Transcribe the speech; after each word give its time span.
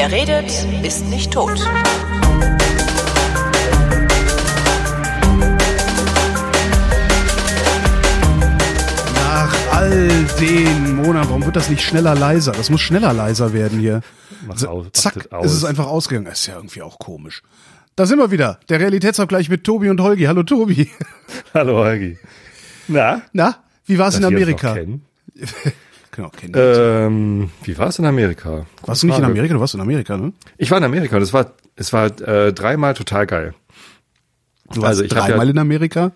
Wer 0.00 0.12
redet, 0.12 0.52
ist 0.84 1.06
nicht 1.06 1.32
tot. 1.32 1.58
Nach 9.16 9.52
all 9.72 10.08
den 10.38 10.94
Monaten, 10.94 11.28
warum 11.30 11.44
wird 11.44 11.56
das 11.56 11.68
nicht 11.68 11.82
schneller 11.82 12.14
leiser? 12.14 12.52
Das 12.52 12.70
muss 12.70 12.80
schneller 12.80 13.12
leiser 13.12 13.52
werden 13.52 13.80
hier. 13.80 14.02
Mach 14.46 14.64
aus, 14.68 14.86
Zack, 14.92 15.32
aus. 15.32 15.46
ist 15.46 15.54
es 15.54 15.64
einfach 15.64 15.88
ausgegangen. 15.88 16.26
Das 16.26 16.42
ist 16.42 16.46
ja 16.46 16.54
irgendwie 16.54 16.82
auch 16.82 17.00
komisch. 17.00 17.42
Da 17.96 18.06
sind 18.06 18.20
wir 18.20 18.30
wieder. 18.30 18.60
Der 18.68 18.78
Realitätsabgleich 18.78 19.48
mit 19.48 19.64
Tobi 19.64 19.90
und 19.90 20.00
Holgi. 20.00 20.26
Hallo 20.26 20.44
Tobi. 20.44 20.88
Hallo 21.54 21.74
Holgi. 21.78 22.18
Na? 22.86 23.22
Na, 23.32 23.56
wie 23.86 23.98
war 23.98 24.06
es 24.10 24.16
in 24.16 24.24
Amerika? 24.24 24.76
Genau, 26.18 26.30
kennen. 26.30 26.52
Ähm, 26.56 27.50
wie 27.62 27.78
war 27.78 27.86
es 27.86 27.98
in 28.00 28.04
Amerika? 28.04 28.66
warst 28.84 29.04
du 29.04 29.06
nicht 29.06 29.16
in 29.18 29.22
Frage. 29.22 29.32
Amerika? 29.32 29.54
Du 29.54 29.60
warst 29.60 29.74
in 29.74 29.80
Amerika, 29.80 30.16
ne? 30.16 30.32
Ich 30.56 30.68
war 30.72 30.78
in 30.78 30.84
Amerika 30.84 31.14
und 31.14 31.22
es 31.22 31.32
war, 31.32 31.52
es 31.76 31.92
war 31.92 32.06
äh, 32.20 32.52
dreimal 32.52 32.94
total 32.94 33.24
geil. 33.28 33.54
Du 34.74 34.82
warst 34.82 34.88
Also 34.88 35.04
ich 35.04 35.10
dreimal 35.10 35.46
ja- 35.46 35.52
in 35.52 35.58
Amerika. 35.58 36.10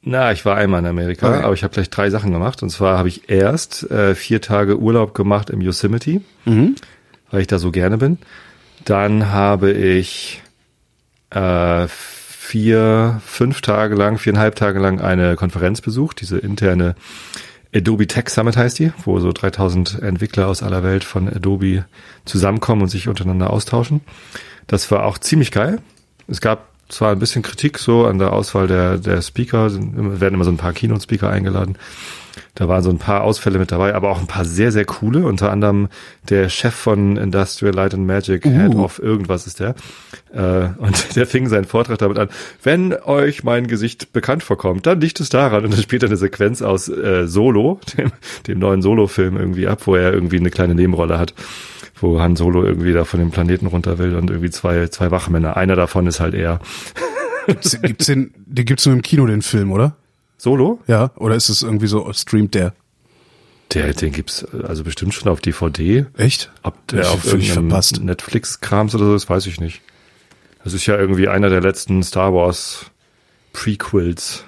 Na, 0.00 0.32
ich 0.32 0.46
war 0.46 0.56
einmal 0.56 0.80
in 0.80 0.86
Amerika, 0.86 1.28
Okay. 1.28 1.42
aber 1.44 1.52
ich 1.52 1.62
habe 1.64 1.74
gleich 1.74 1.90
drei 1.90 2.08
Sachen 2.08 2.32
gemacht. 2.32 2.62
Und 2.62 2.70
zwar 2.70 2.96
habe 2.96 3.08
ich 3.08 3.28
erst 3.28 3.90
äh, 3.90 4.14
vier 4.14 4.40
Tage 4.40 4.78
Urlaub 4.78 5.14
gemacht 5.14 5.50
im 5.50 5.60
Yosemite, 5.60 6.22
weil 6.46 7.40
ich 7.42 7.46
da 7.46 7.58
so 7.58 7.70
gerne 7.72 7.98
bin. 7.98 8.16
Dann 8.86 9.30
habe 9.30 9.70
ich 9.70 10.42
äh, 11.28 11.86
vier, 11.88 13.20
fünf 13.24 13.60
Tage 13.60 13.94
lang, 13.96 14.16
viereinhalb 14.16 14.54
Tage 14.56 14.78
lang 14.80 15.00
eine 15.02 15.36
Konferenz 15.36 15.82
besucht, 15.82 16.22
diese 16.22 16.38
interne 16.38 16.94
Adobe 17.74 18.06
Tech 18.06 18.28
Summit 18.28 18.56
heißt 18.56 18.78
die, 18.78 18.92
wo 19.04 19.18
so 19.20 19.32
3000 19.32 20.02
Entwickler 20.02 20.48
aus 20.48 20.62
aller 20.62 20.82
Welt 20.82 21.04
von 21.04 21.28
Adobe 21.28 21.86
zusammenkommen 22.24 22.82
und 22.82 22.88
sich 22.88 23.08
untereinander 23.08 23.50
austauschen. 23.50 24.02
Das 24.66 24.90
war 24.90 25.04
auch 25.04 25.18
ziemlich 25.18 25.50
geil. 25.50 25.80
Es 26.28 26.40
gab 26.40 26.71
zwar 26.92 27.12
ein 27.12 27.18
bisschen 27.18 27.42
Kritik 27.42 27.78
so 27.78 28.06
an 28.06 28.18
der 28.18 28.32
Auswahl 28.32 28.66
der, 28.66 28.98
der 28.98 29.22
Speaker, 29.22 29.70
werden 29.72 30.34
immer 30.34 30.44
so 30.44 30.50
ein 30.50 30.56
paar 30.56 30.72
Keynote-Speaker 30.72 31.28
eingeladen. 31.28 31.76
Da 32.54 32.68
waren 32.68 32.82
so 32.82 32.90
ein 32.90 32.98
paar 32.98 33.22
Ausfälle 33.22 33.58
mit 33.58 33.72
dabei, 33.72 33.94
aber 33.94 34.10
auch 34.10 34.20
ein 34.20 34.26
paar 34.26 34.44
sehr, 34.44 34.72
sehr 34.72 34.84
coole. 34.84 35.24
Unter 35.24 35.50
anderem 35.50 35.88
der 36.28 36.48
Chef 36.48 36.74
von 36.74 37.16
Industrial 37.16 37.74
Light 37.74 37.94
and 37.94 38.06
Magic, 38.06 38.44
Head 38.44 38.74
of 38.74 38.98
irgendwas 38.98 39.46
ist 39.46 39.60
der. 39.60 39.74
Äh, 40.32 40.68
und 40.78 41.16
der 41.16 41.26
fing 41.26 41.48
seinen 41.48 41.64
Vortrag 41.64 41.98
damit 41.98 42.18
an, 42.18 42.28
wenn 42.62 42.94
euch 42.94 43.42
mein 43.42 43.66
Gesicht 43.66 44.12
bekannt 44.12 44.42
vorkommt, 44.42 44.86
dann 44.86 45.00
liegt 45.00 45.20
es 45.20 45.28
daran. 45.28 45.64
Und 45.64 45.72
dann 45.72 45.80
spielt 45.82 46.02
er 46.02 46.08
eine 46.08 46.16
Sequenz 46.16 46.62
aus 46.62 46.88
äh, 46.88 47.26
Solo, 47.26 47.80
dem, 47.98 48.12
dem 48.46 48.58
neuen 48.58 48.82
Solo-Film 48.82 49.36
irgendwie 49.36 49.66
ab, 49.66 49.80
wo 49.86 49.96
er 49.96 50.12
irgendwie 50.12 50.38
eine 50.38 50.50
kleine 50.50 50.74
Nebenrolle 50.74 51.18
hat, 51.18 51.34
wo 52.02 52.20
Han 52.20 52.36
Solo 52.36 52.64
irgendwie 52.64 52.92
da 52.92 53.04
von 53.04 53.20
dem 53.20 53.30
Planeten 53.30 53.66
runter 53.66 53.98
will 53.98 54.14
und 54.16 54.30
irgendwie 54.30 54.50
zwei, 54.50 54.88
zwei 54.88 55.10
Wachmänner. 55.10 55.56
Einer 55.56 55.76
davon 55.76 56.06
ist 56.06 56.20
halt 56.20 56.34
er. 56.34 56.60
Gibt's, 57.46 57.80
gibt's 57.80 58.06
den, 58.06 58.32
den 58.36 58.64
gibt's 58.66 58.84
nur 58.86 58.94
im 58.94 59.02
Kino, 59.02 59.26
den 59.26 59.42
Film, 59.42 59.72
oder? 59.72 59.96
Solo? 60.36 60.80
Ja, 60.86 61.10
oder 61.16 61.34
ist 61.36 61.48
es 61.48 61.62
irgendwie 61.62 61.86
so, 61.86 62.12
streamt 62.12 62.54
der? 62.54 62.74
Der, 63.72 63.92
den 63.94 64.12
gibt's 64.12 64.42
äh, 64.52 64.64
also 64.66 64.84
bestimmt 64.84 65.14
schon 65.14 65.28
auf 65.32 65.40
DVD. 65.40 66.06
Echt? 66.16 66.52
Ob 66.62 66.86
der 66.88 67.00
Ich- 67.02 67.06
auf 67.08 67.24
irgendeinem. 67.24 67.68
Netflix-Krams 68.04 68.94
oder 68.94 69.06
so 69.06 69.14
ist, 69.14 69.30
weiß 69.30 69.46
ich 69.46 69.60
nicht. 69.60 69.80
Das 70.64 70.72
ist 70.74 70.86
ja 70.86 70.96
irgendwie 70.96 71.26
einer 71.28 71.48
der 71.48 71.60
letzten 71.60 72.02
Star 72.02 72.32
Wars 72.34 72.86
Prequels. 73.52 74.44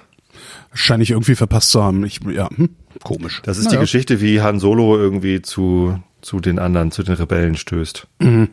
Wahrscheinlich 0.69 1.11
irgendwie 1.11 1.35
verpasst 1.35 1.71
zu 1.71 1.83
haben. 1.83 2.05
Ich, 2.05 2.19
ja, 2.29 2.49
hm, 2.55 2.69
komisch. 3.03 3.41
Das 3.43 3.57
ist 3.57 3.65
Naja. 3.65 3.77
die 3.77 3.81
Geschichte, 3.83 4.21
wie 4.21 4.41
Han 4.41 4.59
Solo 4.59 4.97
irgendwie 4.97 5.41
zu, 5.41 5.99
zu 6.25 6.39
den 6.39 6.57
anderen, 6.57 6.91
zu 6.91 7.03
den 7.03 7.13
Rebellen 7.13 7.55
stößt. 7.55 8.07
Mhm. 8.19 8.49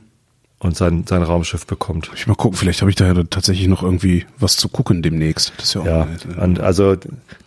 Und 0.59 0.77
sein, 0.77 1.05
sein 1.09 1.23
Raumschiff 1.25 1.67
bekommt. 1.67 2.11
Ich 2.15 2.29
mal 2.29 2.37
gucken, 2.37 2.57
vielleicht 2.57 2.83
habe 2.83 2.91
ich 2.91 2.95
da 2.97 3.07
ja 3.13 3.21
tatsächlich 3.25 3.67
noch 3.67 3.83
irgendwie 3.83 4.27
was 4.39 4.57
zu 4.57 4.69
gucken 4.69 5.03
demnächst. 5.03 5.53
Das 5.57 5.69
ist 5.69 5.75
ja 5.75 5.81
auch 5.81 5.87
Ja, 5.87 6.07
und 6.41 6.61
also 6.61 6.97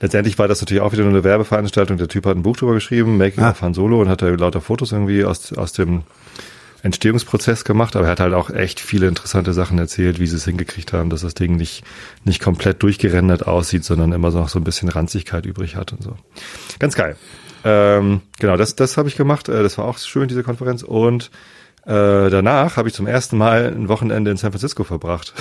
letztendlich 0.02 0.38
war 0.38 0.50
das 0.50 0.60
natürlich 0.60 0.82
auch 0.82 0.92
wieder 0.92 1.04
nur 1.04 1.14
eine 1.14 1.24
Werbeveranstaltung. 1.24 1.98
Der 1.98 2.10
Typ 2.10 2.26
hat 2.26 2.36
ein 2.36 2.44
Buch 2.44 2.58
drüber 2.58 2.74
geschrieben, 2.74 3.18
Making 3.18 3.44
Ah. 3.44 3.52
of 3.52 3.62
Han 3.62 3.74
Solo, 3.74 4.02
und 4.02 4.10
hat 4.10 4.22
da 4.22 4.28
lauter 4.28 4.60
Fotos 4.60 4.92
irgendwie 4.92 5.24
aus, 5.24 5.54
aus 5.54 5.72
dem 5.72 6.02
Entstehungsprozess 6.84 7.64
gemacht. 7.64 7.96
Aber 7.96 8.06
er 8.08 8.12
hat 8.12 8.20
halt 8.20 8.34
auch 8.34 8.50
echt 8.50 8.82
viele 8.82 9.08
interessante 9.08 9.54
Sachen 9.54 9.78
erzählt, 9.80 10.20
wie 10.20 10.28
sie 10.28 10.36
es 10.36 10.44
hingekriegt 10.46 10.92
haben, 10.92 11.10
dass 11.10 11.22
das 11.22 11.36
Ding 11.36 11.56
nicht, 11.56 11.84
nicht 12.26 12.42
komplett 12.42 12.84
durchgerendert 12.84 13.48
aussieht, 13.48 13.86
sondern 13.86 14.12
immer 14.12 14.32
noch 14.32 14.50
so 14.50 14.60
ein 14.60 14.66
bisschen 14.66 14.90
Ranzigkeit 14.90 15.46
übrig 15.46 15.78
hat 15.78 15.94
und 15.94 16.04
so. 16.04 16.18
Ganz 16.80 16.96
geil. 16.96 17.16
Ähm, 17.66 18.22
genau, 18.40 18.56
das, 18.58 18.76
das 18.76 18.96
habe 18.96 19.10
ich 19.10 19.16
gemacht. 19.18 19.50
Äh, 19.50 19.64
Das 19.64 19.78
war 19.78 19.86
auch 19.86 19.98
schön, 19.98 20.28
diese 20.28 20.44
Konferenz. 20.44 20.84
Und 20.84 21.32
äh, 21.86 22.30
danach 22.30 22.78
habe 22.78 22.88
ich 22.88 22.94
zum 22.94 23.08
ersten 23.08 23.38
Mal 23.38 23.66
ein 23.76 23.90
Wochenende 23.90 24.32
in 24.32 24.38
San 24.38 24.52
Francisco 24.52 24.84
verbracht. 24.84 25.34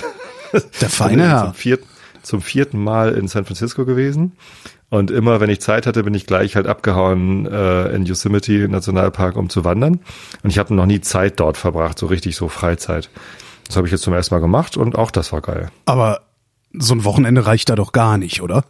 der 0.81 0.89
feine 0.89 1.21
Zum 1.23 1.29
Herr. 1.29 1.53
vierten, 1.53 1.85
zum 2.23 2.41
vierten 2.41 2.83
Mal 2.83 3.13
in 3.13 3.27
San 3.27 3.45
Francisco 3.45 3.85
gewesen. 3.85 4.33
Und 4.89 5.11
immer, 5.11 5.39
wenn 5.39 5.49
ich 5.49 5.61
Zeit 5.61 5.87
hatte, 5.87 6.03
bin 6.03 6.13
ich 6.13 6.25
gleich 6.25 6.55
halt 6.55 6.67
abgehauen 6.67 7.45
äh, 7.47 7.89
in 7.95 8.05
Yosemite 8.05 8.67
Nationalpark, 8.69 9.35
um 9.35 9.49
zu 9.49 9.63
wandern. 9.63 9.99
Und 10.43 10.49
ich 10.49 10.57
habe 10.57 10.73
noch 10.73 10.85
nie 10.85 11.01
Zeit 11.01 11.39
dort 11.39 11.57
verbracht, 11.57 11.99
so 11.99 12.05
richtig 12.07 12.35
so 12.35 12.49
Freizeit. 12.49 13.09
Das 13.67 13.75
habe 13.77 13.87
ich 13.87 13.91
jetzt 13.91 14.03
zum 14.03 14.13
ersten 14.13 14.33
Mal 14.35 14.41
gemacht 14.41 14.77
und 14.77 14.95
auch 14.95 15.11
das 15.11 15.31
war 15.33 15.41
geil. 15.41 15.69
Aber 15.85 16.21
so 16.73 16.93
ein 16.93 17.03
Wochenende 17.03 17.45
reicht 17.45 17.69
da 17.69 17.75
doch 17.75 17.91
gar 17.93 18.17
nicht, 18.17 18.41
oder? 18.41 18.63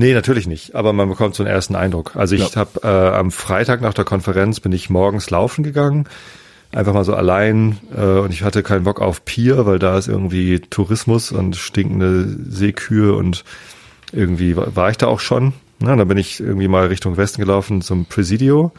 Nee, 0.00 0.14
natürlich 0.14 0.46
nicht. 0.46 0.76
Aber 0.76 0.92
man 0.92 1.08
bekommt 1.08 1.34
so 1.34 1.42
einen 1.42 1.52
ersten 1.52 1.74
Eindruck. 1.74 2.14
Also 2.14 2.36
ich 2.36 2.54
Ja. 2.54 2.60
habe 2.60 2.80
äh, 2.84 3.16
am 3.16 3.32
Freitag 3.32 3.80
nach 3.80 3.94
der 3.94 4.04
Konferenz 4.04 4.60
bin 4.60 4.70
ich 4.70 4.90
morgens 4.90 5.28
laufen 5.30 5.64
gegangen. 5.64 6.06
Einfach 6.70 6.92
mal 6.94 7.04
so 7.04 7.14
allein 7.14 7.78
äh, 7.96 8.02
und 8.20 8.32
ich 8.32 8.44
hatte 8.44 8.62
keinen 8.62 8.84
Bock 8.84 9.00
auf 9.00 9.24
Pier, 9.24 9.66
weil 9.66 9.80
da 9.80 9.98
ist 9.98 10.06
irgendwie 10.06 10.60
Tourismus 10.60 11.32
und 11.32 11.56
stinkende 11.56 12.28
Seekühe 12.48 13.12
und 13.12 13.42
irgendwie 14.12 14.56
war, 14.56 14.76
war 14.76 14.88
ich 14.90 14.98
da 14.98 15.08
auch 15.08 15.18
schon. 15.18 15.52
Na, 15.80 15.96
dann 15.96 16.06
bin 16.06 16.16
ich 16.16 16.38
irgendwie 16.38 16.68
mal 16.68 16.86
Richtung 16.86 17.16
Westen 17.16 17.40
gelaufen 17.40 17.82
zum 17.82 18.06
Presidio. 18.06 18.70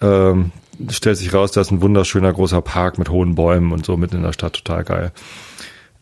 Ähm, 0.00 0.50
stellt 0.90 1.16
sich 1.16 1.32
raus, 1.32 1.52
da 1.52 1.60
ist 1.60 1.70
ein 1.70 1.80
wunderschöner 1.80 2.32
großer 2.32 2.60
Park 2.60 2.98
mit 2.98 3.08
hohen 3.08 3.36
Bäumen 3.36 3.70
und 3.70 3.86
so 3.86 3.96
mitten 3.96 4.16
in 4.16 4.22
der 4.24 4.32
Stadt, 4.32 4.54
total 4.54 4.82
geil. 4.82 5.12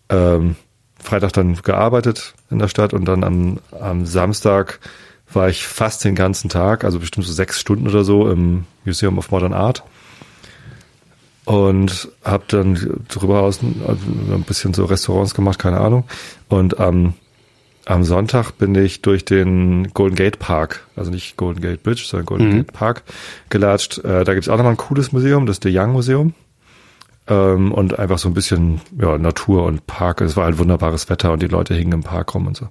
Ähm, 0.09 0.57
Freitag 1.03 1.33
dann 1.33 1.57
gearbeitet 1.63 2.35
in 2.51 2.59
der 2.59 2.69
Stadt 2.69 2.95
und 2.95 3.05
dann 3.05 3.25
am, 3.25 3.59
am 3.79 4.07
Samstag 4.07 4.81
war 5.33 5.49
ich 5.49 5.67
fast 5.67 6.05
den 6.05 6.15
ganzen 6.15 6.49
Tag, 6.49 6.85
also 6.85 7.01
bestimmt 7.01 7.27
so 7.27 7.33
sechs 7.33 7.61
Stunden 7.61 7.89
oder 7.89 8.05
so 8.05 8.31
im 8.31 8.65
Museum 8.85 9.19
of 9.19 9.31
Modern 9.31 9.53
Art 9.53 9.83
und 11.45 12.09
habe 12.25 12.45
dann 12.49 13.01
darüber 13.09 13.43
aus 13.43 13.61
ein 13.63 14.45
bisschen 14.47 14.75
so 14.75 14.85
Restaurants 14.85 15.35
gemacht, 15.35 15.59
keine 15.59 15.81
Ahnung. 15.81 16.05
Und 16.49 16.79
am 16.79 17.15
am 17.85 18.05
Sonntag 18.05 18.53
bin 18.59 18.75
ich 18.77 19.03
durch 19.03 19.25
den 19.25 19.93
Golden 19.93 20.15
Gate 20.15 20.39
Park, 20.39 20.87
also 20.95 21.11
nicht 21.11 21.37
Golden 21.37 21.61
Gate 21.61 21.83
Bridge, 21.83 22.05
sondern 22.07 22.27
Golden 22.27 22.51
Gate 22.53 22.73
Park 22.73 23.03
gelatscht. 23.49 23.99
Äh, 23.99 24.25
da 24.25 24.35
gibt's 24.35 24.49
auch 24.49 24.57
nochmal 24.57 24.75
ein 24.75 24.77
cooles 24.77 25.13
Museum, 25.13 25.47
das 25.47 25.59
De 25.59 25.77
Young 25.77 25.93
Museum. 25.93 26.35
Ähm, 27.29 27.71
und 27.71 28.01
einfach 28.01 28.19
so 28.19 28.29
ein 28.29 28.35
bisschen 28.35 28.81
ja, 29.01 29.17
Natur 29.17 29.65
und 29.65 29.87
Park. 29.87 30.21
Es 30.23 30.37
war 30.37 30.45
halt 30.45 30.59
wunderbares 30.59 31.09
Wetter 31.09 31.33
und 31.33 31.41
die 31.41 31.47
Leute 31.47 31.73
hingen 31.73 31.93
im 31.93 32.03
Park 32.03 32.35
rum 32.35 32.49
und 32.49 32.57
so. 32.57 32.69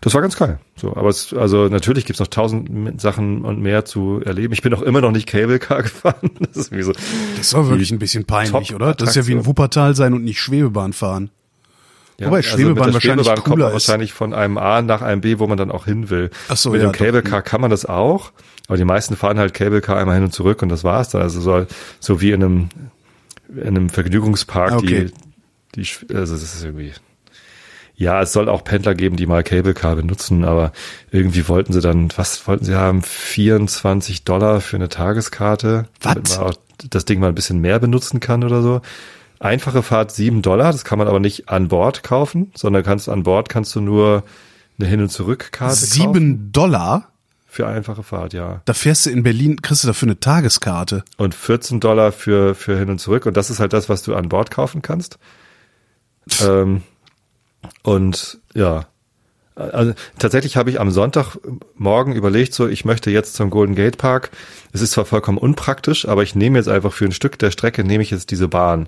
Das 0.00 0.14
war 0.14 0.22
ganz 0.22 0.36
geil. 0.36 0.58
So, 0.76 0.96
aber 0.96 1.10
es, 1.10 1.34
also 1.34 1.68
natürlich 1.68 2.06
gibt's 2.06 2.20
noch 2.20 2.28
tausend 2.28 2.98
Sachen 3.00 3.44
und 3.44 3.60
mehr 3.60 3.84
zu 3.84 4.22
erleben. 4.24 4.54
Ich 4.54 4.62
bin 4.62 4.72
auch 4.72 4.80
immer 4.80 5.02
noch 5.02 5.10
nicht 5.10 5.28
Cable 5.28 5.58
Car 5.58 5.82
gefahren. 5.82 6.30
Das 6.40 6.56
ist 6.56 6.72
wie 6.72 6.82
so. 6.82 6.92
Das 7.36 7.54
aber 7.54 7.68
wirklich 7.68 7.90
ein 7.90 7.98
bisschen 7.98 8.24
peinlich, 8.24 8.74
oder? 8.74 8.94
Das 8.94 9.10
ist 9.10 9.16
ja 9.16 9.26
wie 9.26 9.32
in 9.32 9.38
Attraktion. 9.40 9.46
Wuppertal 9.46 9.94
sein 9.94 10.14
und 10.14 10.24
nicht 10.24 10.40
Schwebebahn 10.40 10.94
fahren. 10.94 11.30
Ja, 12.18 12.28
Wobei 12.28 12.38
also 12.38 12.48
Schwebebahn 12.48 12.74
mit 12.74 12.86
der 12.86 12.94
wahrscheinlich 12.94 13.26
Schwebebahn 13.26 13.44
kommt 13.44 13.58
man 13.58 13.68
ist. 13.68 13.72
wahrscheinlich 13.74 14.12
von 14.14 14.32
einem 14.32 14.56
A 14.56 14.80
nach 14.80 15.02
einem 15.02 15.20
B, 15.20 15.38
wo 15.38 15.46
man 15.46 15.58
dann 15.58 15.70
auch 15.70 15.84
hin 15.84 16.08
will. 16.08 16.30
Ach 16.48 16.56
so, 16.56 16.70
mit 16.70 16.80
ja, 16.80 16.88
dem 16.88 16.92
Cable. 16.92 17.22
Car 17.22 17.42
kann 17.42 17.60
man 17.60 17.70
das 17.70 17.84
auch, 17.84 18.32
aber 18.68 18.78
die 18.78 18.86
meisten 18.86 19.16
fahren 19.16 19.38
halt 19.38 19.52
Cable 19.52 19.82
Car 19.82 19.98
einmal 19.98 20.14
hin 20.14 20.24
und 20.24 20.32
zurück 20.32 20.62
und 20.62 20.70
das 20.70 20.82
war's 20.82 21.10
dann. 21.10 21.20
Also 21.20 21.40
so, 21.42 21.66
so 22.00 22.22
wie 22.22 22.30
in 22.30 22.42
einem 22.42 22.68
in 23.54 23.66
einem 23.68 23.88
Vergnügungspark, 23.88 24.72
Okay. 24.74 25.10
die, 25.74 25.82
die 25.84 26.14
also 26.14 26.34
das 26.34 26.42
ist 26.54 26.64
irgendwie 26.64 26.92
ja, 27.98 28.20
es 28.20 28.32
soll 28.34 28.50
auch 28.50 28.62
Pendler 28.62 28.94
geben, 28.94 29.16
die 29.16 29.26
mal 29.26 29.42
Cable 29.42 29.72
Car 29.72 29.96
benutzen, 29.96 30.44
aber 30.44 30.72
irgendwie 31.10 31.48
wollten 31.48 31.72
sie 31.72 31.80
dann, 31.80 32.10
was 32.16 32.46
wollten 32.46 32.66
sie 32.66 32.74
haben? 32.74 33.02
24 33.02 34.22
Dollar 34.24 34.60
für 34.60 34.76
eine 34.76 34.90
Tageskarte, 34.90 35.86
Was? 36.02 36.38
das 36.90 37.06
Ding 37.06 37.20
mal 37.20 37.28
ein 37.30 37.34
bisschen 37.34 37.60
mehr 37.60 37.78
benutzen 37.78 38.20
kann 38.20 38.44
oder 38.44 38.60
so. 38.60 38.82
Einfache 39.40 39.82
Fahrt 39.82 40.12
7 40.12 40.42
Dollar, 40.42 40.72
das 40.72 40.84
kann 40.84 40.98
man 40.98 41.08
aber 41.08 41.20
nicht 41.20 41.48
an 41.48 41.68
Bord 41.68 42.02
kaufen, 42.02 42.52
sondern 42.54 42.82
kannst 42.82 43.08
an 43.08 43.22
Bord 43.22 43.48
kannst 43.48 43.74
du 43.74 43.80
nur 43.80 44.24
eine 44.78 44.88
Hin- 44.88 45.00
und 45.00 45.08
Zurückkarte 45.10 45.74
kaufen. 45.74 45.86
Sieben 45.86 46.52
Dollar? 46.52 47.08
Für 47.56 47.66
einfache 47.66 48.02
Fahrt, 48.02 48.34
ja. 48.34 48.60
Da 48.66 48.74
fährst 48.74 49.06
du 49.06 49.10
in 49.10 49.22
Berlin, 49.22 49.62
kriegst 49.62 49.82
du 49.82 49.86
dafür 49.86 50.08
eine 50.08 50.20
Tageskarte. 50.20 51.04
Und 51.16 51.34
14 51.34 51.80
Dollar 51.80 52.12
für, 52.12 52.54
für 52.54 52.78
Hin 52.78 52.90
und 52.90 52.98
Zurück. 52.98 53.24
Und 53.24 53.34
das 53.34 53.48
ist 53.48 53.60
halt 53.60 53.72
das, 53.72 53.88
was 53.88 54.02
du 54.02 54.14
an 54.14 54.28
Bord 54.28 54.50
kaufen 54.50 54.82
kannst. 54.82 55.18
ähm, 56.42 56.82
und 57.82 58.38
ja, 58.52 58.88
Also 59.54 59.94
tatsächlich 60.18 60.58
habe 60.58 60.68
ich 60.68 60.78
am 60.80 60.90
Sonntagmorgen 60.90 62.14
überlegt, 62.14 62.52
so 62.52 62.68
ich 62.68 62.84
möchte 62.84 63.10
jetzt 63.10 63.32
zum 63.32 63.48
Golden 63.48 63.74
Gate 63.74 63.96
Park. 63.96 64.30
Es 64.72 64.82
ist 64.82 64.90
zwar 64.92 65.06
vollkommen 65.06 65.38
unpraktisch, 65.38 66.06
aber 66.06 66.22
ich 66.22 66.34
nehme 66.34 66.58
jetzt 66.58 66.68
einfach 66.68 66.92
für 66.92 67.06
ein 67.06 67.12
Stück 67.12 67.38
der 67.38 67.50
Strecke 67.50 67.84
nehme 67.84 68.02
ich 68.02 68.10
jetzt 68.10 68.30
diese 68.30 68.48
Bahn. 68.48 68.86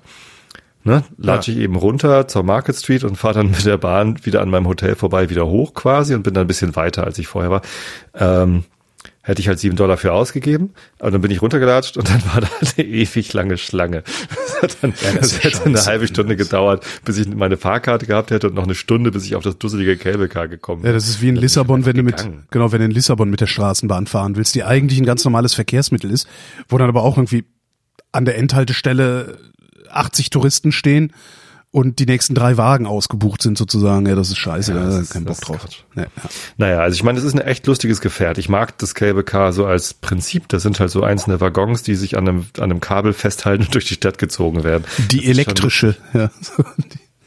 Ne, 0.84 1.02
latsche 1.18 1.50
ich 1.50 1.58
eben 1.58 1.76
runter 1.76 2.28
zur 2.28 2.44
Market 2.44 2.76
Street 2.76 3.04
und 3.04 3.16
fahre 3.16 3.34
dann 3.34 3.50
mit 3.50 3.66
der 3.66 3.76
Bahn 3.78 4.24
wieder 4.24 4.40
an 4.40 4.48
meinem 4.48 4.68
Hotel 4.68 4.94
vorbei, 4.94 5.28
wieder 5.28 5.46
hoch 5.46 5.74
quasi 5.74 6.14
und 6.14 6.22
bin 6.22 6.34
dann 6.34 6.44
ein 6.44 6.46
bisschen 6.46 6.76
weiter, 6.76 7.04
als 7.04 7.18
ich 7.18 7.26
vorher 7.26 7.50
war. 7.50 7.62
Ähm, 8.14 8.64
hätte 9.28 9.42
ich 9.42 9.48
halt 9.48 9.58
sieben 9.58 9.76
Dollar 9.76 9.98
für 9.98 10.12
ausgegeben. 10.12 10.70
Aber 10.98 11.10
dann 11.10 11.20
bin 11.20 11.30
ich 11.30 11.42
runtergelatscht 11.42 11.98
und 11.98 12.08
dann 12.08 12.24
war 12.32 12.40
da 12.40 12.48
eine 12.60 12.88
ewig 12.88 13.32
lange 13.34 13.58
Schlange. 13.58 14.02
Das, 14.02 14.62
hat 14.62 14.76
dann, 14.80 14.94
ja, 15.02 15.12
das, 15.12 15.30
das 15.32 15.44
hätte 15.44 15.64
eine 15.66 15.84
halbe 15.84 16.08
Stunde 16.08 16.34
gedauert, 16.34 16.86
bis 17.04 17.18
ich 17.18 17.28
meine 17.28 17.58
Fahrkarte 17.58 18.06
gehabt 18.06 18.30
hätte 18.30 18.48
und 18.48 18.54
noch 18.54 18.64
eine 18.64 18.74
Stunde, 18.74 19.10
bis 19.10 19.26
ich 19.26 19.36
auf 19.36 19.44
das 19.44 19.58
dusselige 19.58 19.98
Cable 19.98 20.28
gekommen 20.28 20.82
bin. 20.82 20.88
Ja, 20.88 20.94
das 20.94 21.08
ist 21.08 21.20
wie 21.20 21.28
in 21.28 21.36
Lissabon, 21.36 21.84
wenn 21.84 21.96
du 21.96 22.02
mit, 22.02 22.26
genau, 22.50 22.72
wenn 22.72 22.78
du 22.78 22.86
in 22.86 22.90
Lissabon 22.90 23.28
mit 23.28 23.42
der 23.42 23.46
Straßenbahn 23.46 24.06
fahren 24.06 24.36
willst, 24.36 24.54
die 24.54 24.64
eigentlich 24.64 24.98
ein 24.98 25.06
ganz 25.06 25.24
normales 25.24 25.52
Verkehrsmittel 25.52 26.10
ist, 26.10 26.26
wo 26.68 26.78
dann 26.78 26.88
aber 26.88 27.02
auch 27.02 27.18
irgendwie 27.18 27.44
an 28.12 28.24
der 28.24 28.38
Endhaltestelle 28.38 29.38
80 29.98 30.30
Touristen 30.30 30.72
stehen 30.72 31.12
und 31.70 31.98
die 31.98 32.06
nächsten 32.06 32.34
drei 32.34 32.56
Wagen 32.56 32.86
ausgebucht 32.86 33.42
sind 33.42 33.58
sozusagen. 33.58 34.06
Ja, 34.06 34.14
das 34.14 34.30
ist 34.30 34.38
scheiße, 34.38 34.72
ja, 34.72 34.88
da 34.88 34.98
ist, 34.98 35.10
kein 35.10 35.24
Bock 35.24 35.40
drauf. 35.40 35.60
Ja, 35.94 36.02
ja. 36.02 36.08
Naja, 36.56 36.78
also 36.78 36.94
ich 36.94 37.02
meine, 37.02 37.18
es 37.18 37.24
ist 37.24 37.34
ein 37.34 37.40
echt 37.40 37.66
lustiges 37.66 38.00
Gefährt. 38.00 38.38
Ich 38.38 38.48
mag 38.48 38.78
das 38.78 38.94
Cable 38.94 39.22
Car 39.22 39.52
so 39.52 39.66
als 39.66 39.92
Prinzip. 39.94 40.48
Das 40.48 40.62
sind 40.62 40.80
halt 40.80 40.90
so 40.90 41.02
einzelne 41.02 41.40
Waggons, 41.40 41.82
die 41.82 41.94
sich 41.94 42.16
an 42.16 42.26
einem, 42.26 42.46
an 42.56 42.64
einem 42.64 42.80
Kabel 42.80 43.12
festhalten 43.12 43.62
und 43.66 43.74
durch 43.74 43.86
die 43.86 43.94
Stadt 43.94 44.18
gezogen 44.18 44.64
werden. 44.64 44.84
Die 45.10 45.26
elektrische, 45.26 45.96
ja. 46.14 46.30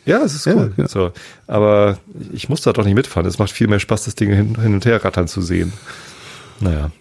Ja, 0.03 0.23
es 0.23 0.33
ist 0.33 0.47
cool. 0.47 0.73
Ja, 0.77 0.83
ja. 0.83 0.89
So, 0.89 1.11
aber 1.45 1.99
ich 2.33 2.49
muss 2.49 2.61
da 2.61 2.73
doch 2.73 2.85
nicht 2.85 2.95
mitfahren. 2.95 3.27
Es 3.27 3.37
macht 3.37 3.51
viel 3.51 3.67
mehr 3.67 3.79
Spaß, 3.79 4.05
das 4.05 4.15
Ding 4.15 4.31
hin, 4.33 4.59
hin 4.59 4.73
und 4.73 4.85
her 4.85 5.05
rattern 5.05 5.27
zu 5.27 5.41
sehen. 5.41 5.73
Naja. 6.59 6.91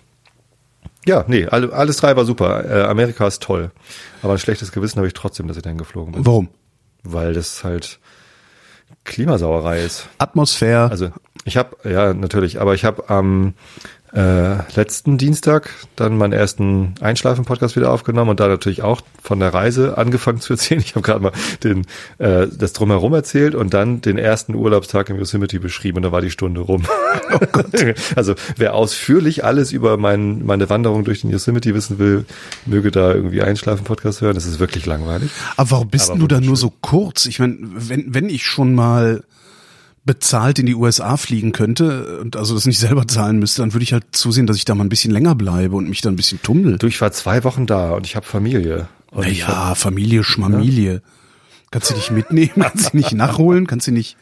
Ja, 1.06 1.24
nee, 1.26 1.46
alles 1.46 1.96
drei 1.96 2.14
war 2.16 2.24
super. 2.24 2.64
Äh, 2.64 2.82
Amerika 2.82 3.26
ist 3.26 3.42
toll. 3.42 3.70
Aber 4.22 4.34
ein 4.34 4.38
schlechtes 4.38 4.70
Gewissen 4.70 4.98
habe 4.98 5.06
ich 5.06 5.14
trotzdem, 5.14 5.48
dass 5.48 5.56
ich 5.56 5.62
dahin 5.62 5.78
geflogen 5.78 6.12
bin. 6.12 6.26
Warum? 6.26 6.48
weil 7.02 7.32
das 7.32 7.64
halt 7.64 7.98
Klimasauerei 9.04 9.82
ist. 9.82 10.08
Atmosphäre. 10.18 10.90
Also 10.90 11.10
ich 11.44 11.56
habe, 11.56 11.76
ja 11.88 12.12
natürlich, 12.12 12.60
aber 12.60 12.74
ich 12.74 12.84
habe 12.84 13.08
am 13.08 13.54
äh, 14.12 14.56
letzten 14.74 15.18
Dienstag 15.18 15.70
dann 15.96 16.18
meinen 16.18 16.32
ersten 16.32 16.94
Einschlafen-Podcast 17.00 17.76
wieder 17.76 17.92
aufgenommen 17.92 18.30
und 18.30 18.40
da 18.40 18.48
natürlich 18.48 18.82
auch 18.82 19.02
von 19.22 19.38
der 19.40 19.54
Reise 19.54 19.98
angefangen 19.98 20.40
zu 20.40 20.54
erzählen. 20.54 20.80
Ich 20.80 20.94
habe 20.94 21.02
gerade 21.02 21.20
mal 21.20 21.32
den, 21.62 21.86
äh, 22.18 22.46
das 22.48 22.72
drumherum 22.72 23.14
erzählt 23.14 23.54
und 23.54 23.72
dann 23.74 24.00
den 24.00 24.18
ersten 24.18 24.54
Urlaubstag 24.54 25.10
im 25.10 25.18
Yosemite 25.18 25.60
beschrieben 25.60 25.98
und 25.98 26.02
da 26.02 26.12
war 26.12 26.20
die 26.20 26.30
Stunde 26.30 26.60
rum. 26.60 26.84
Oh 27.32 27.38
also 28.16 28.34
wer 28.56 28.74
ausführlich 28.74 29.44
alles 29.44 29.72
über 29.72 29.96
mein, 29.96 30.44
meine 30.44 30.68
Wanderung 30.68 31.04
durch 31.04 31.20
den 31.20 31.30
Yosemite 31.30 31.74
wissen 31.74 31.98
will, 31.98 32.24
möge 32.66 32.90
da 32.90 33.14
irgendwie 33.14 33.42
Einschlafen-Podcast 33.42 34.20
hören. 34.20 34.34
Das 34.34 34.46
ist 34.46 34.58
wirklich 34.58 34.86
langweilig. 34.86 35.30
Aber 35.56 35.70
warum 35.70 35.88
bist 35.88 36.10
Aber 36.10 36.18
du 36.18 36.26
da 36.26 36.40
nur 36.40 36.56
so 36.56 36.72
kurz? 36.80 37.26
Ich 37.26 37.38
meine, 37.38 37.56
wenn, 37.60 38.12
wenn 38.12 38.28
ich 38.28 38.44
schon 38.44 38.74
mal 38.74 39.22
bezahlt 40.04 40.58
in 40.58 40.66
die 40.66 40.74
USA 40.74 41.16
fliegen 41.16 41.52
könnte 41.52 42.20
und 42.20 42.36
also 42.36 42.54
das 42.54 42.66
nicht 42.66 42.78
selber 42.78 43.06
zahlen 43.06 43.38
müsste, 43.38 43.62
dann 43.62 43.74
würde 43.74 43.82
ich 43.84 43.92
halt 43.92 44.04
zusehen, 44.12 44.46
dass 44.46 44.56
ich 44.56 44.64
da 44.64 44.74
mal 44.74 44.84
ein 44.84 44.88
bisschen 44.88 45.12
länger 45.12 45.34
bleibe 45.34 45.76
und 45.76 45.88
mich 45.88 46.00
da 46.00 46.08
ein 46.08 46.16
bisschen 46.16 46.40
tummel. 46.42 46.78
Du, 46.78 46.86
ich 46.86 47.00
war 47.00 47.12
zwei 47.12 47.44
Wochen 47.44 47.66
da 47.66 47.92
und 47.92 48.06
ich 48.06 48.16
habe 48.16 48.26
Familie. 48.26 48.88
Und 49.10 49.26
naja, 49.26 49.68
hab, 49.68 49.78
Familie, 49.78 50.24
Schmamilie. 50.24 50.94
Ja. 50.94 51.00
Kannst 51.70 51.90
du 51.90 51.94
dich 51.94 52.10
mitnehmen? 52.10 52.50
Kannst 52.56 52.92
du 52.92 52.96
nicht 52.96 53.12
nachholen? 53.12 53.66
Kannst 53.66 53.86
du 53.86 53.92
nicht 53.92 54.16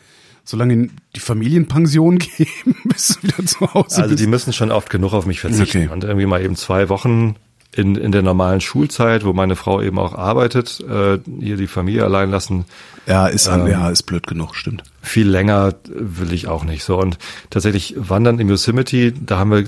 so 0.45 0.57
lange 0.57 0.73
in 0.73 0.93
die 1.15 1.21
Familienpension 1.21 2.19
geben, 2.37 2.77
bis 2.85 3.09
du 3.09 3.23
wieder 3.29 3.47
zu 3.47 3.61
Hause 3.73 3.99
Also 4.03 4.11
bist? 4.11 4.23
die 4.23 4.27
müssen 4.27 4.53
schon 4.53 4.71
oft 4.73 4.91
genug 4.91 5.13
auf 5.13 5.27
mich 5.27 5.41
verzichten 5.41 5.85
okay. 5.85 5.89
und 5.93 6.05
irgendwie 6.05 6.27
mal 6.27 6.43
eben 6.43 6.57
zwei 6.57 6.89
Wochen 6.89 7.37
in, 7.75 7.97
in 7.97 8.13
der 8.13 8.23
normalen 8.23 8.61
Schulzeit, 8.61 9.25
wo 9.25 9.33
meine 9.33 9.57
Frau 9.57 9.81
eben 9.83 9.99
auch 9.99 10.15
arbeitet, 10.15 10.81
äh, 10.81 11.19
hier 11.41 11.57
die 11.57 11.67
Familie 11.67 12.05
allein 12.05 12.31
lassen. 12.31 12.65
Ja, 13.07 13.27
ist 13.27 13.49
an, 13.49 13.63
ähm, 13.63 13.67
ja, 13.69 13.91
ist 13.91 14.03
blöd 14.05 14.27
genug, 14.27 14.55
stimmt. 14.55 14.83
Viel 15.03 15.29
länger 15.29 15.75
will 15.89 16.33
ich 16.33 16.49
auch 16.49 16.65
nicht 16.65 16.83
so. 16.83 16.99
Und 16.99 17.19
tatsächlich 17.51 17.95
wandern 17.97 18.39
im 18.39 18.49
Yosemite, 18.49 19.13
da 19.13 19.39
haben 19.39 19.51
wir 19.51 19.65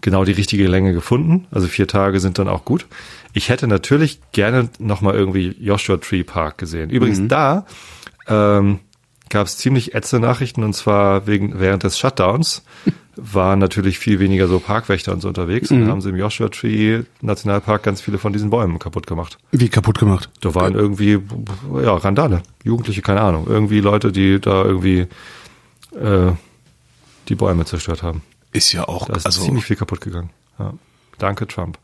genau 0.00 0.24
die 0.24 0.32
richtige 0.32 0.66
Länge 0.66 0.92
gefunden. 0.92 1.46
Also 1.50 1.66
vier 1.66 1.86
Tage 1.86 2.20
sind 2.20 2.38
dann 2.38 2.48
auch 2.48 2.64
gut. 2.64 2.86
Ich 3.32 3.48
hätte 3.48 3.66
natürlich 3.66 4.20
gerne 4.32 4.68
nochmal 4.78 5.14
irgendwie 5.14 5.54
Joshua 5.60 5.98
Tree 5.98 6.24
Park 6.24 6.58
gesehen. 6.58 6.90
Übrigens 6.90 7.20
mhm. 7.20 7.28
da 7.28 7.66
ähm, 8.26 8.80
gab 9.30 9.46
es 9.46 9.56
ziemlich 9.56 9.94
ätzende 9.94 10.26
Nachrichten 10.26 10.62
und 10.62 10.74
zwar 10.74 11.26
wegen 11.26 11.58
während 11.58 11.82
des 11.82 11.98
Shutdowns 11.98 12.62
waren 13.16 13.58
natürlich 13.58 13.98
viel 13.98 14.18
weniger 14.18 14.48
so 14.48 14.60
Parkwächter 14.60 15.12
und 15.12 15.20
so 15.20 15.28
unterwegs. 15.28 15.70
Mhm. 15.70 15.82
Und 15.82 15.88
haben 15.88 16.00
sie 16.00 16.10
im 16.10 16.16
Joshua 16.16 16.48
Tree 16.48 17.02
Nationalpark 17.20 17.82
ganz 17.82 18.00
viele 18.00 18.18
von 18.18 18.32
diesen 18.32 18.50
Bäumen 18.50 18.78
kaputt 18.78 19.06
gemacht. 19.06 19.38
Wie 19.52 19.68
kaputt 19.68 19.98
gemacht? 19.98 20.30
Da 20.40 20.54
waren 20.54 20.74
irgendwie, 20.74 21.18
ja, 21.82 21.94
Randale. 21.94 22.42
Jugendliche, 22.64 23.02
keine 23.02 23.20
Ahnung. 23.20 23.46
Irgendwie 23.48 23.80
Leute, 23.80 24.12
die 24.12 24.40
da 24.40 24.64
irgendwie 24.64 25.06
äh, 25.94 26.32
die 27.28 27.34
Bäume 27.34 27.64
zerstört 27.64 28.02
haben. 28.02 28.22
Ist 28.52 28.72
ja 28.72 28.88
auch 28.88 29.06
da 29.06 29.14
ist 29.14 29.26
also, 29.26 29.44
ziemlich 29.44 29.64
viel 29.64 29.76
kaputt 29.76 30.00
gegangen. 30.00 30.30
Ja. 30.58 30.74
Danke, 31.18 31.46
Trump. 31.46 31.78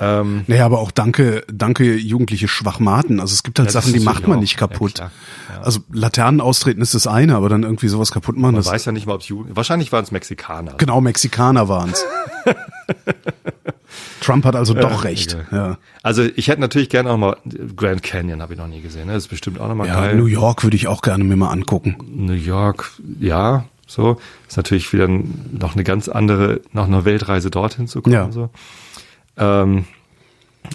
Ähm, 0.00 0.44
naja, 0.46 0.64
aber 0.64 0.78
auch 0.78 0.90
danke, 0.90 1.44
danke 1.52 1.96
jugendliche 1.96 2.48
Schwachmaten. 2.48 3.20
Also 3.20 3.34
es 3.34 3.42
gibt 3.42 3.58
halt 3.58 3.68
ja, 3.68 3.72
Sachen, 3.72 3.92
die 3.92 4.00
macht 4.00 4.28
man 4.28 4.40
nicht 4.40 4.56
kaputt. 4.56 4.98
Ja, 4.98 5.10
ja. 5.52 5.60
Also 5.60 5.80
Laternen 5.92 6.40
austreten 6.40 6.80
ist 6.80 6.94
das 6.94 7.06
eine, 7.06 7.36
aber 7.36 7.48
dann 7.48 7.64
irgendwie 7.64 7.88
sowas 7.88 8.12
kaputt 8.12 8.36
machen. 8.36 8.54
Man 8.54 8.64
weiß 8.64 8.84
ja 8.84 8.92
nicht 8.92 9.06
mal, 9.06 9.14
ob 9.14 9.22
es 9.22 9.28
Jugend. 9.28 9.56
Wahrscheinlich 9.56 9.90
waren 9.92 10.04
es 10.04 10.12
Mexikaner. 10.12 10.74
Genau, 10.78 11.00
Mexikaner 11.00 11.68
waren 11.68 11.90
es. 11.90 12.04
Trump 14.20 14.44
hat 14.44 14.56
also 14.56 14.74
doch 14.74 15.04
recht. 15.04 15.34
Okay. 15.34 15.56
Ja. 15.56 15.78
Also 16.02 16.22
ich 16.22 16.48
hätte 16.48 16.60
natürlich 16.60 16.90
gerne 16.90 17.10
auch 17.10 17.16
mal 17.16 17.36
Grand 17.76 18.02
Canyon 18.02 18.42
habe 18.42 18.54
ich 18.54 18.58
noch 18.58 18.66
nie 18.66 18.80
gesehen. 18.80 19.06
Ne? 19.06 19.14
Das 19.14 19.24
ist 19.24 19.28
bestimmt 19.28 19.60
auch 19.60 19.68
noch 19.68 19.74
mal 19.74 19.86
ja, 19.86 19.94
geil. 19.94 20.16
New 20.16 20.26
York 20.26 20.64
würde 20.64 20.76
ich 20.76 20.86
auch 20.86 21.02
gerne 21.02 21.24
mir 21.24 21.36
mal 21.36 21.50
angucken. 21.50 21.96
New 22.06 22.34
York, 22.34 22.92
ja, 23.20 23.64
so 23.86 24.20
ist 24.46 24.56
natürlich 24.56 24.92
wieder 24.92 25.08
noch 25.08 25.74
eine 25.74 25.82
ganz 25.82 26.08
andere, 26.08 26.60
noch 26.72 26.86
eine 26.86 27.04
Weltreise 27.04 27.50
dorthin 27.50 27.88
zu 27.88 28.02
kommen. 28.02 28.14
Ja. 28.14 28.30
So. 28.30 28.50
Ähm, 29.38 29.84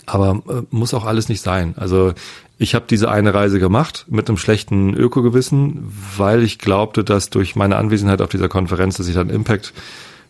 aber 0.05 0.41
äh, 0.47 0.61
muss 0.71 0.93
auch 0.93 1.05
alles 1.05 1.29
nicht 1.29 1.41
sein. 1.41 1.75
Also 1.77 2.13
ich 2.57 2.75
habe 2.75 2.85
diese 2.89 3.11
eine 3.11 3.33
Reise 3.33 3.59
gemacht 3.59 4.05
mit 4.09 4.27
einem 4.27 4.37
schlechten 4.37 4.93
Ökogewissen, 4.93 5.91
weil 6.17 6.43
ich 6.43 6.59
glaubte, 6.59 7.03
dass 7.03 7.29
durch 7.29 7.55
meine 7.55 7.75
Anwesenheit 7.75 8.21
auf 8.21 8.29
dieser 8.29 8.49
Konferenz, 8.49 8.97
dass 8.97 9.07
ich 9.07 9.15
dann 9.15 9.29
Impact, 9.29 9.73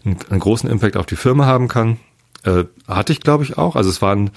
einen, 0.06 0.18
einen 0.30 0.40
großen 0.40 0.70
Impact 0.70 0.98
auf 0.98 1.06
die 1.06 1.16
Firma 1.16 1.46
haben 1.46 1.68
kann. 1.68 1.98
Äh, 2.44 2.66
hatte 2.88 3.14
ich, 3.14 3.22
glaube 3.22 3.44
ich, 3.44 3.58
auch. 3.58 3.76
Also 3.76 3.90
es 3.90 4.02
waren 4.02 4.32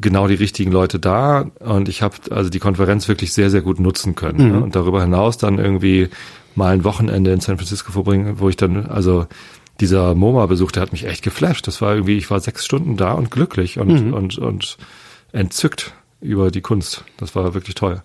genau 0.00 0.26
die 0.26 0.34
richtigen 0.34 0.72
Leute 0.72 0.98
da 0.98 1.46
und 1.60 1.88
ich 1.88 2.02
habe 2.02 2.16
also 2.30 2.50
die 2.50 2.58
Konferenz 2.58 3.08
wirklich 3.08 3.32
sehr, 3.32 3.50
sehr 3.50 3.62
gut 3.62 3.78
nutzen 3.78 4.14
können. 4.14 4.38
Ne? 4.38 4.44
Mhm. 4.44 4.52
Ne? 4.52 4.60
Und 4.62 4.76
darüber 4.76 5.02
hinaus 5.02 5.38
dann 5.38 5.58
irgendwie 5.58 6.08
mal 6.54 6.72
ein 6.72 6.84
Wochenende 6.84 7.32
in 7.32 7.40
San 7.40 7.56
Francisco 7.56 7.92
verbringen, 7.92 8.38
wo 8.38 8.48
ich 8.48 8.56
dann 8.56 8.86
also 8.86 9.26
dieser 9.80 10.14
MoMA-Besuch, 10.14 10.72
der 10.72 10.82
hat 10.82 10.92
mich 10.92 11.04
echt 11.04 11.22
geflasht. 11.22 11.66
Das 11.66 11.80
war 11.82 11.94
irgendwie, 11.94 12.16
ich 12.16 12.30
war 12.30 12.40
sechs 12.40 12.64
Stunden 12.64 12.96
da 12.96 13.12
und 13.12 13.30
glücklich 13.30 13.78
und, 13.78 14.06
mhm. 14.06 14.14
und, 14.14 14.38
und 14.38 14.76
entzückt 15.32 15.92
über 16.20 16.50
die 16.50 16.62
Kunst. 16.62 17.04
Das 17.18 17.34
war 17.34 17.54
wirklich 17.54 17.74
toll. 17.74 18.02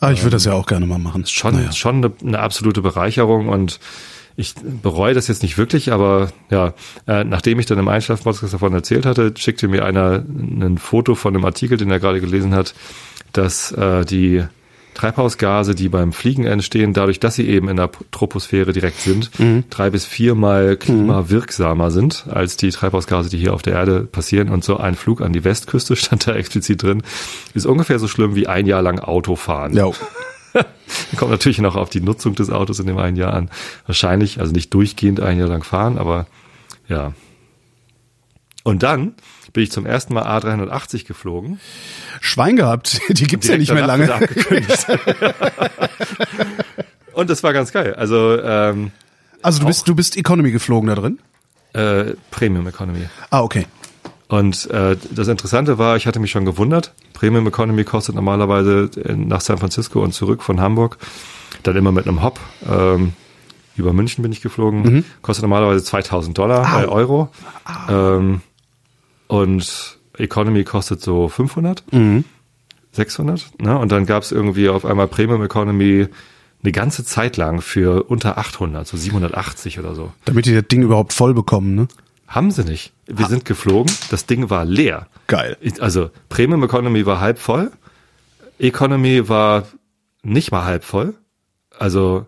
Ah, 0.00 0.12
ich 0.12 0.22
würde 0.22 0.36
das 0.36 0.44
ja 0.44 0.52
auch 0.52 0.66
gerne 0.66 0.86
mal 0.86 0.98
machen. 0.98 1.26
Schon, 1.26 1.54
naja. 1.54 1.72
schon 1.72 1.96
eine, 1.96 2.12
eine 2.22 2.38
absolute 2.38 2.82
Bereicherung 2.82 3.48
und 3.48 3.80
ich 4.36 4.54
bereue 4.54 5.14
das 5.14 5.26
jetzt 5.26 5.42
nicht 5.42 5.58
wirklich, 5.58 5.90
aber 5.90 6.30
ja, 6.48 6.72
äh, 7.08 7.24
nachdem 7.24 7.58
ich 7.58 7.66
dann 7.66 7.78
im 7.78 7.88
Einschlafpodcast 7.88 8.54
davon 8.54 8.72
erzählt 8.72 9.04
hatte, 9.04 9.34
schickte 9.36 9.66
mir 9.66 9.84
einer 9.84 10.24
ein 10.28 10.78
Foto 10.78 11.16
von 11.16 11.34
einem 11.34 11.44
Artikel, 11.44 11.76
den 11.76 11.90
er 11.90 11.98
gerade 11.98 12.20
gelesen 12.20 12.54
hat, 12.54 12.72
dass 13.32 13.72
äh, 13.72 14.04
die 14.04 14.44
Treibhausgase, 14.98 15.76
die 15.76 15.88
beim 15.88 16.12
Fliegen 16.12 16.44
entstehen, 16.44 16.92
dadurch, 16.92 17.20
dass 17.20 17.36
sie 17.36 17.48
eben 17.48 17.68
in 17.68 17.76
der 17.76 17.88
Troposphäre 18.10 18.72
direkt 18.72 19.00
sind, 19.00 19.30
mhm. 19.38 19.62
drei 19.70 19.90
bis 19.90 20.04
viermal 20.04 20.76
klimawirksamer 20.76 21.92
sind 21.92 22.26
als 22.28 22.56
die 22.56 22.70
Treibhausgase, 22.70 23.30
die 23.30 23.38
hier 23.38 23.54
auf 23.54 23.62
der 23.62 23.74
Erde 23.74 24.00
passieren. 24.00 24.48
Und 24.48 24.64
so 24.64 24.76
ein 24.76 24.96
Flug 24.96 25.20
an 25.20 25.32
die 25.32 25.44
Westküste 25.44 25.94
stand 25.96 26.26
da 26.26 26.34
explizit 26.34 26.82
drin, 26.82 27.04
ist 27.54 27.64
ungefähr 27.64 28.00
so 28.00 28.08
schlimm 28.08 28.34
wie 28.34 28.48
ein 28.48 28.66
Jahr 28.66 28.82
lang 28.82 28.98
Autofahren. 28.98 29.72
Ja. 29.72 29.88
Kommt 31.16 31.30
natürlich 31.30 31.60
noch 31.60 31.76
auf 31.76 31.90
die 31.90 32.00
Nutzung 32.00 32.34
des 32.34 32.50
Autos 32.50 32.80
in 32.80 32.88
dem 32.88 32.98
einen 32.98 33.16
Jahr 33.16 33.34
an. 33.34 33.50
Wahrscheinlich, 33.86 34.40
also 34.40 34.52
nicht 34.52 34.74
durchgehend 34.74 35.20
ein 35.20 35.38
Jahr 35.38 35.48
lang 35.48 35.62
fahren, 35.62 35.96
aber 35.96 36.26
ja. 36.88 37.12
Und 38.64 38.82
dann 38.82 39.14
bin 39.52 39.62
ich 39.62 39.70
zum 39.70 39.86
ersten 39.86 40.14
Mal 40.14 40.24
A380 40.24 41.06
geflogen. 41.06 41.60
Schwein 42.20 42.56
gehabt, 42.56 43.00
die 43.08 43.26
gibt's 43.26 43.48
ja 43.48 43.56
nicht 43.56 43.72
mehr 43.72 43.86
lange. 43.86 44.08
Und 47.12 47.30
das 47.30 47.42
war 47.42 47.52
ganz 47.52 47.72
geil. 47.72 47.94
Also, 47.94 48.40
ähm, 48.40 48.92
also 49.42 49.60
du 49.60 49.66
bist, 49.66 49.88
du 49.88 49.94
bist 49.94 50.16
Economy 50.16 50.50
geflogen 50.50 50.88
da 50.88 50.94
drin? 50.94 51.18
Äh, 51.72 52.14
Premium 52.30 52.66
Economy. 52.66 53.06
Ah, 53.30 53.42
okay. 53.42 53.66
Und 54.28 54.70
äh, 54.70 54.96
das 55.10 55.28
Interessante 55.28 55.78
war, 55.78 55.96
ich 55.96 56.06
hatte 56.06 56.20
mich 56.20 56.30
schon 56.30 56.44
gewundert. 56.44 56.92
Premium 57.14 57.46
Economy 57.46 57.84
kostet 57.84 58.14
normalerweise 58.14 58.90
nach 59.14 59.40
San 59.40 59.58
Francisco 59.58 60.02
und 60.02 60.12
zurück 60.12 60.42
von 60.42 60.60
Hamburg 60.60 60.98
dann 61.62 61.76
immer 61.76 61.92
mit 61.92 62.06
einem 62.06 62.22
Hop 62.22 62.38
ähm, 62.68 63.14
über 63.78 63.92
München 63.92 64.22
bin 64.22 64.32
ich 64.32 64.40
geflogen. 64.40 64.82
Mhm. 64.82 65.04
Kostet 65.22 65.42
normalerweise 65.42 65.82
2000 65.84 66.36
Dollar, 66.36 66.82
äh, 66.82 66.86
Euro. 66.86 67.30
Ähm, 67.88 68.42
und 69.28 69.98
Economy 70.16 70.64
kostet 70.64 71.00
so 71.00 71.28
500, 71.28 71.84
mhm. 71.92 72.24
600. 72.92 73.60
Ne? 73.60 73.78
Und 73.78 73.92
dann 73.92 74.06
gab 74.06 74.24
es 74.24 74.32
irgendwie 74.32 74.68
auf 74.68 74.84
einmal 74.84 75.06
Premium 75.06 75.42
Economy 75.44 76.08
eine 76.62 76.72
ganze 76.72 77.04
Zeit 77.04 77.36
lang 77.36 77.60
für 77.60 78.04
unter 78.04 78.36
800, 78.38 78.86
so 78.86 78.96
780 78.96 79.78
oder 79.78 79.94
so. 79.94 80.12
Damit 80.24 80.46
die 80.46 80.54
das 80.54 80.66
Ding 80.66 80.82
überhaupt 80.82 81.12
voll 81.12 81.34
bekommen, 81.34 81.74
ne? 81.74 81.88
Haben 82.26 82.50
sie 82.50 82.64
nicht. 82.64 82.92
Wir 83.06 83.24
ha. 83.24 83.28
sind 83.28 83.44
geflogen, 83.44 83.92
das 84.10 84.26
Ding 84.26 84.50
war 84.50 84.64
leer. 84.64 85.06
Geil. 85.28 85.56
Also 85.80 86.10
Premium 86.28 86.62
Economy 86.62 87.06
war 87.06 87.20
halb 87.20 87.38
voll, 87.38 87.70
Economy 88.58 89.28
war 89.28 89.66
nicht 90.22 90.50
mal 90.50 90.64
halb 90.64 90.84
voll. 90.84 91.14
Also 91.78 92.26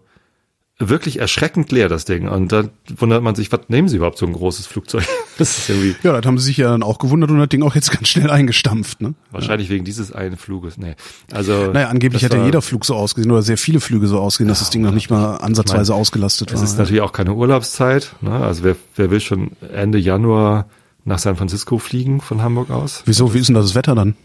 wirklich 0.81 1.19
erschreckend 1.21 1.71
leer, 1.71 1.89
das 1.89 2.07
Ding. 2.07 2.27
Und 2.27 2.51
dann 2.53 2.71
wundert 2.97 3.23
man 3.23 3.35
sich, 3.35 3.53
was 3.53 3.61
nehmen 3.69 3.89
sie 3.89 3.97
überhaupt 3.97 4.19
so 4.19 4.27
ein 4.27 4.33
großes 4.33 4.67
Flugzeug? 4.67 5.05
Das 5.39 5.57
ist 5.57 5.71
irgendwie. 5.71 5.97
Ja, 6.03 6.13
das 6.13 6.27
haben 6.27 6.37
sie 6.37 6.45
sich 6.45 6.59
ja 6.59 6.69
dann 6.69 6.83
auch 6.83 6.99
gewundert 6.99 7.31
und 7.31 7.39
das 7.39 7.49
Ding 7.49 7.63
auch 7.63 7.75
jetzt 7.75 7.91
ganz 7.91 8.09
schnell 8.09 8.31
eingestampft, 8.31 9.01
ne? 9.01 9.15
Wahrscheinlich 9.31 9.69
ja. 9.69 9.75
wegen 9.77 9.87
dieses 9.87 10.13
einen 10.13 10.37
Fluges. 10.37 10.77
Nee. 10.77 10.97
Also. 11.33 11.71
Naja, 11.73 11.89
angeblich 11.89 12.23
hat 12.23 12.35
ja 12.35 12.45
jeder 12.45 12.61
Flug 12.61 12.85
so 12.85 12.95
ausgesehen 12.95 13.33
oder 13.33 13.41
sehr 13.41 13.57
viele 13.57 13.81
Flüge 13.81 14.07
so 14.07 14.19
ausgesehen, 14.21 14.49
ja, 14.49 14.53
dass 14.53 14.59
das 14.59 14.69
Ding 14.69 14.83
noch 14.83 14.93
nicht 14.93 15.09
mal 15.09 15.37
ansatzweise 15.37 15.85
ich 15.85 15.89
mein, 15.89 16.01
ausgelastet 16.01 16.53
war. 16.53 16.57
Es 16.57 16.63
ist 16.63 16.75
ja. 16.75 16.81
natürlich 16.81 17.01
auch 17.01 17.13
keine 17.13 17.33
Urlaubszeit, 17.33 18.17
ne? 18.21 18.33
Also 18.33 18.65
wer, 18.65 18.77
wer 18.97 19.11
will 19.11 19.21
schon 19.21 19.53
Ende 19.73 19.97
Januar 19.97 20.67
nach 21.07 21.19
San 21.19 21.37
Francisco 21.37 21.79
fliegen 21.79 22.21
von 22.21 22.43
Hamburg 22.43 22.69
aus? 22.69 23.03
Wieso? 23.07 23.33
Wie 23.33 23.39
ist 23.39 23.47
denn 23.47 23.55
das 23.55 23.75
Wetter 23.75 23.95
dann? 23.95 24.17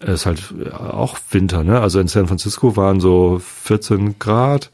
Es 0.00 0.20
ist 0.20 0.26
halt 0.26 0.42
auch 0.74 1.16
Winter, 1.30 1.64
ne? 1.64 1.80
Also 1.80 1.98
in 1.98 2.08
San 2.08 2.26
Francisco 2.26 2.76
waren 2.76 3.00
so 3.00 3.40
14 3.64 4.18
Grad 4.18 4.70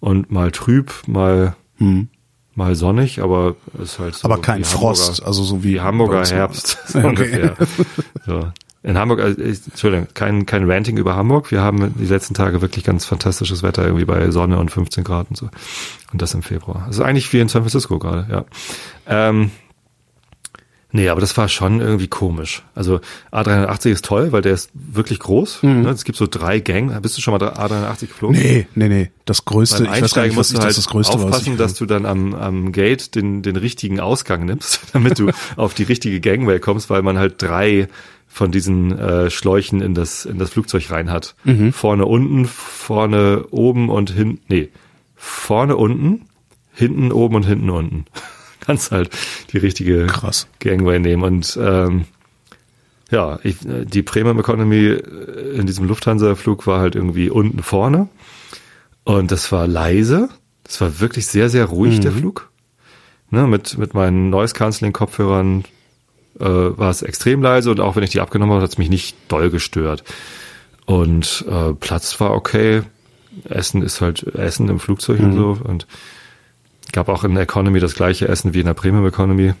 und 0.00 0.30
mal 0.30 0.50
trüb, 0.50 0.92
mal 1.06 1.56
hm. 1.76 2.08
mal 2.54 2.74
sonnig, 2.74 3.20
aber 3.20 3.56
es 3.74 3.92
ist 3.92 3.98
halt 3.98 4.14
so. 4.14 4.24
Aber 4.26 4.40
kein 4.40 4.64
Frost, 4.64 5.22
also 5.24 5.42
so 5.42 5.62
wie 5.64 5.80
Hamburger 5.80 6.24
Herbst 6.24 6.78
so 6.86 6.98
okay. 6.98 7.06
ungefähr. 7.06 7.56
so. 8.26 8.48
In 8.82 8.96
Hamburg, 8.96 9.18
also 9.18 9.42
Entschuldigung, 9.42 10.06
kein, 10.14 10.46
kein 10.46 10.70
Ranting 10.70 10.96
über 10.96 11.16
Hamburg. 11.16 11.50
Wir 11.50 11.60
haben 11.60 11.92
die 11.98 12.06
letzten 12.06 12.34
Tage 12.34 12.62
wirklich 12.62 12.84
ganz 12.84 13.04
fantastisches 13.04 13.64
Wetter, 13.64 13.84
irgendwie 13.84 14.04
bei 14.04 14.30
Sonne 14.30 14.58
und 14.58 14.70
15 14.70 15.02
Grad 15.02 15.28
und 15.28 15.36
so. 15.36 15.48
Und 16.12 16.22
das 16.22 16.34
im 16.34 16.44
Februar. 16.44 16.84
Also 16.86 17.02
eigentlich 17.02 17.32
wie 17.32 17.40
in 17.40 17.48
San 17.48 17.62
Francisco 17.62 17.98
gerade, 17.98 18.28
ja. 18.30 18.44
Ähm, 19.08 19.50
Nee, 20.92 21.08
aber 21.08 21.20
das 21.20 21.36
war 21.36 21.48
schon 21.48 21.80
irgendwie 21.80 22.06
komisch. 22.06 22.62
Also 22.74 23.00
A380 23.32 23.90
ist 23.90 24.04
toll, 24.04 24.30
weil 24.30 24.42
der 24.42 24.52
ist 24.52 24.70
wirklich 24.72 25.18
groß. 25.18 25.62
Mhm. 25.62 25.82
Ne? 25.82 25.90
Es 25.90 26.04
gibt 26.04 26.16
so 26.16 26.26
drei 26.26 26.60
Gang. 26.60 27.02
Bist 27.02 27.16
du 27.18 27.20
schon 27.20 27.36
mal 27.36 27.42
A380 27.42 28.06
geflogen? 28.06 28.40
Nee, 28.40 28.66
nee, 28.74 28.88
nee. 28.88 29.10
Das 29.24 29.44
größte, 29.44 29.82
Beim 29.82 29.92
Einsteigen 29.92 30.30
ich 30.30 30.36
musst 30.36 30.54
du 30.54 30.58
halt 30.58 30.76
das 30.76 30.86
größte 30.88 31.14
aufpassen, 31.14 31.56
dass 31.56 31.74
du 31.74 31.86
dann 31.86 32.06
am, 32.06 32.34
am 32.34 32.72
Gate 32.72 33.14
den, 33.16 33.42
den 33.42 33.56
richtigen 33.56 33.98
Ausgang 33.98 34.44
nimmst, 34.46 34.80
damit 34.92 35.18
du 35.18 35.30
auf 35.56 35.74
die 35.74 35.82
richtige 35.82 36.20
Gangway 36.20 36.60
kommst, 36.60 36.88
weil 36.88 37.02
man 37.02 37.18
halt 37.18 37.42
drei 37.42 37.88
von 38.28 38.52
diesen 38.52 38.96
äh, 38.96 39.30
Schläuchen 39.30 39.80
in 39.80 39.94
das, 39.94 40.24
in 40.24 40.38
das 40.38 40.50
Flugzeug 40.50 40.90
rein 40.90 41.10
hat. 41.10 41.34
Mhm. 41.44 41.72
Vorne 41.72 42.06
unten, 42.06 42.46
vorne 42.46 43.44
oben 43.50 43.90
und 43.90 44.10
hinten, 44.10 44.40
nee, 44.48 44.68
vorne 45.16 45.76
unten, 45.76 46.26
hinten 46.72 47.10
oben 47.10 47.34
und 47.34 47.44
hinten 47.44 47.70
unten 47.70 48.04
kannst 48.66 48.90
halt 48.90 49.10
die 49.52 49.58
richtige 49.58 50.06
Krass. 50.06 50.46
Gangway 50.58 50.98
nehmen. 50.98 51.22
Und 51.22 51.58
ähm, 51.60 52.04
ja, 53.10 53.38
ich, 53.42 53.56
die 53.62 54.02
Premium 54.02 54.38
Economy 54.38 54.88
in 55.54 55.66
diesem 55.66 55.86
Lufthansa-Flug 55.86 56.66
war 56.66 56.80
halt 56.80 56.96
irgendwie 56.96 57.30
unten 57.30 57.62
vorne. 57.62 58.08
Und 59.04 59.30
das 59.30 59.52
war 59.52 59.66
leise. 59.66 60.28
Das 60.64 60.80
war 60.80 61.00
wirklich 61.00 61.26
sehr, 61.28 61.48
sehr 61.48 61.66
ruhig, 61.66 61.98
mhm. 61.98 62.02
der 62.02 62.12
Flug. 62.12 62.50
Ne, 63.30 63.46
mit, 63.46 63.76
mit 63.78 63.94
meinen 63.94 64.30
Noise-Canceling-Kopfhörern 64.30 65.64
äh, 66.38 66.44
war 66.44 66.90
es 66.90 67.02
extrem 67.02 67.42
leise 67.42 67.70
und 67.70 67.80
auch 67.80 67.96
wenn 67.96 68.04
ich 68.04 68.10
die 68.10 68.20
abgenommen 68.20 68.54
habe, 68.54 68.62
hat 68.62 68.70
es 68.70 68.78
mich 68.78 68.90
nicht 68.90 69.16
doll 69.28 69.50
gestört. 69.50 70.04
Und 70.84 71.44
äh, 71.50 71.72
Platz 71.74 72.20
war 72.20 72.32
okay. 72.32 72.82
Essen 73.44 73.82
ist 73.82 74.00
halt 74.00 74.22
Essen 74.34 74.68
im 74.68 74.78
Flugzeug 74.78 75.20
mhm. 75.20 75.26
und 75.26 75.36
so. 75.36 75.58
Und 75.64 75.86
Gab 76.92 77.08
auch 77.08 77.24
in 77.24 77.34
der 77.34 77.42
Economy 77.42 77.80
das 77.80 77.94
gleiche 77.94 78.28
Essen 78.28 78.54
wie 78.54 78.60
in 78.60 78.66
der 78.66 78.74
Premium 78.74 79.06
Economy. 79.06 79.54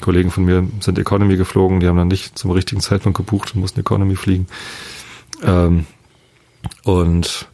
Kollegen 0.00 0.30
von 0.30 0.44
mir 0.44 0.66
sind 0.80 0.98
Economy 0.98 1.36
geflogen, 1.36 1.80
die 1.80 1.86
haben 1.86 1.96
dann 1.96 2.08
nicht 2.08 2.38
zum 2.38 2.50
richtigen 2.50 2.80
Zeitpunkt 2.80 3.18
gebucht 3.18 3.54
und 3.54 3.60
mussten 3.60 3.80
Economy 3.80 4.16
fliegen. 4.16 4.46
Ähm, 5.42 5.86
und 6.84 7.48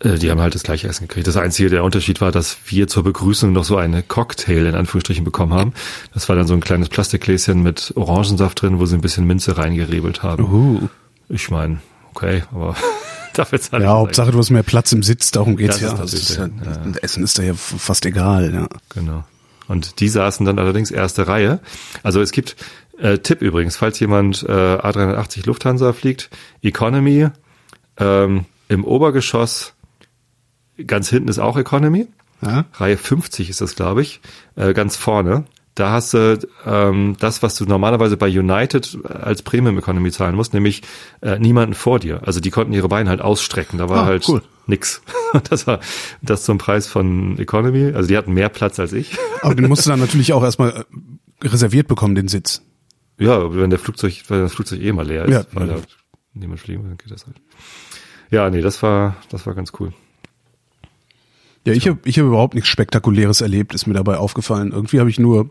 äh, 0.00 0.18
die 0.18 0.30
haben 0.30 0.40
halt 0.40 0.54
das 0.54 0.62
gleiche 0.62 0.88
Essen 0.88 1.08
gekriegt. 1.08 1.26
Das 1.26 1.36
einzige, 1.36 1.70
der 1.70 1.84
Unterschied 1.84 2.20
war, 2.20 2.32
dass 2.32 2.58
wir 2.66 2.88
zur 2.88 3.04
Begrüßung 3.04 3.52
noch 3.52 3.64
so 3.64 3.76
eine 3.76 4.02
Cocktail 4.02 4.66
in 4.66 4.74
Anführungsstrichen 4.74 5.24
bekommen 5.24 5.54
haben. 5.54 5.72
Das 6.12 6.28
war 6.28 6.36
dann 6.36 6.46
so 6.46 6.54
ein 6.54 6.60
kleines 6.60 6.88
Plastikgläschen 6.88 7.62
mit 7.62 7.92
Orangensaft 7.96 8.60
drin, 8.62 8.78
wo 8.78 8.86
sie 8.86 8.96
ein 8.96 9.00
bisschen 9.00 9.26
Minze 9.26 9.56
reingerebelt 9.56 10.22
haben. 10.22 10.44
Uh. 10.44 10.88
Ich 11.28 11.50
meine, 11.50 11.80
okay, 12.12 12.44
aber 12.52 12.76
dafür 13.38 13.60
zahle 13.60 13.84
Ja, 13.84 13.90
Hauptsache 13.90 14.30
du 14.30 14.38
hast 14.38 14.50
mehr 14.50 14.62
Platz 14.62 14.92
im 14.92 15.02
Sitz, 15.02 15.30
darum 15.30 15.56
geht's 15.56 15.80
das 15.80 15.98
ja. 15.98 16.04
Ist 16.04 16.36
ja, 16.36 16.46
ja. 16.46 16.92
Essen 17.02 17.24
ist 17.24 17.38
da 17.38 17.42
ja 17.42 17.54
fast 17.54 18.06
egal, 18.06 18.52
ja. 18.52 18.68
Genau. 18.90 19.24
Und 19.68 20.00
die 20.00 20.08
saßen 20.08 20.46
dann 20.46 20.58
allerdings 20.58 20.90
erste 20.90 21.26
Reihe. 21.26 21.60
Also 22.02 22.20
es 22.20 22.30
gibt 22.30 22.56
äh, 22.98 23.18
Tipp 23.18 23.42
übrigens, 23.42 23.76
falls 23.76 23.98
jemand 24.00 24.44
äh, 24.44 24.52
A380 24.52 25.46
Lufthansa 25.46 25.92
fliegt, 25.92 26.30
Economy 26.62 27.28
ähm, 27.98 28.44
im 28.68 28.84
Obergeschoss, 28.84 29.74
ganz 30.86 31.08
hinten 31.08 31.28
ist 31.28 31.38
auch 31.38 31.56
Economy. 31.56 32.06
Ja? 32.42 32.66
Reihe 32.74 32.96
50 32.96 33.50
ist 33.50 33.60
das, 33.60 33.74
glaube 33.74 34.02
ich, 34.02 34.20
äh, 34.56 34.72
ganz 34.72 34.96
vorne 34.96 35.44
da 35.76 35.92
hast 35.92 36.14
du 36.14 36.38
ähm, 36.64 37.16
das, 37.20 37.42
was 37.42 37.54
du 37.54 37.66
normalerweise 37.66 38.16
bei 38.16 38.28
United 38.28 38.98
als 39.04 39.42
Premium 39.42 39.78
Economy 39.78 40.10
zahlen 40.10 40.34
musst, 40.34 40.54
nämlich 40.54 40.82
äh, 41.20 41.38
niemanden 41.38 41.74
vor 41.74 41.98
dir. 41.98 42.26
Also 42.26 42.40
die 42.40 42.50
konnten 42.50 42.72
ihre 42.72 42.88
Beine 42.88 43.10
halt 43.10 43.20
ausstrecken, 43.20 43.78
da 43.78 43.88
war 43.90 44.04
ah, 44.04 44.06
halt 44.06 44.26
cool. 44.26 44.42
nix. 44.66 45.02
das 45.50 45.66
war 45.66 45.80
das 46.22 46.44
zum 46.44 46.56
Preis 46.56 46.86
von 46.86 47.38
Economy. 47.38 47.92
Also 47.92 48.08
die 48.08 48.16
hatten 48.16 48.32
mehr 48.32 48.48
Platz 48.48 48.80
als 48.80 48.94
ich. 48.94 49.18
Aber 49.42 49.54
den 49.54 49.68
musst 49.68 49.84
du 49.84 49.90
dann 49.90 50.00
natürlich 50.00 50.32
auch 50.32 50.42
erstmal 50.42 50.86
äh, 51.42 51.46
reserviert 51.46 51.88
bekommen, 51.88 52.14
den 52.14 52.28
Sitz. 52.28 52.62
Ja, 53.18 53.54
wenn 53.54 53.68
der 53.68 53.78
Flugzeug, 53.78 54.22
weil 54.28 54.40
das 54.40 54.54
Flugzeug 54.54 54.80
eh 54.80 54.92
mal 54.92 55.06
leer 55.06 55.26
ist, 55.26 55.32
ja, 55.32 55.44
weil 55.52 55.68
ja. 55.68 55.74
da 55.74 55.80
niemand 56.32 56.60
fliegen 56.60 56.82
will, 56.82 56.88
dann 56.88 56.98
geht 56.98 57.10
das 57.10 57.26
halt. 57.26 57.36
Ja, 58.30 58.48
nee, 58.48 58.62
das 58.62 58.82
war, 58.82 59.16
das 59.28 59.46
war 59.46 59.54
ganz 59.54 59.72
cool. 59.78 59.92
Ja, 61.66 61.74
ich 61.74 61.86
habe 61.86 61.98
ich 62.04 62.18
hab 62.18 62.26
überhaupt 62.26 62.54
nichts 62.54 62.70
Spektakuläres 62.70 63.42
erlebt, 63.42 63.74
ist 63.74 63.86
mir 63.86 63.94
dabei 63.94 64.16
aufgefallen. 64.16 64.72
Irgendwie 64.72 65.00
habe 65.00 65.10
ich 65.10 65.18
nur 65.18 65.50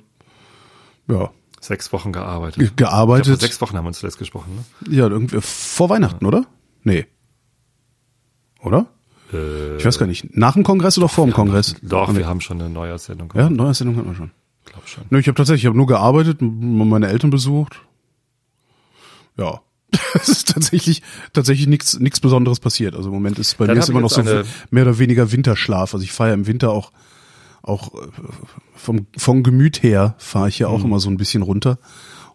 ja. 1.08 1.32
Sechs 1.62 1.92
Wochen 1.92 2.12
gearbeitet. 2.12 2.78
Gearbeitet. 2.78 3.26
Glaub, 3.26 3.40
vor 3.40 3.48
sechs 3.48 3.62
Wochen 3.62 3.76
haben 3.76 3.86
wir 3.86 3.90
uns 3.90 4.00
zuletzt 4.00 4.20
gesprochen, 4.20 4.52
ne? 4.56 4.96
Ja, 4.96 5.08
irgendwie 5.08 5.40
vor 5.42 5.90
Weihnachten, 5.90 6.24
ja. 6.24 6.28
oder? 6.28 6.46
Nee. 6.84 7.08
Oder? 8.62 8.88
Äh, 9.34 9.78
ich 9.78 9.86
weiß 9.86 9.98
gar 9.98 10.06
nicht. 10.06 10.36
Nach 10.38 10.54
dem 10.54 10.64
Kongress 10.64 10.98
oder 10.98 11.10
vor 11.10 11.26
dem 11.26 11.34
Kongress? 11.34 11.76
Haben, 11.76 11.90
doch, 11.90 12.16
wir 12.16 12.28
haben 12.28 12.42
schon 12.42 12.60
eine 12.60 12.70
Neujahrssendung 12.70 13.30
gehabt. 13.30 13.50
Ja, 13.50 13.56
Neujahrssendung 13.56 13.98
hatten 13.98 14.08
wir 14.08 14.16
schon. 14.16 14.32
Glaub 14.66 14.88
schon. 14.88 15.06
Nee, 15.10 15.20
ich 15.20 15.28
habe 15.28 15.36
tatsächlich, 15.36 15.64
ich 15.64 15.68
habe 15.68 15.78
nur 15.78 15.88
gearbeitet, 15.88 16.38
meine 16.42 17.08
Eltern 17.08 17.30
besucht. 17.30 17.82
Ja. 19.38 19.62
Es 20.14 20.30
ist 20.30 20.54
tatsächlich 20.54 21.02
tatsächlich 21.34 21.68
nichts 21.68 22.00
nichts 22.00 22.20
Besonderes 22.20 22.60
passiert. 22.60 22.96
Also 22.96 23.10
im 23.10 23.16
Moment 23.16 23.38
ist 23.38 23.58
bei 23.58 23.66
Dann 23.66 23.76
mir 23.76 23.84
ist 23.84 23.90
immer 23.90 24.02
noch 24.02 24.10
so 24.10 24.24
mehr 24.24 24.84
oder 24.84 24.98
weniger 24.98 25.32
Winterschlaf. 25.32 25.94
Also 25.94 26.04
ich 26.04 26.12
feiere 26.12 26.34
im 26.34 26.48
Winter 26.48 26.72
auch 26.72 26.92
auch 27.68 27.94
äh, 27.94 28.08
vom, 28.76 29.08
vom 29.18 29.44
Gemüt 29.44 29.84
her 29.84 30.16
fahre 30.18 30.50
ich 30.50 30.60
ja 30.60 30.68
auch 30.68 30.80
mhm. 30.80 30.86
immer 30.86 31.00
so 31.00 31.10
ein 31.10 31.18
bisschen 31.18 31.42
runter 31.42 31.78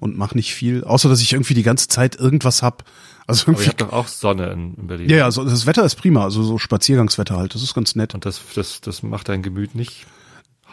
und 0.01 0.17
mache 0.17 0.37
nicht 0.37 0.55
viel, 0.55 0.85
außer 0.85 1.09
dass 1.09 1.21
ich 1.21 1.33
irgendwie 1.33 1.55
die 1.55 1.63
ganze 1.63 1.89
Zeit 1.89 2.17
irgendwas 2.17 2.63
hab. 2.63 2.85
Also 3.27 3.45
irgendwie, 3.47 3.69
Aber 3.69 3.73
ihr 3.73 3.87
doch 3.87 3.93
auch 3.93 4.09
Sonne 4.09 4.51
in 4.51 4.87
Berlin. 4.87 5.09
Ja, 5.09 5.19
ja, 5.19 5.25
also 5.27 5.45
das 5.45 5.67
Wetter 5.67 5.85
ist 5.85 5.97
prima, 5.97 6.25
also 6.25 6.43
so 6.43 6.59
Spaziergangswetter 6.59 7.37
halt, 7.37 7.55
das 7.55 7.63
ist 7.63 7.75
ganz 7.75 7.95
nett. 7.95 8.15
Und 8.15 8.27
das, 8.27 8.41
das, 8.55 8.81
das 8.81 9.03
macht 9.03 9.29
dein 9.29 9.43
Gemüt 9.43 9.75
nicht 9.75 10.07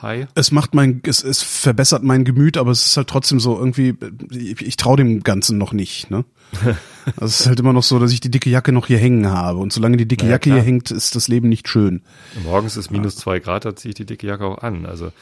high? 0.02 0.28
Es 0.36 0.52
macht 0.52 0.74
mein, 0.74 1.02
es, 1.06 1.24
es 1.24 1.42
verbessert 1.42 2.04
mein 2.04 2.26
Gemüt, 2.26 2.58
aber 2.58 2.72
es 2.72 2.86
ist 2.86 2.98
halt 2.98 3.08
trotzdem 3.08 3.40
so 3.40 3.58
irgendwie, 3.58 3.96
ich, 4.32 4.62
ich 4.62 4.78
traue 4.78 4.98
dem 4.98 5.24
Ganzen 5.24 5.58
noch 5.58 5.74
nicht, 5.74 6.12
ne? 6.12 6.26
Also 7.16 7.28
es 7.28 7.40
ist 7.40 7.48
halt 7.48 7.60
immer 7.62 7.72
noch 7.72 7.84
so, 7.84 8.00
dass 8.00 8.12
ich 8.12 8.20
die 8.20 8.30
dicke 8.30 8.50
Jacke 8.50 8.74
noch 8.74 8.88
hier 8.88 8.98
hängen 8.98 9.30
habe. 9.30 9.60
Und 9.60 9.72
solange 9.72 9.96
die 9.96 10.06
dicke 10.06 10.26
naja, 10.26 10.36
Jacke 10.36 10.50
klar. 10.50 10.58
hier 10.58 10.66
hängt, 10.66 10.92
ist 10.92 11.16
das 11.16 11.30
Leben 11.30 11.48
nicht 11.48 11.70
schön. 11.70 12.02
Morgens 12.44 12.76
ist 12.76 12.92
minus 12.92 13.16
zwei 13.16 13.40
Grad, 13.40 13.64
da 13.64 13.78
ziehe 13.78 13.92
ich 13.92 13.96
die 13.96 14.06
dicke 14.06 14.28
Jacke 14.28 14.44
auch 14.44 14.58
an. 14.58 14.86
Also 14.86 15.14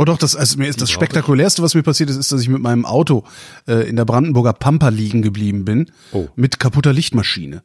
Oh 0.00 0.04
doch, 0.04 0.16
das, 0.16 0.36
also 0.36 0.58
mir 0.58 0.68
ist 0.68 0.80
das 0.80 0.92
spektakulärste, 0.92 1.60
was 1.60 1.74
mir 1.74 1.82
passiert 1.82 2.08
ist, 2.08 2.16
ist, 2.16 2.30
dass 2.30 2.40
ich 2.40 2.48
mit 2.48 2.62
meinem 2.62 2.84
Auto 2.84 3.24
äh, 3.66 3.88
in 3.88 3.96
der 3.96 4.04
Brandenburger 4.04 4.52
Pampa 4.52 4.90
liegen 4.90 5.22
geblieben 5.22 5.64
bin 5.64 5.90
oh. 6.12 6.28
mit 6.36 6.60
kaputter 6.60 6.92
Lichtmaschine. 6.92 7.64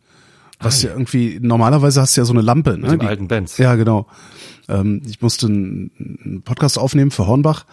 Was 0.63 0.81
ja. 0.81 0.91
irgendwie, 0.91 1.39
normalerweise 1.41 2.01
hast 2.01 2.15
du 2.15 2.21
ja 2.21 2.25
so 2.25 2.33
eine 2.33 2.41
Lampe. 2.41 2.71
Ne? 2.71 2.77
Mit 2.77 2.91
dem 2.91 2.99
Die, 2.99 3.05
alten 3.07 3.27
Benz. 3.27 3.57
Ja, 3.57 3.75
genau. 3.75 4.07
Ähm, 4.69 5.01
ich 5.05 5.21
musste 5.21 5.47
einen 5.47 6.41
Podcast 6.43 6.77
aufnehmen 6.77 7.11
für 7.11 7.27
Hornbach 7.27 7.65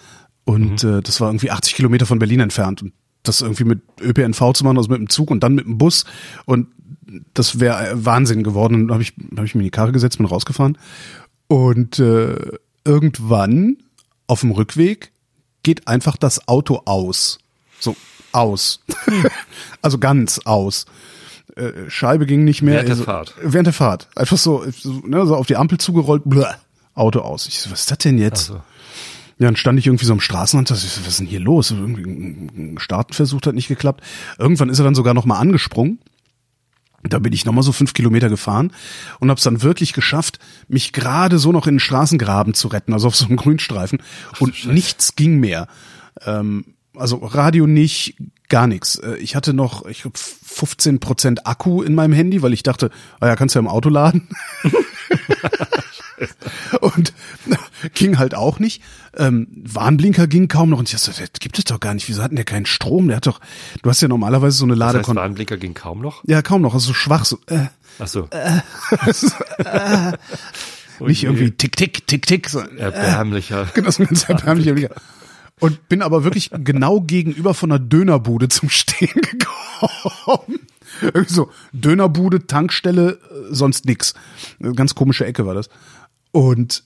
und 0.44 0.82
mhm. 0.82 0.99
äh, 0.99 1.02
das 1.02 1.20
war 1.20 1.28
irgendwie 1.28 1.50
80 1.50 1.75
Kilometer 1.75 2.06
von 2.06 2.18
Berlin 2.18 2.40
entfernt. 2.40 2.82
Und 2.82 2.92
das 3.23 3.42
irgendwie 3.42 3.64
mit 3.64 3.80
ÖPNV 4.00 4.54
zu 4.54 4.64
machen, 4.64 4.78
also 4.78 4.88
mit 4.88 4.99
dem 4.99 5.09
Zug 5.09 5.30
und 5.30 5.42
dann 5.42 5.54
mit 5.54 5.66
dem 5.66 5.78
Bus 5.78 6.04
und 6.47 6.68
das 7.35 7.61
wäre 7.61 8.04
Wahnsinn 8.04 8.42
geworden. 8.42 8.75
Und 8.75 8.88
dann 8.88 8.94
habe 8.94 9.02
ich, 9.02 9.14
hab 9.37 9.44
ich 9.44 9.54
mir 9.54 9.62
in 9.62 9.66
die 9.66 9.70
Karre 9.70 9.92
gesetzt, 9.92 10.18
bin 10.18 10.26
rausgefahren 10.26 10.78
Und 11.49 11.99
äh, 11.99 12.37
irgendwann 12.85 13.78
auf 14.26 14.40
dem 14.40 14.52
Rückweg 14.52 15.12
geht 15.62 15.88
einfach 15.88 16.16
das 16.16 16.49
Auto 16.49 16.82
aus. 16.85 17.38
So 17.78 17.97
aus. 18.32 18.80
also 19.82 19.99
ganz 19.99 20.40
aus. 20.44 20.87
Äh, 21.57 21.88
Scheibe 21.88 22.26
ging 22.26 22.45
nicht 22.45 22.62
mehr. 22.62 22.75
Während 22.75 22.88
der 22.88 22.95
also, 22.95 23.04
Fahrt. 23.04 23.35
Während 23.42 23.66
der 23.66 23.75
Fahrt. 23.75 24.09
Einfach 24.14 24.37
so, 24.37 24.64
so, 24.71 25.02
ne, 25.07 25.26
so 25.26 25.37
auf 25.37 25.47
die 25.47 25.57
Ampel 25.57 25.78
zugerollt, 25.78 26.23
bleh, 26.25 26.45
Auto 26.95 27.21
aus. 27.21 27.47
Ich 27.47 27.61
so, 27.61 27.71
was 27.71 27.80
ist 27.80 27.90
das 27.90 27.99
denn 27.99 28.19
jetzt? 28.19 28.47
so. 28.47 28.54
Ja, 29.38 29.47
dann 29.47 29.57
stand 29.57 29.78
ich 29.78 29.87
irgendwie 29.87 30.04
so 30.04 30.12
am 30.12 30.21
Straßenrand, 30.21 30.71
ich 30.71 30.76
so, 30.76 31.00
was 31.00 31.09
ist 31.09 31.21
denn 31.21 31.26
hier 31.26 31.40
los? 31.40 31.71
Irgendwie 31.71 32.02
ein 32.02 32.78
Startenversuch 32.78 33.40
hat 33.47 33.54
nicht 33.54 33.69
geklappt. 33.69 34.04
Irgendwann 34.38 34.69
ist 34.69 34.78
er 34.78 34.85
dann 34.85 34.95
sogar 34.95 35.14
nochmal 35.14 35.40
angesprungen. 35.40 35.99
Da 37.02 37.19
bin 37.19 37.33
ich 37.33 37.47
nochmal 37.47 37.62
so 37.62 37.73
fünf 37.73 37.95
Kilometer 37.95 38.28
gefahren 38.28 38.73
und 39.19 39.30
habe 39.30 39.38
es 39.38 39.45
dann 39.45 39.62
wirklich 39.62 39.95
geschafft, 39.95 40.38
mich 40.69 40.92
gerade 40.92 41.38
so 41.38 41.52
noch 41.52 41.66
in 41.66 41.76
den 41.76 41.80
Straßengraben 41.80 42.52
zu 42.52 42.69
retten, 42.69 42.92
also 42.92 43.09
auf 43.09 43.16
so 43.16 43.25
einem 43.25 43.37
Grünstreifen. 43.37 44.02
und 44.38 44.66
nichts 44.66 45.16
ging 45.16 45.40
mehr. 45.40 45.66
Ähm, 46.26 46.75
also 46.95 47.16
Radio 47.16 47.66
nicht, 47.66 48.16
gar 48.50 48.66
nichts. 48.66 48.97
Äh, 48.97 49.16
Ich 49.16 49.35
hatte 49.35 49.54
noch, 49.54 49.87
ich 49.87 50.02
glaube, 50.02 50.19
15 50.19 51.00
Prozent 51.00 51.47
Akku 51.47 51.83
in 51.83 51.95
meinem 51.95 52.12
Handy, 52.12 52.42
weil 52.42 52.52
ich 52.52 52.62
dachte, 52.62 52.90
ah 53.21 53.26
ja, 53.28 53.37
kannst 53.37 53.54
du 53.54 53.59
ja 53.59 53.62
im 53.62 53.69
Auto 53.69 53.88
laden. 53.88 54.28
und 56.80 57.12
ging 57.95 58.19
halt 58.19 58.35
auch 58.35 58.59
nicht. 58.59 58.83
Ähm, 59.16 59.47
Warnblinker 59.64 60.26
ging 60.26 60.49
kaum 60.49 60.71
noch. 60.71 60.78
Und 60.78 60.92
ich 60.92 61.00
dachte, 61.00 61.19
das 61.19 61.40
gibt 61.40 61.59
es 61.59 61.64
doch 61.64 61.80
gar 61.80 61.95
nicht. 61.95 62.09
Wieso 62.09 62.23
hatten 62.23 62.37
der 62.37 62.45
keinen 62.45 62.66
Strom? 62.66 63.09
Der 63.09 63.16
hat 63.16 63.26
doch, 63.26 63.40
du 63.83 63.88
hast 63.90 64.02
ja 64.02 64.09
normalerweise 64.09 64.57
so 64.59 64.64
eine 64.64 64.75
Das 64.76 64.85
heißt, 64.85 64.95
Ladekon... 64.95 65.16
Warnblinker 65.16 65.57
ging 65.57 65.75
kaum 65.75 66.00
noch. 66.02 66.23
ja, 66.26 66.42
kaum 66.42 66.61
noch, 66.62 66.75
also 66.75 66.88
so 66.88 66.95
schwach, 66.95 67.25
so, 67.25 67.38
äh, 67.47 67.66
Ach 67.99 68.07
so. 68.07 68.28
nicht 71.07 71.25
irgendwie 71.25 71.50
tick, 71.50 71.76
tick, 71.76 72.07
tick, 72.07 72.26
tick. 72.26 72.49
So, 72.49 72.61
Erbärmlicher. 72.61 73.66
Genau, 73.75 73.90
so 73.90 74.02
ein 74.02 74.07
ganz 74.09 74.25
erbärmlicher. 74.28 74.90
Und 75.60 75.88
bin 75.88 76.02
aber 76.02 76.24
wirklich 76.24 76.50
genau 76.52 77.00
gegenüber 77.00 77.54
von 77.54 77.70
einer 77.70 77.78
Dönerbude 77.78 78.48
zum 78.48 78.68
Stehen 78.68 79.08
gekommen. 79.14 80.60
Irgendwie 81.02 81.32
so, 81.32 81.50
Dönerbude, 81.72 82.46
Tankstelle, 82.46 83.12
äh, 83.12 83.54
sonst 83.54 83.84
nix. 83.86 84.14
Eine 84.58 84.72
ganz 84.72 84.94
komische 84.94 85.24
Ecke 85.24 85.46
war 85.46 85.54
das. 85.54 85.68
Und 86.32 86.84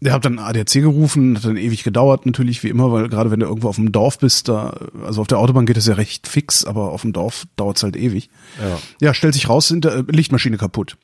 der 0.00 0.14
hat 0.14 0.24
dann 0.24 0.40
ADAC 0.40 0.72
gerufen, 0.72 1.36
hat 1.36 1.44
dann 1.44 1.56
ewig 1.56 1.84
gedauert, 1.84 2.26
natürlich, 2.26 2.64
wie 2.64 2.68
immer, 2.68 2.90
weil 2.90 3.08
gerade 3.08 3.30
wenn 3.30 3.38
du 3.38 3.46
irgendwo 3.46 3.68
auf 3.68 3.76
dem 3.76 3.92
Dorf 3.92 4.18
bist, 4.18 4.48
da, 4.48 4.74
also 5.04 5.20
auf 5.20 5.28
der 5.28 5.38
Autobahn 5.38 5.64
geht 5.64 5.76
das 5.76 5.86
ja 5.86 5.94
recht 5.94 6.26
fix, 6.26 6.64
aber 6.64 6.90
auf 6.90 7.02
dem 7.02 7.12
Dorf 7.12 7.46
dauert's 7.54 7.84
halt 7.84 7.96
ewig. 7.96 8.28
Ja. 8.60 8.78
Ja, 9.00 9.14
stellt 9.14 9.34
sich 9.34 9.48
raus, 9.48 9.68
sind 9.68 9.84
der 9.84 10.02
Lichtmaschine 10.02 10.56
kaputt. 10.56 10.96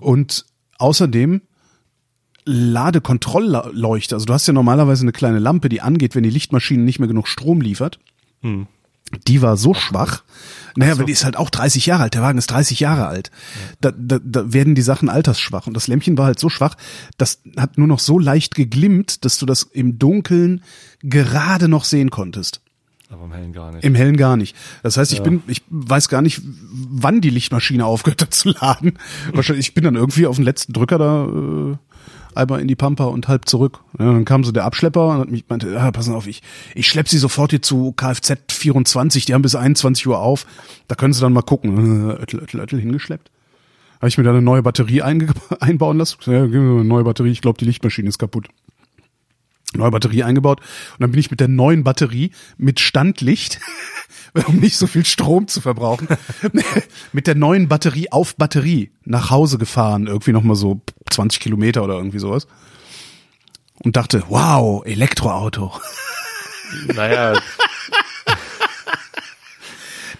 Und 0.00 0.44
außerdem 0.76 1.40
Ladekontrollleuchte. 2.48 4.14
Also 4.14 4.26
du 4.26 4.32
hast 4.32 4.46
ja 4.46 4.52
normalerweise 4.52 5.02
eine 5.02 5.12
kleine 5.12 5.38
Lampe, 5.38 5.68
die 5.68 5.80
angeht, 5.80 6.14
wenn 6.14 6.22
die 6.22 6.30
Lichtmaschine 6.30 6.82
nicht 6.82 6.98
mehr 6.98 7.08
genug 7.08 7.28
Strom 7.28 7.60
liefert. 7.60 7.98
Die 9.26 9.42
war 9.42 9.56
so 9.56 9.74
schwach. 9.74 10.22
Naja, 10.76 10.92
aber 10.92 11.04
die 11.04 11.12
ist 11.12 11.24
halt 11.24 11.36
auch 11.36 11.50
30 11.50 11.86
Jahre 11.86 12.04
alt. 12.04 12.14
Der 12.14 12.22
Wagen 12.22 12.38
ist 12.38 12.50
30 12.50 12.80
Jahre 12.80 13.06
alt. 13.06 13.30
Da, 13.80 13.90
da, 13.90 14.18
da 14.22 14.52
werden 14.52 14.74
die 14.74 14.82
Sachen 14.82 15.08
altersschwach. 15.08 15.66
Und 15.66 15.74
das 15.74 15.88
Lämpchen 15.88 16.18
war 16.18 16.26
halt 16.26 16.38
so 16.38 16.48
schwach, 16.48 16.76
das 17.16 17.40
hat 17.56 17.78
nur 17.78 17.86
noch 17.86 17.98
so 17.98 18.18
leicht 18.18 18.54
geglimmt, 18.54 19.24
dass 19.24 19.38
du 19.38 19.46
das 19.46 19.62
im 19.62 19.98
Dunkeln 19.98 20.62
gerade 21.00 21.68
noch 21.68 21.84
sehen 21.84 22.10
konntest. 22.10 22.60
Aber 23.10 23.24
im 23.24 23.32
Hellen 23.32 23.52
gar 23.52 23.72
nicht. 23.72 23.84
Im 23.84 23.94
Hellen 23.94 24.16
gar 24.18 24.36
nicht. 24.36 24.54
Das 24.82 24.98
heißt, 24.98 25.12
ich 25.12 25.22
bin, 25.22 25.42
ich 25.46 25.62
weiß 25.70 26.08
gar 26.10 26.20
nicht, 26.20 26.42
wann 26.44 27.22
die 27.22 27.30
Lichtmaschine 27.30 27.86
aufgehört 27.86 28.20
hat 28.20 28.34
zu 28.34 28.50
laden. 28.50 28.98
Wahrscheinlich, 29.32 29.68
ich 29.68 29.74
bin 29.74 29.84
dann 29.84 29.94
irgendwie 29.94 30.26
auf 30.26 30.36
den 30.36 30.44
letzten 30.44 30.74
Drücker 30.74 30.98
da 30.98 31.24
äh, 31.24 31.76
einmal 32.38 32.60
in 32.60 32.68
die 32.68 32.76
Pampa 32.76 33.04
und 33.04 33.28
halb 33.28 33.48
zurück. 33.48 33.80
Ja, 33.98 34.06
dann 34.06 34.24
kam 34.24 34.44
so 34.44 34.52
der 34.52 34.64
Abschlepper 34.64 35.08
und 35.08 35.18
hat 35.18 35.30
mich 35.30 35.44
meinte, 35.48 35.70
ja, 35.70 35.90
passen 35.90 36.14
auf, 36.14 36.26
ich, 36.26 36.42
ich 36.74 36.86
schlepp 36.86 37.08
sie 37.08 37.18
sofort 37.18 37.50
hier 37.50 37.62
zu 37.62 37.92
Kfz 37.92 38.34
24, 38.48 39.26
die 39.26 39.34
haben 39.34 39.42
bis 39.42 39.54
21 39.54 40.06
Uhr 40.06 40.18
auf. 40.18 40.46
Da 40.86 40.94
können 40.94 41.12
sie 41.12 41.20
dann 41.20 41.32
mal 41.32 41.42
gucken. 41.42 42.10
Öttel, 42.18 42.40
Öttel, 42.40 42.60
Öttel 42.60 42.80
hingeschleppt. 42.80 43.30
Habe 43.96 44.08
ich 44.08 44.16
mir 44.16 44.24
da 44.24 44.30
eine 44.30 44.42
neue 44.42 44.62
Batterie 44.62 45.02
einbauen 45.60 45.98
lassen. 45.98 46.18
Ja, 46.26 46.46
gib 46.46 46.54
mir 46.54 46.80
eine 46.80 46.84
neue 46.84 47.04
Batterie, 47.04 47.30
ich 47.30 47.40
glaube, 47.40 47.58
die 47.58 47.64
Lichtmaschine 47.64 48.08
ist 48.08 48.18
kaputt 48.18 48.48
neue 49.74 49.90
Batterie 49.90 50.22
eingebaut 50.22 50.60
und 50.60 51.00
dann 51.00 51.10
bin 51.10 51.20
ich 51.20 51.30
mit 51.30 51.40
der 51.40 51.48
neuen 51.48 51.84
Batterie 51.84 52.30
mit 52.56 52.80
Standlicht, 52.80 53.60
um 54.46 54.56
nicht 54.56 54.76
so 54.76 54.86
viel 54.86 55.04
Strom 55.04 55.48
zu 55.48 55.60
verbrauchen, 55.60 56.08
mit 57.12 57.26
der 57.26 57.34
neuen 57.34 57.68
Batterie 57.68 58.10
auf 58.10 58.36
Batterie 58.36 58.90
nach 59.04 59.30
Hause 59.30 59.58
gefahren, 59.58 60.06
irgendwie 60.06 60.32
nochmal 60.32 60.56
so 60.56 60.80
20 61.10 61.40
Kilometer 61.40 61.82
oder 61.82 61.94
irgendwie 61.94 62.18
sowas. 62.18 62.46
Und 63.84 63.96
dachte, 63.96 64.24
wow, 64.28 64.84
Elektroauto. 64.84 65.72
Naja, 66.94 67.32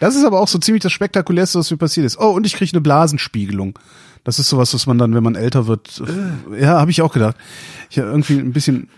Das 0.01 0.14
ist 0.14 0.25
aber 0.25 0.40
auch 0.40 0.49
so 0.49 0.59
ziemlich 0.59 0.83
das 0.83 0.92
Spektakulärste, 0.92 1.59
was 1.59 1.71
mir 1.71 1.77
passiert 1.77 2.07
ist. 2.07 2.18
Oh, 2.18 2.31
und 2.31 2.47
ich 2.47 2.55
kriege 2.55 2.73
eine 2.73 2.81
Blasenspiegelung. 2.81 3.79
Das 4.25 4.39
ist 4.39 4.49
sowas, 4.49 4.75
was 4.75 4.87
man 4.87 4.99
dann, 4.99 5.15
wenn 5.15 5.23
man 5.23 5.35
älter 5.35 5.67
wird, 5.67 6.03
äh, 6.53 6.63
ja, 6.63 6.81
habe 6.81 6.91
ich 6.91 7.03
auch 7.03 7.13
gedacht. 7.13 7.37
Ich 7.91 7.99
habe 7.99 8.09
irgendwie 8.09 8.39
ein 8.39 8.53
bisschen 8.53 8.89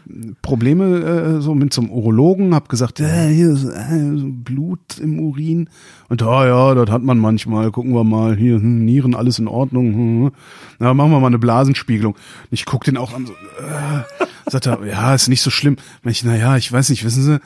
Probleme 0.43 1.39
äh, 1.39 1.41
so 1.41 1.55
mit 1.55 1.73
zum 1.73 1.91
Urologen, 1.91 2.55
habe 2.55 2.69
gesagt, 2.69 3.01
äh, 3.01 3.29
hier 3.29 3.51
ist 3.51 3.65
äh, 3.65 4.17
so 4.17 4.27
Blut 4.29 4.99
im 5.01 5.21
Urin 5.21 5.69
und 6.09 6.23
ah 6.23 6.47
ja, 6.47 6.75
das 6.75 6.91
hat 6.91 7.03
man 7.03 7.19
manchmal. 7.19 7.71
Gucken 7.71 7.93
wir 7.93 8.05
mal, 8.05 8.37
hier 8.37 8.57
hm, 8.57 8.85
Nieren, 8.85 9.15
alles 9.15 9.39
in 9.39 9.49
Ordnung. 9.49 9.95
Hm. 9.95 10.33
Na, 10.79 10.95
machen 10.95 11.13
wir 11.13 11.21
mal 11.21 11.29
eine 11.29 11.39
Blasenspiegelung. 11.39 12.15
Und 12.15 12.21
ich 12.51 12.65
guck 12.65 12.85
den 12.85 12.97
auch 12.97 13.15
an, 13.15 13.27
so, 13.27 13.33
äh, 13.33 14.51
sagt 14.51 14.67
er, 14.67 14.85
ja, 14.85 15.15
ist 15.15 15.29
nicht 15.29 15.43
so 15.43 15.51
schlimm. 15.51 15.77
Ich, 16.05 16.25
na 16.25 16.37
ja, 16.37 16.57
ich 16.57 16.71
weiß 16.71 16.91
nicht, 16.91 17.05
wissen 17.05 17.23
Sie, 17.23 17.41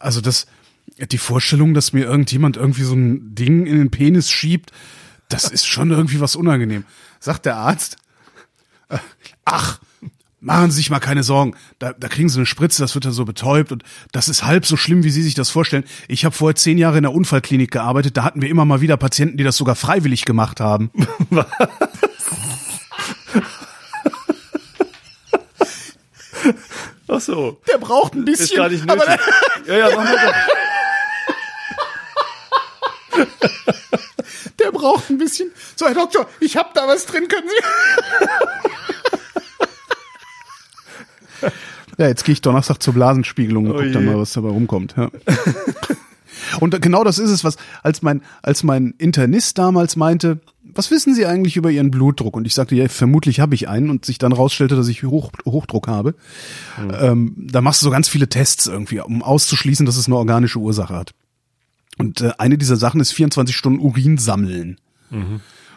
also 0.00 0.20
das 0.20 0.46
die 1.10 1.18
Vorstellung, 1.18 1.74
dass 1.74 1.92
mir 1.92 2.04
irgendjemand 2.04 2.56
irgendwie 2.56 2.82
so 2.82 2.94
ein 2.94 3.34
Ding 3.34 3.66
in 3.66 3.78
den 3.78 3.90
Penis 3.90 4.30
schiebt, 4.30 4.72
das 5.32 5.44
ist 5.44 5.66
schon 5.66 5.90
irgendwie 5.90 6.20
was 6.20 6.36
unangenehm. 6.36 6.84
Sagt 7.20 7.46
der 7.46 7.56
Arzt, 7.56 7.96
äh, 8.88 8.98
ach, 9.44 9.80
machen 10.40 10.70
Sie 10.70 10.76
sich 10.78 10.90
mal 10.90 11.00
keine 11.00 11.22
Sorgen, 11.22 11.54
da, 11.78 11.92
da 11.92 12.08
kriegen 12.08 12.28
Sie 12.28 12.38
eine 12.38 12.46
Spritze, 12.46 12.82
das 12.82 12.94
wird 12.94 13.04
dann 13.04 13.12
so 13.12 13.24
betäubt 13.24 13.72
und 13.72 13.82
das 14.12 14.28
ist 14.28 14.44
halb 14.44 14.66
so 14.66 14.76
schlimm, 14.76 15.04
wie 15.04 15.10
Sie 15.10 15.22
sich 15.22 15.34
das 15.34 15.50
vorstellen. 15.50 15.84
Ich 16.08 16.24
habe 16.24 16.34
vorher 16.34 16.56
zehn 16.56 16.78
Jahre 16.78 16.98
in 16.98 17.04
der 17.04 17.12
Unfallklinik 17.12 17.70
gearbeitet, 17.70 18.16
da 18.16 18.24
hatten 18.24 18.42
wir 18.42 18.50
immer 18.50 18.64
mal 18.64 18.80
wieder 18.80 18.96
Patienten, 18.96 19.36
die 19.36 19.44
das 19.44 19.56
sogar 19.56 19.76
freiwillig 19.76 20.24
gemacht 20.24 20.60
haben. 20.60 20.90
ach 27.08 27.20
so. 27.20 27.60
Der 27.70 27.78
braucht 27.78 28.14
ein 28.14 28.24
bisschen. 28.24 28.44
Ist 28.44 28.56
gar 28.56 28.68
nicht 28.68 28.88
aber 28.90 29.06
nötig. 29.06 29.20
Ja, 29.66 29.76
ja, 29.76 29.88
mach 29.94 30.04
mal 30.04 30.16
doch. 30.16 30.34
Braucht 34.82 35.10
ein 35.10 35.18
bisschen. 35.18 35.48
So, 35.76 35.86
Herr 35.86 35.94
Doktor, 35.94 36.26
ich 36.40 36.56
hab 36.56 36.74
da 36.74 36.88
was 36.88 37.06
drin, 37.06 37.28
können 37.28 37.46
Sie. 41.40 41.48
ja, 41.98 42.08
jetzt 42.08 42.24
gehe 42.24 42.32
ich 42.32 42.40
Donnerstag 42.40 42.82
zur 42.82 42.92
Blasenspiegelung 42.94 43.66
und 43.66 43.76
Oh 43.76 43.80
guck 43.80 43.92
dann 43.92 44.04
mal, 44.04 44.18
was 44.18 44.32
dabei 44.32 44.48
rumkommt. 44.48 44.96
Ja. 44.96 45.08
und 46.58 46.82
genau 46.82 47.04
das 47.04 47.20
ist 47.20 47.30
es, 47.30 47.44
was 47.44 47.58
als 47.84 48.02
mein 48.02 48.22
als 48.42 48.64
mein 48.64 48.94
Internist 48.98 49.56
damals 49.56 49.94
meinte, 49.94 50.40
was 50.64 50.90
wissen 50.90 51.14
Sie 51.14 51.26
eigentlich 51.26 51.56
über 51.56 51.70
Ihren 51.70 51.92
Blutdruck? 51.92 52.36
Und 52.36 52.44
ich 52.44 52.54
sagte, 52.54 52.74
ja, 52.74 52.88
vermutlich 52.88 53.38
habe 53.38 53.54
ich 53.54 53.68
einen 53.68 53.88
und 53.88 54.04
sich 54.04 54.18
dann 54.18 54.32
rausstellte, 54.32 54.74
dass 54.74 54.88
ich 54.88 55.04
Hoch, 55.04 55.30
Hochdruck 55.46 55.86
habe. 55.86 56.16
Ähm, 57.00 57.36
da 57.36 57.60
machst 57.60 57.82
du 57.82 57.84
so 57.84 57.90
ganz 57.92 58.08
viele 58.08 58.28
Tests 58.28 58.66
irgendwie, 58.66 58.98
um 58.98 59.22
auszuschließen, 59.22 59.86
dass 59.86 59.96
es 59.96 60.06
eine 60.06 60.16
organische 60.16 60.58
Ursache 60.58 60.96
hat. 60.96 61.12
Und 61.98 62.20
äh, 62.20 62.32
eine 62.38 62.58
dieser 62.58 62.76
Sachen 62.76 63.00
ist 63.00 63.12
24 63.12 63.54
Stunden 63.56 63.80
Urin 63.80 64.18
sammeln. 64.18 64.78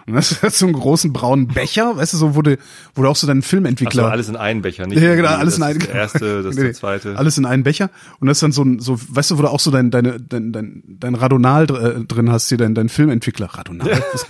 Und 0.08 0.14
das 0.14 0.42
hat 0.44 0.54
so 0.54 0.66
einen 0.66 0.74
großen 0.76 1.12
braunen 1.14 1.48
Becher, 1.48 1.98
weißt 1.98 2.14
du, 2.14 2.18
so 2.18 2.36
wurde, 2.36 2.58
wurde 2.94 3.10
auch 3.10 3.16
so 3.16 3.26
dein 3.26 3.42
Filmentwickler. 3.42 4.12
alles 4.12 4.30
in 4.30 4.36
einen 4.36 4.62
Becher, 4.62 4.86
nicht 4.86 5.02
ja, 5.02 5.16
genau, 5.16 5.30
alles 5.30 5.56
in 5.56 5.62
das 5.62 5.70
einen. 5.70 5.80
ist 5.82 5.88
Der 5.90 5.96
erste, 5.96 6.44
das 6.44 6.52
ist 6.52 6.58
Nee, 6.58 6.64
der 6.66 6.74
zweite. 6.74 7.18
Alles 7.18 7.38
in 7.38 7.46
einen 7.46 7.64
Becher. 7.64 7.90
Und 8.20 8.28
das 8.28 8.38
ist 8.38 8.44
dann 8.44 8.52
so 8.52 8.64
ein, 8.64 8.80
so, 8.80 9.00
weißt 9.00 9.32
du, 9.32 9.38
wo 9.38 9.42
du 9.42 9.48
auch 9.50 9.60
so 9.60 9.72
dein, 9.72 9.90
deine, 9.92 10.20
dein, 10.20 10.52
dein, 10.52 10.84
dein 10.86 11.16
Radonal 11.16 11.64
äh, 11.64 12.04
drin 12.06 12.32
hast, 12.32 12.50
hier 12.50 12.58
dein, 12.60 12.76
dein 12.76 12.90
Filmentwickler. 12.90 13.48
Radonal. 13.48 14.04
Das- 14.12 14.26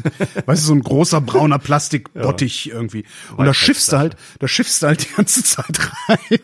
weißt 0.46 0.64
du, 0.64 0.68
so 0.68 0.74
ein 0.74 0.82
großer 0.82 1.20
brauner 1.22 1.60
Plastikbottich 1.60 2.70
irgendwie. 2.72 3.04
Und 3.36 3.46
da 3.46 3.54
schiffst 3.54 3.92
du 3.92 3.98
halt, 3.98 4.16
da 4.40 4.48
schiffst 4.48 4.82
du 4.82 4.88
halt 4.88 5.04
die 5.10 5.14
ganze 5.16 5.44
Zeit 5.44 5.78
rein. 6.08 6.40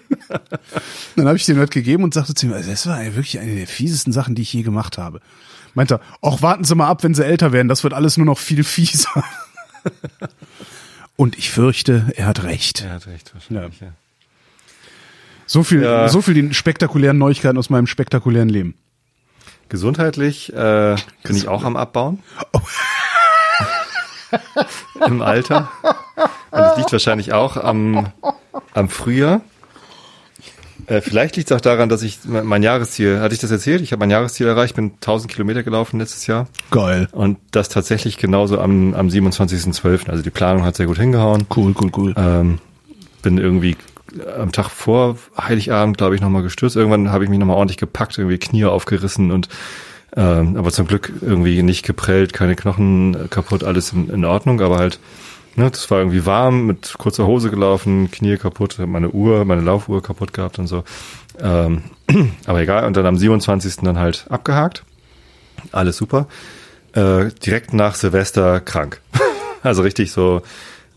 dann 1.16 1.28
habe 1.28 1.38
ich 1.38 1.46
den 1.46 1.58
halt 1.58 1.72
gegeben 1.72 2.04
und 2.04 2.14
sagte 2.14 2.34
zu 2.34 2.46
ihm, 2.48 2.54
also 2.54 2.70
das 2.70 2.86
war 2.88 3.02
wirklich 3.04 3.40
eine 3.40 3.56
der 3.56 3.68
fiesesten 3.68 4.12
Sachen, 4.14 4.36
die 4.36 4.42
ich 4.42 4.52
je 4.54 4.64
gemacht 4.64 4.98
habe. 4.98 5.20
Meint 5.74 5.92
er, 5.92 6.02
auch 6.22 6.42
warten 6.42 6.64
Sie 6.64 6.76
mal 6.76 6.88
ab, 6.88 7.04
wenn 7.04 7.14
Sie 7.14 7.26
älter 7.26 7.52
werden, 7.52 7.68
das 7.68 7.84
wird 7.84 7.94
alles 7.94 8.18
nur 8.18 8.26
noch 8.26 8.38
viel 8.40 8.64
fieser. 8.64 9.24
und 11.16 11.38
ich 11.38 11.50
fürchte, 11.50 12.12
er 12.16 12.26
hat 12.28 12.44
recht. 12.44 12.82
Er 12.82 12.94
hat 12.96 13.08
recht, 13.08 13.34
wahrscheinlich, 13.34 13.80
ja. 13.80 13.88
So 15.46 15.64
viel, 15.64 15.82
Ja. 15.84 16.08
so 16.10 16.22
viel 16.22 16.34
die 16.34 16.54
spektakulären 16.54 17.18
Neuigkeiten 17.18 17.58
aus 17.58 17.70
meinem 17.70 17.88
spektakulären 17.88 18.50
Leben. 18.50 18.76
Gesundheitlich 19.70 20.52
äh, 20.54 20.96
bin 21.24 21.36
ich 21.36 21.48
auch 21.48 21.64
am 21.64 21.78
Abbauen. 21.78 22.22
Im 25.06 25.22
Alter. 25.22 25.70
das 26.52 26.78
liegt 26.78 26.92
wahrscheinlich 26.92 27.34
auch 27.34 27.58
am, 27.58 28.12
am 28.74 28.90
Frühjahr. 28.90 29.42
Äh, 30.88 31.02
vielleicht 31.02 31.36
liegt 31.36 31.52
es 31.52 31.58
auch 31.58 31.62
daran, 31.62 31.90
dass 31.90 32.04
ich 32.04 32.20
mein, 32.26 32.64
Jahresziel, 32.64 33.20
hatte 33.20 33.34
ich 33.34 33.40
das 33.40 33.52
erzählt? 33.52 33.82
Ich 33.82 33.92
habe 33.92 34.00
mein 34.00 34.10
Jahresziel 34.10 34.48
erreicht, 34.48 34.76
bin 34.76 34.92
1000 34.96 35.32
Kilometer 35.32 35.64
gelaufen 35.64 36.00
letztes 36.00 36.28
Jahr. 36.28 36.48
Geil. 36.72 37.08
Und 37.12 37.38
das 37.52 37.70
tatsächlich 37.70 38.18
genauso 38.18 38.60
am, 38.60 38.94
am 38.94 39.08
27.12. 39.08 40.10
Also 40.10 40.24
die 40.24 40.30
Planung 40.30 40.64
hat 40.64 40.76
sehr 40.76 40.88
gut 40.88 40.98
hingehauen. 40.98 41.46
Cool, 41.56 41.74
cool, 41.80 41.92
cool. 41.96 42.14
Ähm, 42.18 42.60
bin 43.22 43.38
irgendwie 43.38 43.78
am 44.38 44.52
Tag 44.52 44.70
vor 44.70 45.18
Heiligabend, 45.38 45.98
glaube 45.98 46.16
ich, 46.16 46.22
nochmal 46.22 46.44
gestürzt. 46.44 46.76
Irgendwann 46.76 47.12
habe 47.12 47.24
ich 47.24 47.30
mich 47.30 47.40
nochmal 47.40 47.58
ordentlich 47.58 47.78
gepackt, 47.78 48.18
irgendwie 48.18 48.38
Knie 48.38 48.66
aufgerissen 48.66 49.32
und 49.32 49.48
ähm, 50.16 50.58
aber 50.58 50.72
zum 50.72 50.88
Glück 50.88 51.14
irgendwie 51.22 51.64
nicht 51.64 51.86
geprellt, 51.86 52.34
keine 52.34 52.56
Knochen 52.56 53.30
kaputt, 53.30 53.64
alles 53.64 53.94
in, 53.94 54.10
in 54.10 54.26
Ordnung, 54.26 54.60
aber 54.60 54.78
halt, 54.78 55.00
ne, 55.56 55.70
das 55.70 55.90
war 55.92 56.00
irgendwie 56.00 56.26
warm, 56.26 56.66
mit 56.66 56.96
kurzer 56.98 57.26
Hose 57.26 57.50
gelaufen, 57.50 58.10
Knie 58.12 58.38
kaputt, 58.38 58.78
meine 58.86 59.12
Uhr, 59.12 59.46
meine 59.46 59.62
Laufuhr 59.62 60.02
kaputt 60.02 60.34
gehabt 60.34 60.60
und 60.60 60.68
so. 60.68 60.84
Ähm, 61.40 61.84
aber 62.46 62.62
egal, 62.62 62.86
und 62.86 62.98
dann 62.98 63.06
am 63.06 63.18
27. 63.18 63.78
dann 63.78 63.98
halt 63.98 64.26
abgehakt. 64.30 64.84
Alles 65.72 65.98
super. 65.98 66.28
Äh, 66.94 67.30
direkt 67.46 67.74
nach 67.74 67.96
Silvester 67.96 68.60
krank. 68.60 69.02
also 69.64 69.82
richtig 69.82 70.12
so, 70.12 70.42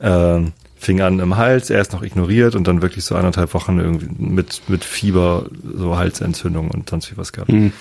ähm, 0.00 0.52
fing 0.76 1.00
an 1.00 1.18
im 1.18 1.36
Hals, 1.36 1.70
erst 1.70 1.92
noch 1.92 2.02
ignoriert 2.02 2.54
und 2.54 2.66
dann 2.68 2.82
wirklich 2.82 3.04
so 3.04 3.14
anderthalb 3.14 3.54
Wochen 3.54 3.78
irgendwie 3.78 4.08
mit, 4.18 4.62
mit 4.68 4.84
Fieber, 4.84 5.46
so 5.62 5.96
Halsentzündung 5.96 6.70
und 6.70 6.90
sonst 6.90 7.10
wie 7.10 7.16
was 7.16 7.32
gehabt. 7.32 7.52
Mhm. 7.52 7.72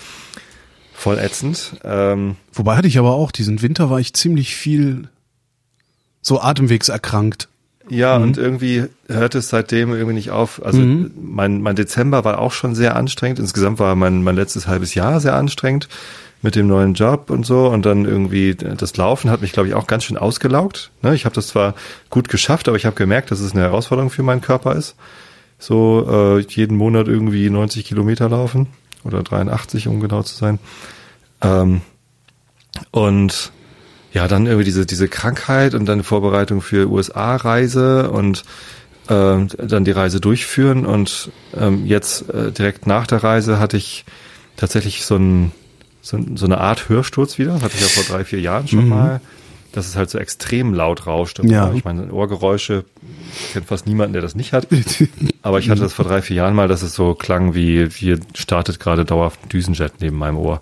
Voll 0.94 1.20
ätzend. 1.20 1.76
Ähm, 1.84 2.38
Wobei 2.54 2.78
hatte 2.78 2.88
ich 2.88 2.98
aber 2.98 3.14
auch, 3.14 3.32
diesen 3.32 3.62
Winter 3.62 3.90
war 3.90 4.00
ich 4.00 4.14
ziemlich 4.14 4.56
viel 4.56 5.10
so 6.24 6.42
atemwegserkrankt. 6.42 7.50
Ja, 7.90 8.18
mhm. 8.18 8.24
und 8.24 8.38
irgendwie 8.38 8.86
hört 9.08 9.36
es 9.36 9.50
seitdem 9.50 9.92
irgendwie 9.92 10.16
nicht 10.16 10.32
auf. 10.32 10.64
Also 10.64 10.80
mhm. 10.80 11.12
mein, 11.22 11.62
mein 11.62 11.76
Dezember 11.76 12.24
war 12.24 12.40
auch 12.40 12.54
schon 12.54 12.76
sehr 12.76 12.96
anstrengend. 12.96 13.40
Insgesamt 13.40 13.78
war 13.78 13.96
mein, 13.96 14.24
mein 14.24 14.36
letztes 14.36 14.68
halbes 14.68 14.96
Jahr 14.96 15.20
sehr 15.20 15.36
anstrengend 15.36 15.90
mit 16.42 16.56
dem 16.56 16.68
neuen 16.68 16.94
Job 16.94 17.30
und 17.30 17.46
so. 17.46 17.68
Und 17.68 17.86
dann 17.86 18.06
irgendwie 18.06 18.56
das 18.56 18.96
Laufen 18.96 19.30
hat 19.30 19.42
mich, 19.42 19.52
glaube 19.52 19.68
ich, 19.68 19.74
auch 19.76 19.86
ganz 19.86 20.06
schön 20.06 20.18
ausgelaugt. 20.18 20.92
Ne? 21.02 21.14
Ich 21.14 21.26
habe 21.26 21.36
das 21.36 21.48
zwar 21.48 21.76
gut 22.10 22.30
geschafft, 22.30 22.68
aber 22.70 22.78
ich 22.78 22.86
habe 22.86 22.96
gemerkt, 22.96 23.32
dass 23.32 23.42
es 23.42 23.52
eine 23.52 23.62
Herausforderung 23.62 24.10
für 24.10 24.24
meinen 24.24 24.42
Körper 24.42 24.76
ist. 24.76 24.96
So 25.60 26.38
äh, 26.40 26.40
jeden 26.42 26.78
Monat 26.78 27.08
irgendwie 27.08 27.50
90 27.50 27.86
Kilometer 27.86 28.30
laufen 28.30 28.68
oder 29.04 29.24
83, 29.24 29.88
um 29.88 30.00
genau 30.00 30.24
zu 30.24 30.36
sein. 30.36 30.60
Ähm, 31.42 31.82
und 32.92 33.52
ja, 34.13 34.28
dann 34.28 34.45
irgendwie 34.45 34.65
diese, 34.65 34.86
diese 34.86 35.08
Krankheit 35.08 35.73
und 35.73 35.86
dann 35.86 36.04
Vorbereitung 36.04 36.62
für 36.62 36.89
USA-Reise 36.89 38.12
und 38.12 38.43
äh, 39.08 39.45
dann 39.47 39.86
die 39.86 39.91
Reise 39.91 40.21
durchführen. 40.21 40.86
Und 40.86 41.32
ähm, 41.60 41.86
jetzt 41.86 42.30
äh, 42.30 42.52
direkt 42.52 42.86
nach 42.86 43.08
der 43.08 43.23
Reise 43.23 43.60
hatte 43.60 43.76
ich 43.76 44.06
tatsächlich 44.56 45.06
so, 45.06 45.15
ein, 45.15 45.52
so, 46.02 46.19
so 46.36 46.45
eine 46.45 46.60
Art 46.60 46.89
Hörsturz 46.89 47.39
wieder. 47.39 47.56
Hatte 47.56 47.76
ich 47.76 47.82
ja 47.82 47.88
vor 47.88 48.04
drei, 48.04 48.23
vier 48.23 48.39
Jahren 48.39 48.67
schon 48.67 48.84
mhm. 48.84 48.89
mal. 48.89 49.21
Dass 49.71 49.88
es 49.88 49.95
halt 49.95 50.12
so 50.12 50.19
extrem 50.19 50.76
laut 50.76 51.08
rauscht. 51.08 51.39
Ja. 51.43 51.73
Ich 51.73 51.84
meine, 51.84 52.13
Ohrgeräusche 52.13 52.86
kennt 53.54 53.65
fast 53.65 53.88
niemanden, 53.88 54.13
der 54.13 54.21
das 54.21 54.36
nicht 54.36 54.54
hat. 54.54 54.67
Aber 55.41 55.58
ich 55.58 55.71
hatte 55.71 55.82
das 55.82 55.93
vor 55.93 56.06
drei, 56.06 56.21
vier 56.21 56.36
Jahren 56.36 56.54
mal, 56.54 56.67
dass 56.67 56.84
es 56.84 56.93
so 56.93 57.15
klang 57.15 57.56
wie, 57.56 57.89
hier 57.89 58.19
startet 58.36 58.80
gerade 58.80 59.04
dauerhaft 59.04 59.39
ein 59.43 59.49
Düsenjet 59.49 59.93
neben 59.99 60.17
meinem 60.17 60.38
Ohr. 60.38 60.62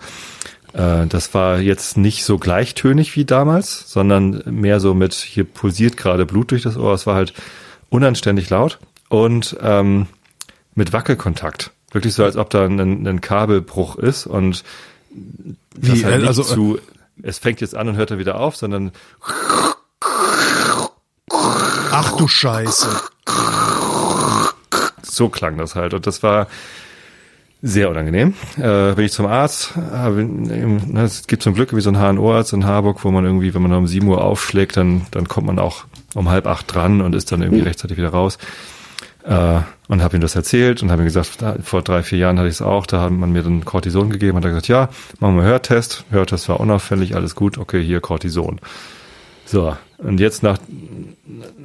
Äh, 0.73 1.07
das 1.07 1.33
war 1.33 1.59
jetzt 1.59 1.97
nicht 1.97 2.23
so 2.23 2.37
gleichtönig 2.37 3.15
wie 3.15 3.25
damals, 3.25 3.91
sondern 3.91 4.43
mehr 4.45 4.79
so 4.79 4.93
mit, 4.93 5.13
hier 5.13 5.43
pulsiert 5.43 5.97
gerade 5.97 6.25
Blut 6.25 6.51
durch 6.51 6.63
das 6.63 6.77
Ohr. 6.77 6.93
Es 6.93 7.05
war 7.05 7.15
halt 7.15 7.33
unanständig 7.89 8.49
laut 8.49 8.79
und 9.09 9.57
ähm, 9.61 10.07
mit 10.75 10.93
Wackelkontakt. 10.93 11.71
Wirklich 11.91 12.13
so, 12.13 12.23
als 12.23 12.37
ob 12.37 12.49
da 12.49 12.65
ein, 12.65 12.79
ein 12.79 13.21
Kabelbruch 13.21 13.97
ist 13.97 14.25
und 14.25 14.63
das 15.75 15.99
wie, 15.99 16.05
halt 16.05 16.25
also, 16.25 16.43
zu, 16.43 16.79
es 17.21 17.39
fängt 17.39 17.59
jetzt 17.59 17.75
an 17.75 17.89
und 17.89 17.97
hört 17.97 18.11
dann 18.11 18.19
wieder 18.19 18.39
auf, 18.39 18.55
sondern 18.55 18.91
Ach 21.93 22.15
du 22.15 22.27
Scheiße. 22.27 22.89
So 25.03 25.27
klang 25.27 25.57
das 25.57 25.75
halt 25.75 25.93
und 25.93 26.07
das 26.07 26.23
war 26.23 26.47
sehr 27.61 27.89
unangenehm. 27.89 28.33
Äh, 28.57 28.93
bin 28.93 29.05
ich 29.05 29.11
zum 29.11 29.27
Arzt, 29.27 29.75
habe, 29.75 30.23
ne, 30.23 31.01
es 31.01 31.27
gibt 31.27 31.43
zum 31.43 31.53
Glück 31.53 31.75
wie 31.75 31.81
so 31.81 31.91
ein 31.91 31.97
HNO-Arzt 31.97 32.53
in 32.53 32.65
Harburg, 32.65 33.03
wo 33.03 33.11
man 33.11 33.23
irgendwie, 33.25 33.53
wenn 33.53 33.61
man 33.61 33.73
um 33.73 33.87
7 33.87 34.07
Uhr 34.07 34.23
aufschlägt, 34.23 34.77
dann, 34.77 35.05
dann 35.11 35.27
kommt 35.27 35.47
man 35.47 35.59
auch 35.59 35.85
um 36.13 36.29
halb 36.29 36.47
acht 36.47 36.73
dran 36.73 37.01
und 37.01 37.15
ist 37.15 37.31
dann 37.31 37.41
irgendwie 37.41 37.61
mhm. 37.61 37.67
rechtzeitig 37.67 37.97
wieder 37.97 38.09
raus. 38.09 38.37
Äh, 39.23 39.59
und 39.87 40.01
habe 40.01 40.17
ihm 40.17 40.21
das 40.21 40.35
erzählt 40.35 40.81
und 40.81 40.89
habe 40.89 41.03
ihm 41.03 41.05
gesagt, 41.05 41.43
vor 41.63 41.81
drei, 41.81 42.01
vier 42.01 42.17
Jahren 42.17 42.39
hatte 42.39 42.47
ich 42.47 42.55
es 42.55 42.61
auch, 42.61 42.87
da 42.87 43.01
hat 43.01 43.11
man 43.11 43.31
mir 43.31 43.43
dann 43.43 43.65
Cortison 43.65 44.09
gegeben 44.09 44.37
und 44.37 44.45
er 44.45 44.49
gesagt, 44.49 44.67
ja, 44.67 44.89
machen 45.19 45.35
wir 45.35 45.43
Hörtest. 45.43 46.05
Hörtest 46.09 46.49
war 46.49 46.59
unauffällig, 46.59 47.15
alles 47.15 47.35
gut, 47.35 47.57
okay, 47.57 47.83
hier 47.83 47.99
Cortison. 47.99 48.59
So, 49.51 49.75
und 49.97 50.21
jetzt 50.21 50.43
nach 50.43 50.59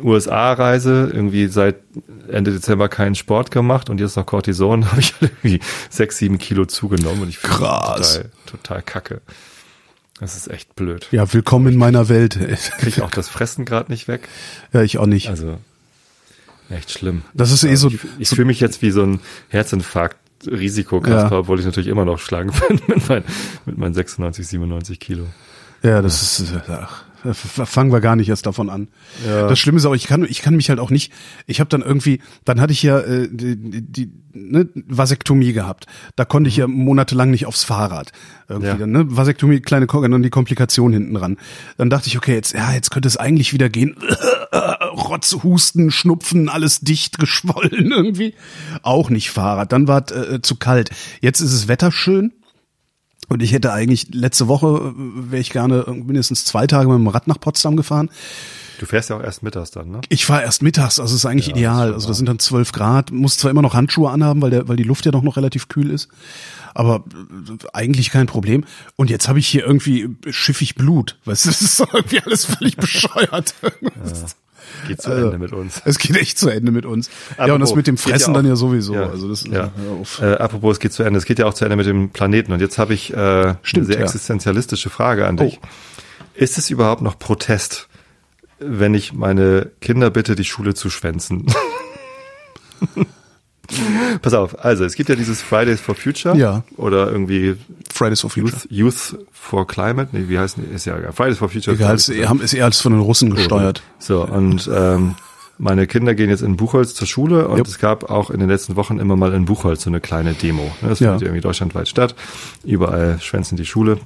USA-Reise, 0.02 1.08
irgendwie 1.12 1.46
seit 1.46 1.76
Ende 2.26 2.50
Dezember 2.50 2.88
keinen 2.88 3.14
Sport 3.14 3.52
gemacht 3.52 3.88
und 3.88 4.00
jetzt 4.00 4.16
noch 4.16 4.26
Cortison, 4.26 4.86
habe 4.90 5.00
ich 5.00 5.14
halt 5.20 5.30
irgendwie 5.42 5.60
sechs, 5.88 6.18
sieben 6.18 6.38
Kilo 6.38 6.64
zugenommen 6.64 7.22
und 7.22 7.28
ich 7.28 7.38
finde 7.38 7.58
total, 7.58 8.30
total 8.46 8.82
kacke. 8.82 9.20
Das 10.18 10.36
ist 10.36 10.48
echt 10.48 10.74
blöd. 10.74 11.06
Ja, 11.12 11.32
willkommen 11.32 11.68
in 11.74 11.78
meiner 11.78 12.08
Welt. 12.08 12.36
Krieg 12.78 13.00
auch 13.02 13.10
das 13.12 13.28
Fressen 13.28 13.64
gerade 13.64 13.92
nicht 13.92 14.08
weg. 14.08 14.28
Ja, 14.72 14.82
ich 14.82 14.98
auch 14.98 15.06
nicht. 15.06 15.28
Also 15.28 15.58
echt 16.70 16.90
schlimm. 16.90 17.22
Das 17.34 17.52
ist 17.52 17.62
eh 17.62 17.76
so. 17.76 17.86
Ich, 17.86 18.00
ich 18.18 18.28
so 18.30 18.34
fühle 18.34 18.46
mich 18.46 18.58
jetzt 18.58 18.82
wie 18.82 18.90
so 18.90 19.02
ein 19.02 19.20
Herzinfarkt. 19.48 20.16
Risikokasper, 20.44 21.30
ja. 21.30 21.38
obwohl 21.38 21.58
ich 21.58 21.64
natürlich 21.64 21.88
immer 21.88 22.04
noch 22.04 22.18
schlagen 22.18 22.52
bin 22.68 22.80
mit, 22.88 23.08
mein, 23.08 23.24
mit 23.64 23.78
meinen 23.78 23.94
96, 23.94 24.46
97 24.46 25.00
Kilo. 25.00 25.26
Ja, 25.82 26.02
das 26.02 26.40
ist, 26.40 26.52
ach, 26.68 27.05
fangen 27.34 27.92
wir 27.92 28.00
gar 28.00 28.16
nicht 28.16 28.28
erst 28.28 28.46
davon 28.46 28.70
an. 28.70 28.88
Ja. 29.26 29.48
Das 29.48 29.58
Schlimme 29.58 29.78
ist 29.78 29.86
auch, 29.86 29.94
ich 29.94 30.06
kann, 30.06 30.24
ich 30.24 30.42
kann 30.42 30.56
mich 30.56 30.68
halt 30.68 30.80
auch 30.80 30.90
nicht, 30.90 31.12
ich 31.46 31.60
habe 31.60 31.68
dann 31.68 31.82
irgendwie, 31.82 32.20
dann 32.44 32.60
hatte 32.60 32.72
ich 32.72 32.82
ja 32.82 32.98
äh, 33.00 33.28
die, 33.30 33.56
die 33.56 34.10
ne, 34.32 34.68
Vasektomie 34.74 35.52
gehabt. 35.52 35.86
Da 36.14 36.24
konnte 36.24 36.48
ich 36.48 36.56
ja 36.56 36.66
monatelang 36.66 37.30
nicht 37.30 37.46
aufs 37.46 37.64
Fahrrad. 37.64 38.12
Irgendwie 38.48 38.68
ja. 38.68 38.74
dann, 38.74 38.90
ne? 38.90 39.04
Vasektomie, 39.08 39.60
kleine 39.60 39.86
Korken 39.86 40.12
und 40.12 40.22
die 40.22 40.30
Komplikation 40.30 40.92
hinten 40.92 41.14
dran. 41.14 41.36
Dann 41.76 41.90
dachte 41.90 42.08
ich, 42.08 42.16
okay, 42.16 42.34
jetzt, 42.34 42.54
ja, 42.54 42.72
jetzt 42.72 42.90
könnte 42.90 43.08
es 43.08 43.16
eigentlich 43.16 43.52
wieder 43.52 43.68
gehen. 43.68 43.96
Rotz, 44.96 45.36
Husten, 45.42 45.90
Schnupfen, 45.90 46.48
alles 46.48 46.80
dicht 46.80 47.18
geschwollen 47.18 47.90
irgendwie. 47.90 48.34
Auch 48.82 49.10
nicht 49.10 49.30
Fahrrad. 49.30 49.72
Dann 49.72 49.88
war 49.88 50.04
es 50.06 50.12
äh, 50.12 50.42
zu 50.42 50.56
kalt. 50.56 50.90
Jetzt 51.20 51.40
ist 51.40 51.52
es 51.52 51.68
Wetter 51.68 51.92
schön. 51.92 52.32
Und 53.28 53.42
ich 53.42 53.52
hätte 53.52 53.72
eigentlich 53.72 54.14
letzte 54.14 54.48
Woche 54.48 54.92
wäre 54.96 55.40
ich 55.40 55.50
gerne 55.50 55.84
mindestens 55.88 56.44
zwei 56.44 56.66
Tage 56.66 56.88
mit 56.88 56.98
dem 56.98 57.08
Rad 57.08 57.26
nach 57.26 57.40
Potsdam 57.40 57.76
gefahren. 57.76 58.10
Du 58.78 58.86
fährst 58.86 59.10
ja 59.10 59.16
auch 59.16 59.22
erst 59.22 59.42
mittags 59.42 59.70
dann, 59.70 59.90
ne? 59.90 60.00
Ich 60.08 60.26
fahre 60.26 60.42
erst 60.42 60.62
mittags, 60.62 61.00
also 61.00 61.14
ist 61.14 61.24
eigentlich 61.24 61.46
ja, 61.46 61.56
ideal. 61.56 61.88
Ist 61.88 61.94
also 61.94 62.08
das 62.08 62.16
sind 62.18 62.28
dann 62.28 62.38
zwölf 62.38 62.72
Grad, 62.72 63.10
muss 63.10 63.38
zwar 63.38 63.50
immer 63.50 63.62
noch 63.62 63.74
Handschuhe 63.74 64.10
anhaben, 64.10 64.42
weil 64.42 64.50
der, 64.50 64.68
weil 64.68 64.76
die 64.76 64.82
Luft 64.82 65.06
ja 65.06 65.12
doch 65.12 65.22
noch 65.22 65.36
relativ 65.36 65.68
kühl 65.68 65.90
ist, 65.90 66.08
aber 66.74 67.04
äh, 67.06 67.66
eigentlich 67.72 68.10
kein 68.10 68.26
Problem. 68.26 68.64
Und 68.96 69.10
jetzt 69.10 69.28
habe 69.28 69.38
ich 69.38 69.46
hier 69.46 69.64
irgendwie 69.64 70.08
schiffig 70.28 70.74
Blut, 70.74 71.18
weißt 71.24 71.46
du, 71.46 71.48
das 71.48 71.62
ist 71.62 71.80
irgendwie 71.80 72.20
alles 72.20 72.44
völlig 72.44 72.76
bescheuert. 72.76 73.54
Ja. 73.62 73.90
Geht 74.86 75.02
zu 75.02 75.10
also, 75.10 75.26
Ende 75.26 75.38
mit 75.38 75.52
uns. 75.52 75.82
Es 75.84 75.98
geht 75.98 76.16
echt 76.16 76.38
zu 76.38 76.48
Ende 76.48 76.72
mit 76.72 76.86
uns. 76.86 77.08
Apropos, 77.30 77.46
ja, 77.48 77.54
und 77.54 77.60
das 77.60 77.74
mit 77.74 77.86
dem 77.86 77.96
Fressen 77.96 78.34
ja 78.34 78.40
dann 78.40 78.46
ja 78.46 78.56
sowieso. 78.56 78.94
Ja, 78.94 79.08
also 79.08 79.28
das, 79.28 79.44
ja. 79.46 79.72
Äh, 80.20 80.34
apropos, 80.34 80.74
es 80.74 80.80
geht 80.80 80.92
zu 80.92 81.02
Ende. 81.02 81.18
Es 81.18 81.24
geht 81.24 81.38
ja 81.38 81.46
auch 81.46 81.54
zu 81.54 81.64
Ende 81.64 81.76
mit 81.76 81.86
dem 81.86 82.10
Planeten. 82.10 82.52
Und 82.52 82.60
jetzt 82.60 82.78
habe 82.78 82.94
ich 82.94 83.12
äh, 83.12 83.54
Stimmt, 83.62 83.86
eine 83.86 83.94
sehr 83.94 84.00
existenzialistische 84.00 84.90
Frage 84.90 85.26
an 85.26 85.36
dich. 85.36 85.60
Oh. 85.62 85.66
Ist 86.34 86.58
es 86.58 86.70
überhaupt 86.70 87.02
noch 87.02 87.18
Protest, 87.18 87.88
wenn 88.58 88.94
ich 88.94 89.12
meine 89.12 89.70
Kinder 89.80 90.10
bitte, 90.10 90.34
die 90.36 90.44
Schule 90.44 90.74
zu 90.74 90.90
schwänzen? 90.90 91.46
Pass 94.22 94.34
auf, 94.34 94.64
also 94.64 94.84
es 94.84 94.94
gibt 94.94 95.08
ja 95.08 95.14
dieses 95.14 95.42
Fridays 95.42 95.80
for 95.80 95.94
Future 95.94 96.36
ja. 96.36 96.62
oder 96.76 97.10
irgendwie 97.10 97.56
Fridays 97.92 98.20
for 98.20 98.30
Future. 98.30 98.56
Youth, 98.68 99.14
Youth 99.14 99.26
for 99.32 99.66
Climate, 99.66 100.08
nee, 100.12 100.24
wie 100.28 100.38
heißt 100.38 100.58
Ist 100.74 100.86
ja 100.86 100.98
egal. 100.98 101.12
Fridays 101.12 101.38
for 101.38 101.48
Future. 101.48 101.76
Egal, 101.76 101.94
ist 101.96 102.08
eher, 102.08 102.34
ist 102.42 102.54
eher 102.54 102.64
als 102.64 102.80
von 102.80 102.92
den 102.92 103.00
Russen 103.00 103.34
gesteuert. 103.34 103.82
So, 103.98 104.24
und 104.24 104.70
ähm, 104.72 105.14
meine 105.58 105.86
Kinder 105.86 106.14
gehen 106.14 106.28
jetzt 106.28 106.42
in 106.42 106.56
Buchholz 106.56 106.94
zur 106.94 107.06
Schule 107.06 107.48
und 107.48 107.58
yep. 107.58 107.66
es 107.66 107.78
gab 107.78 108.10
auch 108.10 108.30
in 108.30 108.40
den 108.40 108.48
letzten 108.48 108.76
Wochen 108.76 108.98
immer 108.98 109.16
mal 109.16 109.32
in 109.32 109.46
Buchholz 109.46 109.82
so 109.82 109.90
eine 109.90 110.00
kleine 110.00 110.34
Demo. 110.34 110.70
Das 110.82 110.98
findet 110.98 111.20
ja. 111.20 111.26
irgendwie 111.26 111.40
deutschlandweit 111.40 111.88
statt. 111.88 112.14
Überall 112.62 113.18
schwänzen 113.20 113.56
die 113.56 113.64
Schule. 113.64 113.98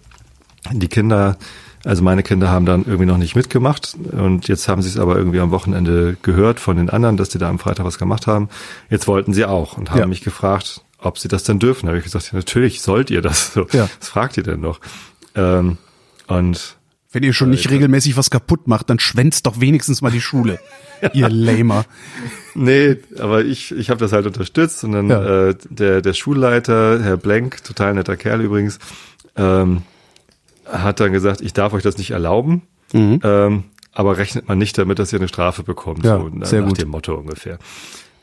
Die 0.73 0.89
Kinder 0.89 1.39
also 1.85 2.03
meine 2.03 2.23
Kinder 2.23 2.51
haben 2.51 2.67
dann 2.67 2.85
irgendwie 2.85 3.07
noch 3.07 3.17
nicht 3.17 3.37
mitgemacht 3.37 3.97
und 4.13 4.49
jetzt 4.49 4.69
haben 4.69 4.83
sie 4.83 4.89
es 4.89 4.99
aber 4.99 5.17
irgendwie 5.17 5.41
am 5.41 5.51
Wochenende 5.51 6.17
gehört 6.23 6.61
von 6.61 6.77
den 6.77 6.91
anderen, 6.91 7.17
dass 7.17 7.31
die 7.31 7.39
da 7.39 7.49
am 7.49 7.59
Freitag 7.59 7.87
was 7.87 7.99
gemacht 7.99 8.27
haben. 8.27 8.49
Jetzt 8.91 9.09
wollten 9.09 9.33
sie 9.33 9.45
auch 9.45 9.79
und 9.79 9.91
haben 9.91 10.01
ja. 10.01 10.07
mich 10.07 10.21
gefragt, 10.21 10.83
ob 10.99 11.19
sie 11.19 11.29
das 11.29 11.45
denn 11.45 11.59
dürfen. 11.59 11.87
Da 11.87 11.91
habe 11.91 11.99
ich 11.99 12.05
gesagt, 12.05 12.33
ja, 12.33 12.39
natürlich 12.39 12.83
sollt 12.83 13.11
ihr 13.11 13.23
das. 13.23 13.55
So, 13.55 13.67
ja. 13.73 13.89
Was 13.99 14.09
fragt 14.09 14.37
ihr 14.37 14.43
denn 14.43 14.61
noch? 14.61 14.81
Ähm, 15.35 15.79
und 16.27 16.77
Wenn 17.13 17.23
ihr 17.23 17.33
schon 17.33 17.51
nicht 17.51 17.71
regelmäßig 17.71 18.17
was 18.17 18.31
kaputt 18.31 18.69
macht, 18.69 18.91
dann 18.91 18.99
schwänzt 18.99 19.47
doch 19.47 19.61
wenigstens 19.61 20.03
mal 20.03 20.11
die 20.11 20.21
Schule. 20.21 20.61
ihr 21.15 21.31
Lamer. 21.31 21.87
Nee, 22.55 22.99
aber 23.19 23.45
ich, 23.45 23.73
ich 23.73 23.89
habe 23.89 24.01
das 24.01 24.13
halt 24.13 24.27
unterstützt 24.27 24.85
und 24.85 24.93
dann 24.93 25.09
ja. 25.09 25.49
äh, 25.49 25.55
der, 25.71 26.03
der 26.03 26.13
Schulleiter, 26.13 27.03
Herr 27.03 27.17
Blank, 27.17 27.65
total 27.65 27.95
netter 27.95 28.17
Kerl 28.17 28.43
übrigens, 28.43 28.79
ähm, 29.37 29.83
hat 30.71 31.01
dann 31.01 31.13
gesagt, 31.13 31.41
ich 31.41 31.53
darf 31.53 31.73
euch 31.73 31.83
das 31.83 31.99
nicht 31.99 32.11
erlauben, 32.11 32.63
mhm. 32.93 33.21
ähm, 33.23 33.65
aber 33.93 34.19
rechnet 34.19 34.49
man 34.49 34.59
nicht 34.59 34.77
damit, 34.79 34.99
dass 34.99 35.13
ihr 35.13 35.19
eine 35.19 35.29
Strafe 35.29 35.63
bekommt. 35.63 36.05
Ja, 36.05 36.19
so, 36.19 36.31
sehr 36.43 36.61
nach 36.63 36.69
gut. 36.69 36.81
dem 36.81 36.89
Motto 36.89 37.15
ungefähr. 37.15 37.59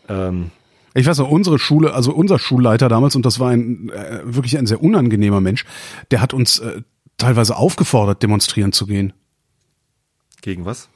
Ähm, 0.07 0.51
ich 0.93 1.05
weiß 1.05 1.19
noch, 1.19 1.29
unsere 1.29 1.59
Schule, 1.59 1.93
also 1.93 2.13
unser 2.13 2.39
Schulleiter 2.39 2.89
damals, 2.89 3.15
und 3.15 3.25
das 3.25 3.39
war 3.39 3.51
ein 3.51 3.89
äh, 3.89 4.21
wirklich 4.23 4.57
ein 4.57 4.65
sehr 4.65 4.81
unangenehmer 4.81 5.41
Mensch, 5.41 5.65
der 6.11 6.21
hat 6.21 6.33
uns 6.33 6.59
äh, 6.59 6.81
teilweise 7.17 7.55
aufgefordert, 7.55 8.23
demonstrieren 8.23 8.71
zu 8.71 8.87
gehen. 8.87 9.13
Gegen 10.41 10.65
was? 10.65 10.89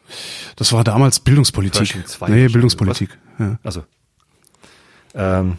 Das 0.56 0.72
war 0.72 0.84
damals 0.84 1.20
Bildungspolitik. 1.20 1.96
Nee, 2.28 2.48
Bildungspolitik. 2.48 3.18
Ja. 3.38 3.60
Also. 3.64 3.84
Ähm, 5.14 5.58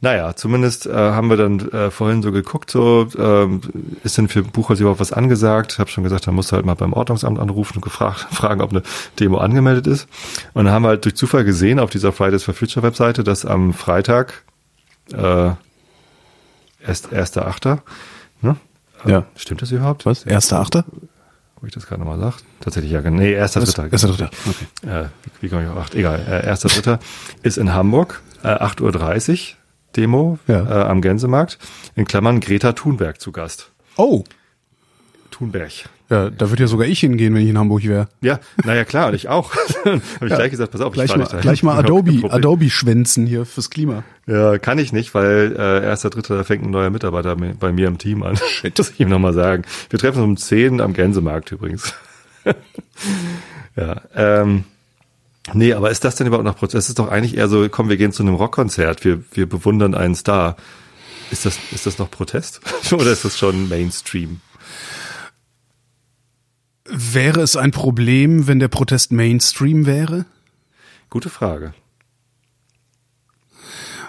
naja, 0.00 0.36
zumindest 0.36 0.86
äh, 0.86 0.92
haben 0.92 1.28
wir 1.28 1.36
dann 1.36 1.60
äh, 1.70 1.90
vorhin 1.90 2.22
so 2.22 2.30
geguckt, 2.30 2.70
so 2.70 3.08
ähm, 3.18 3.60
ist 4.04 4.16
denn 4.16 4.28
für 4.28 4.42
Buchholz 4.42 4.78
überhaupt 4.78 5.00
was 5.00 5.12
angesagt? 5.12 5.78
Hab 5.78 5.90
schon 5.90 6.04
gesagt, 6.04 6.26
da 6.26 6.32
musst 6.32 6.52
du 6.52 6.56
halt 6.56 6.64
mal 6.64 6.74
beim 6.74 6.92
Ordnungsamt 6.92 7.38
anrufen 7.38 7.76
und 7.76 7.82
gefragt, 7.82 8.26
fragen, 8.30 8.60
ob 8.60 8.70
eine 8.70 8.82
Demo 9.18 9.38
angemeldet 9.38 9.86
ist. 9.86 10.08
Und 10.54 10.66
dann 10.66 10.74
haben 10.74 10.82
wir 10.82 10.88
halt 10.88 11.04
durch 11.04 11.16
Zufall 11.16 11.44
gesehen 11.44 11.80
auf 11.80 11.90
dieser 11.90 12.12
Fridays 12.12 12.44
for 12.44 12.54
Future 12.54 12.84
Webseite, 12.84 13.24
dass 13.24 13.44
am 13.44 13.74
Freitag 13.74 14.44
äh, 15.12 15.50
erst 16.86 17.12
1.8. 17.12 17.78
Ne? 18.42 18.56
Ja. 19.04 19.24
Stimmt 19.36 19.62
das 19.62 19.72
überhaupt? 19.72 20.06
Was? 20.06 20.24
Erster 20.24 20.60
Achter? 20.60 20.84
Wo 21.60 21.66
ich 21.66 21.72
das 21.72 21.88
gerade 21.88 22.00
nochmal 22.00 22.20
sage. 22.20 22.36
Tatsächlich 22.60 22.92
ja. 22.92 23.00
Nee, 23.00 23.32
erster 23.32 23.60
Dritter. 23.60 23.90
Erster 23.90 24.08
Dritter. 24.08 24.30
Okay. 24.46 24.88
Äh, 24.88 25.04
wie, 25.24 25.46
wie 25.46 25.48
komme 25.48 25.64
ich 25.64 25.70
auf 25.70 25.76
acht? 25.76 25.94
Egal. 25.96 26.24
Äh, 26.28 26.46
erster 26.46 26.68
Dritter 26.68 27.00
ist 27.42 27.58
in 27.58 27.74
Hamburg, 27.74 28.22
äh, 28.44 28.48
8.30 28.48 29.32
Uhr 29.32 29.57
Demo 29.98 30.38
ja. 30.46 30.62
äh, 30.62 30.84
am 30.84 31.02
Gänsemarkt. 31.02 31.58
In 31.96 32.06
Klammern 32.06 32.40
Greta 32.40 32.72
Thunberg 32.72 33.20
zu 33.20 33.32
Gast. 33.32 33.72
Oh. 33.96 34.24
Thunberg. 35.30 35.72
Ja, 36.10 36.30
da 36.30 36.48
würde 36.48 36.62
ja 36.62 36.68
sogar 36.68 36.86
ich 36.86 37.00
hingehen, 37.00 37.34
wenn 37.34 37.42
ich 37.42 37.50
in 37.50 37.58
Hamburg 37.58 37.82
wäre. 37.86 38.08
Ja, 38.22 38.40
naja 38.64 38.84
klar, 38.84 39.08
und 39.08 39.14
ich 39.14 39.28
auch. 39.28 39.54
Habe 39.84 40.00
ich 40.22 40.30
ja. 40.30 40.36
gleich 40.36 40.50
gesagt, 40.50 40.72
pass 40.72 40.80
auf, 40.80 40.94
gleich 40.94 41.10
ich 41.10 41.16
mal, 41.16 41.24
nicht 41.24 41.40
gleich 41.40 41.62
mal 41.62 41.76
Adobe, 41.76 42.32
Adobe 42.32 42.70
schwänzen 42.70 43.26
hier 43.26 43.44
fürs 43.44 43.68
Klima. 43.68 44.04
Ja, 44.26 44.56
kann 44.58 44.78
ich 44.78 44.92
nicht, 44.92 45.12
weil 45.14 45.54
äh, 45.58 45.84
erster, 45.84 46.08
dritter, 46.08 46.36
da 46.36 46.44
fängt 46.44 46.64
ein 46.64 46.70
neuer 46.70 46.88
Mitarbeiter 46.88 47.36
bei 47.36 47.72
mir 47.72 47.88
im 47.88 47.98
Team 47.98 48.22
an. 48.22 48.36
Shit. 48.48 48.78
Das 48.78 48.90
ich 48.90 49.00
ihm 49.00 49.10
nochmal 49.10 49.34
sagen. 49.34 49.64
Wir 49.90 49.98
treffen 49.98 50.22
uns 50.22 50.24
um 50.24 50.36
10 50.38 50.80
am 50.80 50.94
Gänsemarkt 50.94 51.52
übrigens. 51.52 51.92
ja, 53.76 54.00
ähm, 54.14 54.64
Nee, 55.54 55.72
aber 55.72 55.90
ist 55.90 56.04
das 56.04 56.16
denn 56.16 56.26
überhaupt 56.26 56.44
noch 56.44 56.56
Prozess? 56.56 56.84
Das 56.84 56.88
ist 56.90 56.98
doch 56.98 57.08
eigentlich 57.08 57.36
eher 57.36 57.48
so, 57.48 57.68
komm, 57.68 57.88
wir 57.88 57.96
gehen 57.96 58.12
zu 58.12 58.22
einem 58.22 58.34
Rockkonzert, 58.34 59.04
wir, 59.04 59.22
wir 59.32 59.48
bewundern 59.48 59.94
einen 59.94 60.14
Star. 60.14 60.56
Ist 61.30 61.44
das, 61.44 61.58
ist 61.72 61.86
das 61.86 61.98
noch 61.98 62.10
Protest? 62.10 62.60
Oder 62.92 63.12
ist 63.12 63.24
das 63.24 63.38
schon 63.38 63.68
Mainstream? 63.68 64.40
Wäre 66.84 67.40
es 67.42 67.56
ein 67.56 67.70
Problem, 67.70 68.46
wenn 68.46 68.60
der 68.60 68.68
Protest 68.68 69.12
Mainstream 69.12 69.84
wäre? 69.84 70.24
Gute 71.10 71.28
Frage. 71.28 71.74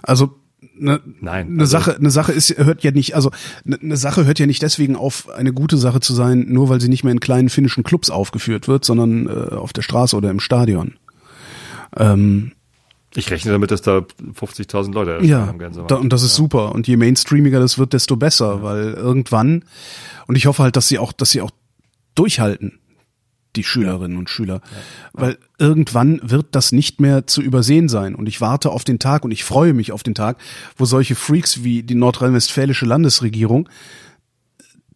Also 0.01 0.39
ne, 0.75 1.01
Nein, 1.19 1.47
eine 1.47 1.61
also 1.61 1.71
Sache, 1.71 1.95
eine 1.95 2.09
Sache 2.09 2.31
ist 2.31 2.57
hört 2.57 2.83
ja 2.83 2.91
nicht, 2.91 3.15
also 3.15 3.31
eine, 3.65 3.79
eine 3.79 3.97
Sache 3.97 4.25
hört 4.25 4.39
ja 4.39 4.45
nicht 4.45 4.61
deswegen 4.61 4.95
auf, 4.95 5.29
eine 5.29 5.51
gute 5.51 5.77
Sache 5.77 5.99
zu 5.99 6.13
sein, 6.13 6.45
nur 6.47 6.69
weil 6.69 6.79
sie 6.79 6.89
nicht 6.89 7.03
mehr 7.03 7.11
in 7.11 7.19
kleinen 7.19 7.49
finnischen 7.49 7.83
Clubs 7.83 8.09
aufgeführt 8.09 8.67
wird, 8.67 8.85
sondern 8.85 9.27
äh, 9.27 9.55
auf 9.55 9.73
der 9.73 9.81
Straße 9.81 10.15
oder 10.15 10.31
im 10.31 10.39
Stadion. 10.39 10.95
Ähm, 11.95 12.53
ich 13.15 13.31
rechne 13.31 13.51
damit, 13.51 13.71
dass 13.71 13.81
da 13.81 13.99
50.000 13.99 14.93
Leute 14.93 15.25
ja, 15.25 15.51
da, 15.87 15.95
und 15.95 16.13
das 16.13 16.21
ist 16.21 16.33
ja. 16.33 16.37
super. 16.37 16.73
Und 16.73 16.87
je 16.87 16.95
mainstreamiger 16.95 17.59
das 17.59 17.79
wird, 17.79 17.93
desto 17.93 18.15
besser, 18.17 18.57
ja. 18.57 18.63
weil 18.63 18.93
irgendwann 18.93 19.63
und 20.27 20.35
ich 20.35 20.45
hoffe 20.45 20.61
halt, 20.61 20.75
dass 20.75 20.87
sie 20.87 20.99
auch, 20.99 21.11
dass 21.11 21.31
sie 21.31 21.41
auch 21.41 21.49
durchhalten, 22.13 22.79
die 23.55 23.63
Schülerinnen 23.63 24.15
und 24.15 24.29
Schüler, 24.29 24.61
ja. 24.63 24.81
weil 25.13 25.37
irgendwann 25.57 26.19
wird 26.21 26.47
das 26.51 26.71
nicht 26.71 27.01
mehr 27.01 27.25
zu 27.25 27.41
übersehen 27.41 27.89
sein. 27.89 28.13
Und 28.13 28.27
ich 28.27 28.39
warte 28.39 28.69
auf 28.69 28.83
den 28.83 28.99
Tag 28.99 29.25
und 29.25 29.31
ich 29.31 29.43
freue 29.43 29.73
mich 29.73 29.91
auf 29.91 30.03
den 30.03 30.13
Tag, 30.13 30.37
wo 30.77 30.85
solche 30.85 31.15
Freaks 31.15 31.63
wie 31.63 31.81
die 31.81 31.95
nordrhein-westfälische 31.95 32.85
Landesregierung 32.85 33.67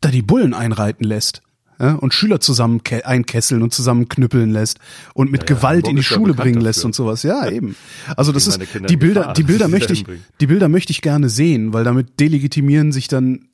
da 0.01 0.10
die 0.10 0.21
Bullen 0.21 0.53
einreiten 0.53 1.06
lässt 1.06 1.41
ja, 1.84 1.96
und 1.96 2.13
Schüler 2.13 2.39
zusammen 2.39 2.82
einkesseln 3.04 3.62
und 3.62 3.74
zusammenknüppeln 3.74 4.52
lässt 4.52 4.80
und 5.13 5.32
mit 5.32 5.50
ja, 5.50 5.56
Gewalt 5.56 5.88
in 5.88 5.98
die 5.98 6.04
Schule 6.04 6.34
bringen 6.34 6.62
lässt 6.62 6.80
dafür. 6.80 6.88
und 6.88 6.96
sowas. 6.96 7.24
Ja, 7.24 7.50
eben. 7.50 7.76
Also 8.15 8.32
das 8.32 8.48
ist 8.48 8.60
die 8.89 8.98
Bilder, 8.98 9.34
die 9.36 9.43
Bilder 9.43 9.67
möchte 9.67 9.91
ich, 9.91 10.06
die 10.39 10.48
Bilder 10.48 10.69
möchte 10.69 10.91
ich 10.91 11.02
gerne 11.02 11.28
sehen, 11.28 11.74
weil 11.74 11.84
damit 11.84 12.19
delegitimieren 12.19 12.91
sich 12.93 13.10
dann 13.10 13.50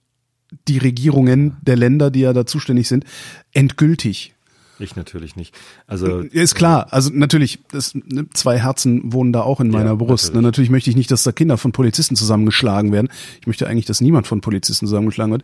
die 0.67 0.77
Regierungen 0.77 1.57
der 1.61 1.75
Länder, 1.75 2.11
die 2.11 2.21
ja 2.21 2.33
da 2.33 2.45
zuständig 2.45 2.87
sind, 2.87 3.05
endgültig. 3.53 4.35
Ich 4.79 4.95
natürlich 4.95 5.35
nicht. 5.35 5.53
Also 5.87 6.19
ist 6.19 6.55
klar. 6.55 6.87
Also 6.91 7.09
natürlich, 7.13 7.59
das, 7.71 7.93
ne, 7.95 8.27
zwei 8.33 8.59
Herzen 8.59 9.11
wohnen 9.11 9.33
da 9.33 9.41
auch 9.41 9.59
in 9.59 9.69
meiner 9.69 9.91
ja, 9.91 9.95
Brust. 9.95 10.25
Natürlich. 10.25 10.35
Ne, 10.35 10.41
natürlich 10.41 10.69
möchte 10.69 10.89
ich 10.89 10.95
nicht, 10.95 11.11
dass 11.11 11.23
da 11.23 11.33
Kinder 11.33 11.57
von 11.57 11.73
Polizisten 11.73 12.15
zusammengeschlagen 12.15 12.93
werden. 12.93 13.09
Ich 13.41 13.47
möchte 13.47 13.67
eigentlich, 13.67 13.85
dass 13.85 13.99
niemand 13.99 14.25
von 14.25 14.39
Polizisten 14.39 14.87
zusammengeschlagen 14.87 15.33
wird. 15.33 15.43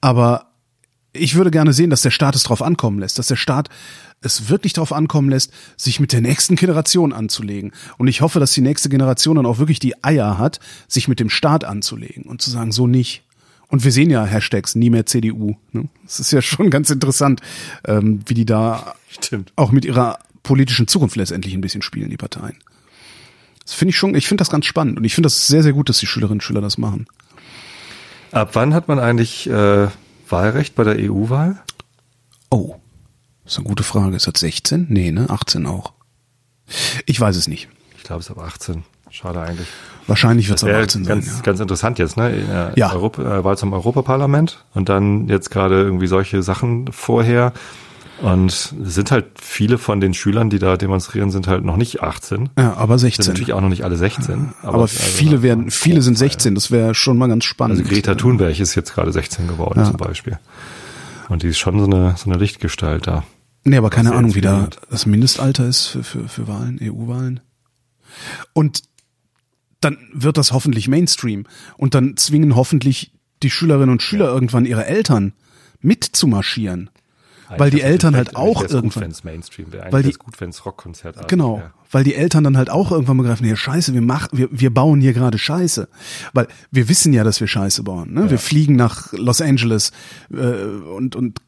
Aber 0.00 0.49
ich 1.12 1.34
würde 1.34 1.50
gerne 1.50 1.72
sehen, 1.72 1.90
dass 1.90 2.02
der 2.02 2.10
Staat 2.10 2.36
es 2.36 2.44
drauf 2.44 2.62
ankommen 2.62 2.98
lässt, 2.98 3.18
dass 3.18 3.26
der 3.26 3.36
Staat 3.36 3.68
es 4.22 4.48
wirklich 4.48 4.74
drauf 4.74 4.92
ankommen 4.92 5.30
lässt, 5.30 5.52
sich 5.76 5.98
mit 5.98 6.12
der 6.12 6.20
nächsten 6.20 6.56
Generation 6.56 7.12
anzulegen. 7.12 7.72
Und 7.98 8.08
ich 8.08 8.20
hoffe, 8.20 8.38
dass 8.38 8.52
die 8.52 8.60
nächste 8.60 8.88
Generation 8.88 9.36
dann 9.36 9.46
auch 9.46 9.58
wirklich 9.58 9.78
die 9.78 10.04
Eier 10.04 10.38
hat, 10.38 10.60
sich 10.88 11.08
mit 11.08 11.20
dem 11.20 11.30
Staat 11.30 11.64
anzulegen 11.64 12.24
und 12.24 12.42
zu 12.42 12.50
sagen, 12.50 12.72
so 12.72 12.86
nicht. 12.86 13.24
Und 13.68 13.84
wir 13.84 13.92
sehen 13.92 14.10
ja 14.10 14.24
Hashtags 14.24 14.74
nie 14.74 14.90
mehr 14.90 15.06
CDU. 15.06 15.56
Ne? 15.72 15.88
Das 16.04 16.20
ist 16.20 16.32
ja 16.32 16.42
schon 16.42 16.70
ganz 16.70 16.90
interessant, 16.90 17.40
ähm, 17.86 18.20
wie 18.26 18.34
die 18.34 18.44
da 18.46 18.94
Stimmt. 19.08 19.52
auch 19.56 19.72
mit 19.72 19.84
ihrer 19.84 20.18
politischen 20.42 20.88
Zukunft 20.88 21.16
letztendlich 21.16 21.54
ein 21.54 21.60
bisschen 21.60 21.82
spielen, 21.82 22.10
die 22.10 22.16
Parteien. 22.16 22.56
Das 23.64 23.74
finde 23.74 23.90
ich 23.90 23.96
schon, 23.96 24.14
ich 24.14 24.26
finde 24.26 24.42
das 24.42 24.50
ganz 24.50 24.66
spannend 24.66 24.98
und 24.98 25.04
ich 25.04 25.14
finde 25.14 25.26
das 25.26 25.46
sehr, 25.46 25.62
sehr 25.62 25.72
gut, 25.72 25.88
dass 25.88 25.98
die 25.98 26.06
Schülerinnen 26.06 26.38
und 26.38 26.42
Schüler 26.42 26.60
das 26.60 26.78
machen. 26.78 27.06
Ab 28.32 28.50
wann 28.54 28.74
hat 28.74 28.88
man 28.88 28.98
eigentlich 28.98 29.48
äh, 29.48 29.88
Wahlrecht 30.30 30.74
bei 30.74 30.84
der 30.84 30.96
EU-Wahl? 30.98 31.60
Oh, 32.50 32.76
das 33.44 33.54
ist 33.54 33.58
eine 33.58 33.68
gute 33.68 33.82
Frage. 33.82 34.16
Ist 34.16 34.26
das 34.26 34.40
16? 34.40 34.86
Nee, 34.88 35.10
ne? 35.10 35.28
18 35.28 35.66
auch. 35.66 35.92
Ich 37.06 37.20
weiß 37.20 37.36
es 37.36 37.48
nicht. 37.48 37.68
Ich 37.96 38.04
glaube, 38.04 38.20
es 38.20 38.26
ist 38.26 38.36
ab 38.36 38.42
18. 38.42 38.84
Schade 39.10 39.40
eigentlich. 39.40 39.66
Wahrscheinlich 40.06 40.48
wird 40.48 40.58
es 40.58 40.64
ab 40.64 40.70
18 40.70 41.04
ganz, 41.04 41.26
sein. 41.26 41.34
Ja. 41.36 41.42
Ganz 41.42 41.60
interessant 41.60 41.98
jetzt, 41.98 42.16
ne? 42.16 42.72
Ja. 42.76 42.92
Europa, 42.92 43.22
äh, 43.22 43.44
Wahl 43.44 43.58
zum 43.58 43.72
Europaparlament 43.72 44.64
und 44.74 44.88
dann 44.88 45.28
jetzt 45.28 45.50
gerade 45.50 45.80
irgendwie 45.80 46.06
solche 46.06 46.42
Sachen 46.42 46.92
vorher. 46.92 47.52
Und 48.20 48.74
sind 48.82 49.10
halt 49.10 49.26
viele 49.40 49.78
von 49.78 50.00
den 50.00 50.12
Schülern, 50.12 50.50
die 50.50 50.58
da 50.58 50.76
demonstrieren, 50.76 51.30
sind 51.30 51.46
halt 51.46 51.64
noch 51.64 51.78
nicht 51.78 52.02
18. 52.02 52.50
Ja, 52.58 52.74
aber 52.74 52.98
16. 52.98 53.24
Sind 53.24 53.32
natürlich 53.32 53.54
auch 53.54 53.62
noch 53.62 53.70
nicht 53.70 53.82
alle 53.82 53.96
16. 53.96 54.52
Aber, 54.62 54.74
aber 54.74 54.88
viele 54.88 55.32
also, 55.32 55.42
werden, 55.42 55.70
viele 55.70 56.02
sind 56.02 56.18
16. 56.18 56.54
Das 56.54 56.70
wäre 56.70 56.94
schon 56.94 57.16
mal 57.16 57.28
ganz 57.28 57.44
spannend. 57.44 57.78
Also 57.78 57.90
Greta 57.90 58.14
Thunberg 58.14 58.60
ist 58.60 58.74
jetzt 58.74 58.94
gerade 58.94 59.10
16 59.10 59.48
geworden 59.48 59.80
ja. 59.80 59.86
zum 59.86 59.96
Beispiel. 59.96 60.38
Und 61.30 61.42
die 61.42 61.48
ist 61.48 61.58
schon 61.58 61.78
so 61.78 61.86
eine, 61.86 62.14
so 62.18 62.28
eine 62.28 62.38
Lichtgestalt 62.38 63.06
da. 63.06 63.24
Nee, 63.64 63.76
aber 63.76 63.88
keine 63.88 64.12
Ahnung, 64.12 64.34
wie 64.34 64.40
da 64.40 64.68
das 64.90 65.06
Mindestalter 65.06 65.66
ist 65.66 65.86
für, 65.86 66.02
für, 66.02 66.28
für 66.28 66.48
Wahlen, 66.48 66.78
EU-Wahlen. 66.82 67.40
Und 68.52 68.82
dann 69.80 69.96
wird 70.12 70.36
das 70.36 70.52
hoffentlich 70.52 70.88
Mainstream. 70.88 71.46
Und 71.78 71.94
dann 71.94 72.16
zwingen 72.18 72.54
hoffentlich 72.54 73.12
die 73.42 73.50
Schülerinnen 73.50 73.90
und 73.90 74.02
Schüler 74.02 74.26
irgendwann 74.26 74.66
ihre 74.66 74.84
Eltern 74.84 75.32
mitzumarschieren 75.80 76.90
weil 77.56 77.70
die 77.70 77.80
Eltern 77.80 78.16
halt 78.16 78.36
auch 78.36 78.62
irgendwann, 78.62 79.10
gut, 79.10 79.24
Mainstream 79.24 79.66
weil 79.90 80.02
die 80.02 80.12
gut, 80.12 80.40
wenn's 80.40 80.64
Rockkonzert 80.64 81.28
genau, 81.28 81.58
wäre. 81.58 81.70
weil 81.90 82.04
die 82.04 82.14
Eltern 82.14 82.44
dann 82.44 82.56
halt 82.56 82.70
auch 82.70 82.92
irgendwann 82.92 83.16
begreifen, 83.16 83.44
hier 83.46 83.56
Scheiße, 83.56 83.94
wir 83.94 84.02
machen, 84.02 84.28
wir, 84.32 84.48
wir 84.50 84.72
bauen 84.72 85.00
hier 85.00 85.12
gerade 85.12 85.38
Scheiße, 85.38 85.88
weil 86.32 86.48
wir 86.70 86.88
wissen 86.88 87.12
ja, 87.12 87.24
dass 87.24 87.40
wir 87.40 87.48
Scheiße 87.48 87.82
bauen. 87.82 88.12
Ne? 88.12 88.22
Ja. 88.22 88.30
Wir 88.30 88.38
fliegen 88.38 88.76
nach 88.76 89.12
Los 89.12 89.40
Angeles 89.40 89.92
äh, 90.32 90.36
und 90.36 91.16
und 91.16 91.40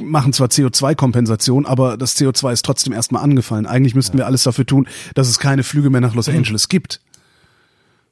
machen 0.00 0.32
zwar 0.32 0.48
CO2-Kompensation, 0.48 1.66
aber 1.66 1.96
das 1.96 2.16
CO2 2.16 2.52
ist 2.52 2.64
trotzdem 2.64 2.92
erstmal 2.92 3.22
angefallen. 3.22 3.66
Eigentlich 3.66 3.94
müssten 3.94 4.16
ja. 4.16 4.22
wir 4.22 4.26
alles 4.26 4.42
dafür 4.42 4.66
tun, 4.66 4.88
dass 5.14 5.28
es 5.28 5.38
keine 5.38 5.62
Flüge 5.62 5.90
mehr 5.90 6.00
nach 6.00 6.14
Los 6.14 6.28
mhm. 6.28 6.38
Angeles 6.38 6.68
gibt. 6.68 7.00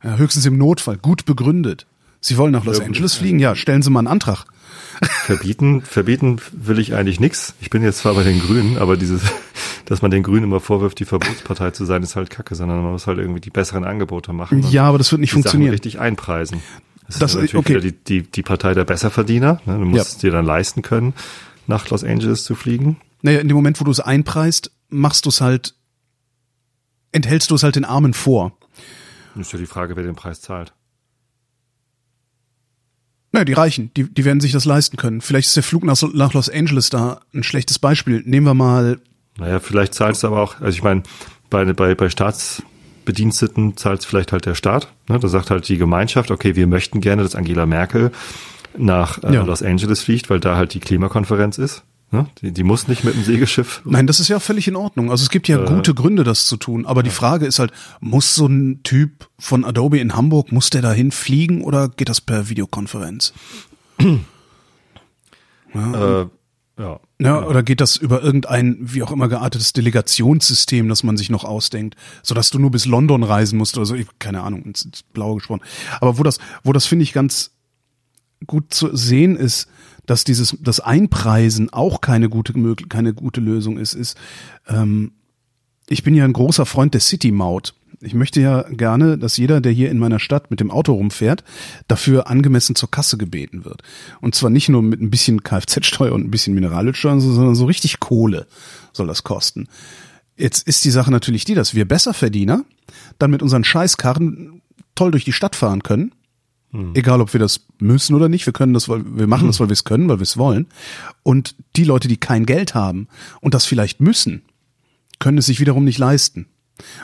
Ja, 0.03 0.16
höchstens 0.16 0.47
im 0.47 0.59
Notfall, 0.59 0.99
gut 0.99 1.25
begründet. 1.25 1.87
Sie 2.21 2.37
wollen 2.37 2.53
nach 2.53 2.64
Los 2.64 2.81
Angeles 2.81 3.14
fliegen? 3.14 3.40
Ja, 3.40 3.57
stellen 3.57 3.83
Sie 3.83 3.90
mal 3.90 4.01
einen 4.01 4.09
Antrag. 4.09 4.45
Verbieten, 5.24 5.83
verbieten 5.83 6.40
will 6.52 6.78
ich 6.78 6.94
eigentlich 6.94 7.20
nix. 7.20 7.55
Ich 7.61 7.70
bin 7.70 7.83
jetzt 7.83 7.98
zwar 7.98 8.14
bei 8.14 8.22
den 8.22 8.40
Grünen, 8.40 8.78
aber 8.78 8.96
dieses, 8.96 9.22
dass 9.87 10.02
man 10.02 10.11
den 10.11 10.22
Grünen 10.22 10.44
immer 10.44 10.61
vorwirft, 10.61 10.98
die 10.98 11.05
Verbotspartei 11.05 11.70
zu 11.70 11.85
sein, 11.85 12.02
ist 12.02 12.16
halt 12.16 12.31
kacke, 12.31 12.55
sondern 12.55 12.83
man 12.83 12.92
muss 12.92 13.07
halt 13.07 13.18
irgendwie 13.18 13.40
die 13.40 13.50
besseren 13.50 13.85
Angebote 13.85 14.33
machen. 14.33 14.64
Ja, 14.70 14.85
aber 14.85 14.98
das 14.98 15.11
wird 15.12 15.20
nicht 15.20 15.33
funktionieren. 15.33 15.70
Sachen 15.70 15.74
richtig 15.74 16.00
einpreisen. 16.00 16.62
Das, 17.07 17.18
das 17.18 17.35
ist 17.35 17.52
natürlich 17.55 17.55
okay. 17.57 17.81
die, 17.81 18.22
die, 18.22 18.31
die 18.31 18.42
Partei 18.42 18.74
der 18.74 18.85
Besserverdiener. 18.85 19.61
Ne? 19.66 19.78
Du 19.78 19.85
musst 19.85 19.96
ja. 19.96 20.02
es 20.02 20.18
dir 20.18 20.31
dann 20.31 20.46
leisten 20.46 20.83
können. 20.83 21.14
nach 21.66 21.88
Los 21.90 22.05
Angeles 22.05 22.44
zu 22.44 22.55
fliegen? 22.55 22.96
Naja, 23.22 23.40
in 23.40 23.48
dem 23.48 23.57
Moment, 23.57 23.81
wo 23.81 23.85
du 23.85 23.90
es 23.90 24.00
einpreist, 24.00 24.72
machst 24.88 25.24
du 25.24 25.28
es 25.31 25.40
halt, 25.40 25.74
enthältst 27.12 27.50
du 27.50 27.55
es 27.55 27.62
halt 27.62 27.76
den 27.76 27.85
Armen 27.85 28.14
vor. 28.14 28.57
Das 29.35 29.46
ist 29.46 29.52
ja 29.52 29.59
die 29.59 29.66
Frage, 29.66 29.96
wer 29.96 30.02
den 30.02 30.14
Preis 30.14 30.40
zahlt. 30.40 30.72
Naja, 33.33 33.45
die 33.47 33.55
Reichen, 33.55 33.90
die, 33.97 34.12
die 34.12 34.25
werden 34.25 34.40
sich 34.40 34.53
das 34.53 34.66
leisten 34.66 34.99
können. 34.99 35.23
Vielleicht 35.23 35.49
ist 35.49 35.57
der 35.57 35.62
Flug 35.62 35.85
nach, 35.85 36.01
nach 36.12 36.35
Los 36.35 36.51
Angeles 36.51 36.90
da 36.90 37.21
ein 37.35 37.42
schlechtes 37.42 37.79
Beispiel. 37.79 38.23
Nehmen 38.27 38.47
wir 38.47 38.55
mal. 38.55 38.99
Naja, 39.38 39.59
vielleicht 39.59 39.95
zahlt 39.95 40.16
es 40.16 40.25
aber 40.25 40.42
auch, 40.42 40.61
also 40.61 40.77
ich 40.77 40.83
meine, 40.83 41.03
bei, 41.49 41.64
bei, 41.73 41.95
bei 41.95 42.11
Staatsbediensteten 42.11 43.77
zahlt 43.79 44.01
es 44.01 44.07
vielleicht 44.07 44.33
halt 44.33 44.45
der 44.45 44.55
Staat. 44.55 44.92
Ne? 45.09 45.18
Da 45.18 45.29
sagt 45.29 45.51
halt 45.51 45.66
die 45.68 45.79
Gemeinschaft, 45.79 46.31
okay, 46.31 46.57
wir 46.57 46.66
möchten 46.66 47.01
gerne, 47.01 47.23
dass 47.23 47.35
Angela 47.35 47.64
Merkel 47.64 48.12
nach 48.77 49.23
äh, 49.23 49.35
ja. 49.35 49.42
Los 49.42 49.62
Angeles 49.62 50.03
fliegt, 50.03 50.29
weil 50.29 50.40
da 50.40 50.57
halt 50.57 50.75
die 50.75 50.81
Klimakonferenz 50.81 51.57
ist. 51.57 51.85
Ne? 52.12 52.27
Die, 52.42 52.53
die 52.53 52.62
muss 52.62 52.88
nicht 52.88 53.05
mit 53.05 53.14
dem 53.14 53.25
Segelschiff. 53.25 53.81
Nein, 53.87 54.07
das 54.07 54.20
ist 54.20 54.29
ja 54.29 54.38
völlig 54.38 54.68
in 54.68 54.77
Ordnung. 54.77 55.11
Also 55.11 55.22
es 55.22 55.31
gibt 55.31 55.48
ja 55.48 55.62
äh, 55.62 55.66
gute 55.66 55.94
Gründe, 55.94 56.25
das 56.25 56.44
zu 56.44 56.59
tun. 56.59 56.85
Aber 56.85 57.01
ja. 57.01 57.05
die 57.05 57.11
Frage 57.11 57.46
ist 57.46 57.59
halt, 57.59 57.72
muss 58.01 58.35
so 58.35 58.46
ein 58.46 58.83
Typ 58.83 59.31
von 59.38 59.64
Adobe 59.64 59.98
in 59.98 60.14
Hamburg, 60.14 60.53
muss 60.53 60.68
der 60.68 60.83
dahin 60.83 61.11
fliegen 61.11 61.64
oder 61.64 61.88
geht 61.88 62.11
das 62.11 62.20
per 62.20 62.51
Videokonferenz? 62.51 63.33
ja, 65.75 66.20
äh, 66.20 66.27
ja. 66.79 67.01
Ja, 67.18 67.46
oder 67.46 67.62
geht 67.62 67.81
das 67.81 67.96
über 67.96 68.22
irgendein, 68.22 68.77
wie 68.81 69.03
auch 69.03 69.11
immer 69.12 69.29
geartetes 69.29 69.72
Delegationssystem, 69.72 70.88
das 70.88 71.05
man 71.05 71.16
sich 71.16 71.31
noch 71.31 71.44
ausdenkt, 71.44 71.96
sodass 72.22 72.51
du 72.51 72.59
nur 72.59 72.72
bis 72.72 72.85
London 72.85 73.22
reisen 73.22 73.57
musst 73.57 73.77
oder 73.79 73.87
so, 73.87 73.94
ich, 73.94 74.07
keine 74.18 74.42
Ahnung, 74.42 74.64
ins, 74.64 74.85
ins 74.85 75.03
Blaue 75.03 75.37
gesprochen. 75.37 75.62
Aber 76.01 76.18
wo 76.18 76.25
das, 76.25 76.40
wo 76.62 76.72
das 76.72 76.85
finde 76.85 77.05
ich 77.05 77.12
ganz 77.14 77.53
gut 78.46 78.75
zu 78.75 78.94
sehen 78.94 79.37
ist, 79.37 79.68
dass 80.12 80.25
dieses 80.25 80.59
das 80.61 80.79
Einpreisen 80.79 81.72
auch 81.72 82.03
keine 82.03 82.29
gute 82.29 82.53
keine 82.90 83.14
gute 83.14 83.40
Lösung 83.40 83.79
ist, 83.79 83.94
ist 83.94 84.18
ähm, 84.68 85.12
ich 85.88 86.03
bin 86.03 86.14
ja 86.14 86.27
ein 86.27 86.35
großer 86.35 86.66
Freund 86.66 86.92
der 86.92 87.01
City-Maut. 87.01 87.72
Ich 88.03 88.12
möchte 88.12 88.38
ja 88.42 88.62
gerne, 88.68 89.16
dass 89.16 89.38
jeder, 89.38 89.62
der 89.62 89.72
hier 89.72 89.90
in 89.90 89.98
meiner 89.98 90.18
Stadt 90.18 90.51
mit 90.51 90.61
dem 90.61 90.70
Auto 90.70 90.92
rumfährt, 90.92 91.44
dafür 91.88 92.29
angemessen 92.29 92.75
zur 92.75 92.90
Kasse 92.90 93.16
gebeten 93.16 93.64
wird. 93.64 93.83
Und 94.20 94.35
zwar 94.35 94.51
nicht 94.51 94.68
nur 94.68 94.83
mit 94.83 95.01
ein 95.01 95.09
bisschen 95.09 95.42
Kfz-Steuer 95.42 96.12
und 96.12 96.27
ein 96.27 96.31
bisschen 96.31 96.53
Mineralölsteuer, 96.53 97.18
sondern 97.18 97.55
so 97.55 97.64
richtig 97.64 97.98
Kohle 97.98 98.46
soll 98.92 99.07
das 99.07 99.22
kosten. 99.22 99.66
Jetzt 100.37 100.68
ist 100.68 100.85
die 100.85 100.90
Sache 100.90 101.11
natürlich 101.11 101.46
die, 101.46 101.55
dass 101.55 101.75
wir 101.75 101.88
Besserverdiener 101.88 102.66
dann 103.18 103.31
mit 103.31 103.42
unseren 103.42 103.64
Scheißkarren 103.64 104.61
toll 104.94 105.11
durch 105.11 105.25
die 105.25 105.33
Stadt 105.33 105.57
fahren 105.57 105.83
können 105.83 106.12
hm. 106.72 106.92
Egal, 106.94 107.20
ob 107.20 107.32
wir 107.32 107.40
das 107.40 107.66
müssen 107.78 108.14
oder 108.14 108.28
nicht, 108.28 108.46
wir 108.46 108.52
können 108.52 108.72
das, 108.72 108.88
weil 108.88 109.04
wir 109.04 109.26
machen 109.26 109.42
hm. 109.42 109.48
das, 109.48 109.61
weil 109.61 109.68
wir 109.68 109.74
es 109.74 109.85
können, 109.85 110.08
weil 110.08 110.18
wir 110.18 110.24
es 110.24 110.38
wollen. 110.38 110.66
Und 111.22 111.54
die 111.76 111.85
Leute, 111.85 112.08
die 112.08 112.16
kein 112.16 112.46
Geld 112.46 112.74
haben 112.74 113.08
und 113.40 113.54
das 113.54 113.66
vielleicht 113.66 114.00
müssen, 114.00 114.42
können 115.18 115.38
es 115.38 115.46
sich 115.46 115.61
wiederum 115.61 115.85
nicht 115.85 115.98
leisten. 115.98 116.46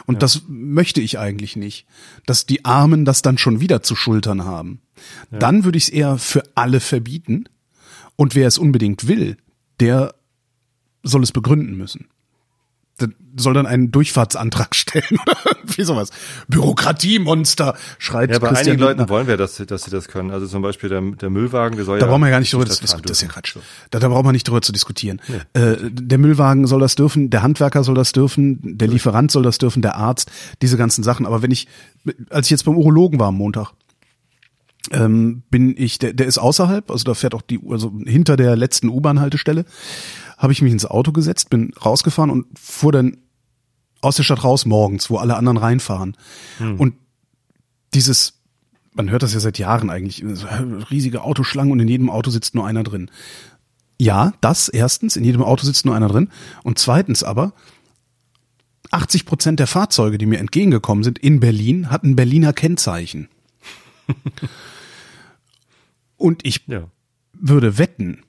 Und 0.06 0.16
ja. 0.16 0.20
das 0.20 0.42
möchte 0.48 1.00
ich 1.00 1.18
eigentlich 1.18 1.54
nicht, 1.54 1.86
dass 2.26 2.46
die 2.46 2.64
Armen 2.64 3.04
das 3.04 3.22
dann 3.22 3.38
schon 3.38 3.60
wieder 3.60 3.82
zu 3.82 3.94
schultern 3.94 4.44
haben. 4.44 4.80
Ja. 5.30 5.38
Dann 5.38 5.64
würde 5.64 5.78
ich 5.78 5.84
es 5.84 5.90
eher 5.90 6.18
für 6.18 6.42
alle 6.54 6.80
verbieten. 6.80 7.44
Und 8.16 8.34
wer 8.34 8.48
es 8.48 8.58
unbedingt 8.58 9.06
will, 9.06 9.36
der 9.78 10.14
soll 11.02 11.22
es 11.22 11.30
begründen 11.30 11.76
müssen 11.76 12.08
soll 13.36 13.54
dann 13.54 13.66
einen 13.66 13.90
Durchfahrtsantrag 13.90 14.74
stellen 14.74 15.18
oder 15.22 15.36
irgendwie 15.46 15.82
sowas. 15.82 16.10
Bürokratiemonster, 16.48 17.74
schreit 17.98 18.30
Ja, 18.30 18.38
bei 18.38 18.48
Christian 18.48 18.68
einigen 18.68 18.82
Leuten 18.82 19.08
wollen 19.08 19.26
wir, 19.26 19.36
dass, 19.36 19.56
sie, 19.56 19.66
dass 19.66 19.84
sie 19.84 19.90
das 19.90 20.08
können. 20.08 20.30
Also 20.30 20.46
zum 20.46 20.62
Beispiel 20.62 20.88
der, 20.88 21.00
der 21.00 21.30
Müllwagen, 21.30 21.76
der 21.76 21.84
soll 21.84 21.98
da 21.98 22.04
ja... 22.04 22.06
Da 22.06 22.12
brauchen 22.12 22.24
wir 22.24 22.30
gar 22.30 22.40
nicht 22.40 22.52
drüber 22.52 22.66
zu 22.66 22.80
diskutieren. 22.80 23.06
Das 23.06 23.18
ist 23.18 23.22
ja 23.22 23.28
Quatsch. 23.28 23.56
Da, 23.90 23.98
da 23.98 24.08
braucht 24.08 24.24
man 24.24 24.32
nicht 24.32 24.48
drüber 24.48 24.62
zu 24.62 24.72
diskutieren. 24.72 25.20
Nee. 25.28 25.60
Äh, 25.60 25.76
der 25.90 26.18
Müllwagen 26.18 26.66
soll 26.66 26.80
das 26.80 26.94
dürfen, 26.94 27.30
der 27.30 27.42
Handwerker 27.42 27.84
soll 27.84 27.94
das 27.94 28.12
dürfen, 28.12 28.78
der 28.78 28.88
Lieferant 28.88 29.30
soll 29.30 29.42
das 29.42 29.58
dürfen, 29.58 29.82
der 29.82 29.96
Arzt, 29.96 30.30
diese 30.62 30.76
ganzen 30.76 31.04
Sachen. 31.04 31.26
Aber 31.26 31.42
wenn 31.42 31.50
ich, 31.50 31.68
als 32.30 32.46
ich 32.46 32.50
jetzt 32.50 32.64
beim 32.64 32.76
Urologen 32.76 33.20
war 33.20 33.28
am 33.28 33.36
Montag, 33.36 33.72
ähm, 34.90 35.42
bin 35.50 35.74
ich, 35.76 35.98
der, 35.98 36.12
der 36.12 36.26
ist 36.26 36.38
außerhalb, 36.38 36.90
also 36.90 37.04
da 37.04 37.14
fährt 37.14 37.34
auch 37.34 37.42
die, 37.42 37.60
also 37.68 37.92
hinter 38.06 38.36
der 38.36 38.56
letzten 38.56 38.88
U-Bahn-Haltestelle 38.88 39.64
habe 40.38 40.52
ich 40.52 40.62
mich 40.62 40.72
ins 40.72 40.86
Auto 40.86 41.12
gesetzt, 41.12 41.50
bin 41.50 41.74
rausgefahren 41.74 42.30
und 42.30 42.46
fuhr 42.58 42.92
dann 42.92 43.18
aus 44.00 44.16
der 44.16 44.22
Stadt 44.22 44.44
raus 44.44 44.64
morgens, 44.64 45.10
wo 45.10 45.16
alle 45.16 45.36
anderen 45.36 45.58
reinfahren. 45.58 46.16
Hm. 46.58 46.78
Und 46.78 46.94
dieses, 47.92 48.40
man 48.94 49.10
hört 49.10 49.24
das 49.24 49.34
ja 49.34 49.40
seit 49.40 49.58
Jahren 49.58 49.90
eigentlich, 49.90 50.24
riesige 50.90 51.22
Autoschlangen 51.22 51.72
und 51.72 51.80
in 51.80 51.88
jedem 51.88 52.08
Auto 52.08 52.30
sitzt 52.30 52.54
nur 52.54 52.66
einer 52.66 52.84
drin. 52.84 53.10
Ja, 54.00 54.32
das 54.40 54.68
erstens, 54.68 55.16
in 55.16 55.24
jedem 55.24 55.42
Auto 55.42 55.66
sitzt 55.66 55.84
nur 55.84 55.96
einer 55.96 56.08
drin. 56.08 56.30
Und 56.62 56.78
zweitens 56.78 57.24
aber, 57.24 57.52
80 58.92 59.26
Prozent 59.26 59.58
der 59.58 59.66
Fahrzeuge, 59.66 60.18
die 60.18 60.26
mir 60.26 60.38
entgegengekommen 60.38 61.02
sind 61.02 61.18
in 61.18 61.40
Berlin, 61.40 61.90
hatten 61.90 62.14
Berliner 62.14 62.52
Kennzeichen. 62.52 63.28
und 66.16 66.46
ich 66.46 66.62
ja. 66.68 66.84
würde 67.32 67.76
wetten, 67.76 68.22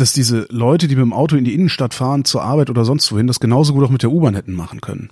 dass 0.00 0.12
diese 0.12 0.46
Leute, 0.50 0.88
die 0.88 0.96
mit 0.96 1.02
dem 1.02 1.12
Auto 1.12 1.36
in 1.36 1.44
die 1.44 1.54
Innenstadt 1.54 1.94
fahren, 1.94 2.24
zur 2.24 2.42
Arbeit 2.42 2.70
oder 2.70 2.84
sonst 2.84 3.10
wohin, 3.12 3.26
das 3.26 3.40
genauso 3.40 3.74
gut 3.74 3.84
auch 3.84 3.90
mit 3.90 4.02
der 4.02 4.10
U-Bahn 4.10 4.34
hätten 4.34 4.54
machen 4.54 4.80
können. 4.80 5.10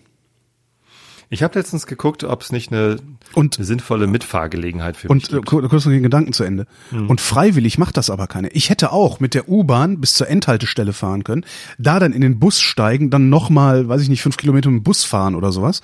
Ich 1.28 1.42
habe 1.42 1.58
letztens 1.58 1.86
geguckt, 1.86 2.22
ob 2.22 2.42
es 2.42 2.52
nicht 2.52 2.72
eine, 2.72 2.98
und, 3.34 3.56
eine 3.56 3.66
sinnvolle 3.66 4.06
Mitfahrgelegenheit 4.06 4.96
für 4.96 5.12
mich 5.12 5.28
gibt. 5.28 5.52
Und 5.52 5.64
äh, 5.64 5.68
kurz 5.68 5.84
noch 5.84 5.92
den 5.92 6.02
Gedanken 6.02 6.32
zu 6.32 6.44
Ende. 6.44 6.66
Hm. 6.90 7.10
Und 7.10 7.20
freiwillig 7.20 7.78
macht 7.78 7.96
das 7.96 8.10
aber 8.10 8.28
keine. 8.28 8.48
Ich 8.50 8.70
hätte 8.70 8.92
auch 8.92 9.18
mit 9.18 9.34
der 9.34 9.48
U-Bahn 9.48 10.00
bis 10.00 10.14
zur 10.14 10.28
Endhaltestelle 10.28 10.92
fahren 10.92 11.24
können, 11.24 11.44
da 11.78 11.98
dann 11.98 12.12
in 12.12 12.20
den 12.20 12.38
Bus 12.38 12.60
steigen, 12.60 13.10
dann 13.10 13.28
nochmal, 13.28 13.88
weiß 13.88 14.02
ich 14.02 14.08
nicht, 14.08 14.22
fünf 14.22 14.36
Kilometer 14.36 14.70
mit 14.70 14.80
dem 14.80 14.84
Bus 14.84 15.04
fahren 15.04 15.34
oder 15.34 15.50
sowas. 15.50 15.80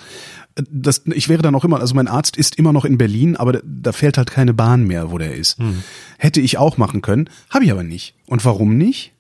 Das, 0.71 1.03
ich 1.07 1.29
wäre 1.29 1.43
dann 1.43 1.55
auch 1.55 1.65
immer, 1.65 1.81
also 1.81 1.95
mein 1.95 2.09
Arzt 2.09 2.37
ist 2.37 2.57
immer 2.57 2.73
noch 2.73 2.85
in 2.85 2.99
Berlin, 2.99 3.37
aber 3.37 3.53
da, 3.53 3.61
da 3.65 3.93
fährt 3.93 4.19
halt 4.19 4.31
keine 4.31 4.55
Bahn 4.55 4.85
mehr, 4.85 5.11
wo 5.11 5.19
der 5.19 5.35
ist. 5.35 5.59
Hm. 5.59 5.83
Hätte 6.19 6.41
ich 6.41 6.59
auch 6.59 6.77
machen 6.77 7.03
können, 7.03 7.29
habe 7.51 7.65
ich 7.65 7.73
aber 7.73 7.83
nicht. 7.83 8.15
Und 8.27 8.45
warum 8.45 8.77
nicht? 8.77 9.13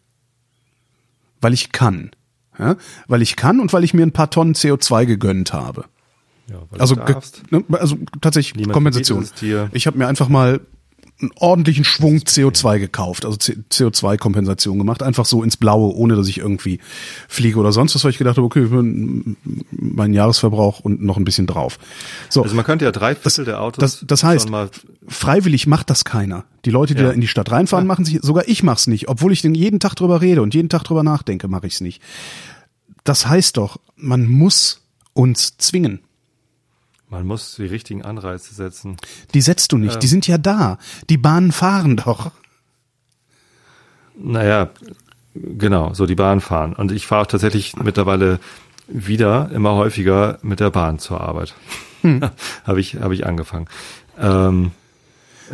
Weil 1.40 1.52
ich 1.52 1.72
kann. 1.72 2.12
Ja? 2.58 2.76
Weil 3.08 3.22
ich 3.22 3.34
kann 3.34 3.58
und 3.58 3.72
weil 3.72 3.82
ich 3.82 3.92
mir 3.92 4.04
ein 4.04 4.12
paar 4.12 4.30
Tonnen 4.30 4.54
CO2 4.54 5.06
gegönnt 5.06 5.52
habe. 5.52 5.86
Ja, 6.50 6.62
also, 6.78 6.96
ne, 7.50 7.64
also 7.70 7.96
tatsächlich 8.20 8.56
Niemand 8.56 8.74
Kompensation. 8.74 9.26
Ich 9.72 9.86
habe 9.86 9.98
mir 9.98 10.06
einfach 10.08 10.28
mal 10.28 10.60
einen 11.22 11.30
ordentlichen 11.36 11.84
Schwung 11.84 12.18
CO2 12.18 12.78
gekauft, 12.78 13.24
also 13.24 13.36
CO2-Kompensation 13.36 14.78
gemacht, 14.78 15.02
einfach 15.02 15.24
so 15.24 15.42
ins 15.42 15.56
Blaue, 15.56 15.94
ohne 15.94 16.16
dass 16.16 16.28
ich 16.28 16.38
irgendwie 16.38 16.80
fliege 17.28 17.58
oder 17.58 17.72
sonst 17.72 17.94
was, 17.94 18.04
weil 18.04 18.10
ich 18.10 18.18
gedacht 18.18 18.36
habe, 18.36 18.46
okay, 18.46 18.66
mein 18.70 20.12
Jahresverbrauch 20.12 20.80
und 20.80 21.02
noch 21.02 21.16
ein 21.16 21.24
bisschen 21.24 21.46
drauf. 21.46 21.78
So, 22.28 22.42
also 22.42 22.54
man 22.56 22.64
könnte 22.64 22.84
ja 22.84 22.92
drei 22.92 23.14
Viertel 23.14 23.44
der 23.44 23.60
Autos. 23.60 23.80
Das, 23.80 24.04
das 24.06 24.24
heißt, 24.24 24.50
freiwillig 25.06 25.66
macht 25.66 25.90
das 25.90 26.04
keiner. 26.04 26.44
Die 26.64 26.70
Leute, 26.70 26.94
die 26.94 27.02
ja. 27.02 27.08
da 27.08 27.14
in 27.14 27.20
die 27.20 27.28
Stadt 27.28 27.50
reinfahren, 27.50 27.84
ja. 27.84 27.88
machen 27.88 28.04
sich, 28.04 28.18
sogar 28.22 28.48
ich 28.48 28.62
mach's 28.62 28.86
nicht, 28.86 29.08
obwohl 29.08 29.32
ich 29.32 29.42
den 29.42 29.54
jeden 29.54 29.80
Tag 29.80 29.94
drüber 29.94 30.20
rede 30.20 30.42
und 30.42 30.54
jeden 30.54 30.68
Tag 30.68 30.84
drüber 30.84 31.02
nachdenke, 31.02 31.48
mache 31.48 31.66
ich's 31.66 31.80
nicht. 31.80 32.02
Das 33.04 33.26
heißt 33.26 33.56
doch, 33.56 33.78
man 33.96 34.26
muss 34.26 34.80
uns 35.12 35.56
zwingen. 35.58 36.00
Man 37.12 37.26
muss 37.26 37.56
die 37.56 37.66
richtigen 37.66 38.02
Anreize 38.02 38.54
setzen. 38.54 38.96
Die 39.34 39.42
setzt 39.42 39.72
du 39.72 39.76
nicht, 39.76 39.96
ähm, 39.96 40.00
die 40.00 40.06
sind 40.06 40.26
ja 40.26 40.38
da. 40.38 40.78
Die 41.10 41.18
Bahnen 41.18 41.52
fahren 41.52 41.98
doch. 41.98 42.30
Naja, 44.16 44.70
genau, 45.34 45.92
so 45.92 46.06
die 46.06 46.14
Bahn 46.14 46.40
fahren. 46.40 46.72
Und 46.72 46.90
ich 46.90 47.06
fahre 47.06 47.22
auch 47.22 47.26
tatsächlich 47.26 47.76
mittlerweile 47.76 48.40
wieder 48.88 49.50
immer 49.52 49.74
häufiger 49.74 50.38
mit 50.40 50.58
der 50.58 50.70
Bahn 50.70 50.98
zur 50.98 51.20
Arbeit. 51.20 51.54
Hm. 52.00 52.22
habe 52.64 52.80
ich, 52.80 52.96
hab 52.96 53.12
ich 53.12 53.26
angefangen. 53.26 53.68
Ähm, 54.18 54.70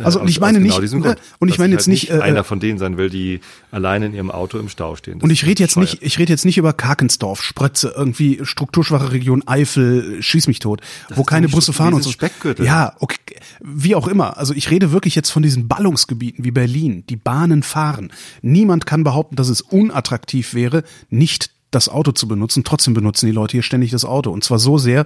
also 0.03 0.21
und 0.21 0.27
ich 0.27 0.39
meine 0.39 0.59
genau 0.59 0.79
nicht, 0.79 0.91
Grund, 0.91 1.17
und 1.39 1.49
ich 1.49 1.57
meine 1.57 1.73
jetzt 1.73 1.87
halt 1.87 1.87
nicht 1.89 2.09
äh, 2.09 2.19
einer 2.19 2.43
von 2.43 2.59
denen 2.59 2.79
sein 2.79 2.97
will, 2.97 3.09
die 3.09 3.41
alleine 3.71 4.07
in 4.07 4.13
ihrem 4.13 4.31
Auto 4.31 4.57
im 4.57 4.69
Stau 4.69 4.95
stehen. 4.95 5.19
Das 5.19 5.23
und 5.23 5.31
ich 5.31 5.45
rede 5.45 5.61
jetzt 5.61 5.77
nicht, 5.77 5.99
ich 6.01 6.19
rede 6.19 6.31
jetzt 6.31 6.45
nicht 6.45 6.57
über 6.57 6.73
Karkensdorf, 6.73 7.41
Sprötze, 7.41 7.93
irgendwie 7.95 8.39
strukturschwache 8.43 9.11
Region 9.11 9.47
Eifel, 9.47 10.21
schieß 10.21 10.47
mich 10.47 10.59
tot, 10.59 10.81
das 11.07 11.17
wo 11.17 11.23
keine 11.23 11.49
Busse 11.49 11.73
fahren 11.73 11.93
und 11.93 12.03
so. 12.03 12.11
Speckgürtel. 12.11 12.65
Ja, 12.65 12.93
okay, 12.99 13.17
wie 13.59 13.95
auch 13.95 14.07
immer. 14.07 14.37
Also 14.37 14.53
ich 14.53 14.69
rede 14.69 14.91
wirklich 14.91 15.15
jetzt 15.15 15.29
von 15.29 15.43
diesen 15.43 15.67
Ballungsgebieten 15.67 16.45
wie 16.45 16.51
Berlin, 16.51 17.03
die 17.09 17.15
Bahnen 17.15 17.63
fahren. 17.63 18.11
Niemand 18.41 18.85
kann 18.85 19.03
behaupten, 19.03 19.35
dass 19.35 19.49
es 19.49 19.61
unattraktiv 19.61 20.53
wäre, 20.53 20.83
nicht 21.09 21.51
das 21.71 21.89
Auto 21.89 22.11
zu 22.11 22.27
benutzen. 22.27 22.63
Trotzdem 22.63 22.93
benutzen 22.93 23.27
die 23.27 23.31
Leute 23.31 23.53
hier 23.53 23.63
ständig 23.63 23.91
das 23.91 24.05
Auto 24.05 24.31
und 24.31 24.43
zwar 24.43 24.59
so 24.59 24.77
sehr, 24.77 25.05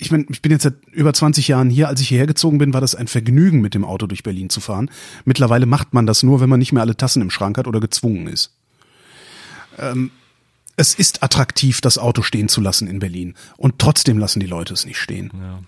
ich 0.00 0.10
meine, 0.10 0.24
ich 0.30 0.42
bin 0.42 0.52
jetzt 0.52 0.62
seit 0.62 0.74
über 0.92 1.12
20 1.12 1.48
Jahren 1.48 1.70
hier. 1.70 1.88
Als 1.88 2.00
ich 2.00 2.08
hierher 2.08 2.26
gezogen 2.26 2.58
bin, 2.58 2.72
war 2.72 2.80
das 2.80 2.94
ein 2.94 3.08
Vergnügen, 3.08 3.60
mit 3.60 3.74
dem 3.74 3.84
Auto 3.84 4.06
durch 4.06 4.22
Berlin 4.22 4.50
zu 4.50 4.60
fahren. 4.60 4.90
Mittlerweile 5.24 5.66
macht 5.66 5.94
man 5.94 6.06
das 6.06 6.22
nur, 6.22 6.40
wenn 6.40 6.48
man 6.48 6.58
nicht 6.58 6.72
mehr 6.72 6.82
alle 6.82 6.96
Tassen 6.96 7.22
im 7.22 7.30
Schrank 7.30 7.58
hat 7.58 7.66
oder 7.66 7.80
gezwungen 7.80 8.26
ist. 8.26 8.52
Ähm, 9.78 10.10
es 10.76 10.94
ist 10.94 11.22
attraktiv, 11.22 11.80
das 11.80 11.98
Auto 11.98 12.22
stehen 12.22 12.48
zu 12.48 12.60
lassen 12.60 12.88
in 12.88 12.98
Berlin. 12.98 13.34
Und 13.56 13.78
trotzdem 13.78 14.18
lassen 14.18 14.40
die 14.40 14.46
Leute 14.46 14.72
es 14.72 14.86
nicht 14.86 14.98
stehen. 14.98 15.30
Ja. 15.34 15.60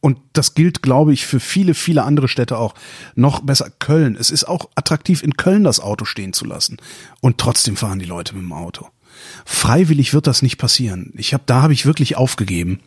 Und 0.00 0.18
das 0.32 0.54
gilt, 0.54 0.82
glaube 0.82 1.12
ich, 1.12 1.26
für 1.26 1.40
viele, 1.40 1.74
viele 1.74 2.04
andere 2.04 2.28
Städte 2.28 2.58
auch. 2.58 2.74
Noch 3.14 3.40
besser 3.40 3.70
Köln. 3.70 4.16
Es 4.18 4.30
ist 4.30 4.44
auch 4.44 4.68
attraktiv, 4.74 5.22
in 5.22 5.36
Köln 5.36 5.64
das 5.64 5.80
Auto 5.80 6.04
stehen 6.04 6.32
zu 6.32 6.44
lassen. 6.44 6.76
Und 7.20 7.38
trotzdem 7.38 7.76
fahren 7.76 7.98
die 7.98 8.04
Leute 8.04 8.34
mit 8.34 8.42
dem 8.42 8.52
Auto. 8.52 8.88
Freiwillig 9.44 10.14
wird 10.14 10.26
das 10.26 10.42
nicht 10.42 10.58
passieren. 10.58 11.12
Ich 11.16 11.32
habe, 11.32 11.44
da 11.46 11.62
habe 11.62 11.72
ich 11.72 11.86
wirklich 11.86 12.16
aufgegeben. 12.16 12.80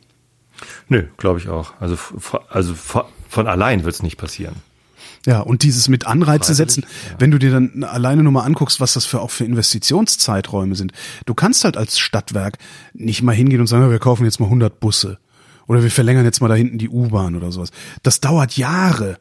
Nö, 0.88 1.04
glaube 1.18 1.40
ich 1.40 1.50
auch. 1.50 1.74
Also, 1.80 1.98
also 2.50 2.74
von 2.74 3.48
allein 3.48 3.84
wird 3.84 3.96
es 3.96 4.04
nicht 4.04 4.18
passieren. 4.18 4.56
Ja, 5.26 5.42
und 5.42 5.64
dieses 5.64 5.90
mit 5.90 6.08
Anreize 6.08 6.54
setzen, 6.54 6.86
ja. 6.86 7.16
wenn 7.20 7.32
du 7.32 7.40
dir 7.40 7.52
dann 7.52 7.84
alleine 7.84 8.24
nur 8.24 8.32
mal 8.32 8.44
anguckst, 8.44 8.80
was 8.80 8.94
das 8.94 9.06
für 9.06 9.20
auch 9.20 9.32
für 9.32 9.44
Investitionszeiträume 9.44 10.76
sind. 10.76 10.94
Du 11.26 11.34
kannst 11.34 11.66
halt 11.66 11.78
als 11.78 12.00
Stadtwerk 12.00 12.58
nicht 12.94 13.22
mal 13.22 13.36
hingehen 13.36 13.60
und 13.60 13.68
sagen, 13.68 13.90
wir 13.90 14.00
kaufen 14.00 14.24
jetzt 14.24 14.40
mal 14.40 14.46
100 14.46 14.80
Busse 14.80 15.18
oder 15.68 15.84
wir 15.84 15.92
verlängern 15.92 16.26
jetzt 16.26 16.42
mal 16.42 16.48
da 16.48 16.56
hinten 16.56 16.78
die 16.78 16.90
U-Bahn 16.90 17.36
oder 17.36 17.52
sowas. 17.52 17.72
Das 18.02 18.22
dauert 18.22 18.58
Jahre. 18.58 19.18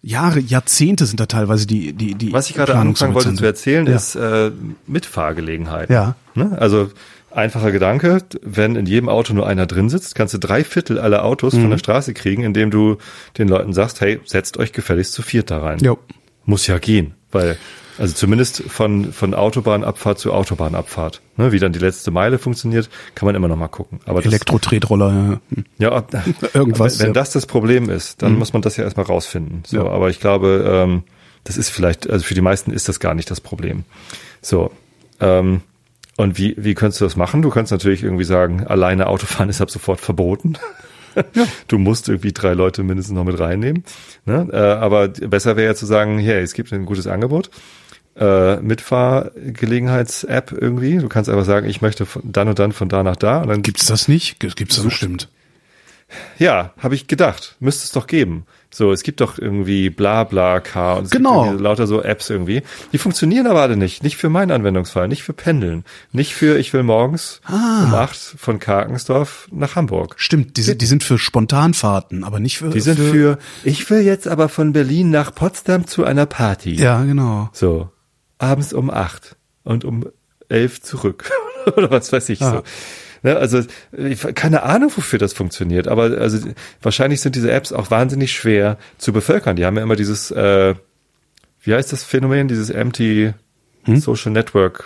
Jahre, 0.00 0.38
Jahrzehnte 0.38 1.06
sind 1.06 1.18
da 1.18 1.26
teilweise 1.26 1.66
die 1.66 1.92
die 1.92 2.14
die. 2.14 2.32
Was 2.32 2.48
ich 2.48 2.54
gerade 2.54 2.76
anfangen 2.76 3.14
wollte 3.14 3.34
zu 3.34 3.44
erzählen, 3.44 3.84
ja. 3.86 3.96
ist 3.96 4.14
äh, 4.14 4.52
Mitfahrgelegenheit. 4.86 5.90
Ja. 5.90 6.14
Ne? 6.36 6.56
Also 6.60 6.92
Einfacher 7.30 7.72
Gedanke, 7.72 8.22
wenn 8.42 8.74
in 8.74 8.86
jedem 8.86 9.08
Auto 9.08 9.34
nur 9.34 9.46
einer 9.46 9.66
drin 9.66 9.90
sitzt, 9.90 10.14
kannst 10.14 10.32
du 10.32 10.38
drei 10.38 10.64
Viertel 10.64 10.98
aller 10.98 11.24
Autos 11.24 11.52
mhm. 11.52 11.62
von 11.62 11.70
der 11.70 11.78
Straße 11.78 12.14
kriegen, 12.14 12.42
indem 12.42 12.70
du 12.70 12.96
den 13.36 13.48
Leuten 13.48 13.72
sagst, 13.72 14.00
hey, 14.00 14.20
setzt 14.24 14.56
euch 14.58 14.72
gefälligst 14.72 15.12
zu 15.12 15.22
viert 15.22 15.50
da 15.50 15.58
rein. 15.58 15.78
Jo. 15.80 15.98
Muss 16.46 16.66
ja 16.66 16.78
gehen, 16.78 17.14
weil, 17.30 17.58
also 17.98 18.14
zumindest 18.14 18.62
von, 18.62 19.12
von 19.12 19.34
Autobahnabfahrt 19.34 20.18
zu 20.18 20.32
Autobahnabfahrt. 20.32 21.20
Ne, 21.36 21.52
wie 21.52 21.58
dann 21.58 21.72
die 21.72 21.78
letzte 21.78 22.10
Meile 22.10 22.38
funktioniert, 22.38 22.88
kann 23.14 23.26
man 23.26 23.34
immer 23.34 23.48
noch 23.48 23.56
mal 23.56 23.68
gucken. 23.68 24.00
Aber 24.06 24.24
Elektro-Tretroller, 24.24 25.40
ja. 25.50 25.60
Ja, 25.78 26.04
irgendwas. 26.54 26.98
Wenn 26.98 27.08
ja. 27.08 27.12
das 27.12 27.32
das 27.32 27.44
Problem 27.44 27.90
ist, 27.90 28.22
dann 28.22 28.32
mhm. 28.32 28.38
muss 28.38 28.54
man 28.54 28.62
das 28.62 28.78
ja 28.78 28.84
erstmal 28.84 29.04
rausfinden. 29.04 29.62
So, 29.66 29.84
ja. 29.84 29.86
aber 29.86 30.08
ich 30.08 30.20
glaube, 30.20 30.64
ähm, 30.66 31.02
das 31.44 31.58
ist 31.58 31.68
vielleicht, 31.68 32.08
also 32.08 32.24
für 32.24 32.34
die 32.34 32.40
meisten 32.40 32.70
ist 32.70 32.88
das 32.88 33.00
gar 33.00 33.14
nicht 33.14 33.30
das 33.30 33.42
Problem. 33.42 33.84
So, 34.40 34.70
ähm, 35.20 35.60
und 36.18 36.36
wie, 36.36 36.54
wie 36.58 36.74
könntest 36.74 37.00
du 37.00 37.04
das 37.04 37.14
machen? 37.14 37.42
Du 37.42 37.48
kannst 37.48 37.70
natürlich 37.70 38.02
irgendwie 38.02 38.24
sagen, 38.24 38.66
alleine 38.66 39.06
Autofahren 39.06 39.48
ist 39.48 39.60
ab 39.60 39.70
sofort 39.70 40.00
verboten. 40.00 40.54
Ja. 40.54 41.46
Du 41.66 41.78
musst 41.78 42.08
irgendwie 42.08 42.32
drei 42.32 42.54
Leute 42.54 42.84
mindestens 42.84 43.14
noch 43.16 43.24
mit 43.24 43.40
reinnehmen. 43.40 43.82
Ne? 44.24 44.48
Äh, 44.52 44.56
aber 44.56 45.08
besser 45.08 45.56
wäre 45.56 45.66
ja 45.68 45.74
zu 45.74 45.84
sagen, 45.84 46.18
hey, 46.18 46.42
es 46.42 46.52
gibt 46.52 46.72
ein 46.72 46.86
gutes 46.86 47.08
Angebot. 47.08 47.50
Äh, 48.16 48.56
Mitfahrgelegenheits-App 48.60 50.52
irgendwie. 50.52 50.98
Du 50.98 51.08
kannst 51.08 51.28
einfach 51.28 51.44
sagen, 51.44 51.68
ich 51.68 51.82
möchte 51.82 52.06
von 52.06 52.22
dann 52.24 52.46
und 52.48 52.60
dann 52.60 52.70
von 52.70 52.88
da 52.88 53.02
nach 53.02 53.16
da. 53.16 53.42
Und 53.42 53.48
dann 53.48 53.62
gibt's 53.62 53.86
das 53.86 54.06
nicht? 54.06 54.38
Gibt's 54.38 54.76
das 54.76 54.84
bestimmt? 54.84 55.28
Ja, 56.38 56.72
habe 56.78 56.94
ich 56.94 57.08
gedacht. 57.08 57.56
Müsste 57.58 57.84
es 57.84 57.90
doch 57.90 58.06
geben. 58.06 58.46
So, 58.70 58.92
es 58.92 59.02
gibt 59.02 59.20
doch 59.22 59.38
irgendwie 59.38 59.88
bla 59.88 60.24
bla 60.24 60.60
K 60.60 60.94
und 60.94 61.04
es 61.04 61.10
genau. 61.10 61.48
gibt 61.48 61.60
lauter 61.60 61.86
so 61.86 62.02
Apps 62.02 62.28
irgendwie. 62.28 62.62
Die 62.92 62.98
funktionieren 62.98 63.46
aber 63.46 63.62
alle 63.62 63.76
nicht. 63.76 64.02
Nicht 64.02 64.16
für 64.16 64.28
meinen 64.28 64.50
Anwendungsfall, 64.50 65.08
nicht 65.08 65.22
für 65.22 65.32
Pendeln. 65.32 65.84
Nicht 66.12 66.34
für, 66.34 66.58
ich 66.58 66.72
will 66.74 66.82
morgens 66.82 67.40
ah. 67.46 67.84
um 67.84 67.94
acht 67.94 68.16
von 68.16 68.58
Karkensdorf 68.58 69.48
nach 69.50 69.74
Hamburg. 69.74 70.16
Stimmt, 70.18 70.58
die, 70.58 70.76
die 70.76 70.86
sind 70.86 71.02
für 71.02 71.18
Spontanfahrten, 71.18 72.24
aber 72.24 72.40
nicht 72.40 72.58
für. 72.58 72.68
Die 72.68 72.80
sind 72.80 72.98
für, 72.98 73.10
für, 73.10 73.38
ich 73.64 73.88
will 73.88 74.02
jetzt 74.02 74.28
aber 74.28 74.50
von 74.50 74.72
Berlin 74.72 75.10
nach 75.10 75.34
Potsdam 75.34 75.86
zu 75.86 76.04
einer 76.04 76.26
Party. 76.26 76.74
Ja, 76.74 77.02
genau. 77.04 77.48
So. 77.52 77.90
Abends 78.36 78.74
um 78.74 78.90
acht 78.90 79.36
und 79.64 79.86
um 79.86 80.06
elf 80.50 80.82
zurück. 80.82 81.30
Oder 81.76 81.90
was 81.90 82.12
weiß 82.12 82.28
ich 82.28 82.42
ah. 82.42 82.50
so. 82.50 82.62
Ne, 83.22 83.36
also 83.36 83.62
keine 84.34 84.62
Ahnung, 84.62 84.92
wofür 84.94 85.18
das 85.18 85.32
funktioniert, 85.32 85.88
aber 85.88 86.18
also 86.18 86.38
wahrscheinlich 86.82 87.20
sind 87.20 87.34
diese 87.34 87.50
Apps 87.50 87.72
auch 87.72 87.90
wahnsinnig 87.90 88.32
schwer 88.32 88.78
zu 88.98 89.12
bevölkern. 89.12 89.56
Die 89.56 89.64
haben 89.64 89.76
ja 89.76 89.82
immer 89.82 89.96
dieses, 89.96 90.30
äh, 90.30 90.74
wie 91.62 91.74
heißt 91.74 91.92
das 91.92 92.04
Phänomen, 92.04 92.48
dieses 92.48 92.70
Empty 92.70 93.34
hm? 93.84 93.96
Social 93.96 94.32
Network 94.32 94.84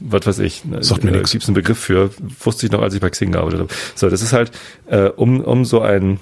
was 0.00 0.26
weiß 0.26 0.38
ich, 0.40 0.64
ne, 0.64 0.82
Sagt 0.82 1.04
mir 1.04 1.10
äh, 1.10 1.22
gibt's 1.22 1.46
einen 1.46 1.54
Begriff 1.54 1.78
für, 1.78 2.10
wusste 2.42 2.66
ich 2.66 2.72
noch, 2.72 2.80
als 2.80 2.94
ich 2.94 3.00
bei 3.00 3.10
Xing 3.10 3.32
gearbeitet 3.32 3.60
habe. 3.60 3.74
So, 3.94 4.08
das 4.08 4.22
ist 4.22 4.32
halt, 4.32 4.50
äh, 4.86 5.08
um, 5.08 5.40
um 5.40 5.64
so 5.64 5.82
ein 5.82 6.20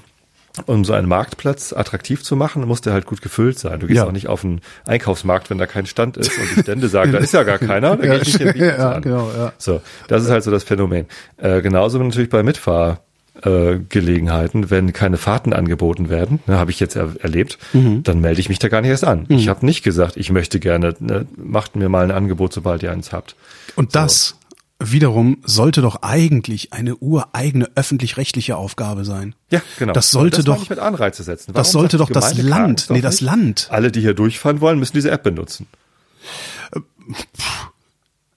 um 0.67 0.85
so 0.85 0.93
einen 0.93 1.09
Marktplatz 1.09 1.73
attraktiv 1.73 2.23
zu 2.23 2.37
machen, 2.37 2.65
muss 2.67 2.81
der 2.81 2.93
halt 2.93 3.07
gut 3.07 3.23
gefüllt 3.23 3.59
sein. 3.59 3.81
Du 3.81 3.87
gehst 3.87 3.99
ja. 3.99 4.07
auch 4.07 4.13
nicht 4.13 4.29
auf 4.29 4.45
einen 4.45 4.61
Einkaufsmarkt, 4.87 5.51
wenn 5.51 5.59
da 5.59 5.67
kein 5.67 5.87
Stand 5.87 6.17
ist 6.17 6.31
und 6.39 6.57
die 6.57 6.61
Stände 6.63 6.89
sagen, 6.89 7.13
da 7.19 7.19
ist 7.19 7.33
ja 7.33 7.43
gar 7.43 7.59
keiner, 7.59 7.97
da 7.97 8.05
ja, 8.05 8.13
gehe 8.15 8.23
ich 8.23 8.39
nicht 8.39 8.55
hin, 8.55 8.65
ja, 8.65 8.93
an. 8.93 9.03
Genau, 9.03 9.31
ja. 9.37 9.53
So, 9.59 9.83
das 10.09 10.25
ist 10.25 10.31
halt 10.31 10.45
so 10.45 10.51
das 10.51 10.65
Phänomen. 10.65 11.07
Äh, 11.37 11.61
genauso 11.63 11.99
natürlich 11.99 12.31
bei 12.31 12.43
Mitfahrgelegenheiten, 12.43 14.71
wenn 14.71 14.93
keine 14.93 15.17
Fahrten 15.17 15.53
angeboten 15.53 16.09
werden, 16.09 16.41
ne, 16.47 16.59
habe 16.59 16.71
ich 16.71 16.81
jetzt 16.81 16.97
er 16.97 17.15
erlebt, 17.21 17.59
mhm. 17.73 18.03
dann 18.03 18.21
melde 18.21 18.41
ich 18.41 18.49
mich 18.49 18.59
da 18.59 18.69
gar 18.69 18.81
nicht 18.81 18.91
erst 18.91 19.05
an. 19.05 19.27
Mhm. 19.29 19.37
Ich 19.37 19.49
habe 19.49 19.65
nicht 19.65 19.85
gesagt, 19.85 20.17
ich 20.17 20.33
möchte 20.33 20.59
gerne, 20.61 20.95
ne, 20.99 21.27
macht 21.37 21.77
mir 21.77 21.89
mal 21.89 22.03
ein 22.05 22.11
Angebot, 22.11 22.53
sobald 22.53 22.83
ihr 22.83 22.91
eins 22.91 23.13
habt. 23.13 23.37
Und 23.77 23.95
das 23.95 24.38
wiederum 24.81 25.39
sollte 25.45 25.83
doch 25.83 26.03
eigentlich 26.03 26.73
eine 26.73 26.97
ureigene 26.97 27.69
öffentlich-rechtliche 27.75 28.57
Aufgabe 28.57 29.05
sein. 29.05 29.35
Ja, 29.51 29.61
genau. 29.79 29.93
Das 29.93 30.11
sollte 30.11 30.39
das 30.39 30.45
doch 30.45 30.71
mit 30.71 30.79
Anreize 30.79 31.23
setzen. 31.23 31.55
Warum 31.55 31.65
das 31.65 31.73
sollte 31.73 31.97
doch 31.99 32.11
das 32.11 32.37
Land, 32.37 32.87
nee, 32.91 33.01
das 33.01 33.21
Land. 33.21 33.69
Alle, 33.71 33.91
die 33.91 34.01
hier 34.01 34.15
durchfahren 34.15 34.61
wollen, 34.61 34.79
müssen 34.79 34.95
diese 34.95 35.11
App 35.11 35.25
benutzen. 35.25 35.67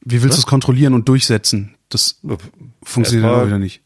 Wie 0.02 0.24
willst 0.24 0.38
du 0.38 0.42
es 0.42 0.48
kontrollieren 0.48 0.94
und 0.94 1.08
durchsetzen? 1.08 1.76
Das 1.90 2.20
funktioniert 2.84 3.30
aber 3.30 3.48
wieder 3.48 3.60
nicht. 3.60 3.82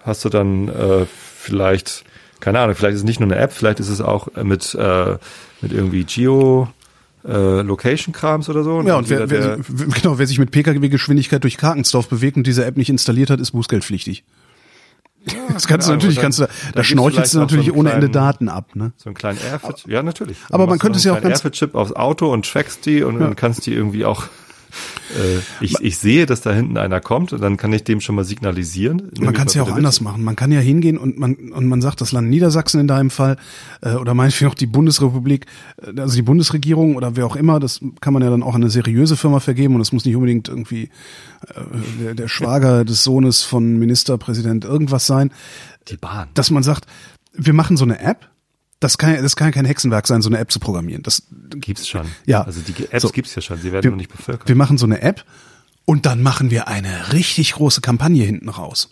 Hast 0.00 0.24
du 0.24 0.28
dann 0.28 0.68
äh, 0.68 1.06
vielleicht, 1.06 2.04
keine 2.40 2.60
Ahnung, 2.60 2.74
vielleicht 2.74 2.94
ist 2.94 3.00
es 3.00 3.06
nicht 3.06 3.20
nur 3.20 3.30
eine 3.30 3.40
App, 3.40 3.52
vielleicht 3.52 3.80
ist 3.80 3.88
es 3.88 4.00
auch 4.00 4.28
mit 4.34 4.74
äh, 4.74 5.18
mit 5.60 5.72
irgendwie 5.72 6.04
Geo 6.04 6.68
äh, 7.26 7.62
Location-Krams 7.62 8.48
oder 8.48 8.62
so. 8.62 8.76
Und 8.76 8.86
ja, 8.86 8.96
und 8.96 9.10
wer, 9.10 9.28
wer, 9.28 9.58
genau, 10.00 10.18
wer 10.18 10.26
sich 10.26 10.38
mit 10.38 10.50
Pkw-Geschwindigkeit 10.50 11.42
durch 11.42 11.56
Karkensdorf 11.56 12.08
bewegt 12.08 12.36
und 12.36 12.46
diese 12.46 12.64
App 12.64 12.76
nicht 12.76 12.90
installiert 12.90 13.30
hat, 13.30 13.40
ist 13.40 13.52
bußgeldpflichtig. 13.52 14.24
Ja, 15.26 15.34
das 15.52 15.66
kannst 15.66 15.88
du 15.88 15.92
natürlich, 15.92 16.16
dann, 16.16 16.22
kannst 16.22 16.40
du, 16.40 16.46
da 16.74 16.84
schnorchelst 16.84 17.34
du 17.34 17.40
natürlich 17.40 17.66
so 17.66 17.74
ohne 17.74 17.90
kleinen, 17.90 18.04
Ende 18.04 18.18
Daten 18.18 18.48
ab, 18.48 18.76
ne? 18.76 18.92
So 18.96 19.08
einen 19.08 19.14
kleinen 19.14 19.38
Airfit, 19.40 19.84
ja, 19.88 20.02
natürlich. 20.02 20.38
Aber 20.50 20.66
man 20.66 20.78
könnte 20.78 20.98
es 20.98 21.04
ja 21.04 21.12
auch 21.12 21.20
ganz 21.20 21.38
Airfit-Chip 21.38 21.74
aufs 21.74 21.92
Auto 21.92 22.32
und 22.32 22.48
trackst 22.48 22.86
die 22.86 23.02
und, 23.02 23.20
ja. 23.20 23.26
und 23.26 23.36
kannst 23.36 23.66
die 23.66 23.72
irgendwie 23.72 24.04
auch 24.04 24.24
ich, 25.60 25.74
ich 25.80 25.98
sehe, 25.98 26.26
dass 26.26 26.40
da 26.40 26.52
hinten 26.52 26.76
einer 26.76 27.00
kommt 27.00 27.32
und 27.32 27.40
dann 27.40 27.56
kann 27.56 27.72
ich 27.72 27.84
dem 27.84 28.00
schon 28.00 28.14
mal 28.14 28.24
signalisieren. 28.24 29.10
Man 29.18 29.34
kann 29.34 29.46
es 29.46 29.54
ja 29.54 29.62
auch 29.62 29.72
anders 29.72 30.00
mit. 30.00 30.08
machen. 30.08 30.24
Man 30.24 30.36
kann 30.36 30.52
ja 30.52 30.60
hingehen 30.60 30.98
und 30.98 31.18
man 31.18 31.34
und 31.34 31.66
man 31.66 31.80
sagt, 31.80 32.00
das 32.00 32.12
Land 32.12 32.28
Niedersachsen 32.28 32.80
in 32.80 32.88
deinem 32.88 33.10
Fall 33.10 33.36
äh, 33.82 33.94
oder 33.94 34.14
meinetwegen 34.14 34.50
auch 34.50 34.54
die 34.54 34.66
Bundesrepublik, 34.66 35.46
äh, 35.82 36.00
also 36.00 36.14
die 36.14 36.22
Bundesregierung 36.22 36.96
oder 36.96 37.16
wer 37.16 37.26
auch 37.26 37.36
immer, 37.36 37.60
das 37.60 37.80
kann 38.00 38.12
man 38.12 38.22
ja 38.22 38.30
dann 38.30 38.42
auch 38.42 38.54
an 38.54 38.62
eine 38.62 38.70
seriöse 38.70 39.16
Firma 39.16 39.40
vergeben 39.40 39.74
und 39.74 39.80
es 39.80 39.92
muss 39.92 40.04
nicht 40.04 40.16
unbedingt 40.16 40.48
irgendwie 40.48 40.90
äh, 41.48 41.60
der, 42.02 42.14
der 42.14 42.28
Schwager 42.28 42.84
des 42.84 43.04
Sohnes 43.04 43.42
von 43.42 43.78
Ministerpräsident 43.78 44.64
irgendwas 44.64 45.06
sein. 45.06 45.32
Die 45.88 45.96
Bahn. 45.96 46.28
Dass 46.34 46.50
man 46.50 46.62
sagt, 46.62 46.86
wir 47.32 47.52
machen 47.52 47.76
so 47.76 47.84
eine 47.84 48.00
App, 48.00 48.28
das 48.80 48.98
kann, 48.98 49.22
das 49.22 49.36
kann 49.36 49.52
kein 49.52 49.64
Hexenwerk 49.64 50.06
sein, 50.06 50.22
so 50.22 50.28
eine 50.28 50.38
App 50.38 50.50
zu 50.50 50.60
programmieren. 50.60 51.02
Das 51.02 51.22
gibt's 51.56 51.88
schon. 51.88 52.06
Ja. 52.26 52.42
Also 52.42 52.60
die 52.60 52.84
Apps 52.90 53.02
so, 53.02 53.08
gibt's 53.08 53.34
ja 53.34 53.42
schon. 53.42 53.58
Sie 53.58 53.72
werden 53.72 53.84
wir, 53.84 53.90
nur 53.90 53.98
nicht 53.98 54.12
bevölkert. 54.14 54.48
Wir 54.48 54.56
machen 54.56 54.78
so 54.78 54.86
eine 54.86 55.00
App 55.02 55.24
und 55.84 56.06
dann 56.06 56.22
machen 56.22 56.50
wir 56.50 56.68
eine 56.68 57.12
richtig 57.12 57.52
große 57.52 57.80
Kampagne 57.80 58.24
hinten 58.24 58.48
raus. 58.48 58.90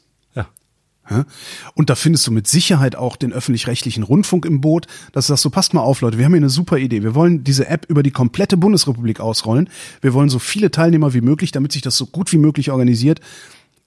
Ja. 1.11 1.27
Und 1.75 1.91
da 1.91 1.97
findest 1.97 2.27
du 2.27 2.31
mit 2.31 2.47
Sicherheit 2.47 2.97
auch 2.97 3.17
den 3.17 3.33
öffentlich-rechtlichen 3.33 4.03
Rundfunk 4.03 4.47
im 4.47 4.61
Boot, 4.61 4.87
dass 5.13 5.27
du 5.27 5.33
sagst, 5.33 5.43
so 5.43 5.51
passt 5.51 5.75
mal 5.75 5.83
auf, 5.83 6.01
Leute, 6.01 6.19
wir 6.19 6.25
haben 6.25 6.33
hier 6.33 6.39
eine 6.39 6.49
super 6.49 6.79
Idee. 6.79 7.03
Wir 7.03 7.15
wollen 7.15 7.45
diese 7.45 7.69
App 7.69 7.87
über 7.89 8.03
die 8.03 8.11
komplette 8.11 8.57
Bundesrepublik 8.57 9.21
ausrollen. 9.21 9.69
Wir 10.01 10.15
wollen 10.15 10.31
so 10.31 10.39
viele 10.39 10.71
Teilnehmer 10.71 11.13
wie 11.13 11.21
möglich, 11.21 11.53
damit 11.53 11.73
sich 11.73 11.83
das 11.83 11.97
so 11.97 12.07
gut 12.07 12.33
wie 12.33 12.39
möglich 12.39 12.71
organisiert. 12.71 13.21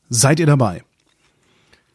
Seid 0.09 0.39
ihr 0.39 0.45
dabei? 0.45 0.83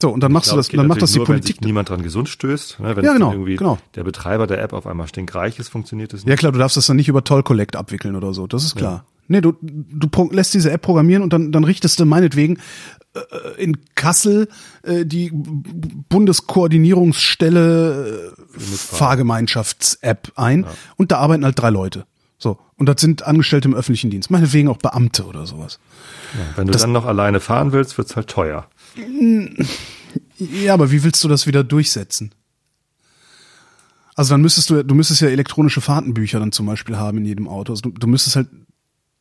So, 0.02 0.10
und 0.10 0.20
dann 0.20 0.32
machst 0.32 0.48
glaub, 0.48 0.56
du 0.56 0.58
das, 0.58 0.68
dann 0.68 0.88
macht 0.88 1.00
das 1.00 1.12
die 1.12 1.18
nur, 1.18 1.26
Politik. 1.26 1.58
Wenn 1.60 1.68
niemand 1.68 1.88
dran 1.88 2.02
gesund 2.02 2.28
stößt, 2.28 2.80
ne, 2.80 2.96
wenn 2.96 3.04
ja, 3.04 3.12
genau, 3.12 3.30
irgendwie 3.30 3.54
genau. 3.54 3.78
der 3.94 4.02
Betreiber 4.02 4.48
der 4.48 4.60
App 4.60 4.72
auf 4.72 4.84
einmal 4.84 5.06
stinkreich 5.06 5.60
ist, 5.60 5.68
funktioniert 5.68 6.12
das 6.12 6.24
nicht. 6.24 6.28
Ja 6.28 6.34
klar, 6.34 6.50
du 6.50 6.58
darfst 6.58 6.76
das 6.76 6.88
dann 6.88 6.96
nicht 6.96 7.08
über 7.08 7.22
Toll 7.22 7.44
Collect 7.44 7.76
abwickeln 7.76 8.16
oder 8.16 8.34
so, 8.34 8.48
das 8.48 8.64
ist 8.64 8.74
klar. 8.74 8.92
Ja. 8.92 9.04
Nee, 9.28 9.40
du, 9.40 9.52
du 9.62 10.08
lässt 10.32 10.54
diese 10.54 10.72
App 10.72 10.82
programmieren 10.82 11.22
und 11.22 11.32
dann, 11.32 11.52
dann 11.52 11.62
richtest 11.62 12.00
du 12.00 12.04
meinetwegen 12.04 12.58
äh, 13.14 13.20
in 13.62 13.78
Kassel 13.94 14.48
äh, 14.82 15.06
die 15.06 15.30
Bundeskoordinierungsstelle 15.32 18.32
äh, 18.32 18.58
Fahrgemeinschafts-App 18.58 20.32
ein 20.34 20.64
ja. 20.64 20.70
und 20.96 21.12
da 21.12 21.18
arbeiten 21.18 21.44
halt 21.44 21.60
drei 21.60 21.70
Leute. 21.70 22.06
So. 22.42 22.58
Und 22.76 22.88
das 22.88 23.00
sind 23.00 23.22
Angestellte 23.22 23.68
im 23.68 23.74
öffentlichen 23.74 24.10
Dienst, 24.10 24.30
meinetwegen 24.30 24.68
auch 24.68 24.76
Beamte 24.76 25.24
oder 25.26 25.46
sowas. 25.46 25.78
Ja, 26.34 26.56
wenn 26.56 26.66
du 26.66 26.72
das, 26.72 26.82
dann 26.82 26.92
noch 26.92 27.06
alleine 27.06 27.38
fahren 27.38 27.72
willst, 27.72 27.96
wird's 27.98 28.16
halt 28.16 28.28
teuer. 28.28 28.66
Ja, 30.38 30.74
aber 30.74 30.90
wie 30.90 31.04
willst 31.04 31.22
du 31.22 31.28
das 31.28 31.46
wieder 31.46 31.62
durchsetzen? 31.62 32.34
Also 34.14 34.34
dann 34.34 34.42
müsstest 34.42 34.70
du, 34.70 34.82
du 34.82 34.94
müsstest 34.94 35.20
ja 35.20 35.28
elektronische 35.28 35.80
Fahrtenbücher 35.80 36.40
dann 36.40 36.52
zum 36.52 36.66
Beispiel 36.66 36.96
haben 36.96 37.18
in 37.18 37.24
jedem 37.24 37.48
Auto. 37.48 37.72
Also 37.72 37.82
du, 37.82 37.90
du 37.90 38.06
müsstest 38.06 38.36
halt 38.36 38.48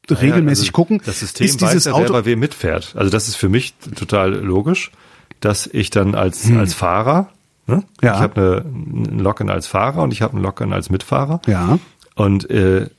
regelmäßig 0.09 0.69
also 0.69 0.71
gucken. 0.73 1.01
Das 1.05 1.19
System 1.19 1.45
ist 1.45 1.61
dieses 1.61 1.75
weiß 1.75 1.85
ja, 1.85 1.93
Auto 1.93 2.13
wer 2.13 2.21
bei 2.21 2.25
wem 2.25 2.39
mitfährt. 2.39 2.95
Also 2.97 3.11
das 3.11 3.27
ist 3.27 3.35
für 3.35 3.49
mich 3.49 3.75
total 3.95 4.33
logisch, 4.33 4.91
dass 5.39 5.67
ich 5.67 5.91
dann 5.91 6.15
als, 6.15 6.45
hm. 6.45 6.57
als 6.57 6.73
Fahrer, 6.73 7.29
Ne? 7.67 7.83
Ja. 8.01 8.15
Ich 8.15 8.19
habe 8.19 8.41
eine, 8.41 9.11
ein 9.11 9.19
Login 9.19 9.49
als 9.49 9.67
Fahrer 9.67 10.03
und 10.03 10.11
ich 10.11 10.21
habe 10.21 10.37
ein 10.37 10.41
Login 10.41 10.73
als 10.73 10.89
Mitfahrer. 10.89 11.41
Ja. 11.47 11.79
Und 12.15 12.49
äh, 12.49 12.89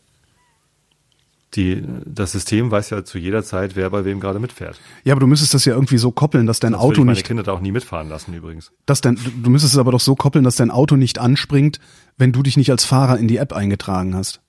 die, 1.54 1.84
das 2.06 2.32
System 2.32 2.70
weiß 2.70 2.90
ja 2.90 3.04
zu 3.04 3.18
jeder 3.18 3.44
Zeit, 3.44 3.76
wer 3.76 3.90
bei 3.90 4.04
wem 4.04 4.20
gerade 4.20 4.38
mitfährt. 4.38 4.80
Ja, 5.04 5.12
aber 5.12 5.20
du 5.20 5.26
müsstest 5.26 5.52
das 5.52 5.64
ja 5.64 5.74
irgendwie 5.74 5.98
so 5.98 6.10
koppeln, 6.10 6.46
dass 6.46 6.60
dein 6.60 6.72
würde 6.72 6.82
Auto 6.82 6.92
ich 6.92 6.98
meine 6.98 7.12
nicht, 7.12 7.26
Kinder 7.26 7.42
da 7.42 7.52
auch 7.52 7.60
nie 7.60 7.72
mitfahren 7.72 8.08
lassen 8.08 8.32
übrigens. 8.32 8.72
dass 8.86 9.00
dein, 9.02 9.18
du 9.42 9.50
müsstest 9.50 9.74
es 9.74 9.78
aber 9.78 9.92
doch 9.92 10.00
so 10.00 10.14
koppeln, 10.14 10.44
dass 10.44 10.56
dein 10.56 10.70
Auto 10.70 10.96
nicht 10.96 11.18
anspringt, 11.18 11.78
wenn 12.16 12.32
du 12.32 12.42
dich 12.42 12.56
nicht 12.56 12.70
als 12.70 12.84
Fahrer 12.84 13.18
in 13.18 13.28
die 13.28 13.36
App 13.36 13.52
eingetragen 13.52 14.14
hast. 14.14 14.40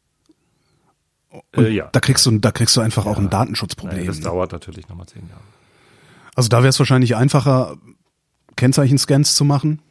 Und 1.55 1.65
Äh, 1.65 1.69
ja. 1.69 1.89
Da 1.91 1.99
kriegst 1.99 2.25
du, 2.25 2.37
da 2.39 2.51
kriegst 2.51 2.75
du 2.77 2.81
einfach 2.81 3.05
auch 3.05 3.17
ein 3.17 3.29
Datenschutzproblem. 3.29 4.05
das 4.05 4.19
dauert 4.19 4.51
natürlich 4.51 4.87
nochmal 4.87 5.07
zehn 5.07 5.27
Jahre. 5.27 5.41
Also 6.35 6.49
da 6.49 6.59
wäre 6.59 6.69
es 6.69 6.79
wahrscheinlich 6.79 7.15
einfacher, 7.15 7.77
Kennzeichenscans 8.55 9.35
zu 9.35 9.45
machen. 9.45 9.81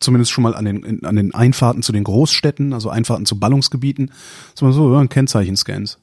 Zumindest 0.00 0.30
schon 0.30 0.42
mal 0.42 0.54
an 0.54 0.64
den, 0.64 1.04
an 1.04 1.16
den 1.16 1.34
Einfahrten 1.34 1.82
zu 1.82 1.90
den 1.90 2.04
Großstädten, 2.04 2.72
also 2.72 2.88
Einfahrten 2.88 3.26
zu 3.26 3.40
Ballungsgebieten. 3.40 4.12
So, 4.54 4.70
so 4.70 4.94
ja, 4.94 5.04
Kennzeichenscans. 5.06 5.97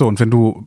Ja. 0.00 0.04
So, 0.04 0.08
und 0.08 0.18
wenn 0.18 0.30
du, 0.30 0.66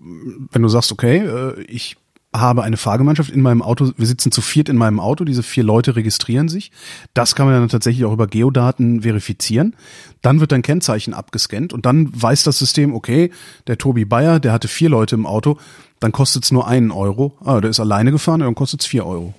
wenn 0.52 0.62
du 0.62 0.70
sagst, 0.70 0.92
okay, 0.92 1.18
äh, 1.18 1.62
ich 1.64 1.98
habe 2.36 2.64
eine 2.64 2.78
Fahrgemeinschaft 2.78 3.32
in 3.32 3.42
meinem 3.42 3.64
Auto, 3.64 3.92
wir 3.98 4.06
sitzen 4.06 4.32
zu 4.32 4.42
viert 4.42 4.70
in 4.70 4.78
meinem 4.78 5.00
Auto, 5.00 5.24
diese 5.24 5.42
vier 5.42 5.64
Leute 5.64 5.96
registrieren 5.96 6.50
sich. 6.50 6.72
Das 7.16 7.34
kann 7.34 7.48
man 7.48 7.56
dann 7.56 7.70
tatsächlich 7.70 8.06
auch 8.06 8.14
über 8.14 8.28
Geodaten 8.28 9.02
verifizieren. 9.02 9.76
Dann 10.22 10.40
wird 10.40 10.52
dein 10.52 10.62
Kennzeichen 10.62 11.14
abgescannt 11.14 11.74
und 11.74 11.86
dann 11.86 12.10
weiß 12.14 12.44
das 12.44 12.60
System, 12.60 12.94
okay, 12.94 13.32
der 13.68 13.78
Tobi 13.78 14.06
Bayer, 14.06 14.40
der 14.40 14.52
hatte 14.52 14.68
vier 14.68 14.90
Leute 14.90 15.16
im 15.16 15.26
Auto, 15.26 15.58
dann 16.00 16.12
kostet 16.12 16.44
es 16.44 16.52
nur 16.52 16.68
einen 16.68 16.92
Euro. 16.92 17.36
Ah, 17.44 17.60
der 17.60 17.72
ist 17.72 17.80
alleine 17.80 18.12
gefahren, 18.12 18.42
dann 18.42 18.56
kostet 18.56 18.82
es 18.82 18.88
vier 18.88 19.06
Euro. 19.06 19.34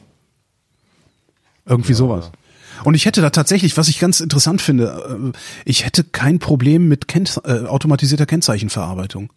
Irgendwie 1.66 1.94
sowas. 1.94 2.32
Und 2.82 2.94
ich 2.94 3.06
hätte 3.06 3.20
da 3.20 3.30
tatsächlich, 3.30 3.76
was 3.76 3.88
ich 3.88 3.98
ganz 3.98 4.20
interessant 4.20 4.60
finde, 4.60 5.32
äh, 5.34 5.38
ich 5.64 5.84
hätte 5.84 6.04
kein 6.04 6.38
Problem 6.38 6.88
mit 6.88 7.08
Kenn 7.08 7.28
äh, 7.44 7.66
automatisierter 7.66 8.26
Kennzeichenverarbeitung. 8.26 9.30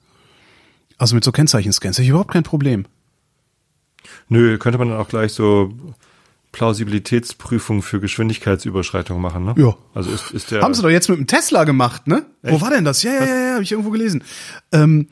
Also 0.97 1.15
mit 1.15 1.23
so 1.23 1.31
Kennzeichenscans 1.31 1.97
hätte 1.97 2.03
ich 2.03 2.09
überhaupt 2.09 2.31
kein 2.31 2.43
Problem. 2.43 2.85
Nö, 4.29 4.57
könnte 4.57 4.77
man 4.77 4.89
dann 4.89 4.97
auch 4.97 5.09
gleich 5.09 5.33
so 5.33 5.73
Plausibilitätsprüfung 6.51 7.81
für 7.81 7.99
Geschwindigkeitsüberschreitung 7.99 9.21
machen, 9.21 9.45
ne? 9.45 9.53
Ja. 9.57 9.75
Also 9.93 10.11
ist, 10.11 10.31
ist 10.31 10.51
der. 10.51 10.61
Haben 10.61 10.73
sie 10.73 10.81
doch 10.81 10.89
jetzt 10.89 11.09
mit 11.09 11.19
dem 11.19 11.27
Tesla 11.27 11.65
gemacht, 11.65 12.07
ne? 12.07 12.25
Wo 12.41 12.49
Echt? 12.49 12.61
war 12.61 12.69
denn 12.69 12.85
das? 12.85 13.03
Ja, 13.03 13.13
ja, 13.13 13.25
ja, 13.25 13.45
ja, 13.47 13.53
habe 13.53 13.63
ich 13.63 13.71
irgendwo 13.71 13.91
gelesen. 13.91 14.23
Ähm, 14.71 15.07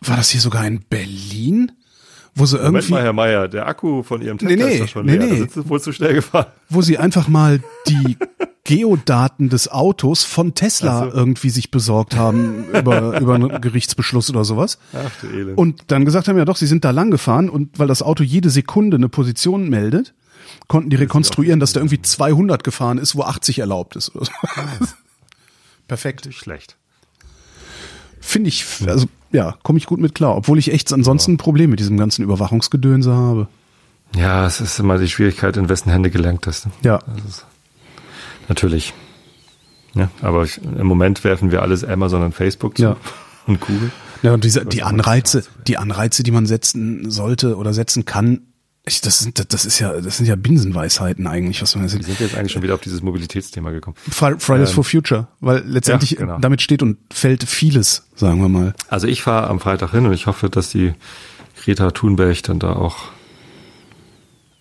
war 0.00 0.16
das 0.16 0.30
hier 0.30 0.40
sogar 0.40 0.66
in 0.66 0.80
Berlin? 0.88 1.72
Wo 2.34 2.46
sie 2.46 2.56
Moment 2.56 2.74
irgendwie, 2.76 2.92
mal, 2.92 3.02
Herr 3.02 3.12
Meier, 3.12 3.48
der 3.48 3.66
Akku 3.66 4.02
von 4.02 4.22
Ihrem 4.22 4.38
Nee, 4.40 4.56
Tesla 4.56 4.66
nee, 4.66 4.74
ist 4.74 4.80
doch 4.82 4.88
schon 4.88 5.06
nee, 5.06 5.12
leer. 5.16 5.20
nee. 5.26 5.30
Da 5.30 5.36
sind 5.36 5.52
Sie 5.52 5.68
wohl 5.68 5.80
zu 5.80 5.92
schnell 5.92 6.14
gefahren. 6.14 6.46
wo 6.70 6.80
sie 6.82 6.96
einfach 6.98 7.28
mal 7.28 7.60
die 7.88 8.16
Geodaten 8.64 9.48
des 9.48 9.68
Autos 9.68 10.22
von 10.24 10.54
Tesla 10.54 11.10
so. 11.10 11.16
irgendwie 11.16 11.50
sich 11.50 11.70
besorgt 11.70 12.16
haben 12.16 12.64
über, 12.72 13.20
über 13.20 13.34
einen 13.34 13.60
Gerichtsbeschluss 13.60 14.30
oder 14.30 14.44
sowas. 14.44 14.78
Ach 14.94 15.10
du 15.20 15.26
Elend. 15.26 15.58
Und 15.58 15.82
dann 15.88 16.04
gesagt 16.04 16.28
haben, 16.28 16.38
ja 16.38 16.44
doch, 16.44 16.56
sie 16.56 16.66
sind 16.68 16.84
da 16.84 16.90
lang 16.90 17.10
gefahren 17.10 17.50
und 17.50 17.78
weil 17.78 17.88
das 17.88 18.02
Auto 18.02 18.22
jede 18.22 18.50
Sekunde 18.50 18.96
eine 18.96 19.08
Position 19.08 19.68
meldet, 19.68 20.14
konnten 20.68 20.90
die 20.90 20.96
rekonstruieren, 20.96 21.58
dass 21.60 21.72
da 21.72 21.80
irgendwie 21.80 22.00
200 22.02 22.62
gefahren 22.64 22.98
ist, 22.98 23.16
wo 23.16 23.22
80 23.24 23.58
erlaubt 23.58 23.96
ist. 23.96 24.12
So. 24.14 24.20
Perfekt. 25.88 26.26
Nicht 26.26 26.38
schlecht. 26.38 26.76
Finde 28.24 28.48
ich, 28.48 28.64
also 28.86 29.06
ja, 29.32 29.56
komme 29.62 29.78
ich 29.78 29.86
gut 29.86 30.00
mit 30.00 30.14
klar, 30.14 30.36
obwohl 30.36 30.58
ich 30.58 30.72
echt 30.72 30.92
ansonsten 30.92 31.32
ein 31.32 31.36
Problem 31.36 31.68
mit 31.70 31.80
diesem 31.80 31.98
ganzen 31.98 32.22
Überwachungsgedönse 32.22 33.12
habe. 33.12 33.48
Ja, 34.14 34.46
es 34.46 34.60
ist 34.60 34.78
immer 34.78 34.96
die 34.98 35.08
Schwierigkeit, 35.08 35.56
in 35.56 35.68
wessen 35.68 35.90
Hände 35.90 36.10
gelenkt 36.10 36.46
ist. 36.46 36.66
ne? 36.66 36.72
Ja, 36.82 36.98
Das 36.98 37.24
ist 37.38 37.46
natürlich. 38.48 38.92
Ja, 39.94 40.08
aber 40.22 40.44
ich, 40.44 40.58
im 40.62 40.86
Moment 40.86 41.22
werfen 41.24 41.50
wir 41.50 41.60
alles 41.62 41.84
Amazon 41.84 42.22
und 42.22 42.34
Facebook 42.34 42.76
zu 42.78 42.82
Ja. 42.84 42.96
und 43.46 43.60
Google. 43.60 43.90
ja 44.22 44.32
und 44.32 44.44
diese, 44.44 44.64
die 44.64 44.82
Anreize, 44.82 45.44
die 45.66 45.76
Anreize, 45.76 46.22
die 46.22 46.30
man 46.30 46.46
setzen 46.46 47.10
sollte 47.10 47.56
oder 47.56 47.74
setzen 47.74 48.04
kann, 48.06 48.40
ich, 48.84 49.00
das 49.00 49.20
sind, 49.20 49.52
das 49.52 49.64
ist 49.64 49.78
ja, 49.78 50.00
das 50.00 50.16
sind 50.16 50.26
ja 50.26 50.34
Binsenweisheiten 50.34 51.26
eigentlich, 51.28 51.62
was 51.62 51.74
man 51.76 51.84
Wir 51.84 51.88
sind 51.88 52.18
jetzt 52.18 52.34
eigentlich 52.34 52.50
schon 52.52 52.62
wieder 52.62 52.74
auf 52.74 52.80
dieses 52.80 53.00
Mobilitätsthema 53.02 53.70
gekommen. 53.70 53.96
Fri- 54.10 54.38
Fridays 54.40 54.72
for 54.72 54.82
Future, 54.82 55.28
weil 55.40 55.62
letztendlich 55.64 56.12
Ja, 56.12 56.18
genau. 56.18 56.38
damit 56.40 56.62
steht 56.62 56.82
und 56.82 56.98
fällt 57.12 57.44
vieles, 57.44 58.08
sagen 58.16 58.40
wir 58.40 58.48
mal. 58.48 58.74
Also 58.88 59.06
ich 59.06 59.22
fahre 59.22 59.48
am 59.48 59.60
Freitag 59.60 59.92
hin 59.92 60.04
und 60.06 60.12
ich 60.12 60.26
hoffe, 60.26 60.50
dass 60.50 60.70
die 60.70 60.94
Greta 61.62 61.92
Thunberg 61.92 62.42
dann 62.42 62.58
da 62.58 62.72
auch 62.72 62.96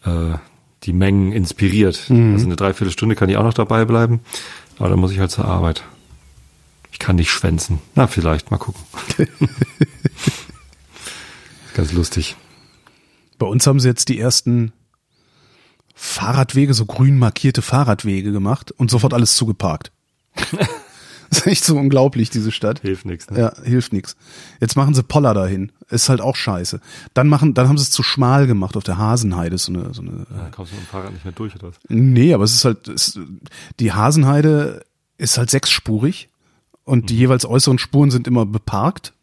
äh, 0.05 0.35
die 0.83 0.93
Mengen 0.93 1.31
inspiriert. 1.31 2.05
Also 2.09 2.45
eine 2.45 2.55
Dreiviertelstunde 2.55 3.15
kann 3.15 3.29
ich 3.29 3.37
auch 3.37 3.43
noch 3.43 3.53
dabei 3.55 3.85
bleiben, 3.85 4.19
aber 4.77 4.89
dann 4.89 4.99
muss 4.99 5.11
ich 5.11 5.19
halt 5.19 5.31
zur 5.31 5.45
Arbeit. 5.45 5.83
Ich 6.91 6.99
kann 6.99 7.15
nicht 7.15 7.31
schwänzen. 7.31 7.79
Na, 7.95 8.05
vielleicht, 8.05 8.51
mal 8.51 8.57
gucken. 8.57 8.81
Ganz 11.73 11.91
lustig. 11.93 12.35
Bei 13.41 13.47
uns 13.47 13.65
haben 13.65 13.79
sie 13.79 13.87
jetzt 13.87 14.07
die 14.09 14.19
ersten 14.19 14.71
Fahrradwege, 15.95 16.75
so 16.75 16.85
grün 16.85 17.17
markierte 17.17 17.63
Fahrradwege 17.63 18.31
gemacht 18.31 18.69
und 18.69 18.91
sofort 18.91 19.15
alles 19.15 19.35
zugeparkt. 19.35 19.91
das 20.35 20.59
ist 21.39 21.47
echt 21.47 21.63
so 21.63 21.75
unglaublich, 21.75 22.29
diese 22.29 22.51
Stadt. 22.51 22.81
Hilft 22.81 23.07
nichts. 23.07 23.31
Ne? 23.31 23.39
Ja, 23.39 23.53
hilft 23.63 23.93
nix. 23.93 24.15
Jetzt 24.59 24.75
machen 24.75 24.93
sie 24.93 25.01
Poller 25.01 25.33
dahin. 25.33 25.71
Ist 25.89 26.07
halt 26.07 26.21
auch 26.21 26.35
scheiße. 26.35 26.81
Dann 27.15 27.29
machen, 27.29 27.55
dann 27.55 27.67
haben 27.67 27.79
sie 27.79 27.85
es 27.85 27.89
zu 27.89 28.03
schmal 28.03 28.45
gemacht 28.45 28.77
auf 28.77 28.83
der 28.83 28.99
Hasenheide. 28.99 29.57
So 29.57 29.73
eine, 29.73 29.91
so 29.91 30.03
eine. 30.03 30.27
Da 30.29 30.49
kommst 30.51 30.73
du 30.73 30.75
mit 30.75 30.85
dem 30.85 30.89
Fahrrad 30.89 31.11
nicht 31.11 31.25
mehr 31.25 31.33
durch 31.33 31.55
oder 31.55 31.69
was? 31.69 31.79
Nee, 31.89 32.35
aber 32.35 32.43
es 32.43 32.53
ist 32.53 32.63
halt, 32.63 32.87
es, 32.89 33.19
die 33.79 33.91
Hasenheide 33.91 34.85
ist 35.17 35.39
halt 35.39 35.49
sechsspurig 35.49 36.29
und 36.83 37.09
die 37.09 37.17
jeweils 37.17 37.47
äußeren 37.47 37.79
Spuren 37.79 38.11
sind 38.11 38.27
immer 38.27 38.45
beparkt. 38.45 39.13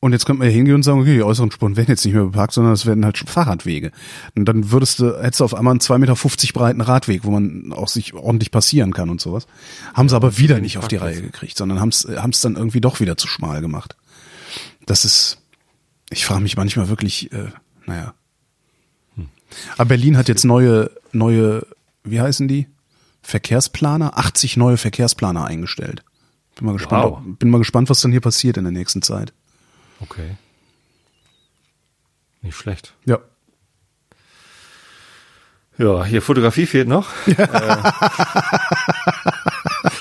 Und 0.00 0.12
jetzt 0.12 0.26
könnte 0.26 0.40
man 0.40 0.48
ja 0.48 0.54
hingehen 0.54 0.74
und 0.74 0.82
sagen, 0.82 1.00
okay, 1.00 1.14
die 1.14 1.22
äußeren 1.22 1.50
Spuren 1.50 1.76
werden 1.76 1.88
jetzt 1.88 2.04
nicht 2.04 2.14
mehr 2.14 2.24
beparkt, 2.24 2.52
sondern 2.52 2.74
es 2.74 2.84
werden 2.84 3.04
halt 3.04 3.18
Fahrradwege. 3.18 3.92
Und 4.36 4.44
dann 4.44 4.70
würdest 4.70 4.98
du, 5.00 5.20
hättest 5.20 5.40
du 5.40 5.44
auf 5.44 5.54
einmal 5.54 5.72
einen 5.72 5.80
2,50 5.80 5.98
Meter 5.98 6.52
breiten 6.52 6.80
Radweg, 6.82 7.24
wo 7.24 7.30
man 7.30 7.72
auch 7.72 7.88
sich 7.88 8.12
ordentlich 8.12 8.50
passieren 8.50 8.92
kann 8.92 9.08
und 9.08 9.20
sowas. 9.22 9.46
Haben 9.94 10.08
sie 10.10 10.16
aber 10.16 10.36
wieder 10.36 10.60
nicht 10.60 10.76
auf 10.76 10.88
die 10.88 10.96
Reihe 10.96 11.22
gekriegt, 11.22 11.56
sondern 11.56 11.80
haben 11.80 11.88
es 11.88 12.06
haben 12.16 12.30
es 12.30 12.42
dann 12.42 12.56
irgendwie 12.56 12.82
doch 12.82 13.00
wieder 13.00 13.16
zu 13.16 13.26
schmal 13.26 13.62
gemacht. 13.62 13.96
Das 14.84 15.04
ist, 15.06 15.38
ich 16.10 16.26
frage 16.26 16.42
mich 16.42 16.56
manchmal 16.56 16.88
wirklich, 16.88 17.32
äh, 17.32 17.48
naja. 17.86 18.14
Aber 19.78 19.88
Berlin 19.88 20.18
hat 20.18 20.28
jetzt 20.28 20.44
neue, 20.44 20.90
neue, 21.12 21.66
wie 22.04 22.20
heißen 22.20 22.48
die? 22.48 22.66
Verkehrsplaner, 23.22 24.16
80 24.18 24.56
neue 24.56 24.76
Verkehrsplaner 24.76 25.46
eingestellt. 25.46 26.04
Bin 26.54 26.66
mal 26.66 26.74
gespannt, 26.74 27.04
Wow. 27.04 27.20
bin 27.38 27.50
mal 27.50 27.58
gespannt, 27.58 27.88
was 27.90 28.00
dann 28.00 28.12
hier 28.12 28.20
passiert 28.20 28.56
in 28.56 28.64
der 28.64 28.72
nächsten 28.72 29.02
Zeit. 29.02 29.32
Okay. 30.00 30.36
Nicht 32.42 32.56
schlecht. 32.56 32.94
Ja. 33.04 33.18
Ja, 35.78 36.04
hier 36.04 36.22
Fotografie 36.22 36.66
fehlt 36.66 36.88
noch. 36.88 37.08
Ja. 37.26 37.46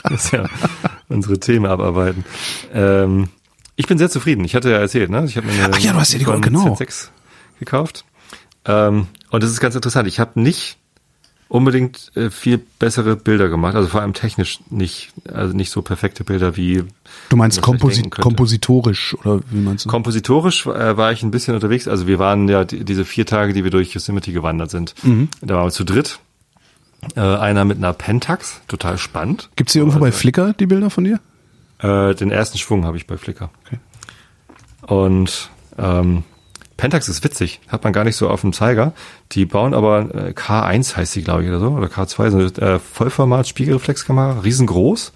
das 0.04 0.26
ist 0.26 0.32
ja 0.34 0.46
unsere 1.10 1.40
Themen 1.40 1.66
abarbeiten. 1.66 2.24
Ähm, 2.74 3.30
ich 3.76 3.88
bin 3.88 3.98
sehr 3.98 4.10
zufrieden. 4.10 4.46
Ich 4.46 4.56
hatte 4.56 4.70
ja 4.72 4.78
erzählt, 4.78 5.10
ne? 5.10 5.26
Ich 5.26 5.36
habe 5.38 5.48
mir 5.48 5.54
eine 5.66 5.74
Ach 5.74 5.80
ja, 5.80 5.92
du 5.94 6.00
hast 6.00 6.14
ja 6.14 6.20
die- 6.20 6.26
genau. 6.26 6.76
Z6 6.76 7.10
gekauft. 7.60 8.06
Ähm, 8.66 9.08
und 9.32 9.44
das 9.44 9.52
ist 9.52 9.60
ganz 9.60 9.76
interessant. 9.76 10.08
Ich 10.08 10.20
habe 10.20 10.40
nicht 10.40 10.78
unbedingt 11.48 12.12
äh, 12.16 12.30
viel 12.30 12.58
bessere 12.58 13.16
Bilder 13.16 13.50
gemacht, 13.50 13.76
also 13.76 13.88
vor 13.88 14.02
allem 14.02 14.14
technisch 14.14 14.60
nicht, 14.70 15.14
also 15.32 15.56
nicht 15.56 15.70
so 15.70 15.82
perfekte 15.82 16.24
Bilder 16.24 16.56
wie 16.56 16.84
Du 17.30 17.38
meinst 17.38 17.62
komposi 17.62 18.10
kompositorisch 18.10 19.16
oder 19.20 19.42
wie 19.52 19.60
meinst 19.60 19.86
du? 19.86 19.90
Kompositorisch 19.90 20.66
äh, 20.66 20.98
war 20.98 21.12
ich 21.12 21.24
ein 21.24 21.32
bisschen 21.32 21.54
unterwegs. 21.54 21.88
Also 21.88 22.08
wir 22.08 22.20
waren 22.20 22.48
ja 22.50 22.64
die, 22.66 22.84
diese 22.84 23.06
vier 23.06 23.26
Tage, 23.26 23.54
die 23.54 23.64
wir 23.64 23.72
durch 23.72 23.94
Yosemite 23.94 24.32
gewandert 24.32 24.72
sind. 24.72 24.96
Mhm. 25.04 25.30
Da 25.42 25.56
waren 25.56 25.68
wir 25.68 25.72
zu 25.72 25.84
dritt. 25.84 26.20
Äh, 27.16 27.20
einer 27.20 27.66
mit 27.66 27.78
einer 27.78 27.94
Pentax, 27.94 28.62
total 28.68 28.98
spannend. 28.98 29.50
Gibt's 29.56 29.74
hier 29.74 29.82
irgendwo 29.82 30.00
bei 30.00 30.08
Also, 30.08 30.18
Flickr 30.18 30.54
die 30.54 30.66
Bilder 30.66 30.90
von 30.90 31.04
dir? 31.04 31.20
Äh, 31.80 32.16
den 32.16 32.32
ersten 32.32 32.58
Schwung 32.58 32.86
habe 32.86 32.98
ich 32.98 33.06
bei 33.06 33.18
Flickr. 33.18 33.52
Okay. 33.66 33.78
Und 34.88 35.52
ähm, 35.78 36.24
Pentax 36.78 37.08
ist 37.08 37.24
witzig, 37.24 37.62
hat 37.70 37.84
man 37.84 37.94
gar 37.94 38.04
nicht 38.04 38.18
so 38.18 38.30
auf 38.30 38.42
dem 38.42 38.52
Zeiger. 38.52 38.94
Die 39.32 39.46
bauen 39.46 39.74
aber 39.74 40.14
äh, 40.14 40.32
K1 40.32 40.98
heißt 40.98 41.14
sie, 41.14 41.24
glaube 41.24 41.44
ich, 41.44 41.50
oder 41.50 41.60
so, 41.60 41.70
oder 41.70 41.88
K2, 41.88 42.30
so 42.30 42.38
eine 42.38 42.76
äh, 42.76 42.80
Vollformat-Spiegelreflexkamera, 42.80 44.42
riesengroß, 44.42 45.14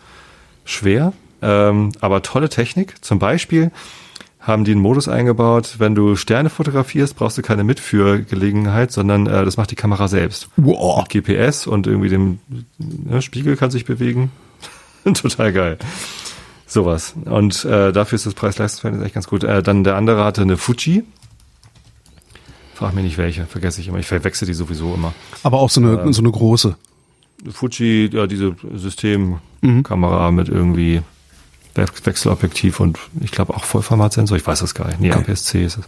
schwer, 0.63 1.13
ähm, 1.41 1.91
aber 1.99 2.21
tolle 2.21 2.49
Technik. 2.49 3.03
Zum 3.03 3.19
Beispiel 3.19 3.71
haben 4.39 4.63
die 4.63 4.71
einen 4.71 4.81
Modus 4.81 5.09
eingebaut, 5.09 5.75
wenn 5.79 5.95
du 5.95 6.15
Sterne 6.15 6.49
fotografierst, 6.49 7.15
brauchst 7.17 7.37
du 7.37 7.41
keine 7.41 7.65
Mitführgelegenheit, 7.65 8.91
sondern 8.91 9.27
äh, 9.27 9.43
das 9.43 9.57
macht 9.57 9.71
die 9.71 9.75
Kamera 9.75 10.07
selbst. 10.07 10.49
Wow. 10.55 11.03
Mit 11.13 11.25
GPS 11.25 11.67
und 11.67 11.87
irgendwie 11.87 12.09
dem 12.09 12.39
ne, 12.77 13.21
Spiegel 13.21 13.57
kann 13.57 13.69
sich 13.69 13.83
bewegen. 13.83 14.31
Total 15.13 15.51
geil. 15.51 15.77
Sowas. 16.65 17.15
Und 17.25 17.65
äh, 17.65 17.91
dafür 17.91 18.15
ist 18.15 18.25
das 18.25 18.33
Preis-Leistungsverhältnis 18.33 19.05
echt 19.05 19.15
ganz 19.15 19.27
gut. 19.27 19.43
Äh, 19.43 19.61
dann 19.61 19.83
der 19.83 19.95
andere 19.95 20.23
hatte 20.23 20.41
eine 20.41 20.55
Fuji 20.55 21.03
Frag 22.79 22.93
mich 22.93 23.03
nicht 23.03 23.17
welche, 23.17 23.45
vergesse 23.45 23.81
ich 23.81 23.89
immer. 23.89 23.99
Ich 23.99 24.07
verwechsel 24.07 24.45
die 24.45 24.53
sowieso 24.53 24.93
immer. 24.93 25.13
Aber 25.43 25.59
auch 25.59 25.69
so 25.69 25.81
eine, 25.81 25.99
ähm, 25.99 26.13
so 26.13 26.21
eine 26.21 26.31
große. 26.31 26.77
Fuji, 27.51 28.09
ja, 28.13 28.25
diese 28.25 28.55
Systemkamera 28.73 30.31
mhm. 30.31 30.35
mit 30.37 30.47
irgendwie 30.47 31.01
Wechselobjektiv 31.75 32.79
und 32.79 32.97
ich 33.19 33.31
glaube 33.31 33.53
auch 33.53 33.65
Vollformatsensor, 33.65 34.37
ich 34.37 34.47
weiß 34.47 34.59
das 34.59 34.75
gar 34.75 34.87
nicht. 34.87 35.01
Nee, 35.01 35.11
okay. 35.11 35.29
APS-C 35.29 35.65
ist 35.65 35.79
es. 35.79 35.85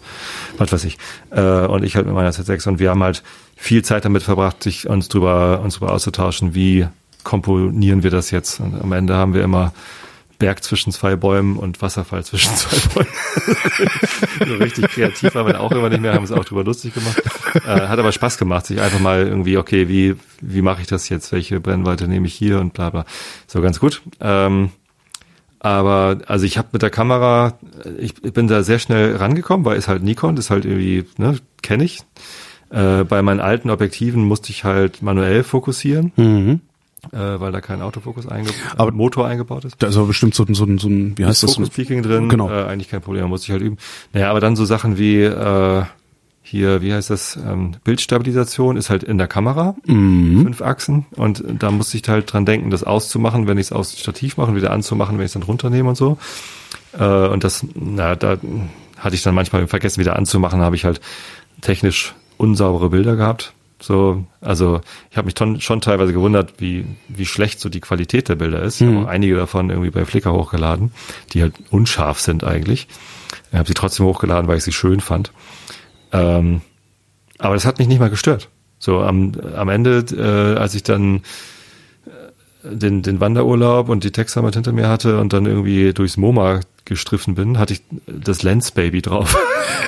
Was 0.58 0.74
weiß 0.74 0.84
ich. 0.84 0.98
Äh, 1.30 1.66
und 1.66 1.86
ich 1.86 1.96
halt 1.96 2.08
mit 2.08 2.16
meiner 2.16 2.32
Z6 2.32 2.68
und 2.68 2.80
wir 2.80 2.90
haben 2.90 3.04
halt 3.04 3.24
viel 3.56 3.86
Zeit 3.86 4.04
damit 4.04 4.24
verbracht, 4.24 4.62
sich 4.62 4.90
uns 4.90 5.08
drüber, 5.08 5.62
uns 5.64 5.76
drüber 5.76 5.94
auszutauschen, 5.94 6.56
wie 6.56 6.88
komponieren 7.24 8.04
wir 8.04 8.12
das 8.12 8.32
jetzt. 8.32 8.60
Und 8.60 8.82
am 8.82 8.92
Ende 8.92 9.16
haben 9.16 9.34
wir 9.34 9.44
immer 9.44 9.72
Berg 10.42 10.64
zwischen 10.64 10.92
zwei 10.92 11.16
Bäumen 11.16 11.56
und 11.56 11.84
Wasserfall 11.84 12.26
zwischen 12.26 12.56
zwei 12.56 12.78
Bäumen. 12.96 14.48
so 14.48 14.56
richtig 14.56 14.88
kreativ 14.88 15.36
waren 15.36 15.46
wir 15.46 15.62
auch 15.62 15.72
immer 15.72 15.88
nicht 15.88 16.02
mehr, 16.02 16.16
haben 16.16 16.24
es 16.24 16.32
auch 16.32 16.44
drüber 16.44 16.64
lustig 16.64 16.96
gemacht. 16.96 17.22
Äh, 17.64 17.88
hat 17.88 18.00
aber 18.00 18.12
Spaß 18.12 18.40
gemacht, 18.40 18.66
sich 18.66 18.82
einfach 18.82 19.00
mal 19.00 19.28
irgendwie, 19.28 19.58
okay, 19.58 19.88
wie, 19.88 20.16
wie 20.42 20.64
mache 20.64 20.82
ich 20.82 20.88
das 20.88 21.10
jetzt? 21.10 21.32
Welche 21.32 21.60
Brennweite 21.60 22.08
nehme 22.08 22.26
ich 22.26 22.34
hier 22.34 22.60
und 22.60 22.74
bla 22.74 22.90
bla. 22.90 23.06
So 23.46 23.62
ganz 23.62 23.80
gut. 23.80 24.02
Ähm, 24.20 24.72
aber 25.60 26.18
also 26.26 26.44
ich 26.48 26.58
habe 26.58 26.70
mit 26.72 26.82
der 26.82 26.90
Kamera, 26.90 27.60
ich, 28.00 28.16
ich 28.24 28.34
bin 28.34 28.48
da 28.48 28.64
sehr 28.64 28.80
schnell 28.80 29.18
rangekommen, 29.18 29.64
weil 29.64 29.78
es 29.78 29.88
halt 29.88 30.02
Nikon, 30.02 30.36
das 30.36 30.46
ist 30.46 30.50
halt 30.50 30.66
irgendwie, 30.66 31.06
ne, 31.18 31.38
kenne 31.62 31.84
ich. 31.84 32.00
Äh, 32.72 33.04
bei 33.04 33.22
meinen 33.22 33.42
alten 33.42 33.70
Objektiven 33.70 34.24
musste 34.24 34.50
ich 34.50 34.64
halt 34.64 35.04
manuell 35.04 35.44
fokussieren. 35.44 36.14
Mhm 36.16 36.62
äh, 37.12 37.40
weil 37.40 37.52
da 37.52 37.62
kein 37.62 37.82
Autofokus 37.82 38.28
eingebaut, 38.28 38.56
aber 38.78 38.92
Motor 38.92 39.28
eingebaut 39.28 39.66
ist. 39.66 39.76
Da 39.80 39.88
ist 39.88 39.98
aber 39.98 40.08
bestimmt 40.08 40.36
so 40.36 40.44
ein, 40.44 40.54
so 40.54 40.66
so 40.78 40.88
ein 40.88 41.18
wie 41.18 41.26
heißt 41.26 41.44
das? 41.44 41.56
Focus 41.56 41.70
Peaking 41.70 42.04
drin, 42.04 42.30
genau. 42.30 42.50
Äh, 42.50 42.66
eigentlich 42.66 42.90
kein 42.90 43.02
Problem, 43.02 43.28
muss 43.28 43.44
ich 43.44 43.52
halt 43.52 43.62
üben. 43.62 43.78
Naja, 44.14 44.30
aber 44.30 44.40
dann 44.40 44.56
so 44.56 44.66
Sachen 44.66 44.98
wie 44.98 45.22
äh, 45.24 45.84
hier, 46.44 46.82
wie 46.82 46.94
heißt 46.94 47.10
das, 47.10 47.38
ähm, 47.38 47.76
Bildstabilisation 47.84 48.76
ist 48.76 48.90
halt 48.90 49.04
in 49.04 49.18
der 49.18 49.28
Kamera, 49.28 49.76
mhm. 49.86 50.44
fünf 50.44 50.62
Achsen 50.62 51.06
und 51.16 51.44
da 51.48 51.72
muss 51.72 51.94
ich 51.94 52.08
halt 52.10 52.32
dran 52.32 52.46
denken, 52.46 52.72
das 52.72 52.84
auszumachen, 52.84 53.48
wenn 53.48 53.58
ich 53.58 53.68
es 53.68 53.72
aus 53.72 53.98
Stativ 53.98 54.38
mache, 54.38 54.56
wieder 54.56 54.72
anzumachen, 54.72 55.18
wenn 55.18 55.26
ich 55.26 55.30
es 55.30 55.34
dann 55.34 55.44
runternehme 55.44 55.90
und 55.90 55.96
so. 55.96 56.18
Äh, 56.98 57.28
und 57.28 57.44
das, 57.44 57.66
na, 57.74 58.16
da 58.16 58.38
hatte 58.98 59.16
ich 59.16 59.24
dann 59.24 59.36
manchmal 59.36 59.66
vergessen, 59.68 60.00
wieder 60.00 60.16
anzumachen, 60.16 60.62
habe 60.62 60.76
ich 60.76 60.86
halt 60.86 61.00
technisch 61.62 62.16
unsaubere 62.38 62.90
Bilder 62.90 63.16
gehabt. 63.16 63.54
So, 63.82 64.26
also 64.42 64.82
ich 65.10 65.18
habe 65.18 65.26
mich 65.26 65.64
schon 65.64 65.82
teilweise 65.82 66.14
gewundert, 66.14 66.54
wie, 66.60 66.86
wie 67.08 67.26
schlecht 67.26 67.60
so 67.60 67.68
die 67.68 67.80
Qualität 67.80 68.30
der 68.30 68.36
Bilder 68.36 68.62
ist. 68.62 68.80
Ich 68.80 68.88
habe 68.88 68.98
mhm. 68.98 69.06
auch 69.06 69.10
einige 69.10 69.36
davon 69.36 69.70
irgendwie 69.70 69.90
bei 69.90 70.06
Flickr 70.06 70.32
hochgeladen, 70.32 70.92
die 71.34 71.42
halt 71.42 71.56
unscharf 71.72 72.20
sind 72.20 72.44
eigentlich. 72.44 72.88
Ich 73.52 73.58
habe 73.58 73.68
sie 73.68 73.74
trotzdem 73.74 74.06
hochgeladen, 74.06 74.48
weil 74.48 74.58
ich 74.58 74.64
sie 74.64 74.72
schön 74.72 75.00
fand. 75.00 75.32
Ähm, 76.12 76.62
aber 77.40 77.56
das 77.56 77.66
hat 77.66 77.80
mich 77.80 77.88
nicht 77.88 78.00
mal 78.00 78.12
gestört. 78.12 78.50
So 78.78 79.02
am, 79.02 79.34
am 79.56 79.70
Ende, 79.70 80.06
äh, 80.12 80.60
als 80.60 80.76
ich 80.76 80.84
dann 80.84 81.22
den, 82.64 83.02
den 83.02 83.20
Wanderurlaub 83.20 83.90
und 83.90 84.04
die 84.04 84.12
Textarbeit 84.12 84.56
hinter 84.56 84.72
mir 84.72 84.88
hatte 84.88 85.20
und 85.20 85.34
dann 85.34 85.46
irgendwie 85.46 85.94
durchs 85.94 86.18
MoMA 86.18 86.62
gestriffen 86.86 87.36
bin, 87.36 87.58
hatte 87.58 87.74
ich 87.74 87.84
das 88.08 88.44
Lens 88.44 88.72
Baby 88.72 89.02
drauf. 89.02 89.38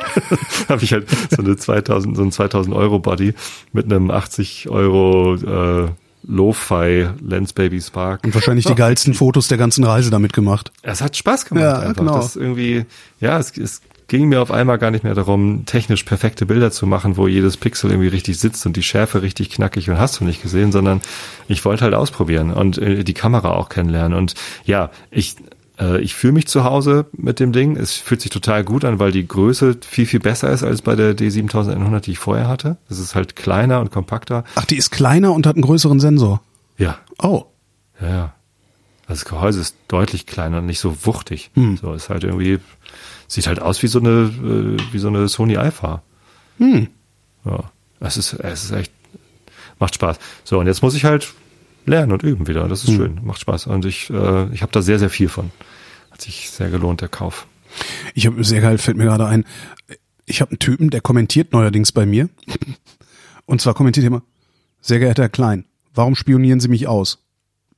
habe 0.69 0.83
ich 0.83 0.93
halt 0.93 1.07
so 1.31 1.41
eine 1.41 1.55
2000, 1.57 2.15
so 2.15 2.23
ein 2.23 2.31
2000 2.31 2.75
Euro 2.75 2.99
Body 2.99 3.33
mit 3.71 3.85
einem 3.85 4.11
80 4.11 4.69
Euro 4.69 5.35
äh, 5.35 5.89
Lo-Fi 6.25 7.09
Lens 7.21 7.53
Baby 7.53 7.81
Spark. 7.81 8.23
Und 8.23 8.33
wahrscheinlich 8.33 8.65
die 8.65 8.75
geilsten 8.75 9.13
Fotos 9.13 9.47
der 9.47 9.57
ganzen 9.57 9.83
Reise 9.83 10.09
damit 10.09 10.33
gemacht. 10.33 10.71
Es 10.81 11.01
hat 11.01 11.17
Spaß 11.17 11.45
gemacht. 11.45 11.63
Ja, 11.63 11.79
einfach. 11.79 11.95
genau. 11.95 12.17
Das 12.17 12.35
irgendwie, 12.35 12.85
ja, 13.19 13.37
es, 13.39 13.57
es 13.57 13.81
ging 14.07 14.29
mir 14.29 14.41
auf 14.41 14.51
einmal 14.51 14.77
gar 14.77 14.91
nicht 14.91 15.03
mehr 15.03 15.15
darum, 15.15 15.65
technisch 15.65 16.03
perfekte 16.03 16.45
Bilder 16.45 16.71
zu 16.71 16.85
machen, 16.87 17.17
wo 17.17 17.27
jedes 17.27 17.57
Pixel 17.57 17.91
irgendwie 17.91 18.09
richtig 18.09 18.39
sitzt 18.39 18.65
und 18.65 18.75
die 18.75 18.83
Schärfe 18.83 19.21
richtig 19.21 19.49
knackig 19.49 19.89
und 19.89 19.99
hast 19.99 20.19
du 20.19 20.25
nicht 20.25 20.41
gesehen, 20.41 20.71
sondern 20.71 21.01
ich 21.47 21.63
wollte 21.65 21.85
halt 21.85 21.93
ausprobieren 21.93 22.51
und 22.51 22.77
äh, 22.77 23.03
die 23.03 23.13
Kamera 23.13 23.51
auch 23.51 23.69
kennenlernen. 23.69 24.17
Und 24.17 24.35
ja, 24.65 24.91
ich 25.11 25.35
äh, 25.79 26.01
ich 26.01 26.15
fühle 26.15 26.33
mich 26.33 26.47
zu 26.47 26.63
Hause 26.63 27.05
mit 27.13 27.39
dem 27.39 27.51
Ding. 27.51 27.75
Es 27.77 27.93
fühlt 27.93 28.21
sich 28.21 28.31
total 28.31 28.63
gut 28.63 28.85
an, 28.85 28.99
weil 28.99 29.11
die 29.11 29.27
Größe 29.27 29.77
viel, 29.81 30.05
viel 30.05 30.19
besser 30.19 30.51
ist 30.51 30.63
als 30.63 30.81
bei 30.81 30.95
der 30.95 31.15
D7100, 31.15 31.99
die 32.01 32.11
ich 32.11 32.19
vorher 32.19 32.47
hatte. 32.47 32.77
Das 32.89 32.99
ist 32.99 33.15
halt 33.15 33.35
kleiner 33.35 33.79
und 33.79 33.91
kompakter. 33.91 34.43
Ach, 34.55 34.65
die 34.65 34.77
ist 34.77 34.91
kleiner 34.91 35.33
und 35.33 35.47
hat 35.47 35.55
einen 35.55 35.63
größeren 35.63 35.99
Sensor? 35.99 36.41
Ja. 36.77 36.97
Oh. 37.21 37.45
Ja, 38.01 38.09
ja. 38.09 38.33
Das 39.07 39.25
Gehäuse 39.25 39.59
ist 39.59 39.75
deutlich 39.89 40.25
kleiner 40.25 40.59
und 40.59 40.65
nicht 40.65 40.79
so 40.79 41.05
wuchtig. 41.05 41.51
Hm. 41.55 41.77
So 41.77 41.93
ist 41.93 42.09
halt 42.09 42.23
irgendwie, 42.23 42.59
sieht 43.33 43.47
halt 43.47 43.61
aus 43.61 43.81
wie 43.83 43.87
so 43.87 43.99
eine, 43.99 44.09
äh, 44.09 44.93
wie 44.93 44.99
so 44.99 45.07
eine 45.07 45.27
Sony 45.27 45.57
Alpha. 45.57 46.01
Hm. 46.57 46.87
Ja. 47.45 47.71
Es 47.99 48.17
ist, 48.17 48.33
es 48.33 48.65
ist 48.65 48.71
echt, 48.71 48.91
macht 49.79 49.95
Spaß. 49.95 50.19
So, 50.43 50.59
und 50.59 50.67
jetzt 50.67 50.81
muss 50.81 50.95
ich 50.95 51.05
halt 51.05 51.33
lernen 51.85 52.11
und 52.11 52.23
üben 52.23 52.47
wieder. 52.47 52.67
Das 52.67 52.83
ist 52.83 52.91
mhm. 52.91 52.95
schön, 52.95 53.19
macht 53.23 53.39
Spaß. 53.39 53.67
Und 53.67 53.85
ich, 53.85 54.09
äh, 54.09 54.53
ich 54.53 54.61
habe 54.61 54.71
da 54.71 54.81
sehr, 54.81 54.99
sehr 54.99 55.09
viel 55.09 55.29
von. 55.29 55.51
Hat 56.11 56.21
sich 56.21 56.49
sehr 56.49 56.69
gelohnt, 56.69 57.01
der 57.01 57.09
Kauf. 57.09 57.47
Ich 58.13 58.27
habe 58.27 58.43
sehr 58.43 58.61
geil, 58.61 58.77
fällt 58.77 58.97
mir 58.97 59.05
gerade 59.05 59.25
ein. 59.25 59.45
Ich 60.25 60.41
habe 60.41 60.51
einen 60.51 60.59
Typen, 60.59 60.89
der 60.89 61.01
kommentiert 61.01 61.53
neuerdings 61.53 61.91
bei 61.91 62.05
mir. 62.05 62.29
Und 63.45 63.61
zwar 63.61 63.73
kommentiert 63.73 64.05
er 64.05 64.07
immer, 64.07 64.23
sehr 64.79 64.99
geehrter 64.99 65.23
Herr 65.23 65.29
Klein, 65.29 65.65
warum 65.93 66.15
spionieren 66.15 66.59
Sie 66.59 66.69
mich 66.69 66.87
aus? 66.87 67.25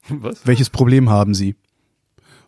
Was? 0.09 0.45
Welches 0.45 0.69
Problem 0.69 1.09
haben 1.09 1.33
Sie? 1.33 1.55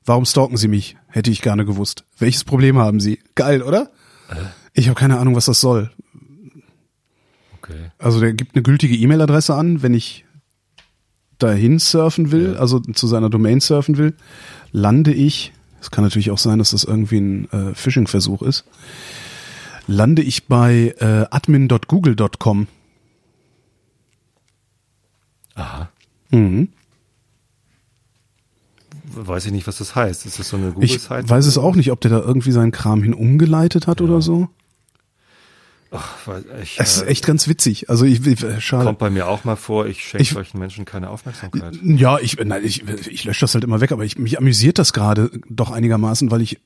Warum 0.05 0.26
stalken 0.26 0.58
Sie 0.58 0.68
mich? 0.68 0.97
Hätte 1.18 1.32
ich 1.32 1.41
gerne 1.41 1.65
gewusst. 1.65 2.03
Welches 2.20 2.43
Problem 2.43 2.78
haben 2.78 2.99
Sie? 2.99 3.20
Geil, 3.34 3.63
oder? 3.63 3.89
Äh? 4.30 4.36
Ich 4.74 4.88
habe 4.88 4.99
keine 4.99 5.18
Ahnung, 5.18 5.36
was 5.36 5.45
das 5.45 5.59
soll. 5.59 5.89
Okay. 7.57 7.89
Also 7.97 8.20
der 8.20 8.34
gibt 8.34 8.53
eine 8.53 8.61
gültige 8.61 8.95
E-Mail-Adresse 8.95 9.55
an, 9.55 9.82
wenn 9.82 9.95
ich 9.95 10.26
dahin 11.39 11.80
surfen 11.80 12.32
will, 12.32 12.53
ja. 12.53 12.59
also 12.59 12.80
zu 12.82 13.07
seiner 13.07 13.32
Domain 13.32 13.61
surfen 13.61 13.97
will, 13.97 14.13
lande 14.72 15.11
ich, 15.11 15.53
es 15.82 15.89
kann 15.89 16.03
natürlich 16.03 16.30
auch 16.30 16.38
sein, 16.38 16.59
dass 16.59 16.70
das 16.70 16.84
irgendwie 16.84 17.18
ein 17.18 17.49
äh, 17.49 17.74
Phishing-Versuch 17.74 18.43
ist, 18.43 18.65
lande 19.88 20.22
ich 20.22 20.45
bei 20.45 20.93
äh, 20.99 21.26
admin.google.com. 21.32 22.68
Aha. 25.55 25.89
Mhm. 26.30 26.70
Weiß 29.26 29.45
ich 29.45 29.51
nicht, 29.51 29.68
was 29.68 29.78
das 29.78 29.95
heißt. 29.95 30.26
Ist 30.26 30.39
das 30.39 30.49
so 30.49 30.57
eine 30.57 30.72
Google-Seite? 30.72 31.26
Ich 31.26 31.30
weiß 31.30 31.45
es 31.45 31.57
auch 31.57 31.76
nicht, 31.76 31.91
ob 31.91 32.01
der 32.01 32.11
da 32.11 32.20
irgendwie 32.20 32.51
seinen 32.51 32.72
Kram 32.72 33.01
hin 33.03 33.13
umgeleitet 33.13 33.88
hat 33.88 33.99
ja. 33.99 34.05
oder 34.05 34.22
so. 34.22 34.49
Ach, 35.91 36.15
ich, 36.61 36.80
es 36.80 36.97
ist 36.97 37.03
äh, 37.03 37.07
echt 37.07 37.26
ganz 37.26 37.47
witzig. 37.47 37.89
Also 37.89 38.05
ich, 38.05 38.26
ich 38.26 38.43
äh, 38.43 38.59
schade. 38.59 38.86
Kommt 38.86 38.99
bei 38.99 39.09
mir 39.09 39.28
auch 39.28 39.45
mal 39.45 39.55
vor, 39.55 39.86
ich 39.86 40.03
schenke 40.03 40.26
solchen 40.26 40.59
Menschen 40.59 40.84
keine 40.84 41.09
Aufmerksamkeit. 41.09 41.80
Ja, 41.82 42.20
ich, 42.20 42.38
nein, 42.43 42.61
ich, 42.63 42.84
ich 43.07 43.24
lösche 43.24 43.41
das 43.41 43.53
halt 43.53 43.63
immer 43.63 43.80
weg, 43.80 43.91
aber 43.91 44.03
ich, 44.03 44.18
mich 44.18 44.38
amüsiert 44.38 44.80
das 44.80 44.91
gerade 44.91 45.32
doch 45.49 45.72
einigermaßen, 45.72 46.30
weil 46.30 46.41
ich, 46.41 46.59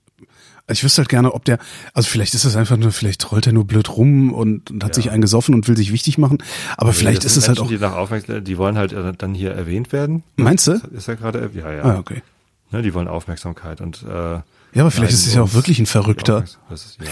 ich 0.68 0.84
wüsste 0.84 1.02
halt 1.02 1.10
gerne, 1.10 1.34
ob 1.34 1.46
der, 1.46 1.60
also 1.94 2.10
vielleicht 2.10 2.34
ist 2.34 2.46
es 2.46 2.56
einfach 2.56 2.78
nur, 2.78 2.92
vielleicht 2.92 3.32
rollt 3.32 3.46
er 3.46 3.54
nur 3.54 3.66
blöd 3.66 3.96
rum 3.96 4.34
und, 4.34 4.72
und 4.72 4.84
hat 4.84 4.92
ja. 4.92 5.04
sich 5.04 5.12
eingesoffen 5.12 5.54
und 5.54 5.68
will 5.68 5.78
sich 5.78 5.92
wichtig 5.92 6.18
machen, 6.18 6.40
aber 6.78 6.90
nee, 6.90 6.96
vielleicht 6.96 7.24
ist 7.24 7.38
es 7.38 7.48
halt 7.48 7.60
auch. 7.60 7.68
Die, 7.68 7.78
nach 7.78 8.08
die 8.42 8.58
wollen 8.58 8.78
halt 8.78 8.92
äh, 8.92 9.14
dann 9.16 9.36
hier 9.36 9.52
erwähnt 9.52 9.92
werden. 9.94 10.24
Meinst 10.36 10.66
du? 10.66 10.82
Ist 10.96 11.08
er 11.08 11.16
gerade, 11.16 11.52
ja, 11.54 11.72
ja. 11.72 11.84
Ah, 11.84 12.00
okay. 12.00 12.24
Ne, 12.72 12.82
die 12.82 12.94
wollen 12.94 13.08
Aufmerksamkeit 13.08 13.82
und, 13.82 14.04
äh, 14.04 14.40
ja, 14.74 14.84
aber 14.84 14.92
vielleicht 14.92 15.14
ist 15.14 15.28
es 15.28 15.36
ja 15.36 15.42
auch 15.42 15.54
wirklich 15.54 15.80
ein 15.80 15.86
Verrückter. 15.86 16.46
Ist, 16.70 16.98
ja. 17.02 17.10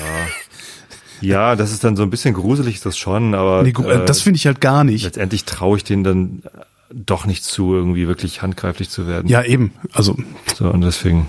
Ja, 1.21 1.55
das 1.57 1.71
ist 1.71 1.83
dann 1.83 1.97
so 1.97 2.03
ein 2.03 2.09
bisschen 2.09 2.33
gruselig, 2.33 2.75
ist 2.75 2.85
das 2.85 2.97
schon, 2.97 3.35
aber. 3.35 3.63
Nee, 3.63 3.71
äh, 3.71 4.05
das 4.05 4.21
finde 4.21 4.37
ich 4.37 4.45
halt 4.45 4.61
gar 4.61 4.83
nicht. 4.85 5.03
Letztendlich 5.03 5.43
traue 5.43 5.77
ich 5.77 5.83
denen 5.83 6.03
dann 6.03 6.43
doch 6.91 7.25
nicht 7.25 7.43
zu, 7.43 7.73
irgendwie 7.73 8.07
wirklich 8.07 8.41
handgreiflich 8.41 8.89
zu 8.89 9.07
werden. 9.07 9.27
Ja, 9.27 9.43
eben. 9.43 9.73
Also. 9.91 10.17
So, 10.55 10.69
und 10.69 10.81
deswegen. 10.81 11.27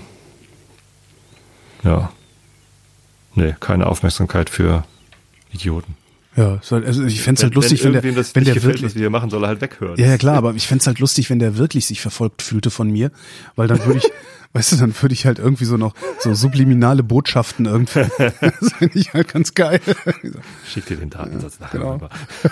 Ja. 1.83 2.11
Nee, 3.35 3.55
keine 3.59 3.87
Aufmerksamkeit 3.87 4.49
für 4.49 4.83
Idioten. 5.51 5.95
Ja, 6.35 6.61
also 6.69 7.03
ich 7.03 7.21
fände 7.21 7.43
halt 7.43 7.55
lustig, 7.55 7.83
wenn, 7.83 7.93
wenn 7.93 8.01
der, 8.01 8.13
das 8.13 8.35
wenn 8.35 8.45
der 8.45 8.53
gefällt, 8.53 8.75
wirklich, 8.75 8.91
was 8.91 8.95
wir 8.95 9.09
machen, 9.09 9.29
soll 9.29 9.43
er 9.43 9.49
halt 9.49 9.59
weghören. 9.59 9.99
Ja, 9.99 10.07
ja 10.07 10.17
klar, 10.17 10.37
aber 10.37 10.53
ich 10.55 10.65
fände 10.65 10.85
halt 10.85 10.99
lustig, 10.99 11.29
wenn 11.29 11.39
der 11.39 11.57
wirklich 11.57 11.85
sich 11.85 11.99
verfolgt 11.99 12.41
fühlte 12.41 12.71
von 12.71 12.89
mir, 12.89 13.11
weil 13.57 13.67
dann 13.67 13.83
würde 13.85 13.99
ich, 13.99 14.09
weißt 14.53 14.71
du, 14.71 14.75
dann 14.77 14.95
würde 15.01 15.13
ich 15.13 15.25
halt 15.25 15.39
irgendwie 15.39 15.65
so 15.65 15.75
noch 15.75 15.93
so 16.19 16.33
subliminale 16.33 17.03
Botschaften 17.03 17.65
irgendwie. 17.65 18.05
das 18.17 18.73
finde 18.77 18.97
ich 18.97 19.13
halt 19.13 19.27
ganz 19.27 19.53
geil. 19.55 19.81
Schick 20.65 20.85
dir 20.85 20.97
den 20.97 21.09
Datensatz 21.09 21.57
ja, 21.59 21.65
nachher 21.65 21.79
genau. 21.79 21.93
rüber. 21.93 22.09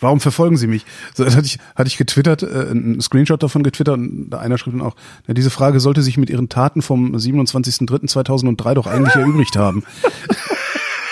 Warum 0.00 0.20
verfolgen 0.20 0.56
Sie 0.56 0.68
mich? 0.68 0.86
So, 1.14 1.24
das 1.24 1.34
hatte 1.34 1.46
ich, 1.46 1.58
hatte 1.74 1.88
ich 1.88 1.96
getwittert, 1.96 2.44
äh, 2.44 2.68
einen 2.70 3.00
Screenshot 3.00 3.42
davon 3.42 3.62
getwittert 3.62 3.98
und 3.98 4.32
einer 4.34 4.56
schrieb 4.56 4.74
dann 4.74 4.82
auch, 4.82 4.94
ja, 5.26 5.34
diese 5.34 5.50
Frage 5.50 5.80
sollte 5.80 6.02
sich 6.02 6.16
mit 6.16 6.30
Ihren 6.30 6.48
Taten 6.48 6.82
vom 6.82 7.14
27.03.2003 7.16 8.74
doch 8.74 8.86
eigentlich 8.86 9.16
erübrigt 9.16 9.56
haben. 9.56 9.82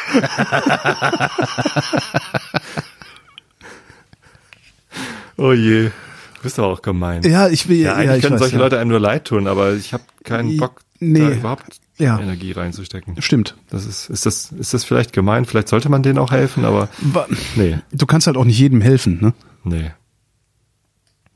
oh 5.37 5.53
je. 5.53 5.85
Du 5.85 6.43
bist 6.43 6.59
aber 6.59 6.69
auch 6.69 6.83
gemein. 6.83 7.23
Ja, 7.23 7.49
ich 7.49 7.69
will 7.69 7.79
ja, 7.79 7.95
eigentlich 7.95 8.23
ja, 8.23 8.29
können 8.29 8.35
weiß, 8.35 8.41
solche 8.41 8.57
ja. 8.57 8.63
Leute 8.63 8.79
einem 8.79 8.91
nur 8.91 9.01
leid 9.01 9.27
tun, 9.27 9.47
aber 9.47 9.75
ich 9.75 9.93
habe 9.93 10.05
keinen 10.25 10.57
Bock, 10.57 10.83
nee. 11.01 11.35
überhaupt 11.35 11.81
Ja. 11.99 12.19
Energie 12.21 12.53
reinzustecken. 12.53 13.21
Stimmt. 13.21 13.57
Das 13.71 13.87
ist, 13.87 14.11
ist 14.11 14.27
das, 14.27 14.53
ist 14.53 14.75
das 14.75 14.85
vielleicht 14.85 15.13
gemein? 15.13 15.45
Vielleicht 15.45 15.69
sollte 15.69 15.89
man 15.89 16.03
denen 16.03 16.19
auch 16.19 16.31
helfen, 16.31 16.65
aber 16.65 16.89
nee, 17.57 17.79
Du 17.93 18.07
kannst 18.07 18.27
halt 18.27 18.37
auch 18.37 18.45
nicht 18.45 18.59
jedem 18.59 18.81
helfen, 18.81 19.19
ne? 19.21 19.35
nee. 19.65 19.91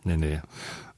Nee, 0.05 0.17
nee. 0.17 0.41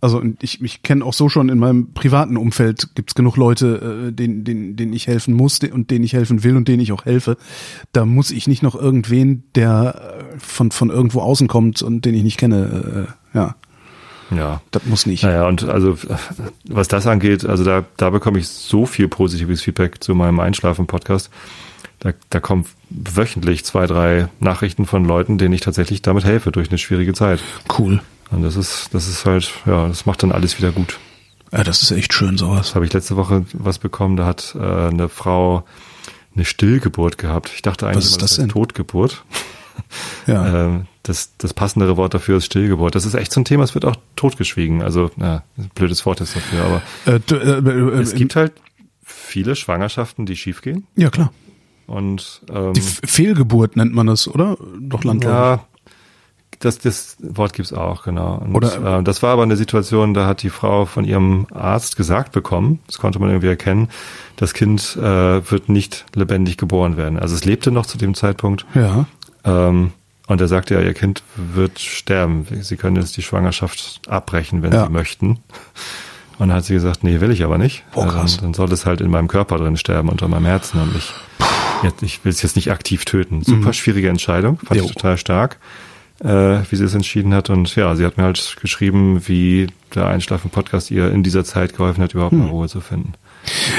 Also 0.02 0.18
und 0.18 0.42
ich, 0.42 0.60
ich 0.60 0.82
kenne 0.82 1.04
auch 1.04 1.12
so 1.14 1.28
schon 1.28 1.48
in 1.48 1.58
meinem 1.58 1.92
privaten 1.94 2.36
Umfeld 2.36 2.88
gibt's 2.96 3.14
genug 3.14 3.36
Leute, 3.36 4.08
äh, 4.08 4.12
denen, 4.12 4.42
denen, 4.44 4.76
denen 4.76 4.92
ich 4.92 5.06
helfen 5.06 5.32
muss 5.32 5.60
und 5.60 5.90
denen 5.92 6.04
ich 6.04 6.12
helfen 6.12 6.42
will 6.42 6.56
und 6.56 6.66
denen 6.66 6.82
ich 6.82 6.90
auch 6.92 7.04
helfe. 7.04 7.36
Da 7.92 8.04
muss 8.04 8.32
ich 8.32 8.48
nicht 8.48 8.64
noch 8.64 8.74
irgendwen, 8.74 9.44
der 9.54 10.18
äh, 10.34 10.38
von, 10.38 10.72
von 10.72 10.90
irgendwo 10.90 11.20
außen 11.20 11.46
kommt 11.46 11.82
und 11.82 12.04
den 12.04 12.14
ich 12.14 12.24
nicht 12.24 12.36
kenne. 12.36 13.06
Äh, 13.32 13.36
ja, 13.38 13.54
Ja. 14.36 14.60
das 14.72 14.84
muss 14.86 15.06
nicht. 15.06 15.22
Naja, 15.22 15.46
und 15.46 15.62
also 15.64 15.96
was 16.68 16.88
das 16.88 17.06
angeht, 17.06 17.44
also 17.46 17.62
da, 17.62 17.84
da 17.96 18.10
bekomme 18.10 18.40
ich 18.40 18.48
so 18.48 18.86
viel 18.86 19.06
positives 19.06 19.62
Feedback 19.62 20.02
zu 20.02 20.16
meinem 20.16 20.40
Einschlafen-Podcast. 20.40 21.30
Da, 22.00 22.12
da 22.30 22.40
kommen 22.40 22.64
wöchentlich 22.90 23.64
zwei, 23.64 23.86
drei 23.86 24.26
Nachrichten 24.40 24.84
von 24.86 25.04
Leuten, 25.04 25.38
denen 25.38 25.54
ich 25.54 25.60
tatsächlich 25.60 26.02
damit 26.02 26.24
helfe 26.24 26.50
durch 26.50 26.70
eine 26.70 26.78
schwierige 26.78 27.14
Zeit. 27.14 27.40
Cool. 27.78 28.00
Und 28.32 28.42
das 28.42 28.56
ist, 28.56 28.88
das 28.92 29.08
ist 29.08 29.24
halt, 29.26 29.50
ja, 29.66 29.86
das 29.88 30.06
macht 30.06 30.22
dann 30.22 30.32
alles 30.32 30.58
wieder 30.58 30.72
gut. 30.72 30.98
Ja, 31.52 31.62
das 31.64 31.82
ist 31.82 31.90
echt 31.90 32.14
schön, 32.14 32.38
sowas. 32.38 32.68
Das 32.68 32.74
habe 32.74 32.86
ich 32.86 32.92
letzte 32.92 33.16
Woche 33.16 33.44
was 33.52 33.78
bekommen, 33.78 34.16
da 34.16 34.24
hat 34.24 34.56
äh, 34.58 34.88
eine 34.88 35.08
Frau 35.08 35.64
eine 36.34 36.46
Stillgeburt 36.46 37.18
gehabt. 37.18 37.50
Ich 37.54 37.60
dachte 37.60 37.86
eigentlich, 37.86 37.98
Was 37.98 38.04
ist 38.06 38.12
immer, 38.12 38.20
das 38.20 38.30
heißt 38.30 38.38
denn? 38.40 38.48
Totgeburt. 38.48 39.24
Ja. 40.26 40.66
Ähm, 40.66 40.86
das, 41.02 41.32
das 41.38 41.54
passendere 41.54 41.96
Wort 41.96 42.12
dafür 42.14 42.36
ist 42.36 42.44
Stillgeburt. 42.46 42.94
Das 42.94 43.04
ist 43.06 43.14
echt 43.14 43.32
so 43.32 43.40
ein 43.40 43.44
Thema, 43.46 43.64
es 43.64 43.74
wird 43.74 43.84
auch 43.86 43.96
totgeschwiegen. 44.16 44.82
Also, 44.82 45.10
ein 45.18 45.42
blödes 45.74 46.04
Wort 46.06 46.20
ist 46.20 46.36
dafür, 46.36 46.64
aber 46.64 46.82
Äh, 47.06 47.20
du, 47.26 47.36
äh, 47.36 47.96
äh, 47.96 48.00
es 48.00 48.14
gibt 48.14 48.36
halt 48.36 48.52
viele 49.02 49.56
Schwangerschaften, 49.56 50.26
die 50.26 50.36
schiefgehen 50.36 50.86
ja, 50.94 51.10
klar. 51.10 51.32
Und 51.86 52.42
ähm, 52.50 52.74
Die 52.74 52.80
Fehlgeburt 52.82 53.76
nennt 53.76 53.94
man 53.94 54.06
das, 54.06 54.28
oder? 54.28 54.56
Doch 54.78 55.04
landläufig. 55.04 55.34
ja, 55.34 55.66
das, 56.64 56.78
das 56.78 57.16
Wort 57.20 57.52
gibt's 57.52 57.72
auch, 57.72 58.02
genau. 58.04 58.36
Und, 58.44 58.54
Oder- 58.54 58.98
äh, 59.00 59.02
das 59.02 59.22
war 59.22 59.30
aber 59.32 59.42
eine 59.42 59.56
Situation, 59.56 60.14
da 60.14 60.26
hat 60.26 60.42
die 60.42 60.50
Frau 60.50 60.86
von 60.86 61.04
ihrem 61.04 61.46
Arzt 61.52 61.96
gesagt 61.96 62.32
bekommen, 62.32 62.78
das 62.86 62.98
konnte 62.98 63.18
man 63.18 63.28
irgendwie 63.30 63.48
erkennen, 63.48 63.88
das 64.36 64.54
Kind 64.54 64.96
äh, 64.96 65.50
wird 65.50 65.68
nicht 65.68 66.04
lebendig 66.14 66.56
geboren 66.56 66.96
werden. 66.96 67.18
Also 67.18 67.34
es 67.34 67.44
lebte 67.44 67.70
noch 67.70 67.86
zu 67.86 67.98
dem 67.98 68.14
Zeitpunkt. 68.14 68.64
Ja. 68.74 69.06
Ähm, 69.44 69.92
und 70.28 70.40
er 70.40 70.48
sagte 70.48 70.74
ja, 70.74 70.80
ihr 70.80 70.94
Kind 70.94 71.22
wird 71.36 71.78
sterben. 71.80 72.46
Sie 72.60 72.76
können 72.76 72.96
jetzt 72.96 73.16
die 73.16 73.22
Schwangerschaft 73.22 74.00
abbrechen, 74.08 74.62
wenn 74.62 74.72
Ja. 74.72 74.86
sie 74.86 74.92
möchten. 74.92 75.40
Und 76.38 76.48
dann 76.48 76.54
hat 76.54 76.64
sie 76.64 76.74
gesagt, 76.74 77.04
nee, 77.04 77.20
will 77.20 77.30
ich 77.30 77.44
aber 77.44 77.58
nicht. 77.58 77.84
Oh, 77.94 78.06
krass. 78.06 78.36
Ähm, 78.36 78.42
dann 78.42 78.54
soll 78.54 78.72
es 78.72 78.86
halt 78.86 79.00
in 79.00 79.10
meinem 79.10 79.28
Körper 79.28 79.58
drin 79.58 79.76
sterben, 79.76 80.08
unter 80.08 80.28
meinem 80.28 80.46
Herzen 80.46 80.80
und 80.80 80.94
nicht. 80.94 81.12
Jetzt, 81.82 82.02
ich 82.02 82.24
will 82.24 82.30
es 82.30 82.40
jetzt 82.42 82.56
nicht 82.56 82.70
aktiv 82.70 83.04
töten. 83.04 83.42
Super 83.42 83.72
schwierige 83.72 84.08
Entscheidung, 84.08 84.58
fand 84.58 84.70
Mhm. 84.70 84.76
Jo. 84.78 84.84
ich 84.86 84.92
total 84.92 85.18
stark, 85.18 85.58
äh, 86.22 86.60
wie 86.70 86.76
sie 86.76 86.84
es 86.84 86.94
entschieden 86.94 87.34
hat. 87.34 87.50
Und 87.50 87.74
ja, 87.76 87.94
sie 87.96 88.04
hat 88.04 88.16
mir 88.16 88.24
halt 88.24 88.56
geschrieben, 88.60 89.26
wie 89.28 89.66
der 89.94 90.06
Einschlafen-Podcast 90.06 90.90
ihr 90.90 91.10
in 91.12 91.22
dieser 91.22 91.44
Zeit 91.44 91.74
geholfen 91.76 92.02
hat, 92.02 92.14
überhaupt 92.14 92.32
Mhm. 92.32 92.38
mal 92.40 92.48
Ruhe 92.48 92.68
zu 92.68 92.80
finden. 92.80 93.12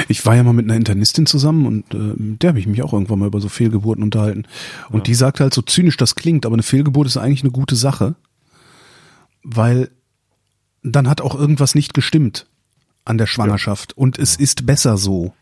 Ich 0.08 0.26
war 0.26 0.36
ja 0.36 0.42
mal 0.42 0.52
mit 0.52 0.66
einer 0.66 0.76
Internistin 0.76 1.24
zusammen 1.26 1.66
und 1.66 1.94
äh, 1.94 2.14
der 2.18 2.48
habe 2.50 2.58
ich 2.60 2.66
mich 2.66 2.82
auch 2.82 2.92
irgendwann 2.92 3.18
mal 3.18 3.26
über 3.26 3.40
so 3.40 3.48
Fehlgeburten 3.48 4.04
unterhalten. 4.04 4.44
Und 4.90 5.06
die 5.06 5.14
sagte 5.14 5.42
halt 5.42 5.54
so 5.54 5.62
zynisch 5.62 5.96
das 5.96 6.14
klingt, 6.16 6.44
aber 6.44 6.54
eine 6.54 6.62
Fehlgeburt 6.62 7.06
ist 7.06 7.16
eigentlich 7.16 7.42
eine 7.42 7.50
gute 7.50 7.74
Sache, 7.76 8.14
weil 9.42 9.90
dann 10.82 11.08
hat 11.08 11.22
auch 11.22 11.34
irgendwas 11.34 11.74
nicht 11.74 11.94
gestimmt 11.94 12.46
an 13.06 13.16
der 13.18 13.26
Schwangerschaft 13.26 13.96
und 13.96 14.18
es 14.18 14.36
ist 14.36 14.66
besser 14.66 14.96
so. 14.98 15.32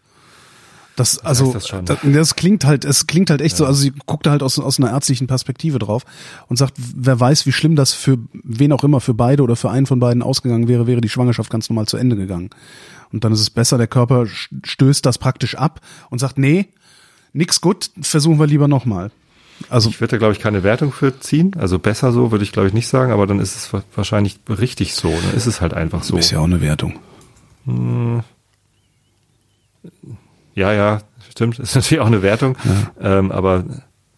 Das, 0.96 1.18
also, 1.20 1.52
das 1.54 1.64
das, 1.86 1.98
das 2.02 2.36
klingt 2.36 2.64
halt, 2.66 2.84
es 2.84 3.06
klingt 3.06 3.30
halt 3.30 3.40
echt 3.40 3.56
so, 3.56 3.64
also 3.64 3.80
sie 3.80 3.92
guckt 4.04 4.26
da 4.26 4.30
halt 4.32 4.42
aus, 4.42 4.58
aus 4.58 4.78
einer 4.78 4.90
ärztlichen 4.90 5.26
Perspektive 5.26 5.78
drauf 5.78 6.02
und 6.48 6.58
sagt, 6.58 6.74
wer 6.76 7.18
weiß, 7.18 7.46
wie 7.46 7.52
schlimm 7.52 7.76
das 7.76 7.94
für 7.94 8.18
wen 8.34 8.72
auch 8.72 8.84
immer, 8.84 9.00
für 9.00 9.14
beide 9.14 9.42
oder 9.42 9.56
für 9.56 9.70
einen 9.70 9.86
von 9.86 10.00
beiden 10.00 10.22
ausgegangen 10.22 10.68
wäre, 10.68 10.86
wäre 10.86 11.00
die 11.00 11.08
Schwangerschaft 11.08 11.48
ganz 11.50 11.70
normal 11.70 11.86
zu 11.86 11.96
Ende 11.96 12.14
gegangen. 12.16 12.50
Und 13.10 13.24
dann 13.24 13.32
ist 13.32 13.40
es 13.40 13.48
besser, 13.48 13.78
der 13.78 13.86
Körper 13.86 14.26
stößt 14.64 15.04
das 15.06 15.16
praktisch 15.16 15.54
ab 15.54 15.80
und 16.10 16.18
sagt, 16.18 16.36
nee, 16.38 16.68
nix 17.32 17.62
gut, 17.62 17.90
versuchen 18.02 18.38
wir 18.38 18.46
lieber 18.46 18.68
nochmal. 18.68 19.10
Also, 19.70 19.88
Ich 19.90 20.00
würde 20.00 20.12
da, 20.12 20.18
glaube 20.18 20.32
ich, 20.34 20.40
keine 20.40 20.62
Wertung 20.62 20.92
für 20.92 21.18
ziehen. 21.20 21.52
Also 21.58 21.78
besser 21.78 22.12
so, 22.12 22.32
würde 22.32 22.44
ich, 22.44 22.52
glaube 22.52 22.68
ich, 22.68 22.74
nicht 22.74 22.88
sagen, 22.88 23.12
aber 23.12 23.26
dann 23.26 23.38
ist 23.38 23.56
es 23.56 23.72
wa- 23.72 23.82
wahrscheinlich 23.94 24.38
richtig 24.48 24.94
so. 24.94 25.08
Dann 25.10 25.34
ist 25.34 25.46
es 25.46 25.60
halt 25.62 25.72
einfach 25.72 26.02
so. 26.02 26.16
ist 26.18 26.30
ja 26.32 26.38
auch 26.40 26.44
eine 26.44 26.60
Wertung. 26.60 26.98
Ja, 30.54 30.72
ja, 30.72 31.00
stimmt. 31.30 31.58
Ist 31.60 31.74
natürlich 31.74 32.00
auch 32.00 32.06
eine 32.06 32.22
Wertung. 32.22 32.56
Ähm, 33.00 33.30
aber 33.32 33.64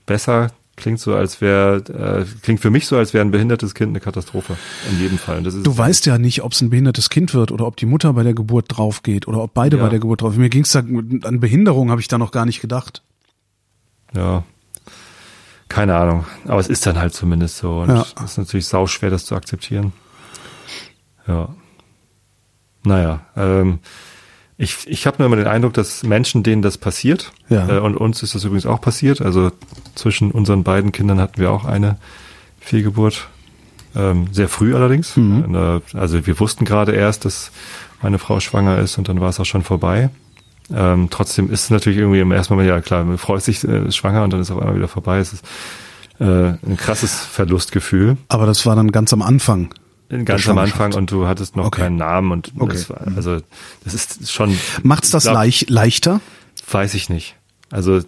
besser 0.07 0.51
klingt 0.77 0.99
so, 0.99 1.15
als 1.15 1.41
wäre, 1.41 1.77
äh, 1.77 2.25
klingt 2.43 2.59
für 2.61 2.71
mich 2.71 2.89
so, 2.89 2.97
als 2.97 3.15
wäre 3.15 3.25
ein 3.25 3.31
behindertes 3.31 3.75
Kind 3.75 3.91
eine 3.91 4.01
Katastrophe. 4.01 4.57
In 4.91 4.99
jedem 4.99 5.19
Fall. 5.19 5.41
Du 5.43 5.79
weißt 5.79 6.05
ja 6.07 6.19
nicht, 6.19 6.43
ob 6.43 6.51
es 6.53 6.61
ein 6.63 6.71
behindertes 6.71 7.11
Kind 7.11 7.33
wird 7.33 7.53
oder 7.53 7.67
ob 7.67 7.77
die 7.77 7.87
Mutter 7.87 8.13
bei 8.15 8.25
der 8.25 8.35
Geburt 8.35 8.67
drauf 8.77 9.03
geht 9.05 9.29
oder 9.29 9.41
ob 9.41 9.55
beide 9.55 9.77
Ja. 9.77 9.85
bei 9.85 9.89
der 9.89 10.01
Geburt 10.01 10.23
drauf. 10.23 10.37
Mir 10.37 10.49
ging's 10.49 10.73
da 10.73 10.81
an 10.81 11.39
Behinderung 11.41 11.91
habe 11.91 12.01
ich 12.01 12.09
da 12.09 12.19
noch 12.19 12.33
gar 12.33 12.45
nicht 12.45 12.61
gedacht. 12.61 13.03
Ja. 14.15 14.43
Keine 15.69 15.97
Ahnung. 15.97 16.25
Aber 16.47 16.59
es 16.61 16.69
ist 16.69 16.85
dann 16.87 16.99
halt 16.99 17.15
zumindest 17.15 17.59
so. 17.59 17.79
Und 17.81 17.91
Ja. 17.91 18.05
es 18.25 18.33
ist 18.33 18.39
natürlich 18.39 18.67
sauschwer, 18.67 19.11
das 19.11 19.25
zu 19.27 19.37
akzeptieren. 19.37 19.93
Ja. 21.29 21.49
Naja, 22.85 23.21
ähm, 23.37 23.79
ich, 24.57 24.87
ich 24.87 25.07
habe 25.07 25.17
nur 25.19 25.27
immer 25.27 25.37
den 25.37 25.47
Eindruck, 25.47 25.73
dass 25.75 26.03
Menschen, 26.05 26.43
denen 26.43 26.63
das 26.63 26.79
passiert, 26.79 27.33
Ja. 27.49 27.69
äh, 27.69 27.79
und 27.81 27.97
uns 27.97 28.23
ist 28.23 28.35
das 28.35 28.45
übrigens 28.45 28.67
auch 28.67 28.81
passiert, 28.81 29.21
also 29.21 29.51
zwischen 29.95 30.31
unseren 30.31 30.63
beiden 30.63 30.93
Kindern 30.93 31.21
hatten 31.21 31.41
wir 31.41 31.51
auch 31.51 31.65
eine 31.65 31.97
Fehlgeburt, 32.61 33.29
ähm, 33.97 34.29
sehr 34.33 34.49
früh 34.49 34.75
allerdings. 34.75 35.17
Mhm. 35.17 35.45
In 35.47 35.53
der- 35.53 35.83
Also 35.95 36.27
wir 36.27 36.39
wussten 36.41 36.65
gerade 36.65 36.93
erst, 36.93 37.25
dass 37.25 37.51
meine 38.03 38.19
Frau 38.19 38.41
schwanger 38.41 38.79
ist 38.79 38.99
und 38.99 39.09
dann 39.09 39.21
war 39.21 39.29
es 39.29 39.39
auch 39.41 39.45
schon 39.45 39.63
vorbei. 39.63 40.11
Ähm, 40.75 41.09
trotzdem 41.11 41.51
ist 41.51 41.65
es 41.65 41.71
natürlich 41.71 41.99
irgendwie 41.99 42.21
im 42.21 42.33
ersten 42.33 42.55
Moment, 42.55 42.69
ja 42.71 42.81
klar, 42.81 43.05
man 43.05 43.19
freut 43.19 43.43
sich, 43.43 43.63
äh, 43.69 43.87
ist 43.87 43.97
schwanger 43.97 44.25
und 44.25 44.33
dann 44.33 44.41
ist 44.41 44.51
auf 44.51 44.59
einmal 44.61 44.77
wieder 44.77 44.89
vorbei. 44.89 45.19
Es 45.19 45.33
ist 45.35 45.45
äh, 46.21 46.25
ein 46.25 46.77
krasses 46.77 47.21
Verlustgefühl. 47.21 48.17
Aber 48.29 48.47
das 48.47 48.65
war 48.67 48.77
dann 48.77 48.93
ganz 48.93 49.13
am 49.13 49.21
Anfang. 49.21 49.75
Ganz 50.25 50.49
am. 50.49 50.59
Anfang 50.59 50.95
und 50.95 51.11
du 51.11 51.27
hattest 51.27 51.57
noch 51.57 51.67
Okay. 51.67 51.83
keinen 51.83 51.97
Namen 51.97 52.31
und 52.33 52.53
Okay. 52.59 52.73
das 52.75 52.91
war, 52.91 53.01
also 53.17 53.39
das 53.85 53.95
ist 53.95 54.31
schon. 54.33 54.57
Macht's 54.83 55.11
das 55.11 55.25
glaub, 55.25 55.35
leicht, 55.35 55.71
leichter? 55.71 56.21
Weiß 56.71 56.95
ich 56.95 57.09
nicht. 57.11 57.37
Also 57.71 57.99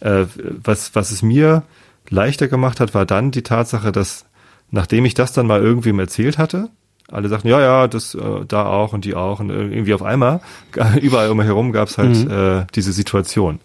äh, 0.00 0.26
was, 0.62 0.94
was 0.94 1.10
es 1.10 1.22
mir 1.22 1.62
leichter 2.08 2.48
gemacht 2.48 2.80
hat, 2.80 2.94
war 2.94 3.04
dann 3.06 3.30
die 3.30 3.42
Tatsache, 3.42 3.92
dass 3.92 4.24
nachdem 4.70 5.04
ich 5.04 5.14
das 5.14 5.32
dann 5.32 5.46
mal 5.46 5.62
irgendwem 5.62 5.98
erzählt 6.00 6.38
hatte, 6.38 6.70
alle 7.08 7.28
sagten, 7.28 7.48
ja, 7.48 7.60
ja, 7.60 7.86
das 7.86 8.14
äh, 8.14 8.44
da 8.48 8.64
auch 8.66 8.92
und 8.94 9.04
die 9.04 9.14
auch 9.14 9.38
und 9.40 9.50
irgendwie 9.50 9.92
auf 9.94 10.02
einmal, 10.02 10.40
überall 11.02 11.28
um 11.30 11.36
mich 11.36 11.46
herum 11.46 11.70
gab 11.72 11.88
es 11.88 11.98
halt 11.98 12.28
äh, 12.28 12.66
diese 12.74 12.92
Situation. 12.92 13.60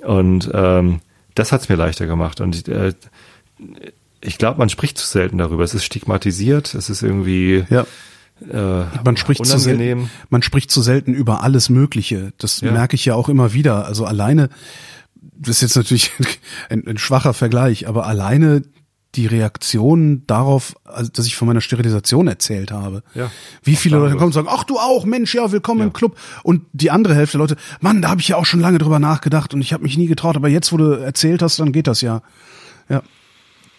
Und 0.00 0.50
ähm, 0.52 1.00
das 1.36 1.52
hat's 1.52 1.68
mir 1.68 1.76
leichter 1.76 2.06
gemacht. 2.06 2.40
Und 2.40 2.66
äh, 2.68 2.92
ich 4.22 4.38
glaube, 4.38 4.58
man 4.58 4.68
spricht 4.68 4.98
zu 4.98 5.06
selten 5.06 5.38
darüber. 5.38 5.64
Es 5.64 5.74
ist 5.74 5.84
stigmatisiert, 5.84 6.74
es 6.74 6.88
ist 6.90 7.02
irgendwie 7.02 7.64
Ja. 7.70 7.86
äh, 8.40 8.84
Man 9.04 9.16
spricht 9.16 9.44
zu 9.44 9.54
unangenehm. 9.56 9.98
selten, 10.00 10.10
man 10.30 10.42
spricht 10.42 10.70
zu 10.70 10.82
selten 10.82 11.12
über 11.14 11.42
alles 11.42 11.68
Mögliche. 11.68 12.32
Das 12.38 12.60
Ja. 12.60 12.72
merke 12.72 12.94
ich 12.96 13.04
ja 13.04 13.14
auch 13.14 13.28
immer 13.28 13.52
wieder. 13.52 13.84
Also 13.86 14.04
alleine, 14.04 14.48
das 15.20 15.56
ist 15.56 15.62
jetzt 15.62 15.76
natürlich 15.76 16.10
ein, 16.70 16.86
ein 16.86 16.98
schwacher 16.98 17.34
Vergleich, 17.34 17.88
aber 17.88 18.06
alleine 18.06 18.62
die 19.14 19.26
Reaktion 19.26 20.26
darauf, 20.26 20.74
also, 20.84 21.10
dass 21.12 21.26
ich 21.26 21.36
von 21.36 21.46
meiner 21.46 21.60
Sterilisation 21.60 22.28
erzählt 22.28 22.70
habe. 22.70 23.02
Ja. 23.14 23.30
Wie 23.62 23.76
viele 23.76 23.98
Leute 23.98 24.14
kommen 24.14 24.28
und 24.28 24.32
sagen, 24.32 24.48
ach 24.50 24.64
du 24.64 24.78
auch, 24.78 25.04
Mensch, 25.04 25.34
ja, 25.34 25.52
willkommen 25.52 25.80
Ja. 25.80 25.86
im 25.88 25.92
Club. 25.92 26.16
Und 26.44 26.62
die 26.72 26.90
andere 26.90 27.14
Hälfte 27.14 27.36
der 27.36 27.40
Leute, 27.46 27.56
Mann, 27.82 28.00
da 28.00 28.08
habe 28.08 28.22
ich 28.22 28.28
ja 28.28 28.36
auch 28.36 28.46
schon 28.46 28.60
lange 28.60 28.78
drüber 28.78 28.98
nachgedacht 29.00 29.52
und 29.52 29.60
ich 29.60 29.74
habe 29.74 29.82
mich 29.82 29.98
nie 29.98 30.06
getraut, 30.06 30.34
aber 30.36 30.48
jetzt, 30.48 30.72
wo 30.72 30.78
du 30.78 30.92
erzählt 30.92 31.42
hast, 31.42 31.58
dann 31.60 31.72
geht 31.72 31.88
das 31.88 32.00
ja. 32.00 32.22
Ja. 32.88 33.02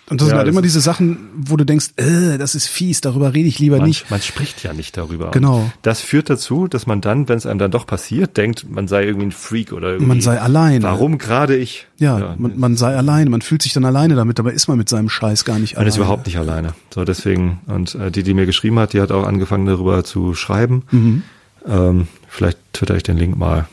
Und 0.09 0.19
das 0.19 0.27
Ja, 0.27 0.31
sind 0.31 0.37
halt 0.37 0.47
das 0.47 0.51
immer 0.53 0.59
ist- 0.59 0.65
diese 0.65 0.81
Sachen, 0.81 1.17
wo 1.35 1.55
du 1.55 1.65
denkst, 1.65 1.91
äh, 1.95 2.37
das 2.37 2.55
ist 2.55 2.67
fies, 2.67 2.99
darüber 2.99 3.33
rede 3.33 3.47
ich 3.47 3.57
lieber 3.59 3.77
Man, 3.77 3.87
nicht. 3.87 4.11
man 4.11 4.21
spricht 4.21 4.61
ja 4.61 4.73
nicht 4.73 4.97
darüber. 4.97 5.31
Genau. 5.31 5.71
Das 5.81 6.01
führt 6.01 6.29
dazu, 6.29 6.67
dass 6.67 6.85
man 6.87 6.99
dann, 6.99 7.29
wenn 7.29 7.37
es 7.37 7.45
einem 7.45 7.57
dann 7.57 7.71
doch 7.71 7.87
passiert, 7.87 8.35
denkt, 8.35 8.69
man 8.69 8.89
sei 8.89 9.05
irgendwie 9.05 9.27
ein 9.27 9.31
Freak 9.31 9.71
oder 9.71 9.87
irgendwie. 9.91 10.07
Man 10.07 10.19
sei 10.21 10.39
alleine. 10.41 10.83
Warum 10.83 11.17
gerade 11.17 11.55
ich? 11.55 11.87
Ja, 11.99 12.35
man, 12.37 12.59
man 12.59 12.75
sei 12.75 12.95
alleine, 12.97 13.29
man 13.29 13.41
fühlt 13.41 13.61
sich 13.61 13.71
dann 13.71 13.85
alleine 13.85 14.15
damit, 14.15 14.39
dabei 14.39 14.51
ist 14.51 14.67
man 14.67 14.77
mit 14.77 14.89
seinem 14.89 15.07
Scheiß 15.09 15.45
gar 15.45 15.57
nicht 15.57 15.77
man 15.77 15.87
ist 15.87 15.93
alleine. 15.93 16.05
überhaupt 16.05 16.25
nicht 16.27 16.37
alleine. 16.37 16.73
So 16.93 17.05
deswegen 17.05 17.61
und 17.67 17.95
äh, 17.95 18.11
die, 18.11 18.23
die 18.23 18.33
mir 18.33 18.45
geschrieben 18.45 18.79
hat, 18.79 18.91
die 18.91 18.99
hat 18.99 19.11
auch 19.13 19.25
angefangen 19.25 19.65
darüber 19.67 20.03
zu 20.03 20.35
schreiben. 20.35 20.83
Mhm. 20.91 21.23
Ähm, 21.65 22.07
vielleicht 22.27 22.57
twitter 22.73 22.97
ich 22.97 23.03
den 23.03 23.15
Link 23.17 23.37
mal. 23.37 23.67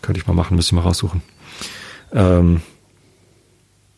Könnte 0.00 0.18
ich 0.18 0.26
mal 0.26 0.32
machen, 0.32 0.56
müsste 0.56 0.70
ich 0.70 0.76
mal 0.76 0.80
raussuchen. 0.88 1.20
Ähm, 2.14 2.62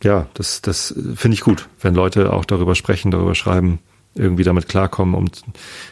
ja, 0.03 0.27
das, 0.35 0.63
das 0.63 0.95
finde 1.15 1.35
ich 1.35 1.41
gut, 1.41 1.69
wenn 1.81 1.95
Leute 1.95 2.33
auch 2.33 2.45
darüber 2.45 2.75
sprechen, 2.75 3.11
darüber 3.11 3.35
schreiben, 3.35 3.79
irgendwie 4.15 4.45
damit 4.45 4.69
klarkommen, 4.69 5.15
um 5.15 5.31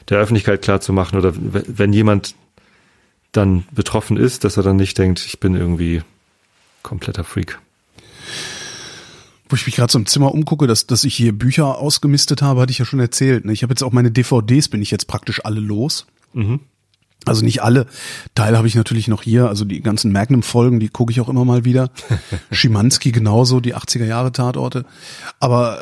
der 0.09 0.19
Öffentlichkeit 0.19 0.63
klarzumachen 0.63 1.19
oder 1.19 1.33
wenn 1.37 1.93
jemand 1.93 2.35
dann 3.33 3.65
betroffen 3.71 4.17
ist, 4.17 4.45
dass 4.45 4.57
er 4.57 4.63
dann 4.63 4.77
nicht 4.77 4.99
denkt, 4.99 5.25
ich 5.25 5.41
bin 5.41 5.55
irgendwie 5.55 6.03
kompletter 6.83 7.25
Freak. 7.25 7.59
Wo 9.49 9.57
ich 9.57 9.67
mich 9.67 9.77
gerade 9.77 9.91
so 9.91 9.99
im 9.99 10.07
Zimmer 10.07 10.33
umgucke, 10.33 10.67
dass, 10.67 10.87
dass 10.87 11.05
ich 11.05 11.15
hier 11.15 11.33
Bücher 11.33 11.79
ausgemistet 11.79 12.43
habe, 12.43 12.61
hatte 12.61 12.73
ich 12.73 12.79
ja 12.79 12.85
schon 12.85 13.01
erzählt. 13.01 13.45
Ne? 13.45 13.53
Ich 13.53 13.63
habe 13.63 13.73
jetzt 13.73 13.83
auch 13.83 13.93
meine 13.93 14.11
DVDs, 14.11 14.69
bin 14.69 14.83
ich 14.83 14.91
jetzt 14.91 15.07
praktisch 15.07 15.45
alle 15.45 15.61
los. 15.61 16.07
Mhm. 16.33 16.61
Also 17.27 17.45
nicht 17.45 17.63
alle. 17.63 17.87
Teil 18.35 18.57
habe 18.57 18.67
ich 18.67 18.75
natürlich 18.75 19.09
noch 19.09 19.23
hier. 19.23 19.49
Also 19.49 19.65
die 19.65 19.83
ganzen 19.83 20.13
Magnum-Folgen, 20.13 20.81
die 20.81 20.89
gucke 20.89 21.13
ich 21.13 21.21
auch 21.21 21.29
immer 21.29 21.45
mal 21.45 21.65
wieder. 21.65 21.91
Schimanski 22.51 23.13
genauso, 23.13 23.61
die 23.61 23.77
80er 23.77 24.07
Jahre 24.07 24.33
Tatorte. 24.33 24.85
Aber 25.39 25.79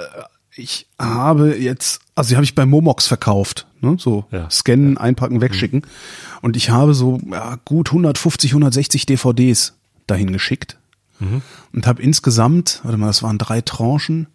ich 0.59 0.89
habe 0.99 1.57
jetzt, 1.57 2.01
also 2.14 2.30
die 2.30 2.36
habe 2.36 2.45
ich 2.45 2.55
bei 2.55 2.66
Momox 2.66 3.07
verkauft. 3.07 3.66
Ne? 3.80 3.97
So 3.99 4.24
ja. 4.32 4.51
scannen, 4.51 4.99
einpacken, 4.99 5.41
wegschicken. 5.41 5.80
Mhm. 5.80 6.39
Und 6.43 6.57
ich 6.57 6.70
habe 6.70 6.95
so 6.95 7.20
ja, 7.30 7.59
gut 7.64 7.91
150, 7.91 8.51
160 8.51 9.07
DVDs 9.07 9.74
dahin 10.07 10.32
geschickt 10.32 10.76
mhm. 11.20 11.43
und 11.72 11.86
habe 11.86 12.03
insgesamt, 12.03 12.80
warte 12.82 12.99
mal, 12.99 13.07
das 13.07 13.22
waren 13.22 13.39
drei 13.39 13.61
Tranchen, 13.61 14.26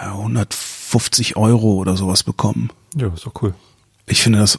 150 0.00 1.36
Euro 1.36 1.74
oder 1.74 1.96
sowas 1.96 2.22
bekommen. 2.22 2.70
Ja, 2.94 3.08
ist 3.08 3.24
doch 3.24 3.42
cool. 3.42 3.54
Ich 4.06 4.22
finde 4.22 4.40
das, 4.40 4.58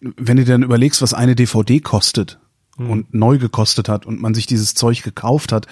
wenn 0.00 0.36
du 0.36 0.44
dir 0.44 0.52
dann 0.52 0.62
überlegst, 0.62 1.02
was 1.02 1.14
eine 1.14 1.34
DVD 1.34 1.80
kostet 1.80 2.38
mhm. 2.78 2.90
und 2.90 3.14
neu 3.14 3.38
gekostet 3.38 3.88
hat 3.88 4.06
und 4.06 4.20
man 4.20 4.34
sich 4.34 4.46
dieses 4.46 4.74
Zeug 4.74 5.02
gekauft 5.02 5.52
hat, 5.52 5.66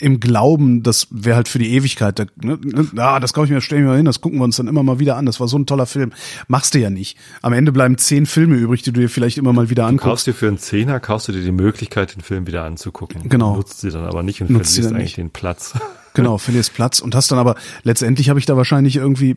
im 0.00 0.20
Glauben, 0.20 0.82
das 0.82 1.08
wäre 1.10 1.36
halt 1.36 1.48
für 1.48 1.58
die 1.58 1.74
Ewigkeit. 1.74 2.18
Da, 2.18 2.26
ne, 2.40 2.58
ah, 2.96 3.20
das 3.20 3.32
glaube 3.32 3.46
ich 3.46 3.52
mir, 3.52 3.60
stellen 3.60 3.82
wir 3.82 3.90
mal 3.90 3.96
hin, 3.96 4.04
das 4.04 4.20
gucken 4.20 4.38
wir 4.38 4.44
uns 4.44 4.56
dann 4.56 4.68
immer 4.68 4.82
mal 4.82 4.98
wieder 4.98 5.16
an. 5.16 5.26
Das 5.26 5.40
war 5.40 5.48
so 5.48 5.58
ein 5.58 5.66
toller 5.66 5.86
Film. 5.86 6.12
Machst 6.46 6.74
du 6.74 6.78
ja 6.78 6.90
nicht. 6.90 7.18
Am 7.42 7.52
Ende 7.52 7.72
bleiben 7.72 7.98
zehn 7.98 8.26
Filme 8.26 8.56
übrig, 8.56 8.82
die 8.82 8.92
du 8.92 9.00
dir 9.00 9.08
vielleicht 9.08 9.38
immer 9.38 9.52
mal 9.52 9.70
wieder 9.70 9.86
anguckst. 9.86 10.04
Du 10.04 10.10
kaufst 10.10 10.26
dir 10.28 10.34
für 10.34 10.48
einen 10.48 10.58
Zehner, 10.58 11.00
kaufst 11.00 11.28
du 11.28 11.32
dir 11.32 11.42
die 11.42 11.52
Möglichkeit, 11.52 12.14
den 12.14 12.22
Film 12.22 12.46
wieder 12.46 12.64
anzugucken. 12.64 13.28
Genau. 13.28 13.52
Du 13.52 13.58
nutzt 13.58 13.80
sie 13.80 13.90
dann 13.90 14.04
aber 14.04 14.22
nicht 14.22 14.40
und 14.40 14.50
Nutzt 14.50 14.74
verlierst 14.74 14.94
eigentlich 14.94 15.04
nicht. 15.04 15.16
den 15.18 15.30
Platz. 15.30 15.74
Genau, 16.14 16.38
verlierst 16.38 16.74
Platz 16.74 17.00
und 17.00 17.14
hast 17.14 17.30
dann 17.30 17.38
aber, 17.38 17.54
letztendlich 17.82 18.28
habe 18.28 18.40
ich 18.40 18.46
da 18.46 18.56
wahrscheinlich 18.56 18.96
irgendwie, 18.96 19.36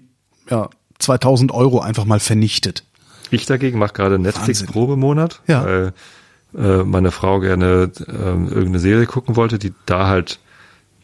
ja, 0.50 0.70
2000 1.02 1.52
Euro 1.52 1.80
einfach 1.80 2.06
mal 2.06 2.20
vernichtet. 2.20 2.84
Ich 3.30 3.46
dagegen 3.46 3.80
mache 3.80 3.94
gerade 3.94 4.20
Netflix-Probemonat, 4.20 5.42
ja. 5.48 5.66
weil 5.66 5.94
äh, 6.58 6.84
meine 6.84 7.12
Frau 7.12 7.40
gerne 7.40 7.92
äh, 8.08 8.12
irgendeine 8.12 8.80
Serie 8.80 9.06
gucken 9.06 9.36
wollte, 9.36 9.58
die 9.58 9.74
da 9.86 10.08
halt 10.08 10.40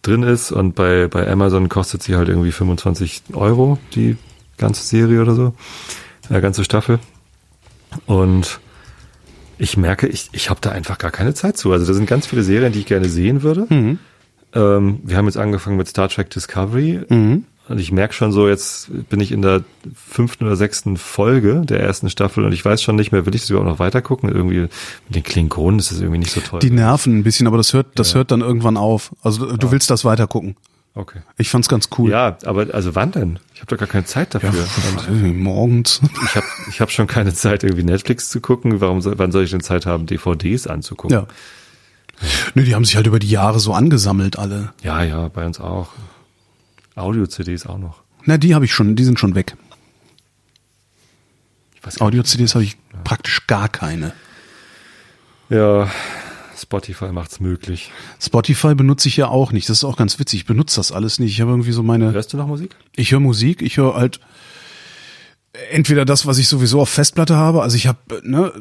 drin 0.02 0.24
ist 0.24 0.52
und 0.52 0.76
bei, 0.76 1.08
bei 1.08 1.30
Amazon 1.30 1.70
kostet 1.70 2.04
sie 2.04 2.16
halt 2.16 2.30
irgendwie 2.30 2.52
25 2.52 3.24
Euro, 3.34 3.78
die 3.96 4.18
ganze 4.58 4.84
Serie 4.84 5.22
oder 5.22 5.36
so, 5.36 5.54
äh, 6.30 6.42
ganze 6.42 6.64
Staffel. 6.64 7.00
Und 8.06 8.60
ich 9.58 9.78
merke, 9.78 10.08
ich, 10.08 10.30
ich 10.34 10.50
habe 10.50 10.62
da 10.62 10.72
einfach 10.72 10.98
gar 10.98 11.12
keine 11.12 11.34
Zeit 11.34 11.58
zu. 11.58 11.72
Also 11.72 11.86
da 11.86 11.94
sind 11.94 12.08
ganz 12.08 12.28
viele 12.28 12.44
Serien, 12.44 12.74
die 12.74 12.80
ich 12.80 12.86
gerne 12.86 13.10
sehen 13.10 13.42
würde. 13.42 13.66
Mhm. 13.70 14.00
Ähm, 14.54 15.00
wir 15.04 15.18
haben 15.18 15.26
jetzt 15.26 15.38
angefangen 15.38 15.78
mit 15.78 15.88
Star 15.88 16.10
Trek 16.10 16.30
Discovery. 16.30 17.02
Mhm. 17.10 17.46
Und 17.70 17.80
ich 17.80 17.92
merke 17.92 18.14
schon 18.14 18.32
so, 18.32 18.48
jetzt 18.48 18.90
bin 19.10 19.20
ich 19.20 19.32
in 19.32 19.42
der 19.42 19.64
fünften 19.94 20.46
oder 20.46 20.56
sechsten 20.56 20.98
Folge 20.98 21.64
der 21.66 21.82
ersten 21.82 22.10
Staffel 22.10 22.46
und 22.46 22.54
ich 22.54 22.64
weiß 22.64 22.82
schon 22.82 22.96
nicht 22.96 23.12
mehr, 23.12 23.26
will 23.26 23.36
ich 23.36 23.42
das 23.42 23.50
überhaupt 23.50 23.70
noch 23.70 23.80
weiter 23.80 24.02
gucken? 24.02 24.30
Irgendwie 24.30 24.62
mit 24.62 25.16
den 25.16 25.24
Klingonen 25.24 25.80
ist 25.80 25.92
das 25.92 26.00
irgendwie 26.00 26.20
nicht 26.20 26.32
so 26.32 26.40
toll. 26.40 26.60
Die 26.60 26.70
nerven 26.70 27.18
ein 27.20 27.24
bisschen, 27.24 27.48
aber 27.48 27.58
das 27.58 27.74
hört, 27.74 27.88
das 27.96 28.12
ja. 28.12 28.18
hört 28.18 28.32
dann 28.32 28.42
irgendwann 28.42 28.78
auf. 28.78 29.14
Also 29.22 29.46
du 29.46 29.68
ja. 29.68 29.72
willst 29.72 29.90
das 29.90 30.06
weiter 30.06 30.28
gucken. 30.28 30.56
Okay. 30.98 31.20
Ich 31.38 31.50
fand's 31.50 31.70
ganz 31.70 31.90
cool. 31.98 32.10
Ja, 32.10 32.38
aber 32.46 32.74
also 32.74 32.96
wann 32.96 33.12
denn? 33.12 33.38
Ich 33.54 33.62
habe 33.62 33.68
doch 33.68 33.78
gar 33.78 33.88
keine 33.88 34.06
Zeit 34.06 34.34
dafür. 34.34 34.52
Ja, 34.52 35.14
morgens. 35.14 36.02
Ich 36.26 36.36
habe 36.36 36.46
ich 36.70 36.82
hab 36.82 36.90
schon 36.90 37.06
keine 37.06 37.34
Zeit, 37.36 37.64
irgendwie 37.64 37.84
Netflix 37.84 38.30
zu 38.30 38.42
gucken. 38.42 38.82
Warum 38.82 39.02
soll, 39.02 39.20
wann 39.20 39.32
soll 39.32 39.44
ich 39.44 39.52
denn 39.52 39.62
Zeit 39.62 39.86
haben, 39.86 40.08
DVDs 40.08 40.66
anzugucken? 40.66 41.16
Ja. 41.16 41.28
Nö, 42.56 42.64
die 42.64 42.74
haben 42.74 42.84
sich 42.84 42.96
halt 42.96 43.06
über 43.06 43.20
die 43.20 43.30
Jahre 43.30 43.60
so 43.60 43.74
angesammelt, 43.74 44.40
alle. 44.40 44.74
Ja, 44.82 45.04
ja, 45.04 45.28
bei 45.28 45.46
uns 45.46 45.60
auch. 45.60 45.90
Audio-CDs 46.98 47.66
auch 47.66 47.78
noch. 47.78 48.04
Na, 48.26 48.38
die 48.38 48.56
habe 48.56 48.66
ich 48.66 48.74
schon, 48.74 48.96
die 48.96 49.04
sind 49.04 49.20
schon 49.20 49.36
weg. 49.36 49.56
Audio-CDs 52.00 52.54
habe 52.56 52.66
ich 52.66 52.74
ja. 52.92 53.00
praktisch 53.04 53.48
gar 53.48 53.70
keine. 53.70 54.12
Ja, 55.50 55.90
Spotify 56.58 57.14
macht's 57.14 57.40
möglich. 57.40 57.92
Spotify 58.20 58.76
benutze 58.76 59.08
ich 59.08 59.16
ja 59.16 59.30
auch 59.30 59.54
nicht. 59.54 59.70
Das 59.70 59.78
ist 59.78 59.84
auch 59.86 59.96
ganz 59.96 60.20
witzig. 60.20 60.42
Ich 60.42 60.46
benutze 60.46 60.78
das 60.78 60.92
alles 60.92 61.20
nicht. 61.20 61.32
Ich 61.32 61.40
habe 61.40 61.52
irgendwie 61.52 61.72
so 61.72 61.84
meine. 61.84 62.12
Hörst 62.12 62.34
du 62.34 62.38
noch 62.38 62.48
Musik? 62.48 62.76
Ich 62.96 63.12
höre 63.12 63.22
Musik. 63.22 63.62
Ich 63.62 63.78
höre 63.78 63.94
halt 63.94 64.20
entweder 65.72 66.04
das, 66.04 66.26
was 66.26 66.38
ich 66.38 66.48
sowieso 66.48 66.82
auf 66.82 66.90
Festplatte 66.90 67.36
habe. 67.36 67.62
Also 67.62 67.78
ich 67.78 67.88
habe 67.88 68.00
ne, 68.24 68.52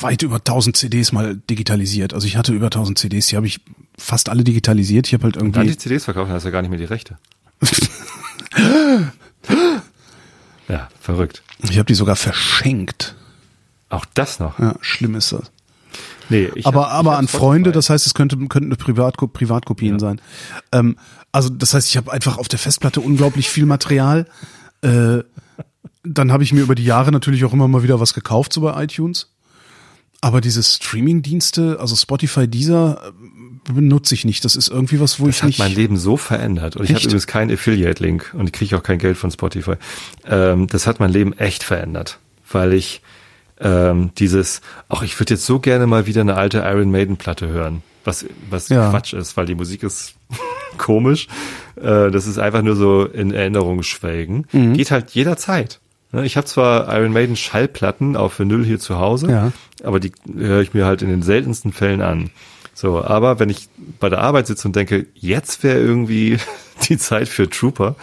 weit 0.00 0.22
über 0.22 0.36
1000 0.36 0.76
CDs 0.76 1.12
mal 1.12 1.36
digitalisiert. 1.36 2.14
Also 2.14 2.26
ich 2.26 2.36
hatte 2.36 2.52
über 2.52 2.66
1000 2.66 2.98
CDs. 2.98 3.26
Die 3.28 3.36
habe 3.36 3.46
ich 3.46 3.60
fast 3.96 4.28
alle 4.28 4.44
digitalisiert. 4.44 5.06
Ich 5.06 5.14
habe 5.14 5.24
halt 5.24 5.36
irgendwie. 5.36 5.58
Und 5.58 5.66
dann 5.66 5.72
die 5.72 5.78
CDs 5.78 6.04
verkaufen, 6.04 6.32
hast 6.32 6.42
du 6.44 6.48
ja 6.48 6.52
gar 6.52 6.62
nicht 6.62 6.70
mehr 6.70 6.78
die 6.78 6.84
Rechte. 6.84 7.18
ja, 10.68 10.88
verrückt. 11.00 11.42
Ich 11.62 11.78
habe 11.78 11.86
die 11.86 11.94
sogar 11.94 12.16
verschenkt. 12.16 13.16
Auch 13.88 14.04
das 14.14 14.38
noch? 14.38 14.58
Ja, 14.58 14.76
schlimm 14.80 15.14
ist 15.14 15.32
das. 15.32 15.50
Nee, 16.30 16.50
ich 16.54 16.66
aber 16.66 16.90
hab, 16.90 16.98
aber 16.98 17.12
ich 17.12 17.18
an 17.18 17.28
Freunde, 17.28 17.72
das 17.72 17.88
heißt, 17.88 18.06
es 18.06 18.14
könnte, 18.14 18.36
könnten 18.48 18.76
Privatkop 18.76 19.32
Privatkopien 19.32 19.94
ja. 19.94 19.98
sein. 19.98 20.20
Ähm, 20.72 20.96
also 21.32 21.48
das 21.48 21.74
heißt, 21.74 21.88
ich 21.88 21.96
habe 21.96 22.12
einfach 22.12 22.38
auf 22.38 22.48
der 22.48 22.58
Festplatte 22.58 23.00
unglaublich 23.00 23.48
viel 23.48 23.66
Material. 23.66 24.26
Äh, 24.82 25.20
dann 26.04 26.32
habe 26.32 26.42
ich 26.42 26.52
mir 26.52 26.60
über 26.60 26.74
die 26.74 26.84
Jahre 26.84 27.12
natürlich 27.12 27.44
auch 27.44 27.52
immer 27.52 27.68
mal 27.68 27.82
wieder 27.82 28.00
was 28.00 28.14
gekauft, 28.14 28.52
so 28.52 28.60
bei 28.60 28.82
iTunes. 28.82 29.30
Aber 30.20 30.40
diese 30.40 30.62
Streaming-Dienste, 30.62 31.78
also 31.80 31.94
Spotify, 31.94 32.48
dieser 32.48 33.12
benutze 33.72 34.14
ich 34.14 34.24
nicht. 34.24 34.44
Das 34.44 34.56
ist 34.56 34.68
irgendwie 34.68 35.00
was, 35.00 35.20
wo 35.20 35.26
das 35.26 35.36
ich 35.36 35.42
nicht. 35.44 35.58
Das 35.58 35.64
hat 35.66 35.70
mein 35.70 35.76
Leben 35.76 35.96
so 35.96 36.16
verändert. 36.16 36.76
Und 36.76 36.84
ich 36.84 36.94
habe 36.94 37.02
übrigens 37.02 37.26
keinen 37.26 37.52
Affiliate-Link 37.52 38.34
und 38.36 38.46
ich 38.46 38.52
kriege 38.52 38.76
auch 38.76 38.82
kein 38.82 38.98
Geld 38.98 39.16
von 39.16 39.30
Spotify. 39.30 39.74
Ähm, 40.26 40.66
das 40.66 40.86
hat 40.86 41.00
mein 41.00 41.12
Leben 41.12 41.32
echt 41.38 41.62
verändert, 41.62 42.18
weil 42.50 42.72
ich 42.72 43.02
ähm, 43.60 44.10
dieses, 44.18 44.60
auch 44.88 45.02
ich 45.02 45.18
würde 45.18 45.34
jetzt 45.34 45.46
so 45.46 45.58
gerne 45.58 45.86
mal 45.86 46.06
wieder 46.06 46.20
eine 46.20 46.36
alte 46.36 46.58
Iron 46.58 46.90
Maiden-Platte 46.90 47.48
hören, 47.48 47.82
was, 48.04 48.24
was 48.50 48.68
ja. 48.68 48.90
Quatsch 48.90 49.12
ist, 49.12 49.36
weil 49.36 49.46
die 49.46 49.54
Musik 49.54 49.82
ist 49.82 50.14
komisch. 50.78 51.28
Äh, 51.76 52.10
das 52.10 52.26
ist 52.26 52.38
einfach 52.38 52.62
nur 52.62 52.76
so 52.76 53.04
in 53.04 53.32
Erinnerung 53.32 53.82
schwelgen. 53.82 54.46
Mhm. 54.52 54.74
Geht 54.74 54.90
halt 54.90 55.10
jederzeit. 55.10 55.80
Ne, 56.12 56.24
ich 56.24 56.36
habe 56.36 56.46
zwar 56.46 56.94
Iron 56.96 57.12
Maiden 57.12 57.36
Schallplatten 57.36 58.16
auf 58.16 58.38
Vinyl 58.38 58.64
hier 58.64 58.78
zu 58.78 58.98
Hause, 58.98 59.30
ja. 59.30 59.52
aber 59.84 60.00
die 60.00 60.12
höre 60.34 60.62
ich 60.62 60.72
mir 60.72 60.86
halt 60.86 61.02
in 61.02 61.08
den 61.08 61.22
seltensten 61.22 61.72
Fällen 61.72 62.00
an. 62.00 62.30
So, 62.72 63.02
aber 63.02 63.40
wenn 63.40 63.50
ich 63.50 63.68
bei 63.98 64.08
der 64.08 64.20
Arbeit 64.20 64.46
sitze 64.46 64.68
und 64.68 64.76
denke, 64.76 65.06
jetzt 65.14 65.62
wäre 65.64 65.78
irgendwie 65.78 66.38
die 66.88 66.96
Zeit 66.96 67.28
für 67.28 67.50
Trooper, 67.50 67.96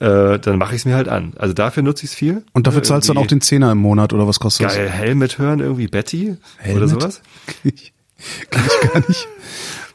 äh, 0.00 0.38
dann 0.38 0.58
mache 0.58 0.74
ich 0.74 0.80
es 0.80 0.84
mir 0.86 0.96
halt 0.96 1.08
an. 1.08 1.34
Also 1.36 1.54
dafür 1.54 1.82
nutze 1.82 2.04
ich 2.04 2.10
es 2.10 2.16
viel. 2.16 2.42
Und 2.52 2.66
dafür 2.66 2.82
zahlst 2.82 3.08
du 3.08 3.14
dann 3.14 3.22
auch 3.22 3.26
den 3.26 3.40
Zehner 3.40 3.70
im 3.72 3.78
Monat 3.78 4.12
oder 4.12 4.26
was 4.26 4.40
kostet 4.40 4.66
das? 4.66 4.74
Geil, 4.74 4.88
Helmet 4.88 5.38
hören, 5.38 5.60
irgendwie 5.60 5.86
Betty 5.86 6.36
Helmet? 6.58 6.76
oder 6.82 6.88
sowas? 6.88 7.22
Kann 7.46 7.72
ich, 7.74 7.92
kann 8.50 8.64
ich 8.66 8.90
gar 8.90 9.08
nicht. 9.08 9.28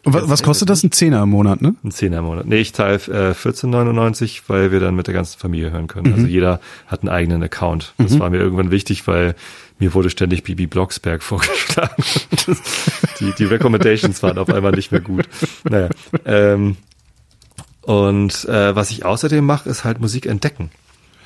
Was, 0.04 0.30
was 0.30 0.44
kostet 0.44 0.70
das? 0.70 0.84
Ein 0.84 0.92
Zehner 0.92 1.22
im 1.24 1.30
Monat, 1.30 1.62
ne? 1.62 1.76
Ein 1.84 1.92
Zehner 1.92 2.20
im 2.20 2.26
Monat. 2.26 2.46
Nee, 2.48 2.58
ich 2.58 2.74
zahle 2.74 2.96
äh, 2.96 3.34
14,99, 3.34 4.44
weil 4.48 4.72
wir 4.72 4.80
dann 4.80 4.96
mit 4.96 5.08
der 5.08 5.14
ganzen 5.14 5.40
Familie 5.40 5.72
hören 5.72 5.88
können. 5.88 6.08
Mhm. 6.08 6.14
Also 6.14 6.28
jeder 6.28 6.60
hat 6.88 7.02
einen 7.02 7.10
eigenen 7.10 7.44
Account. 7.44 7.94
Das 7.98 8.14
mhm. 8.14 8.20
war 8.20 8.30
mir 8.32 8.40
irgendwann 8.40 8.72
wichtig, 8.72 9.06
weil 9.08 9.36
mir 9.78 9.94
wurde 9.94 10.10
ständig 10.10 10.44
Bibi 10.44 10.66
Blocksberg 10.68 11.22
vorgeschlagen. 11.24 12.04
die, 13.20 13.34
die 13.38 13.46
Recommendations 13.46 14.24
waren 14.24 14.38
auf 14.38 14.50
einmal 14.50 14.72
nicht 14.72 14.92
mehr 14.92 15.02
gut. 15.02 15.28
Naja. 15.70 15.90
Ähm, 16.26 16.78
und 17.82 18.46
äh, 18.46 18.76
was 18.76 18.92
ich 18.92 19.06
außerdem 19.06 19.46
mache, 19.46 19.70
ist 19.70 19.84
halt 19.84 20.00
Musik 20.00 20.26
entdecken. 20.26 20.72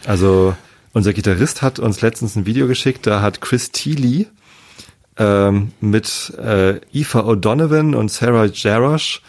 Also 0.06 0.56
unser 0.94 1.14
Gitarrist 1.14 1.62
hat 1.62 1.80
uns 1.80 2.02
letztens 2.02 2.36
ein 2.36 2.46
Video 2.46 2.68
geschickt, 2.68 3.08
da 3.08 3.22
hat 3.22 3.42
Chris 3.42 3.72
Thiele 3.72 4.28
ähm, 5.18 5.72
mit 5.82 6.34
äh, 6.38 6.80
Aoife 6.94 7.26
O'Donovan 7.26 7.96
und 7.96 8.12
Sarah 8.12 8.46
Jarosh 8.46 9.22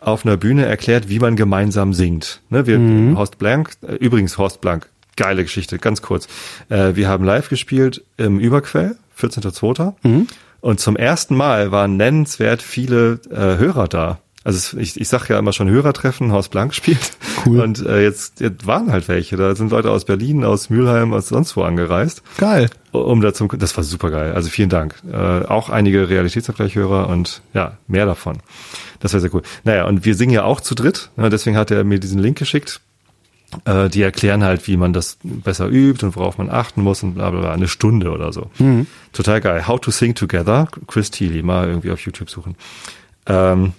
auf 0.00 0.24
einer 0.24 0.36
Bühne 0.36 0.66
erklärt, 0.66 1.08
wie 1.08 1.18
man 1.18 1.36
gemeinsam 1.36 1.92
singt. 1.92 2.40
Ne, 2.50 2.66
wir, 2.66 2.78
mhm. 2.78 3.16
Horst 3.16 3.38
Blank, 3.38 3.70
äh, 3.82 3.94
übrigens 3.94 4.38
Horst 4.38 4.60
Blank, 4.60 4.88
geile 5.16 5.42
Geschichte, 5.42 5.78
ganz 5.78 6.02
kurz. 6.02 6.28
Äh, 6.68 6.94
wir 6.94 7.08
haben 7.08 7.24
live 7.24 7.48
gespielt 7.48 8.04
im 8.16 8.38
Überquell, 8.38 8.96
14.02. 9.18 9.94
Mhm. 10.02 10.26
Und 10.60 10.80
zum 10.80 10.96
ersten 10.96 11.36
Mal 11.36 11.72
waren 11.72 11.96
nennenswert 11.96 12.62
viele 12.62 13.20
äh, 13.30 13.58
Hörer 13.58 13.88
da. 13.88 14.18
Also 14.44 14.76
ich, 14.76 15.00
ich 15.00 15.08
sage 15.08 15.32
ja 15.32 15.38
immer 15.38 15.54
schon 15.54 15.70
Hörertreffen, 15.70 16.30
Haus 16.30 16.48
Blank 16.50 16.74
spielt. 16.74 17.12
Cool. 17.46 17.60
Und 17.60 17.84
äh, 17.84 18.02
jetzt, 18.02 18.40
jetzt 18.40 18.66
waren 18.66 18.92
halt 18.92 19.08
welche. 19.08 19.36
Da 19.36 19.54
sind 19.56 19.70
Leute 19.70 19.90
aus 19.90 20.04
Berlin, 20.04 20.44
aus 20.44 20.68
Mülheim, 20.70 21.12
aus 21.14 21.28
sonst 21.28 21.56
wo 21.56 21.62
angereist. 21.62 22.22
Geil. 22.36 22.68
Um 22.92 23.20
da 23.22 23.32
zum, 23.34 23.48
das 23.58 23.76
war 23.76 23.84
super 23.84 24.10
geil. 24.10 24.34
Also 24.34 24.50
vielen 24.50 24.68
Dank. 24.68 25.02
Äh, 25.10 25.16
auch 25.16 25.70
einige 25.70 26.08
Realitätsabgleichhörer 26.08 27.08
und 27.08 27.42
ja, 27.54 27.78
mehr 27.88 28.06
davon. 28.06 28.38
Das 29.00 29.12
war 29.14 29.20
sehr 29.20 29.34
cool. 29.34 29.42
Naja, 29.64 29.86
und 29.86 30.04
wir 30.04 30.14
singen 30.14 30.32
ja 30.32 30.44
auch 30.44 30.60
zu 30.60 30.74
dritt. 30.74 31.10
Ja, 31.16 31.28
deswegen 31.30 31.56
hat 31.56 31.70
er 31.70 31.82
mir 31.84 31.98
diesen 31.98 32.18
Link 32.20 32.38
geschickt 32.38 32.80
Äh, 33.64 33.88
die 33.88 34.02
erklären 34.02 34.42
halt, 34.42 34.66
wie 34.66 34.76
man 34.76 34.92
das 34.92 35.18
besser 35.22 35.68
übt 35.68 36.04
und 36.04 36.16
worauf 36.16 36.38
man 36.38 36.50
achten 36.50 36.82
muss 36.82 37.02
und 37.02 37.14
bla 37.14 37.30
bla 37.30 37.40
bla. 37.40 37.52
Eine 37.52 37.68
Stunde 37.68 38.10
oder 38.10 38.32
so. 38.32 38.50
Mhm. 38.58 38.86
Total 39.12 39.40
geil. 39.40 39.66
How 39.66 39.80
to 39.80 39.90
Sing 39.90 40.14
Together, 40.14 40.68
Chris 40.86 41.10
Thiele, 41.10 41.42
mal 41.42 41.68
irgendwie 41.68 41.90
auf 41.90 42.00
YouTube 42.00 42.30
suchen. 42.30 42.56
Ähm, 43.26 43.72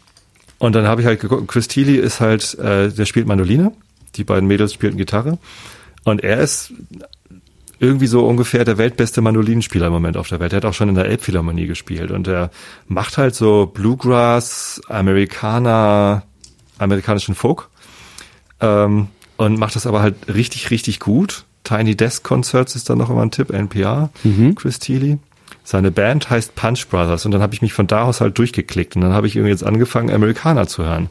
und 0.57 0.75
dann 0.75 0.87
habe 0.87 1.01
ich 1.01 1.07
halt 1.07 1.19
geguckt, 1.19 1.47
Chris 1.47 1.67
Thiele 1.67 1.97
ist 1.97 2.19
halt, 2.21 2.57
äh, 2.59 2.89
der 2.89 3.05
spielt 3.05 3.27
Mandoline, 3.27 3.71
die 4.15 4.23
beiden 4.23 4.47
Mädels 4.47 4.73
spielten 4.73 4.97
Gitarre. 4.97 5.37
Und 6.03 6.23
er 6.23 6.39
ist 6.39 6.73
irgendwie 7.79 8.07
so 8.07 8.25
ungefähr 8.25 8.63
der 8.63 8.77
weltbeste 8.77 9.21
Mandolinenspieler 9.21 9.87
im 9.87 9.93
Moment 9.93 10.17
auf 10.17 10.29
der 10.29 10.39
Welt. 10.39 10.53
Er 10.53 10.57
hat 10.57 10.65
auch 10.65 10.73
schon 10.73 10.89
in 10.89 10.95
der 10.95 11.05
Elbphilharmonie 11.05 11.67
gespielt 11.67 12.11
und 12.11 12.27
er 12.27 12.51
macht 12.87 13.17
halt 13.17 13.35
so 13.35 13.65
Bluegrass, 13.65 14.81
Amerikaner, 14.87 16.23
amerikanischen 16.77 17.35
Folk 17.35 17.69
ähm, 18.61 19.07
und 19.37 19.59
macht 19.59 19.75
das 19.75 19.87
aber 19.87 20.01
halt 20.01 20.15
richtig, 20.33 20.71
richtig 20.71 20.99
gut. 20.99 21.45
Tiny 21.63 21.95
Desk 21.95 22.23
Concerts 22.23 22.75
ist 22.75 22.89
dann 22.89 22.99
noch 22.99 23.09
immer 23.09 23.23
ein 23.23 23.31
Tipp, 23.31 23.49
NPR, 23.49 24.11
mhm. 24.23 24.55
Chris 24.55 24.79
Thiele. 24.79 25.19
Seine 25.65 25.91
Band 25.91 26.29
heißt 26.29 26.55
Punch 26.55 26.87
Brothers 26.89 27.25
und 27.25 27.31
dann 27.31 27.41
habe 27.41 27.55
ich 27.55 27.61
mich 27.61 27.73
von 27.73 27.87
da 27.87 28.03
aus 28.03 28.21
halt 28.21 28.37
durchgeklickt 28.37 28.95
und 28.95 29.01
dann 29.01 29.13
habe 29.13 29.27
ich 29.27 29.35
irgendwie 29.35 29.51
jetzt 29.51 29.65
angefangen, 29.65 30.13
Amerikaner 30.13 30.67
zu 30.67 30.83
hören. 30.85 31.09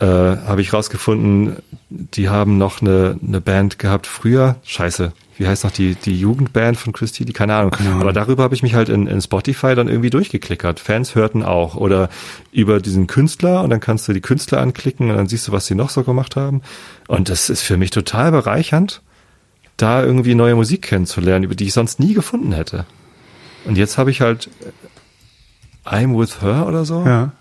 Äh, 0.00 0.06
habe 0.06 0.62
ich 0.62 0.72
rausgefunden, 0.72 1.56
die 1.90 2.28
haben 2.28 2.56
noch 2.56 2.80
eine, 2.80 3.18
eine 3.24 3.40
Band 3.40 3.78
gehabt 3.78 4.06
früher. 4.06 4.56
Scheiße, 4.64 5.12
wie 5.36 5.46
heißt 5.46 5.64
noch 5.64 5.70
die, 5.70 5.96
die 5.96 6.18
Jugendband 6.18 6.78
von 6.78 6.92
Christy? 6.92 7.24
Die, 7.24 7.32
keine 7.32 7.54
Ahnung. 7.56 7.72
Keine 7.72 7.92
Aber 7.92 8.12
darüber 8.12 8.42
habe 8.42 8.54
ich 8.54 8.62
mich 8.62 8.74
halt 8.74 8.88
in, 8.88 9.06
in 9.06 9.20
Spotify 9.20 9.74
dann 9.74 9.88
irgendwie 9.88 10.10
durchgeklickert. 10.10 10.80
Fans 10.80 11.14
hörten 11.14 11.42
auch. 11.42 11.74
Oder 11.74 12.08
über 12.52 12.80
diesen 12.80 13.06
Künstler 13.06 13.62
und 13.62 13.70
dann 13.70 13.80
kannst 13.80 14.08
du 14.08 14.12
die 14.12 14.20
Künstler 14.20 14.60
anklicken 14.60 15.10
und 15.10 15.16
dann 15.16 15.28
siehst 15.28 15.46
du, 15.46 15.52
was 15.52 15.66
sie 15.66 15.74
noch 15.74 15.90
so 15.90 16.04
gemacht 16.04 16.36
haben. 16.36 16.62
Und 17.06 17.28
das 17.28 17.50
ist 17.50 17.62
für 17.62 17.76
mich 17.76 17.90
total 17.90 18.30
bereichernd, 18.30 19.02
da 19.76 20.02
irgendwie 20.02 20.34
neue 20.34 20.54
Musik 20.54 20.82
kennenzulernen, 20.82 21.44
über 21.44 21.54
die 21.54 21.66
ich 21.66 21.72
sonst 21.72 22.00
nie 22.00 22.14
gefunden 22.14 22.52
hätte. 22.52 22.86
Und 23.68 23.78
jetzt 23.78 23.98
habe 23.98 24.10
ich 24.10 24.20
halt 24.20 24.48
äh, 25.84 25.88
I'm 25.88 26.18
with 26.18 26.42
her 26.42 26.66
oder 26.66 26.84
so. 26.84 27.04
Ja. 27.04 27.32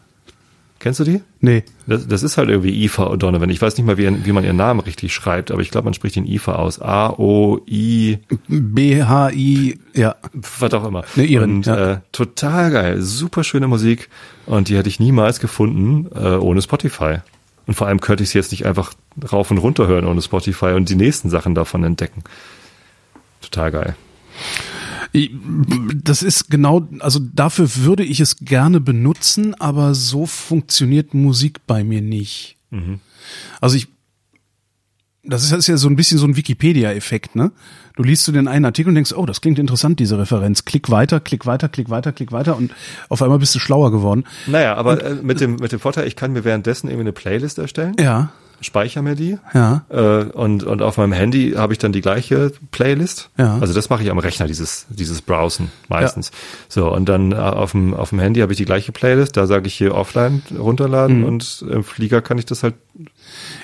Kennst 0.79 0.99
du 0.99 1.03
die? 1.05 1.21
Nee. 1.41 1.63
Das, 1.87 2.07
das 2.07 2.21
ist 2.21 2.37
halt 2.37 2.49
irgendwie 2.49 2.83
Eva 2.83 3.07
O'Donovan. 3.07 3.49
Ich 3.49 3.61
weiß 3.61 3.77
nicht 3.77 3.85
mal, 3.85 3.97
wie, 3.97 4.25
wie 4.25 4.31
man 4.31 4.43
ihren 4.43 4.57
Namen 4.57 4.79
richtig 4.79 5.13
schreibt, 5.13 5.49
aber 5.49 5.61
ich 5.61 5.71
glaube, 5.71 5.85
man 5.85 5.95
spricht 5.95 6.15
den 6.15 6.27
Eva 6.27 6.53
aus. 6.53 6.79
A-O-I. 6.79 8.19
B-H-I, 8.47 9.79
ja. 9.93 10.15
Was 10.59 10.73
auch 10.73 10.85
immer. 10.85 11.03
Ne, 11.15 11.23
ihren, 11.23 11.55
und, 11.55 11.65
ja. 11.65 11.93
äh, 11.93 11.99
total 12.11 12.71
geil. 12.71 13.01
Super 13.01 13.43
schöne 13.43 13.67
Musik. 13.67 14.09
Und 14.45 14.69
die 14.69 14.77
hätte 14.77 14.89
ich 14.89 14.99
niemals 14.99 15.39
gefunden 15.39 16.09
äh, 16.13 16.35
ohne 16.35 16.61
Spotify. 16.61 17.17
Und 17.65 17.73
vor 17.73 17.87
allem 17.87 17.99
könnte 17.99 18.23
ich 18.23 18.29
sie 18.29 18.37
jetzt 18.37 18.51
nicht 18.51 18.65
einfach 18.65 18.93
rauf 19.31 19.49
und 19.49 19.57
runter 19.57 19.87
hören 19.87 20.05
ohne 20.05 20.21
Spotify 20.21 20.73
und 20.73 20.89
die 20.89 20.95
nächsten 20.95 21.29
Sachen 21.29 21.55
davon 21.55 21.83
entdecken. 21.83 22.23
Total 23.41 23.71
geil. 23.71 23.95
Das 26.03 26.23
ist 26.23 26.49
genau, 26.49 26.87
also 26.99 27.19
dafür 27.19 27.75
würde 27.77 28.03
ich 28.03 28.19
es 28.19 28.37
gerne 28.37 28.79
benutzen, 28.79 29.55
aber 29.55 29.95
so 29.95 30.25
funktioniert 30.25 31.13
Musik 31.13 31.65
bei 31.67 31.83
mir 31.83 32.01
nicht. 32.01 32.57
Mhm. 32.69 32.99
Also 33.61 33.77
ich, 33.77 33.87
das 35.23 35.51
ist 35.51 35.67
ja 35.67 35.77
so 35.77 35.89
ein 35.89 35.95
bisschen 35.95 36.17
so 36.17 36.25
ein 36.25 36.35
Wikipedia-Effekt, 36.35 37.35
ne? 37.35 37.51
Du 37.95 38.03
liest 38.03 38.25
so 38.25 38.31
den 38.31 38.47
einen 38.47 38.65
Artikel 38.65 38.89
und 38.89 38.95
denkst, 38.95 39.13
oh, 39.13 39.25
das 39.25 39.41
klingt 39.41 39.57
interessant, 39.57 39.99
diese 39.99 40.19
Referenz. 40.19 40.65
Klick 40.65 40.89
weiter, 40.91 41.19
klick 41.19 41.45
weiter, 41.45 41.67
klick 41.67 41.89
weiter, 41.89 42.11
klick 42.11 42.31
weiter 42.31 42.55
und 42.55 42.71
auf 43.09 43.21
einmal 43.21 43.39
bist 43.39 43.55
du 43.55 43.59
schlauer 43.59 43.91
geworden. 43.91 44.23
Naja, 44.45 44.75
aber 44.75 44.91
und, 44.91 45.01
äh, 45.01 45.15
mit 45.23 45.41
dem, 45.41 45.55
mit 45.55 45.71
dem 45.71 45.79
Vorteil, 45.79 46.07
ich 46.07 46.15
kann 46.15 46.31
mir 46.31 46.43
währenddessen 46.43 46.87
irgendwie 46.87 47.01
eine 47.01 47.13
Playlist 47.13 47.57
erstellen. 47.57 47.95
Ja 47.99 48.31
speichere 48.61 49.03
mir 49.03 49.15
die. 49.15 49.37
Ja. 49.53 49.85
Äh, 49.89 50.23
und, 50.23 50.63
und 50.63 50.81
auf 50.81 50.97
meinem 50.97 51.13
Handy 51.13 51.53
habe 51.55 51.73
ich 51.73 51.79
dann 51.79 51.91
die 51.91 52.01
gleiche 52.01 52.51
Playlist. 52.71 53.29
Ja. 53.37 53.57
Also 53.59 53.73
das 53.73 53.89
mache 53.89 54.03
ich 54.03 54.09
am 54.09 54.17
Rechner, 54.17 54.47
dieses, 54.47 54.87
dieses 54.89 55.21
Browsen 55.21 55.71
meistens. 55.89 56.31
Ja. 56.31 56.35
So, 56.69 56.93
und 56.93 57.07
dann 57.07 57.31
äh, 57.31 57.35
auf 57.35 57.71
dem, 57.71 57.93
auf 57.93 58.09
dem 58.09 58.19
Handy 58.19 58.39
habe 58.39 58.53
ich 58.53 58.57
die 58.57 58.65
gleiche 58.65 58.91
Playlist. 58.91 59.37
Da 59.37 59.47
sage 59.47 59.67
ich 59.67 59.75
hier 59.75 59.95
offline 59.95 60.41
runterladen 60.57 61.19
mhm. 61.19 61.25
und 61.25 61.65
im 61.69 61.83
Flieger 61.83 62.21
kann 62.21 62.37
ich 62.37 62.45
das 62.45 62.63
halt 62.63 62.75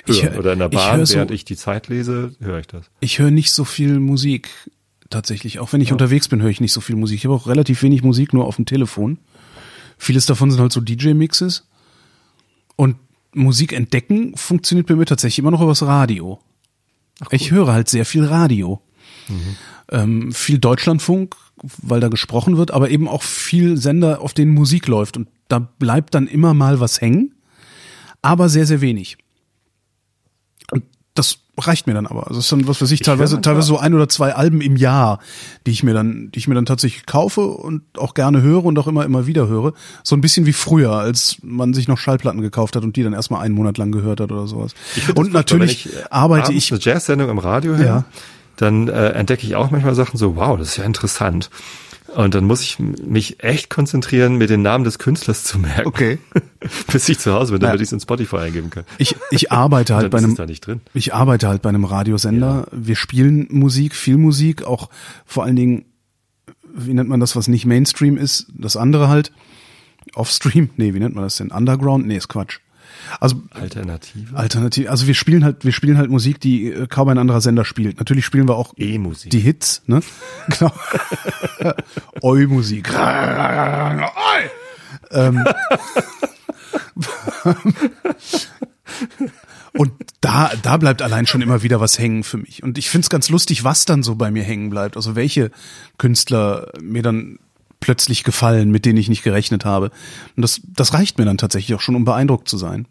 hören. 0.06 0.30
Hör, 0.30 0.38
Oder 0.38 0.52
in 0.52 0.58
der 0.60 0.68
Bahn, 0.68 1.02
ich 1.02 1.08
so, 1.08 1.16
während 1.16 1.30
ich 1.30 1.44
die 1.44 1.56
Zeit 1.56 1.88
lese, 1.88 2.34
höre 2.40 2.60
ich 2.60 2.66
das. 2.66 2.84
Ich 3.00 3.18
höre 3.18 3.30
nicht 3.30 3.52
so 3.52 3.64
viel 3.64 3.98
Musik 3.98 4.50
tatsächlich. 5.10 5.58
Auch 5.58 5.72
wenn 5.72 5.80
ich 5.80 5.88
ja. 5.88 5.94
unterwegs 5.94 6.28
bin, 6.28 6.42
höre 6.42 6.50
ich 6.50 6.60
nicht 6.60 6.72
so 6.72 6.80
viel 6.80 6.96
Musik. 6.96 7.18
Ich 7.18 7.24
habe 7.24 7.34
auch 7.34 7.46
relativ 7.46 7.82
wenig 7.82 8.02
Musik 8.02 8.32
nur 8.32 8.46
auf 8.46 8.56
dem 8.56 8.66
Telefon. 8.66 9.18
Vieles 9.98 10.26
davon 10.26 10.50
sind 10.50 10.60
halt 10.60 10.72
so 10.72 10.80
DJ-Mixes. 10.80 11.66
Und 12.76 12.96
Musik 13.34 13.72
entdecken 13.72 14.36
funktioniert 14.36 14.86
bei 14.86 14.94
mir 14.94 15.06
tatsächlich 15.06 15.40
immer 15.40 15.50
noch 15.50 15.60
übers 15.60 15.82
Radio. 15.82 16.40
Ach. 17.20 17.28
Ich 17.30 17.50
höre 17.50 17.72
halt 17.72 17.88
sehr 17.88 18.04
viel 18.04 18.24
Radio. 18.24 18.80
Mhm. 19.28 19.56
Ähm, 19.90 20.32
viel 20.32 20.58
Deutschlandfunk, 20.58 21.36
weil 21.82 22.00
da 22.00 22.08
gesprochen 22.08 22.56
wird, 22.56 22.70
aber 22.70 22.90
eben 22.90 23.08
auch 23.08 23.22
viel 23.22 23.76
Sender, 23.76 24.20
auf 24.20 24.34
denen 24.34 24.54
Musik 24.54 24.86
läuft. 24.86 25.16
Und 25.16 25.28
da 25.48 25.58
bleibt 25.58 26.14
dann 26.14 26.26
immer 26.26 26.54
mal 26.54 26.80
was 26.80 27.00
hängen, 27.00 27.34
aber 28.22 28.48
sehr, 28.48 28.66
sehr 28.66 28.80
wenig. 28.80 29.18
Das 31.14 31.38
reicht 31.56 31.86
mir 31.86 31.94
dann 31.94 32.06
aber. 32.06 32.26
Also 32.26 32.34
das 32.34 32.46
ist 32.46 32.52
dann, 32.52 32.66
was 32.66 32.82
weiß 32.82 32.90
ich, 32.90 33.00
teilweise, 33.00 33.40
teilweise 33.40 33.68
so 33.68 33.78
ein 33.78 33.94
oder 33.94 34.08
zwei 34.08 34.34
Alben 34.34 34.60
im 34.60 34.76
Jahr, 34.76 35.20
die 35.66 35.70
ich 35.70 35.84
mir 35.84 35.94
dann, 35.94 36.30
die 36.32 36.40
ich 36.40 36.48
mir 36.48 36.54
dann 36.54 36.66
tatsächlich 36.66 37.06
kaufe 37.06 37.42
und 37.42 37.82
auch 37.96 38.14
gerne 38.14 38.42
höre 38.42 38.64
und 38.64 38.78
auch 38.78 38.88
immer, 38.88 39.04
immer 39.04 39.26
wieder 39.26 39.46
höre. 39.46 39.74
So 40.02 40.16
ein 40.16 40.20
bisschen 40.20 40.46
wie 40.46 40.52
früher, 40.52 40.92
als 40.92 41.36
man 41.42 41.72
sich 41.72 41.86
noch 41.86 41.98
Schallplatten 41.98 42.40
gekauft 42.40 42.74
hat 42.74 42.82
und 42.82 42.96
die 42.96 43.04
dann 43.04 43.12
erstmal 43.12 43.42
einen 43.42 43.54
Monat 43.54 43.78
lang 43.78 43.92
gehört 43.92 44.20
hat 44.20 44.32
oder 44.32 44.46
sowas. 44.48 44.74
Und 45.14 45.32
natürlich 45.32 45.86
ich, 45.86 45.94
äh, 45.94 46.04
arbeite 46.10 46.52
ich. 46.52 46.72
eine 46.72 46.80
Jazz-Sendung 46.80 47.30
im 47.30 47.38
Radio 47.38 47.76
höre, 47.76 47.86
ja. 47.86 48.04
dann 48.56 48.88
äh, 48.88 49.10
entdecke 49.10 49.46
ich 49.46 49.54
auch 49.54 49.70
manchmal 49.70 49.94
Sachen 49.94 50.16
so, 50.16 50.34
wow, 50.34 50.58
das 50.58 50.70
ist 50.70 50.76
ja 50.78 50.84
interessant. 50.84 51.50
Und 52.14 52.34
dann 52.34 52.44
muss 52.44 52.62
ich 52.62 52.78
mich 52.78 53.42
echt 53.42 53.70
konzentrieren, 53.70 54.36
mir 54.36 54.46
den 54.46 54.62
Namen 54.62 54.84
des 54.84 54.98
Künstlers 54.98 55.42
zu 55.42 55.58
merken. 55.58 55.86
Okay. 55.86 56.18
Bis 56.92 57.08
ich 57.08 57.18
zu 57.18 57.32
Hause 57.32 57.52
bin, 57.52 57.60
damit 57.60 57.76
ja. 57.76 57.82
ich 57.82 57.88
es 57.88 57.92
in 57.92 58.00
Spotify 58.00 58.36
eingeben 58.36 58.70
kann. 58.70 58.84
Ich, 58.98 59.16
ich 59.30 59.50
arbeite 59.50 59.94
halt 59.96 60.10
bei 60.10 60.18
einem, 60.18 60.36
ich 60.94 61.14
arbeite 61.14 61.48
halt 61.48 61.62
bei 61.62 61.70
einem 61.70 61.84
Radiosender. 61.84 62.68
Ja. 62.70 62.78
Wir 62.78 62.96
spielen 62.96 63.48
Musik, 63.50 63.96
viel 63.96 64.16
Musik, 64.16 64.64
auch 64.64 64.90
vor 65.26 65.44
allen 65.44 65.56
Dingen, 65.56 65.86
wie 66.72 66.94
nennt 66.94 67.08
man 67.08 67.20
das, 67.20 67.34
was 67.34 67.48
nicht 67.48 67.66
Mainstream 67.66 68.16
ist, 68.16 68.46
das 68.56 68.76
andere 68.76 69.08
halt. 69.08 69.32
Offstream? 70.14 70.70
Nee, 70.76 70.94
wie 70.94 71.00
nennt 71.00 71.14
man 71.14 71.24
das 71.24 71.36
denn? 71.36 71.50
Underground? 71.50 72.06
Nee, 72.06 72.16
ist 72.16 72.28
Quatsch. 72.28 72.60
Also 73.20 73.42
Alternative. 73.50 74.36
Alternative. 74.36 74.90
Also 74.90 75.06
wir 75.06 75.14
spielen 75.14 75.44
halt, 75.44 75.64
wir 75.64 75.72
spielen 75.72 75.98
halt 75.98 76.10
Musik, 76.10 76.40
die 76.40 76.72
äh, 76.72 76.86
kaum 76.86 77.08
ein 77.08 77.18
anderer 77.18 77.40
Sender 77.40 77.64
spielt. 77.64 77.98
Natürlich 77.98 78.24
spielen 78.24 78.48
wir 78.48 78.56
auch 78.56 78.74
E-Musik. 78.76 79.30
Die 79.30 79.40
Hits, 79.40 79.82
ne? 79.86 80.00
genau. 80.48 80.72
Eu-Musik. 82.22 82.90
ähm, 85.10 85.44
Und 89.76 89.92
da, 90.20 90.52
da 90.62 90.76
bleibt 90.76 91.02
allein 91.02 91.26
schon 91.26 91.42
immer 91.42 91.64
wieder 91.64 91.80
was 91.80 91.98
hängen 91.98 92.22
für 92.22 92.38
mich. 92.38 92.62
Und 92.62 92.78
ich 92.78 92.88
find's 92.88 93.10
ganz 93.10 93.28
lustig, 93.28 93.64
was 93.64 93.84
dann 93.84 94.04
so 94.04 94.14
bei 94.14 94.30
mir 94.30 94.44
hängen 94.44 94.70
bleibt. 94.70 94.96
Also 94.96 95.16
welche 95.16 95.50
Künstler 95.98 96.70
mir 96.80 97.02
dann 97.02 97.40
plötzlich 97.80 98.22
gefallen, 98.22 98.70
mit 98.70 98.86
denen 98.86 98.98
ich 98.98 99.08
nicht 99.08 99.24
gerechnet 99.24 99.64
habe. 99.64 99.90
Und 100.36 100.42
das, 100.42 100.62
das 100.64 100.94
reicht 100.94 101.18
mir 101.18 101.24
dann 101.24 101.38
tatsächlich 101.38 101.74
auch 101.76 101.80
schon, 101.80 101.96
um 101.96 102.04
beeindruckt 102.04 102.48
zu 102.48 102.56
sein. 102.56 102.86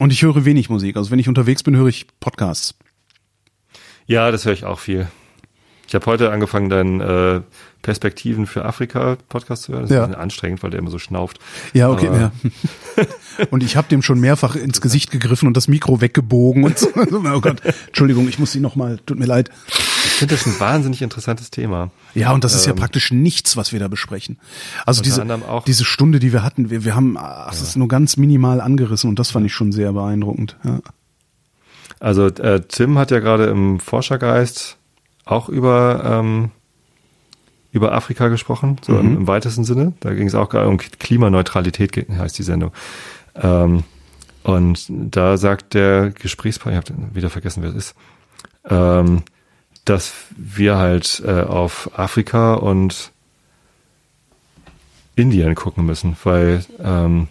Und 0.00 0.12
ich 0.12 0.22
höre 0.22 0.44
wenig 0.44 0.70
Musik. 0.70 0.96
Also 0.96 1.10
wenn 1.10 1.18
ich 1.18 1.28
unterwegs 1.28 1.62
bin, 1.62 1.76
höre 1.76 1.88
ich 1.88 2.06
Podcasts. 2.20 2.74
Ja, 4.06 4.30
das 4.30 4.44
höre 4.44 4.52
ich 4.52 4.64
auch 4.64 4.78
viel. 4.78 5.06
Ich 5.86 5.94
habe 5.94 6.06
heute 6.06 6.30
angefangen, 6.30 6.70
deinen 6.70 7.00
äh, 7.00 7.40
Perspektiven 7.82 8.46
für 8.46 8.64
Afrika 8.64 9.16
Podcast 9.28 9.64
zu 9.64 9.72
hören. 9.72 9.82
Das 9.82 9.90
ja. 9.90 9.96
ist 9.96 10.02
ein 10.02 10.08
bisschen 10.08 10.22
anstrengend, 10.22 10.62
weil 10.62 10.70
der 10.70 10.80
immer 10.80 10.90
so 10.90 10.98
schnauft. 10.98 11.38
Ja, 11.74 11.90
okay. 11.90 12.06
Ja. 12.06 12.32
und 13.50 13.62
ich 13.62 13.76
habe 13.76 13.88
dem 13.88 14.02
schon 14.02 14.18
mehrfach 14.18 14.56
ins 14.56 14.80
Gesicht 14.80 15.10
gegriffen 15.10 15.46
und 15.46 15.56
das 15.56 15.68
Mikro 15.68 16.00
weggebogen 16.00 16.64
und 16.64 16.78
so. 16.78 16.88
oh 16.96 17.40
Gott, 17.40 17.62
Entschuldigung, 17.86 18.28
ich 18.28 18.38
muss 18.38 18.52
Sie 18.52 18.60
noch 18.60 18.76
mal, 18.76 18.98
tut 19.06 19.18
mir 19.18 19.26
leid. 19.26 19.50
Ich 20.04 20.12
finde 20.12 20.34
das 20.34 20.46
ein 20.46 20.58
wahnsinnig 20.60 21.02
interessantes 21.02 21.50
Thema. 21.50 21.90
Ja, 22.14 22.32
und 22.32 22.44
das 22.44 22.54
ist 22.54 22.66
ähm, 22.66 22.74
ja 22.74 22.80
praktisch 22.80 23.10
nichts, 23.10 23.56
was 23.56 23.72
wir 23.72 23.80
da 23.80 23.88
besprechen. 23.88 24.38
Also 24.86 25.02
diese, 25.02 25.26
diese 25.66 25.84
Stunde, 25.84 26.18
die 26.18 26.32
wir 26.32 26.42
hatten, 26.42 26.70
wir, 26.70 26.84
wir 26.84 26.94
haben 26.94 27.16
ach, 27.18 27.50
das 27.50 27.62
ist 27.62 27.76
nur 27.76 27.88
ganz 27.88 28.16
minimal 28.16 28.60
angerissen 28.60 29.10
und 29.10 29.18
das 29.18 29.30
fand 29.30 29.46
ich 29.46 29.52
schon 29.52 29.72
sehr 29.72 29.92
beeindruckend. 29.92 30.56
Ja. 30.64 30.80
Also 32.00 32.26
äh, 32.26 32.60
Tim 32.60 32.98
hat 32.98 33.10
ja 33.10 33.20
gerade 33.20 33.46
im 33.46 33.80
Forschergeist 33.80 34.76
auch 35.24 35.48
über 35.48 36.02
ähm, 36.04 36.50
über 37.72 37.92
Afrika 37.92 38.28
gesprochen, 38.28 38.76
so 38.82 38.92
mhm. 38.92 39.00
im, 39.00 39.16
im, 39.16 39.26
weitesten 39.26 39.64
Sinne. 39.64 39.94
Da 40.00 40.14
ging 40.14 40.28
es 40.28 40.34
auch 40.36 40.48
gerade 40.48 40.68
um 40.68 40.78
Klimaneutralität, 40.78 42.08
heißt 42.08 42.38
die 42.38 42.44
Sendung. 42.44 42.72
Ähm, 43.34 43.82
und 44.44 44.86
da 44.88 45.36
sagt 45.38 45.74
der 45.74 46.10
Gesprächspartner, 46.10 46.80
ich 46.80 46.90
habe 46.90 47.14
wieder 47.14 47.30
vergessen, 47.30 47.62
wer 47.62 47.70
es 47.70 47.76
ist, 47.76 47.94
ähm, 48.68 49.22
dass 49.84 50.12
wir 50.36 50.76
halt 50.76 51.22
äh, 51.26 51.42
auf 51.42 51.90
Afrika 51.98 52.54
und 52.54 53.12
Indien 55.16 55.54
gucken 55.54 55.86
müssen, 55.86 56.16
weil 56.24 56.64
ähm, 56.82 57.28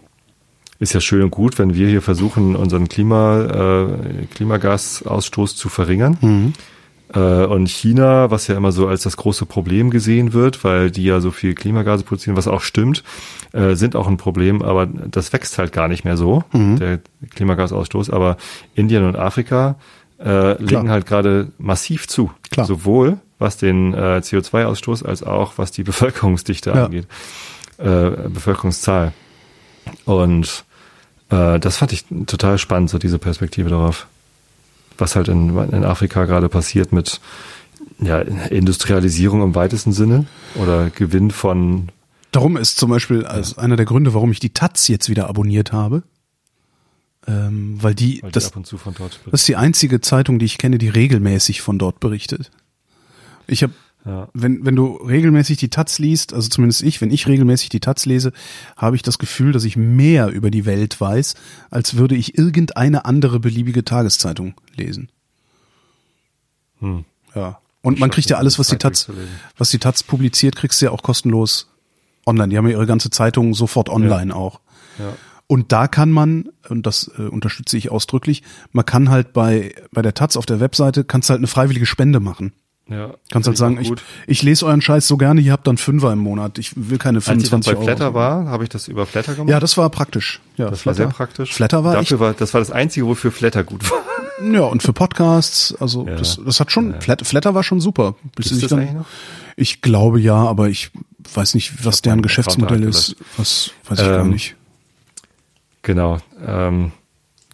ist 0.80 0.93
ja 0.93 1.01
schön 1.01 1.24
und 1.24 1.32
gut, 1.32 1.60
wenn 1.60 1.76
wir 1.76 1.88
hier 1.88 2.01
versuchen, 2.01 2.56
unseren 2.56 2.88
Klima, 2.88 3.41
äh, 3.41 4.26
Klimagasausstoß 4.34 5.56
zu 5.56 5.70
verringern. 5.70 6.18
Mhm. 6.22 6.54
Äh, 7.14 7.45
und 7.45 7.70
China, 7.70 8.32
was 8.32 8.47
ja 8.47 8.56
immer 8.58 8.72
so 8.72 8.88
als 8.88 9.04
das 9.04 9.18
große 9.18 9.45
Problem 9.45 9.89
gesehen 9.89 10.34
wird, 10.34 10.64
weil 10.64 10.91
die 10.91 11.04
ja 11.04 11.20
so 11.20 11.32
viel 11.32 11.56
Klimagase 11.56 12.04
produzieren, 12.04 12.36
was 12.36 12.47
auch 12.47 12.62
stimmt, 12.62 13.04
äh, 13.54 13.76
sind 13.76 13.95
auch 13.95 14.08
ein 14.08 14.18
Problem, 14.18 14.62
aber 14.62 14.86
das 14.86 15.32
wächst 15.32 15.58
halt 15.58 15.72
gar 15.72 15.88
nicht 15.88 16.06
mehr 16.06 16.18
so, 16.18 16.43
mhm. 16.51 16.80
der 16.80 16.99
Klimagasausstoß. 17.36 18.10
Aber 18.10 18.38
Indien 18.76 19.06
und 19.06 19.16
Afrika 19.16 19.76
äh, 20.24 20.61
legen 20.61 20.89
halt 20.89 21.05
gerade 21.05 21.49
massiv 21.57 22.07
zu. 22.07 22.32
Klar. 22.49 22.65
Sowohl 22.65 23.17
was 23.39 23.57
den 23.57 23.93
äh, 23.93 24.21
CO2-Ausstoß 24.24 25.05
als 25.05 25.24
auch 25.24 25.57
was 25.57 25.71
die 25.71 25.84
Bevölkerungsdichte 25.84 26.71
ja. 26.71 26.86
angeht, 26.86 27.07
äh, 27.78 28.09
Bevölkerungszahl. 28.30 29.13
Und 30.05 30.63
äh, 31.30 31.59
das 31.59 31.78
fand 31.78 31.91
ich 31.91 32.05
total 32.26 32.57
spannend, 32.57 32.89
so 32.89 32.97
diese 32.97 33.19
Perspektive 33.19 33.69
darauf 33.69 34.07
was 34.97 35.15
halt 35.15 35.28
in, 35.28 35.57
in 35.71 35.84
Afrika 35.84 36.26
gerade 36.26 36.49
passiert 36.49 36.91
mit 36.91 37.19
ja, 37.99 38.19
Industrialisierung 38.19 39.41
im 39.41 39.55
weitesten 39.55 39.93
Sinne 39.93 40.26
oder 40.55 40.89
Gewinn 40.89 41.32
von. 41.32 41.89
Darum 42.32 42.57
ist 42.57 42.78
zum 42.78 42.89
Beispiel 42.89 43.26
als 43.26 43.57
einer 43.57 43.76
der 43.76 43.86
Gründe, 43.86 44.13
warum 44.13 44.32
ich 44.32 44.39
die 44.39 44.53
Taz 44.53 44.88
jetzt 44.88 45.09
wieder 45.09 45.30
abonniert 45.30 45.71
habe. 45.71 46.03
Ähm, 47.26 47.82
weil 47.82 47.95
die, 47.95 48.21
weil 48.21 48.32
die 48.32 48.34
das, 48.34 48.51
das 48.51 49.41
ist 49.41 49.47
die 49.47 49.55
einzige 49.55 50.01
Zeitung, 50.01 50.39
die 50.39 50.45
ich 50.45 50.57
kenne, 50.57 50.78
die 50.78 50.89
regelmäßig 50.89 51.61
von 51.61 51.80
dort 51.80 51.99
berichtet. 51.99 52.51
Ich 53.47 53.63
habe 53.63 53.74
ja. 54.05 54.28
Wenn, 54.34 54.65
wenn 54.65 54.76
du 54.76 54.97
regelmäßig 54.97 55.57
die 55.57 55.69
Taz 55.69 55.97
liest, 55.97 56.34
also 56.34 56.49
zumindest 56.49 56.84
ich, 56.84 56.99
wenn 56.99 57.09
ich 57.09 57.28
regelmäßig 57.28 57.69
die 57.69 57.80
Taz 57.80 58.05
lese, 58.05 58.34
habe 58.76 58.97
ich 58.97 59.01
das 59.01 59.17
Gefühl, 59.17 59.53
dass 59.53 59.63
ich 59.63 59.78
mehr 59.78 60.28
über 60.28 60.51
die 60.51 60.65
Welt 60.65 60.99
weiß, 60.99 61.36
als 61.69 61.95
würde 61.95 62.15
ich 62.15 62.38
irgendeine 62.38 63.05
andere 63.05 63.39
beliebige 63.39 63.86
Tageszeitung 63.86 64.55
lesen. 64.76 65.09
Hm. 66.80 67.05
Ja. 67.34 67.59
Und 67.82 67.95
ich 67.95 67.99
man 68.01 68.09
kriegt 68.09 68.30
ja 68.30 68.38
alles, 68.38 68.59
was 68.59 68.67
die 68.67 68.78
Taz, 68.78 69.09
was 69.57 69.69
die 69.69 69.80
Taz 69.80 70.03
publiziert, 70.03 70.55
kriegst 70.57 70.82
du 70.82 70.86
ja 70.86 70.91
auch 70.91 71.01
kostenlos 71.01 71.69
online. 72.26 72.49
Die 72.49 72.57
haben 72.57 72.67
ja 72.67 72.74
ihre 72.74 72.86
ganze 72.86 73.09
Zeitung 73.09 73.53
sofort 73.53 73.89
online 73.89 74.32
ja. 74.32 74.36
auch. 74.36 74.59
Ja. 74.99 75.13
Und 75.54 75.72
da 75.72 75.88
kann 75.88 76.10
man, 76.10 76.49
und 76.68 76.88
das 76.88 77.12
äh, 77.16 77.22
unterstütze 77.22 77.78
ich 77.78 77.91
ausdrücklich, 77.91 78.41
man 78.72 78.88
kann 78.88 79.12
halt 79.12 79.34
bei, 79.34 79.76
bei 79.91 80.01
der 80.01 80.16
Taz 80.16 80.36
auf 80.36 80.47
der 80.47 80.60
Webseite, 80.60 81.04
kannst 81.04 81.30
halt 81.30 81.38
eine 81.38 81.45
freiwillige 81.45 81.86
Spende 81.86 82.20
machen. 82.20 82.54
Ja, 82.89 83.14
Kannst 83.30 83.45
halt 83.45 83.58
sagen, 83.60 83.78
ich, 83.80 83.93
ich 84.26 84.41
lese 84.41 84.66
euren 84.66 84.82
Scheiß 84.82 85.08
so 85.08 85.16
gerne, 85.16 85.41
ihr 85.41 85.51
habt 85.51 85.68
dann 85.68 85.78
Fünfer 85.78 86.12
im 86.12 86.18
Monat. 86.18 86.58
Ich 86.58 86.72
will 86.76 86.97
keine 86.97 87.22
25 87.22 87.54
Als 87.54 87.68
ich 87.68 87.74
bei 87.76 87.84
Flatter 87.84 88.06
Euro. 88.06 88.14
war, 88.16 88.45
habe 88.47 88.64
ich 88.64 88.72
das 88.72 88.88
über 88.88 89.06
Flatter 89.06 89.36
gemacht. 89.36 89.51
Ja, 89.51 89.60
das 89.60 89.78
war 89.78 89.91
praktisch. 89.91 90.41
Ja, 90.58 90.72
das 90.72 90.82
Flatter, 90.82 91.04
war 91.04 91.10
sehr 91.12 91.16
praktisch. 91.16 91.54
Flatter 91.54 91.84
war, 91.84 91.93
Dafür 91.93 92.20
war 92.20 92.34
das 92.34 92.51
war 92.56 92.60
das 92.60 92.72
einzige, 92.72 93.06
wofür 93.06 93.32
Flatter 93.32 93.64
gut 93.64 93.91
war. 93.91 93.99
Ja, 94.51 94.62
und 94.62 94.82
für 94.82 94.91
Podcasts, 94.91 95.76
also 95.80 96.08
ja. 96.08 96.16
das, 96.16 96.41
das 96.43 96.60
hat 96.60 96.72
schon 96.72 96.93
ja. 96.93 96.99
Flatter, 96.99 97.26
Flatter 97.26 97.54
war 97.54 97.62
schon 97.62 97.80
super. 97.80 98.16
Bis 98.36 98.47
Gibt's 98.47 98.62
das 98.62 98.70
dann, 98.72 98.80
eigentlich 98.80 98.95
noch? 98.95 99.06
Ich 99.56 99.84
glaube 99.84 100.20
ja, 100.20 100.34
aber 100.34 100.70
ich 100.70 100.89
weiß 101.32 101.54
nicht, 101.54 101.86
was 101.86 102.01
deren 102.01 102.24
Geschäftsmodell 102.24 102.82
ist. 102.82 103.18
Was 103.38 103.70
weiß 103.88 103.99
ich 103.99 104.08
ähm, 104.08 104.12
gar 104.12 104.26
nicht. 104.26 104.56
Genau. 105.84 106.18
Ähm, 106.46 106.92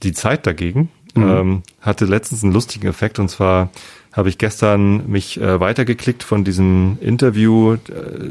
die 0.02 0.14
Zeit 0.14 0.48
dagegen 0.48 0.90
mhm. 1.16 1.24
ähm, 1.24 1.64
hatte 1.82 2.06
letztens 2.06 2.44
einen 2.44 2.54
lustigen 2.54 2.88
Effekt 2.88 3.20
und 3.20 3.30
zwar 3.30 3.70
habe 4.12 4.30
ich 4.30 4.38
gestern 4.38 5.10
mich 5.10 5.40
äh, 5.40 5.60
weitergeklickt 5.60 6.24
von 6.24 6.44
diesem 6.44 6.98
Interview 7.00 7.74
äh, 7.74 7.78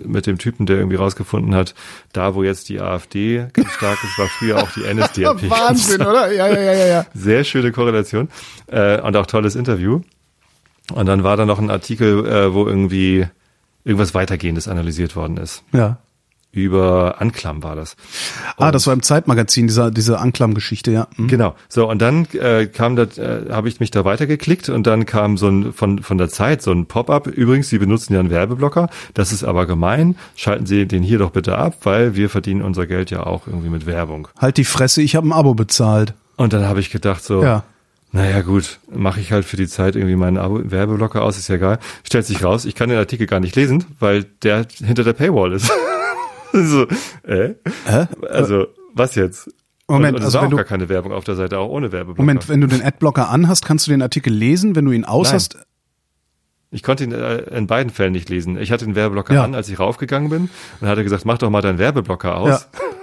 mit 0.05 0.27
dem 0.27 0.39
Typen, 0.39 0.67
der 0.67 0.77
irgendwie 0.77 0.97
rausgefunden 0.97 1.55
hat, 1.55 1.75
da 2.13 2.35
wo 2.35 2.43
jetzt 2.43 2.69
die 2.69 2.81
AfD 2.81 3.47
ganz 3.53 3.73
stark 3.73 3.99
ist, 4.03 4.19
war 4.19 4.27
früher 4.27 4.59
auch 4.59 4.71
die 4.73 4.83
NSDAP. 4.83 5.43
Wahnsinn, 5.51 6.03
oder? 6.03 6.33
Ja, 6.33 6.49
ja, 6.49 6.61
ja, 6.61 6.87
ja. 6.87 7.07
Sehr 7.15 7.45
schöne 7.45 7.71
Korrelation 7.71 8.29
äh, 8.67 9.01
und 9.01 9.17
auch 9.17 9.27
tolles 9.27 9.55
Interview. 9.55 10.01
Und 10.93 11.07
dann 11.07 11.23
war 11.23 11.37
da 11.37 11.45
noch 11.45 11.59
ein 11.59 11.71
Artikel, 11.71 12.27
äh, 12.27 12.53
wo 12.53 12.67
irgendwie 12.67 13.27
irgendwas 13.85 14.15
weitergehendes 14.15 14.69
analysiert 14.69 15.15
worden 15.15 15.37
ist. 15.37 15.63
Ja 15.73 15.99
über 16.65 17.21
Anklam 17.21 17.63
war 17.63 17.77
das. 17.77 17.97
Und 18.57 18.67
ah, 18.67 18.73
das 18.73 18.87
war 18.87 18.95
im 18.95 19.03
Zeitmagazin, 19.03 19.67
dieser, 19.67 19.91
diese 19.91 20.19
Anklam-Geschichte, 20.19 20.91
ja. 20.91 21.09
Mhm. 21.17 21.29
Genau. 21.29 21.55
So, 21.69 21.89
und 21.89 22.01
dann 22.01 22.27
äh, 22.33 22.67
kam 22.67 22.97
da, 22.97 23.05
äh, 23.05 23.51
habe 23.51 23.69
ich 23.69 23.81
mich 23.81 23.91
da 23.91 24.05
weitergeklickt 24.05 24.69
und 24.69 24.87
dann 24.87 25.07
kam 25.07 25.37
so 25.37 25.49
ein 25.49 25.73
von, 25.73 26.03
von 26.03 26.19
der 26.19 26.29
Zeit 26.29 26.63
so 26.63 26.73
ein 26.73 26.87
Pop-up. 26.87 27.27
Übrigens, 27.27 27.69
Sie 27.69 27.79
benutzen 27.79 28.15
ja 28.15 28.21
einen 28.21 28.31
Werbeblocker. 28.31 28.89
Das 29.15 29.33
ist 29.33 29.45
aber 29.45 29.67
gemein. 29.67 30.17
Schalten 30.37 30.67
Sie 30.67 30.87
den 30.87 31.03
hier 31.03 31.19
doch 31.19 31.31
bitte 31.31 31.57
ab, 31.59 31.79
weil 31.83 32.15
wir 32.15 32.31
verdienen 32.31 32.63
unser 32.63 32.87
Geld 32.87 33.11
ja 33.11 33.25
auch 33.25 33.47
irgendwie 33.47 33.71
mit 33.71 33.87
Werbung. 33.87 34.29
Halt 34.39 34.57
die 34.57 34.65
Fresse, 34.65 35.03
ich 35.03 35.17
habe 35.17 35.29
ein 35.29 35.33
Abo 35.33 35.55
bezahlt. 35.55 36.15
Und 36.37 36.53
dann 36.53 36.67
habe 36.67 36.81
ich 36.81 36.91
gedacht 36.91 37.25
so, 37.25 37.43
ja. 37.43 37.65
Naja, 38.11 38.41
gut, 38.41 38.79
mache 38.91 39.21
ich 39.21 39.33
halt 39.33 39.45
für 39.45 39.59
die 39.59 39.69
Zeit 39.69 39.95
irgendwie 39.95 40.17
meinen 40.17 40.39
Abo 40.39 40.61
Werbeblocker 40.65 41.23
aus, 41.23 41.37
ist 41.37 41.49
ja 41.49 41.57
egal. 41.57 41.79
Stellt 42.05 42.25
sich 42.25 42.43
raus, 42.43 42.65
ich 42.65 42.75
kann 42.75 42.89
den 42.89 42.99
Artikel 42.99 43.27
gar 43.27 43.41
nicht 43.41 43.55
lesen, 43.55 43.85
weil 44.01 44.25
der 44.43 44.67
hinter 44.79 45.05
der 45.05 45.13
Paywall 45.13 45.53
ist. 45.53 45.71
so, 46.65 46.87
äh? 47.25 47.55
Hä? 47.87 48.07
Also, 48.29 48.67
was 48.95 49.15
jetzt? 49.15 49.51
Moment, 49.91 50.17
und, 50.17 50.21
und 50.21 50.25
also 50.27 50.39
war 50.39 50.45
wenn 50.45 50.53
auch 50.53 50.57
gar 50.57 50.65
keine 50.65 50.89
Werbung 50.89 51.13
auf 51.13 51.25
der 51.25 51.35
Seite, 51.35 51.59
auch 51.59 51.71
ohne 51.71 51.93
Werbeblocker. 51.93 52.21
Moment, 52.21 52.49
wenn 52.49 52.61
du 52.61 52.67
den 52.67 52.83
Adblocker 52.83 53.31
anhast, 53.31 53.65
kannst 53.65 53.87
du 53.87 53.91
den 53.91 54.03
Artikel 54.03 54.33
lesen, 54.33 54.77
wenn 54.77 54.85
du 54.85 54.93
ihn 54.93 55.05
aus 55.05 55.33
hast? 55.33 55.59
Ich 56.71 56.83
konnte 56.83 57.05
ihn 57.05 57.13
äh, 57.13 57.39
in 57.57 57.67
beiden 57.67 57.91
Fällen 57.91 58.13
nicht 58.13 58.29
lesen. 58.29 58.59
Ich 58.59 58.71
hatte 58.71 58.85
den 58.85 58.95
Werbeblocker 58.95 59.35
ja. 59.35 59.45
an, 59.45 59.55
als 59.55 59.71
ich 59.71 59.79
raufgegangen 59.79 60.29
bin 60.29 60.51
und 60.81 60.89
hatte 60.89 61.03
gesagt, 61.03 61.25
mach 61.25 61.39
doch 61.39 61.49
mal 61.49 61.63
deinen 61.63 61.79
Werbeblocker 61.79 62.37
aus. 62.37 62.69
Ja. 62.73 62.81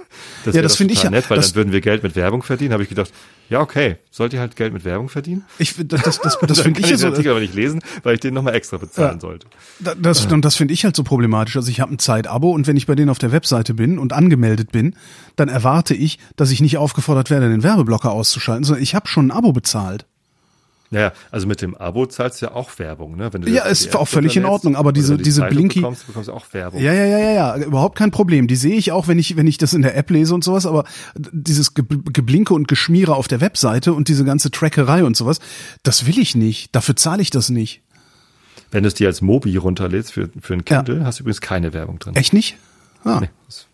Das 0.46 0.56
ja, 0.56 0.62
das 0.62 0.76
finde 0.76 0.94
ich 0.94 1.02
ja 1.02 1.10
nett, 1.10 1.30
weil 1.30 1.40
dann 1.40 1.56
würden 1.56 1.74
wir 1.74 1.82
Geld 1.82 2.04
mit 2.04 2.16
Werbung 2.16 2.44
verdienen. 2.44 2.74
Habe 2.74 2.84
ich 2.84 2.90
gedacht, 2.90 3.12
ja 3.50 3.62
okay, 3.62 3.98
sollt 4.12 4.32
ihr 4.34 4.40
halt 4.40 4.56
Geld 4.56 4.74
mit 4.74 4.86
Werbung 4.86 5.10
verdienen? 5.10 5.44
Ich 5.58 5.76
das 5.76 6.04
das 6.04 6.20
das, 6.20 6.38
das 6.48 6.60
finde 6.62 6.82
ich 6.82 6.90
ja 6.90 6.98
so. 6.98 7.08
Artikel 7.08 7.32
aber 7.32 7.40
nicht 7.40 7.56
lesen, 7.56 7.82
weil 8.04 8.14
ich 8.14 8.20
den 8.20 8.34
nochmal 8.36 8.54
extra 8.54 8.78
bezahlen 8.78 9.16
ja, 9.16 9.20
sollte. 9.20 9.48
Das 9.80 10.26
und 10.28 10.46
das 10.46 10.56
finde 10.56 10.74
ich 10.74 10.86
halt 10.86 10.96
so 10.96 11.04
problematisch. 11.04 11.56
Also 11.56 11.70
ich 11.72 11.80
habe 11.80 11.94
ein 11.94 12.00
Zeitabo 12.00 12.52
und 12.52 12.68
wenn 12.68 12.78
ich 12.78 12.86
bei 12.86 12.96
denen 12.96 13.10
auf 13.10 13.18
der 13.18 13.32
Webseite 13.32 13.74
bin 13.74 13.98
und 13.98 14.14
angemeldet 14.14 14.72
bin, 14.72 14.96
dann 15.36 15.50
erwarte 15.50 15.96
ich, 15.96 16.20
dass 16.36 16.52
ich 16.52 16.62
nicht 16.62 16.78
aufgefordert 16.78 17.32
werde, 17.32 17.50
den 17.50 17.64
Werbeblocker 17.64 18.12
auszuschalten, 18.12 18.64
sondern 18.64 18.84
ich 18.84 18.94
habe 18.94 19.08
schon 19.08 19.28
ein 19.28 19.32
Abo 19.32 19.52
bezahlt. 19.52 20.06
Naja, 20.92 21.14
also 21.32 21.48
mit 21.48 21.62
dem 21.62 21.76
Abo 21.76 22.06
zahlst 22.06 22.42
du 22.42 22.46
ja 22.46 22.52
auch 22.54 22.78
Werbung, 22.78 23.18
ne? 23.18 23.34
Wenn 23.34 23.42
du 23.42 23.50
ja, 23.50 23.64
ist 23.64 23.96
auch 23.96 24.08
völlig 24.08 24.38
in 24.38 24.46
Ordnung, 24.46 24.76
aber 24.76 24.94
diese, 24.94 25.18
die 25.18 25.24
diese 25.24 25.42
Zeitung 25.42 25.58
Blinky. 25.58 25.80
Bekommst, 25.80 26.08
bekommst 26.08 26.30
auch 26.30 26.46
Werbung. 26.54 26.80
Ja, 26.80 26.94
ja, 26.94 27.06
ja, 27.06 27.18
ja, 27.18 27.32
ja, 27.32 27.58
überhaupt 27.58 27.98
kein 27.98 28.12
Problem. 28.12 28.48
Die 28.48 28.56
sehe 28.56 28.76
ich 28.76 28.92
auch, 28.92 29.08
wenn 29.08 29.18
ich, 29.18 29.36
wenn 29.36 29.48
ich 29.48 29.58
das 29.58 29.74
in 29.74 29.82
der 29.82 29.98
App 29.98 30.12
lese 30.12 30.36
und 30.36 30.44
sowas, 30.44 30.66
aber 30.66 30.86
dieses 31.16 31.74
Geblinke 31.74 32.54
und 32.54 32.68
Geschmiere 32.68 33.16
auf 33.16 33.28
der 33.28 33.42
Webseite 33.42 33.94
und 33.94 34.08
diese 34.10 34.26
ganze 34.26 34.52
Trackerei 34.52 35.04
und 35.04 35.18
sowas, 35.18 35.40
das 35.82 36.06
will 36.06 36.20
ich 36.20 36.36
nicht. 36.36 36.76
Dafür 36.76 36.96
zahle 36.96 37.22
ich 37.22 37.32
das 37.32 37.50
nicht. 37.50 37.82
Wenn 38.70 38.84
du 38.84 38.88
es 38.88 38.94
dir 38.94 39.08
als 39.08 39.22
Mobi 39.22 39.58
runterlädst 39.58 40.14
für, 40.14 40.30
für 40.40 40.54
ein 40.54 40.66
Kindle, 40.66 41.00
ja. 41.00 41.06
hast 41.06 41.20
du 41.20 41.24
übrigens 41.24 41.42
keine 41.42 41.74
Werbung 41.74 41.98
drin. 41.98 42.16
Echt 42.16 42.34
nicht? 42.34 42.58
Ah. 43.04 43.20
Nee, 43.22 43.30
das 43.48 43.68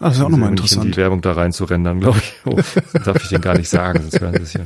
Ah, 0.00 0.08
das 0.08 0.18
ist 0.18 0.22
auch 0.22 0.28
nochmal 0.28 0.50
interessant. 0.50 0.94
Die 0.94 0.96
Werbung 0.96 1.22
da 1.22 1.32
rein 1.32 1.52
zu 1.52 1.64
rendern, 1.64 1.98
glaube 1.98 2.18
ich. 2.18 2.34
Oh, 2.44 2.56
darf 3.04 3.22
ich 3.22 3.30
den 3.30 3.40
gar 3.40 3.58
nicht 3.58 3.68
sagen, 3.68 4.00
sonst 4.02 4.20
werden 4.20 4.44
sie 4.44 4.58
ja. 4.58 4.64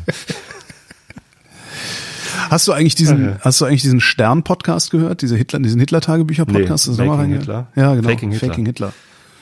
Hast 2.51 2.69
du 2.69 2.73
eigentlich 2.73 2.95
diesen, 2.95 3.25
ja, 3.25 3.39
hast 3.41 3.61
du 3.61 3.65
eigentlich 3.65 3.83
diesen 3.83 4.01
Stern-Podcast 4.01 4.91
gehört? 4.91 5.23
Diese 5.23 5.37
Hitler, 5.37 5.61
diesen 5.61 5.81
Hitler-Tagebücher-Podcast? 5.81 6.89
Nee, 6.89 7.07
Faking 7.07 7.33
Hitler? 7.33 7.67
Ja, 7.75 7.95
genau. 7.95 8.09
Faking 8.09 8.31
Hitler. 8.33 8.49
Faking 8.49 8.67
Hitler. 8.67 8.93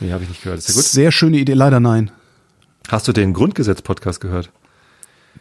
Nee, 0.00 0.12
habe 0.12 0.22
ich 0.22 0.28
nicht 0.28 0.42
gehört. 0.42 0.58
Ist 0.58 0.68
ja 0.68 0.74
gut. 0.74 0.84
Sehr 0.84 1.12
schöne 1.12 1.38
Idee, 1.38 1.54
leider 1.54 1.80
nein. 1.80 2.10
Hast 2.88 3.06
du 3.06 3.12
den 3.12 3.32
Grundgesetz-Podcast 3.32 4.20
gehört? 4.20 4.50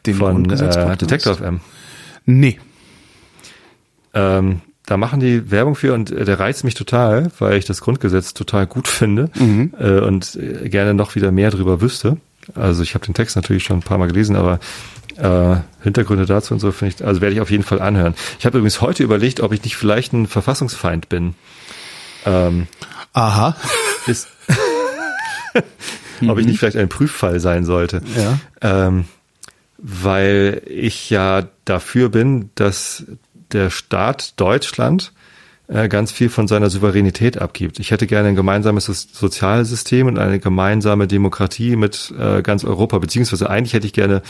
Den 0.06 0.16
Von 0.16 0.36
Grundgesetz-Podcast? 0.36 1.02
Äh, 1.02 1.06
Detector 1.06 1.36
FM. 1.36 1.60
Nee. 2.26 2.60
Ähm, 4.14 4.62
da 4.86 4.98
machen 4.98 5.20
die 5.20 5.52
Werbung 5.52 5.76
für 5.76 5.94
und 5.94 6.12
äh, 6.12 6.26
der 6.26 6.40
reizt 6.40 6.64
mich 6.64 6.74
total, 6.74 7.32
weil 7.40 7.58
ich 7.58 7.66
das 7.66 7.82
Grundgesetz 7.82 8.34
total 8.34 8.68
gut 8.68 8.88
finde 8.88 9.30
mhm. 9.40 9.74
äh, 9.80 10.00
und 10.00 10.36
äh, 10.36 10.68
gerne 10.70 10.94
noch 10.94 11.16
wieder 11.16 11.32
mehr 11.32 11.52
drüber 11.52 11.82
wüsste. 11.82 12.18
Also 12.56 12.82
ich 12.82 12.96
habe 12.96 13.06
den 13.06 13.14
Text 13.14 13.36
natürlich 13.36 13.64
schon 13.64 13.78
ein 13.78 13.84
paar 13.84 13.98
Mal 13.98 14.08
gelesen, 14.08 14.36
aber 14.36 14.60
äh, 15.20 15.58
Hintergründe 15.84 16.26
dazu 16.26 16.54
und 16.54 16.60
so 16.60 16.72
finde 16.72 16.96
ich, 16.96 17.06
also 17.06 17.22
werde 17.22 17.36
ich 17.36 17.41
auf 17.41 17.52
jeden 17.52 17.64
Fall 17.64 17.82
anhören. 17.82 18.16
Ich 18.40 18.46
habe 18.46 18.58
übrigens 18.58 18.82
heute 18.82 19.04
überlegt, 19.04 19.41
ob 19.41 19.52
ich 19.52 19.64
nicht 19.64 19.76
vielleicht 19.76 20.14
ein 20.14 20.28
Verfassungsfeind 20.28 21.10
bin. 21.10 21.36
Ähm, 22.26 22.68
Aha. 23.14 23.56
Ist, 24.08 24.28
ob 26.28 26.38
ich 26.38 26.46
nicht 26.46 26.60
vielleicht 26.60 26.78
ein 26.78 26.90
Prüffall 26.90 27.40
sein 27.40 27.66
sollte. 27.66 28.02
Ja. 28.16 28.40
Ähm, 28.62 29.06
weil 29.78 30.62
ich 30.66 31.10
ja 31.10 31.48
dafür 31.66 32.10
bin, 32.10 32.50
dass 32.56 33.06
der 33.52 33.70
Staat 33.70 34.40
Deutschland 34.40 35.14
äh, 35.68 35.88
ganz 35.88 36.12
viel 36.12 36.30
von 36.30 36.48
seiner 36.48 36.70
Souveränität 36.70 37.38
abgibt. 37.38 37.80
Ich 37.80 37.91
hätte 37.91 38.08
gerne 38.08 38.30
ein 38.30 38.36
gemeinsames 38.36 38.86
Sozialsystem 38.86 40.08
und 40.08 40.18
eine 40.18 40.40
gemeinsame 40.40 41.08
Demokratie 41.08 41.76
mit 41.76 42.14
äh, 42.20 42.41
ganz 42.41 42.64
Europa, 42.66 42.98
beziehungsweise 42.98 43.50
eigentlich 43.50 43.74
hätte 43.74 43.88
ich 43.88 43.94
gerne 43.94 44.22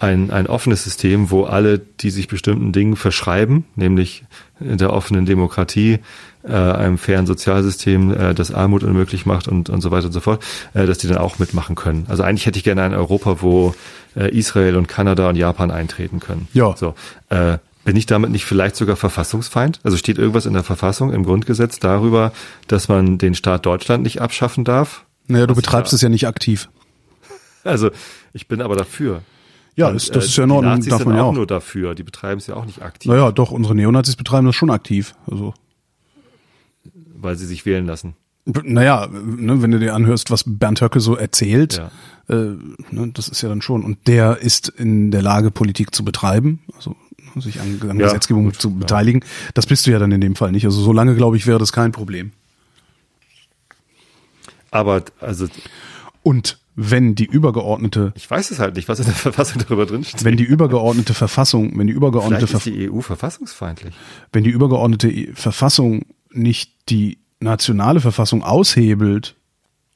ein, 0.00 0.30
ein 0.30 0.46
offenes 0.46 0.84
System, 0.84 1.30
wo 1.30 1.44
alle, 1.44 1.78
die 1.78 2.10
sich 2.10 2.28
bestimmten 2.28 2.72
Dingen 2.72 2.96
verschreiben, 2.96 3.64
nämlich 3.74 4.24
in 4.60 4.78
der 4.78 4.92
offenen 4.92 5.26
Demokratie, 5.26 5.98
äh, 6.44 6.52
einem 6.52 6.98
fairen 6.98 7.26
Sozialsystem, 7.26 8.12
äh, 8.12 8.34
das 8.34 8.52
Armut 8.52 8.84
unmöglich 8.84 9.26
macht 9.26 9.48
und, 9.48 9.68
und 9.70 9.80
so 9.80 9.90
weiter 9.90 10.06
und 10.06 10.12
so 10.12 10.20
fort, 10.20 10.44
äh, 10.74 10.86
dass 10.86 10.98
die 10.98 11.08
dann 11.08 11.18
auch 11.18 11.38
mitmachen 11.38 11.74
können. 11.74 12.06
Also 12.08 12.22
eigentlich 12.22 12.46
hätte 12.46 12.58
ich 12.58 12.64
gerne 12.64 12.82
ein 12.82 12.94
Europa, 12.94 13.42
wo 13.42 13.74
äh, 14.16 14.30
Israel 14.30 14.76
und 14.76 14.86
Kanada 14.86 15.28
und 15.28 15.36
Japan 15.36 15.70
eintreten 15.70 16.20
können. 16.20 16.48
Ja. 16.52 16.76
So, 16.76 16.94
äh, 17.30 17.58
bin 17.84 17.96
ich 17.96 18.06
damit 18.06 18.30
nicht 18.30 18.44
vielleicht 18.44 18.76
sogar 18.76 18.96
Verfassungsfeind? 18.96 19.80
Also 19.82 19.96
steht 19.96 20.18
irgendwas 20.18 20.46
in 20.46 20.52
der 20.52 20.64
Verfassung, 20.64 21.12
im 21.12 21.24
Grundgesetz 21.24 21.78
darüber, 21.80 22.32
dass 22.68 22.88
man 22.88 23.18
den 23.18 23.34
Staat 23.34 23.66
Deutschland 23.66 24.04
nicht 24.04 24.20
abschaffen 24.20 24.64
darf? 24.64 25.04
Naja, 25.26 25.46
du 25.46 25.54
betreibst 25.54 25.92
es 25.92 26.02
ja 26.02 26.08
nicht 26.08 26.26
aktiv. 26.26 26.68
Also 27.64 27.90
ich 28.32 28.46
bin 28.46 28.62
aber 28.62 28.76
dafür. 28.76 29.22
Ja, 29.78 29.88
Und, 29.88 29.94
das, 29.94 30.08
das 30.10 30.24
äh, 30.24 30.26
ist 30.26 30.36
ja 30.36 30.44
in 30.44 30.50
Ordnung, 30.50 30.72
Die 30.72 30.76
Nazis 30.78 30.90
darf 30.90 30.98
sind 30.98 31.08
man 31.08 31.16
ja 31.16 31.22
auch 31.22 31.28
auch. 31.28 31.34
nur 31.34 31.46
dafür. 31.46 31.94
Die 31.94 32.02
betreiben 32.02 32.38
es 32.38 32.48
ja 32.48 32.56
auch 32.56 32.66
nicht 32.66 32.82
aktiv, 32.82 33.08
Naja, 33.10 33.30
doch, 33.30 33.52
unsere 33.52 33.74
Neonazis 33.76 34.16
betreiben 34.16 34.46
das 34.46 34.56
schon 34.56 34.70
aktiv. 34.70 35.14
Also, 35.30 35.54
weil 37.14 37.36
sie 37.36 37.46
sich 37.46 37.64
wählen 37.64 37.86
lassen. 37.86 38.14
naja, 38.64 39.06
ne, 39.12 39.62
wenn 39.62 39.70
du 39.70 39.78
dir 39.78 39.94
anhörst, 39.94 40.30
was 40.32 40.42
Bernd 40.46 40.80
Höcke 40.80 40.98
so 41.00 41.14
erzählt, 41.16 41.76
Ja. 42.28 42.34
äh, 42.34 42.56
ne, 42.90 43.10
das 43.14 43.28
ist 43.28 43.40
ja 43.42 43.48
dann 43.48 43.62
schon. 43.62 43.84
Und 43.84 44.08
der 44.08 44.38
ist 44.38 44.68
in 44.68 45.10
der 45.12 45.22
Lage, 45.22 45.50
Politik 45.52 45.94
zu 45.94 46.04
betreiben, 46.04 46.58
also 46.74 46.96
sich 47.36 47.60
an, 47.60 47.78
an 47.88 48.00
Ja, 48.00 48.06
Gesetzgebung 48.06 48.46
gut, 48.46 48.56
zu 48.60 48.70
ja. 48.70 48.74
beteiligen. 48.74 49.24
Das 49.54 49.66
bist 49.66 49.86
du 49.86 49.92
ja 49.92 50.00
dann 50.00 50.10
in 50.10 50.20
dem 50.20 50.34
Fall 50.34 50.50
nicht. 50.50 50.64
Also 50.64 50.80
so 50.80 50.92
lange, 50.92 51.14
glaube 51.14 51.36
ich, 51.36 51.46
wäre 51.46 51.58
das 51.60 51.72
kein 51.72 51.92
Problem. 51.92 52.32
Aber 54.72 55.04
also 55.20 55.46
Und 56.22 56.58
wenn 56.80 57.16
die 57.16 57.24
übergeordnete, 57.24 58.12
ich 58.14 58.30
weiß 58.30 58.52
es 58.52 58.60
halt 58.60 58.76
nicht, 58.76 58.88
was 58.88 59.00
in 59.00 59.06
der 59.06 59.14
Verfassung 59.14 59.60
darüber 59.60 59.84
drin 59.84 60.04
steht. 60.04 60.22
wenn 60.24 60.36
die 60.36 60.44
übergeordnete 60.44 61.12
Verfassung, 61.12 61.76
wenn 61.76 61.88
die 61.88 61.92
übergeordnete, 61.92 62.46
Vielleicht 62.46 62.66
ist 62.68 62.72
die 62.72 62.88
EU 62.88 63.00
verfassungsfeindlich. 63.00 63.94
wenn 64.32 64.44
die 64.44 64.50
übergeordnete 64.50 65.34
Verfassung 65.34 66.06
nicht 66.30 66.72
die 66.88 67.18
nationale 67.40 68.00
Verfassung 68.00 68.44
aushebelt 68.44 69.34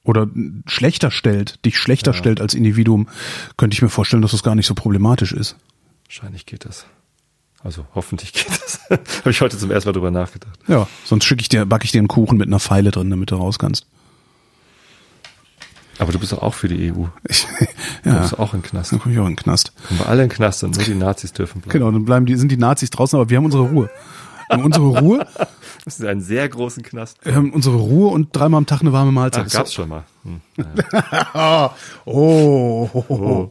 oder 0.02 0.26
schlechter 0.66 1.12
stellt, 1.12 1.64
dich 1.64 1.78
schlechter 1.78 2.14
stellt 2.14 2.40
als 2.40 2.52
Individuum, 2.54 3.08
könnte 3.56 3.74
ich 3.74 3.82
mir 3.82 3.88
vorstellen, 3.88 4.22
dass 4.22 4.32
das 4.32 4.42
gar 4.42 4.56
nicht 4.56 4.66
so 4.66 4.74
problematisch 4.74 5.32
ist. 5.32 5.56
Wahrscheinlich 6.06 6.46
geht 6.46 6.64
das. 6.64 6.86
Also 7.62 7.86
hoffentlich 7.94 8.32
geht 8.32 8.48
das. 8.50 8.80
Habe 8.90 9.30
ich 9.30 9.40
heute 9.40 9.56
zum 9.56 9.70
ersten 9.70 9.88
Mal 9.88 9.92
drüber 9.92 10.10
nachgedacht. 10.10 10.58
Ja, 10.66 10.88
sonst 11.04 11.24
schicke 11.26 11.42
ich 11.42 11.48
dir, 11.48 11.64
backe 11.64 11.84
ich 11.84 11.92
dir 11.92 12.00
einen 12.00 12.08
Kuchen 12.08 12.38
mit 12.38 12.48
einer 12.48 12.58
Pfeile 12.58 12.90
drin, 12.90 13.08
damit 13.08 13.30
du 13.30 13.36
raus 13.36 13.60
kannst. 13.60 13.86
Aber 15.98 16.12
du 16.12 16.18
bist 16.18 16.32
doch 16.32 16.42
auch 16.42 16.54
für 16.54 16.68
die 16.68 16.92
EU. 16.92 17.04
Ich, 17.28 17.46
Du 18.02 18.10
ja, 18.10 18.20
bist 18.20 18.38
auch 18.38 18.54
in 18.54 18.60
den 18.60 18.68
Knast. 18.68 18.92
dann 18.92 18.98
komme 19.00 19.14
ich 19.14 19.20
auch 19.20 19.26
in 19.26 19.32
den 19.32 19.36
Knast. 19.36 19.72
Kommen 19.86 20.00
wir 20.00 20.08
alle 20.08 20.22
in 20.24 20.28
den 20.28 20.34
Knast 20.34 20.64
und 20.64 20.74
nur 20.76 20.84
die 20.84 20.94
Nazis 20.94 21.32
dürfen 21.32 21.60
bleiben. 21.60 21.72
Genau, 21.78 21.90
dann 21.90 22.04
bleiben 22.04 22.26
die, 22.26 22.34
sind 22.36 22.50
die 22.50 22.56
Nazis 22.56 22.90
draußen, 22.90 23.18
aber 23.18 23.30
wir 23.30 23.36
haben 23.36 23.44
unsere 23.44 23.62
Ruhe. 23.64 23.90
Wir 24.48 24.56
haben 24.56 24.64
unsere 24.64 24.86
Ruhe, 24.98 25.26
Das 25.84 25.98
ist 25.98 26.04
einen 26.06 26.20
sehr 26.20 26.48
großen 26.48 26.82
Knast. 26.82 27.18
wir 27.24 27.34
haben 27.34 27.52
unsere 27.52 27.76
Ruhe 27.76 28.10
und 28.10 28.28
dreimal 28.32 28.58
am 28.58 28.66
Tag 28.66 28.82
eine 28.82 28.92
warme 28.92 29.10
Mahlzeit. 29.10 29.46
Ach, 29.48 29.52
gab's 29.52 29.72
schon 29.74 29.88
mal. 29.88 30.04
Hm. 30.24 30.40
Ah, 31.32 31.70
oh, 32.04 32.88
oh, 32.92 33.04
oh. 33.08 33.48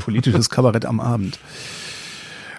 politisches 0.00 0.48
Kabarett 0.48 0.86
am 0.86 1.00
Abend. 1.00 1.38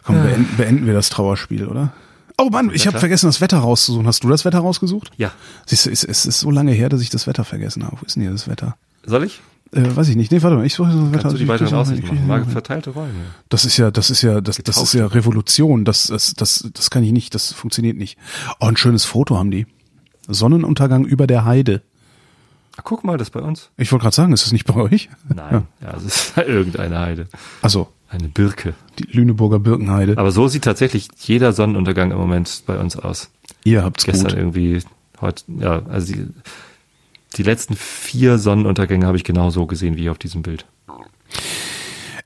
Komm, 0.04 0.22
beenden, 0.22 0.58
beenden 0.58 0.86
wir 0.86 0.94
das 0.94 1.10
Trauerspiel, 1.10 1.68
oder? 1.68 1.94
Oh 2.38 2.49
Mann, 2.52 2.70
ich 2.72 2.86
habe 2.86 2.99
vergessen, 2.99 3.26
das 3.26 3.41
Wetter 3.41 3.58
rauszusuchen. 3.58 4.06
Hast 4.06 4.24
du 4.24 4.30
das 4.30 4.45
Wetter 4.45 4.60
rausgesucht? 4.60 5.12
Ja. 5.18 5.32
Siehst 5.66 5.88
du, 5.88 5.90
es, 5.90 6.04
es 6.04 6.26
ist 6.28 6.40
so 6.40 6.52
lange 6.52 6.72
her, 6.72 6.90
dass 6.90 7.02
ich 7.02 7.10
das 7.10 7.26
Wetter 7.26 7.44
vergessen 7.44 7.84
habe. 7.84 7.98
Wo 7.99 8.06
ist 8.06 8.16
denn 8.16 8.22
hier 8.24 8.32
das 8.32 8.48
Wetter? 8.48 8.78
Soll 9.07 9.23
ich? 9.23 9.41
Äh, 9.73 9.95
weiß 9.95 10.07
ich 10.09 10.15
nicht. 10.15 10.31
Nee, 10.31 10.41
warte 10.43 10.55
mal, 10.57 10.65
ich 10.65 10.73
suche 10.75 10.89
Wetter. 11.11 11.21
Kannst 11.23 11.35
du 11.35 11.39
die 11.39 11.47
weiteren 11.47 11.67
ich- 11.69 11.73
Aussichten 11.73 12.05
ich- 12.05 12.11
machen? 12.13 12.27
Mal 12.27 12.45
verteilte. 12.45 12.91
Ja. 12.95 13.05
Das 13.49 13.65
ist 13.65 13.77
ja, 13.77 13.89
das 13.91 14.09
ist 14.09 14.21
ja, 14.21 14.39
das, 14.39 14.57
das 14.57 14.77
ist 14.77 14.93
ja 14.93 15.05
Revolution. 15.07 15.84
Das, 15.84 16.07
das, 16.07 16.34
das, 16.35 16.69
das 16.73 16.89
kann 16.89 17.03
ich 17.03 17.11
nicht. 17.11 17.34
Das 17.35 17.51
funktioniert 17.53 17.97
nicht. 17.97 18.17
Oh, 18.59 18.67
ein 18.67 18.77
schönes 18.77 19.03
Foto 19.05 19.38
haben 19.38 19.49
die. 19.51 19.65
Sonnenuntergang 20.27 21.05
über 21.05 21.25
der 21.27 21.45
Heide. 21.45 21.81
Ach, 22.77 22.84
guck 22.84 23.03
mal, 23.03 23.17
das 23.17 23.29
ist 23.29 23.31
bei 23.34 23.39
uns. 23.41 23.69
Ich 23.77 23.91
wollte 23.91 24.03
gerade 24.03 24.15
sagen, 24.15 24.34
ist 24.34 24.45
das 24.45 24.51
nicht 24.51 24.65
bei 24.65 24.75
euch? 24.75 25.09
Nein, 25.34 25.63
ja, 25.81 25.95
es 25.97 26.03
ist 26.03 26.38
irgendeine 26.47 26.99
Heide. 26.99 27.27
Also 27.61 27.88
Eine 28.09 28.27
Birke. 28.27 28.73
die 28.99 29.03
Lüneburger 29.11 29.57
Birkenheide. 29.59 30.17
Aber 30.17 30.31
so 30.31 30.47
sieht 30.47 30.63
tatsächlich 30.63 31.07
jeder 31.17 31.53
Sonnenuntergang 31.53 32.11
im 32.11 32.17
Moment 32.17 32.63
bei 32.67 32.77
uns 32.77 32.95
aus. 32.95 33.29
Ihr 33.63 33.84
habt's 33.84 34.05
Gestern 34.05 34.29
gut. 34.29 34.38
irgendwie, 34.38 34.81
heute, 35.21 35.43
ja, 35.59 35.81
also 35.89 36.13
die, 36.13 36.27
die 37.38 37.43
letzten 37.43 37.76
vier 37.76 38.38
Sonnenuntergänge 38.38 39.05
habe 39.05 39.18
ich 39.18 39.23
genau 39.23 39.49
so 39.49 39.65
gesehen 39.65 39.95
wie 39.97 40.09
auf 40.09 40.18
diesem 40.18 40.41
Bild. 40.41 40.65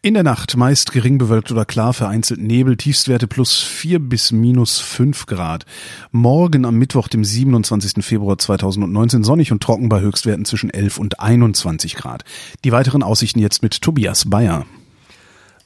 In 0.04 0.16
der 0.16 0.24
Nacht 0.24 0.58
meist 0.58 0.94
gering 0.94 1.20
bewölkt 1.20 1.52
oder 1.52 1.64
klar, 1.64 1.94
vereinzelt 1.94 2.42
Nebel, 2.42 2.76
Tiefstwerte 2.76 3.28
plus 3.28 3.60
4 3.60 4.00
bis 4.00 4.32
minus 4.32 4.80
5 4.80 5.28
Grad. 5.28 5.68
Morgen 6.12 6.66
am 6.66 6.76
Mittwoch, 6.78 7.08
dem 7.08 7.24
27. 7.24 8.04
Februar 8.04 8.40
2019, 8.40 9.24
sonnig 9.24 9.52
und 9.52 9.62
trocken 9.62 9.90
bei 9.90 10.02
Höchstwerten 10.02 10.46
zwischen 10.46 10.72
11 10.72 10.98
und 10.98 11.20
21 11.20 11.96
Grad. 11.96 12.24
Die 12.64 12.72
weiteren 12.72 13.04
Aussichten 13.04 13.38
jetzt 13.38 13.62
mit 13.62 13.80
Tobias 13.84 14.28
Bayer. 14.28 14.66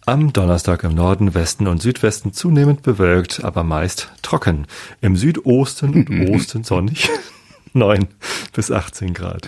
Am 0.06 0.34
Donnerstag 0.34 0.84
im 0.84 0.94
Norden, 0.96 1.34
Westen 1.34 1.66
und 1.68 1.82
Südwesten 1.82 2.34
zunehmend 2.34 2.82
bewölkt, 2.84 3.42
aber 3.44 3.64
meist 3.64 4.12
trocken. 4.22 4.68
Im 5.00 5.16
Südosten 5.16 5.94
und 5.94 6.30
Osten 6.36 6.66
sonnig. 6.66 7.10
9 7.76 8.08
bis 8.54 8.72
18 8.72 9.14
Grad. 9.14 9.48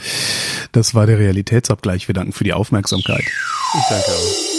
Das 0.72 0.94
war 0.94 1.08
der 1.08 1.20
Realitätsabgleich. 1.20 2.08
Wir 2.08 2.14
danken 2.14 2.34
für 2.34 2.44
die 2.44 2.54
Aufmerksamkeit. 2.54 3.24
Ich 3.24 3.86
danke 3.90 4.12
auch. 4.12 4.58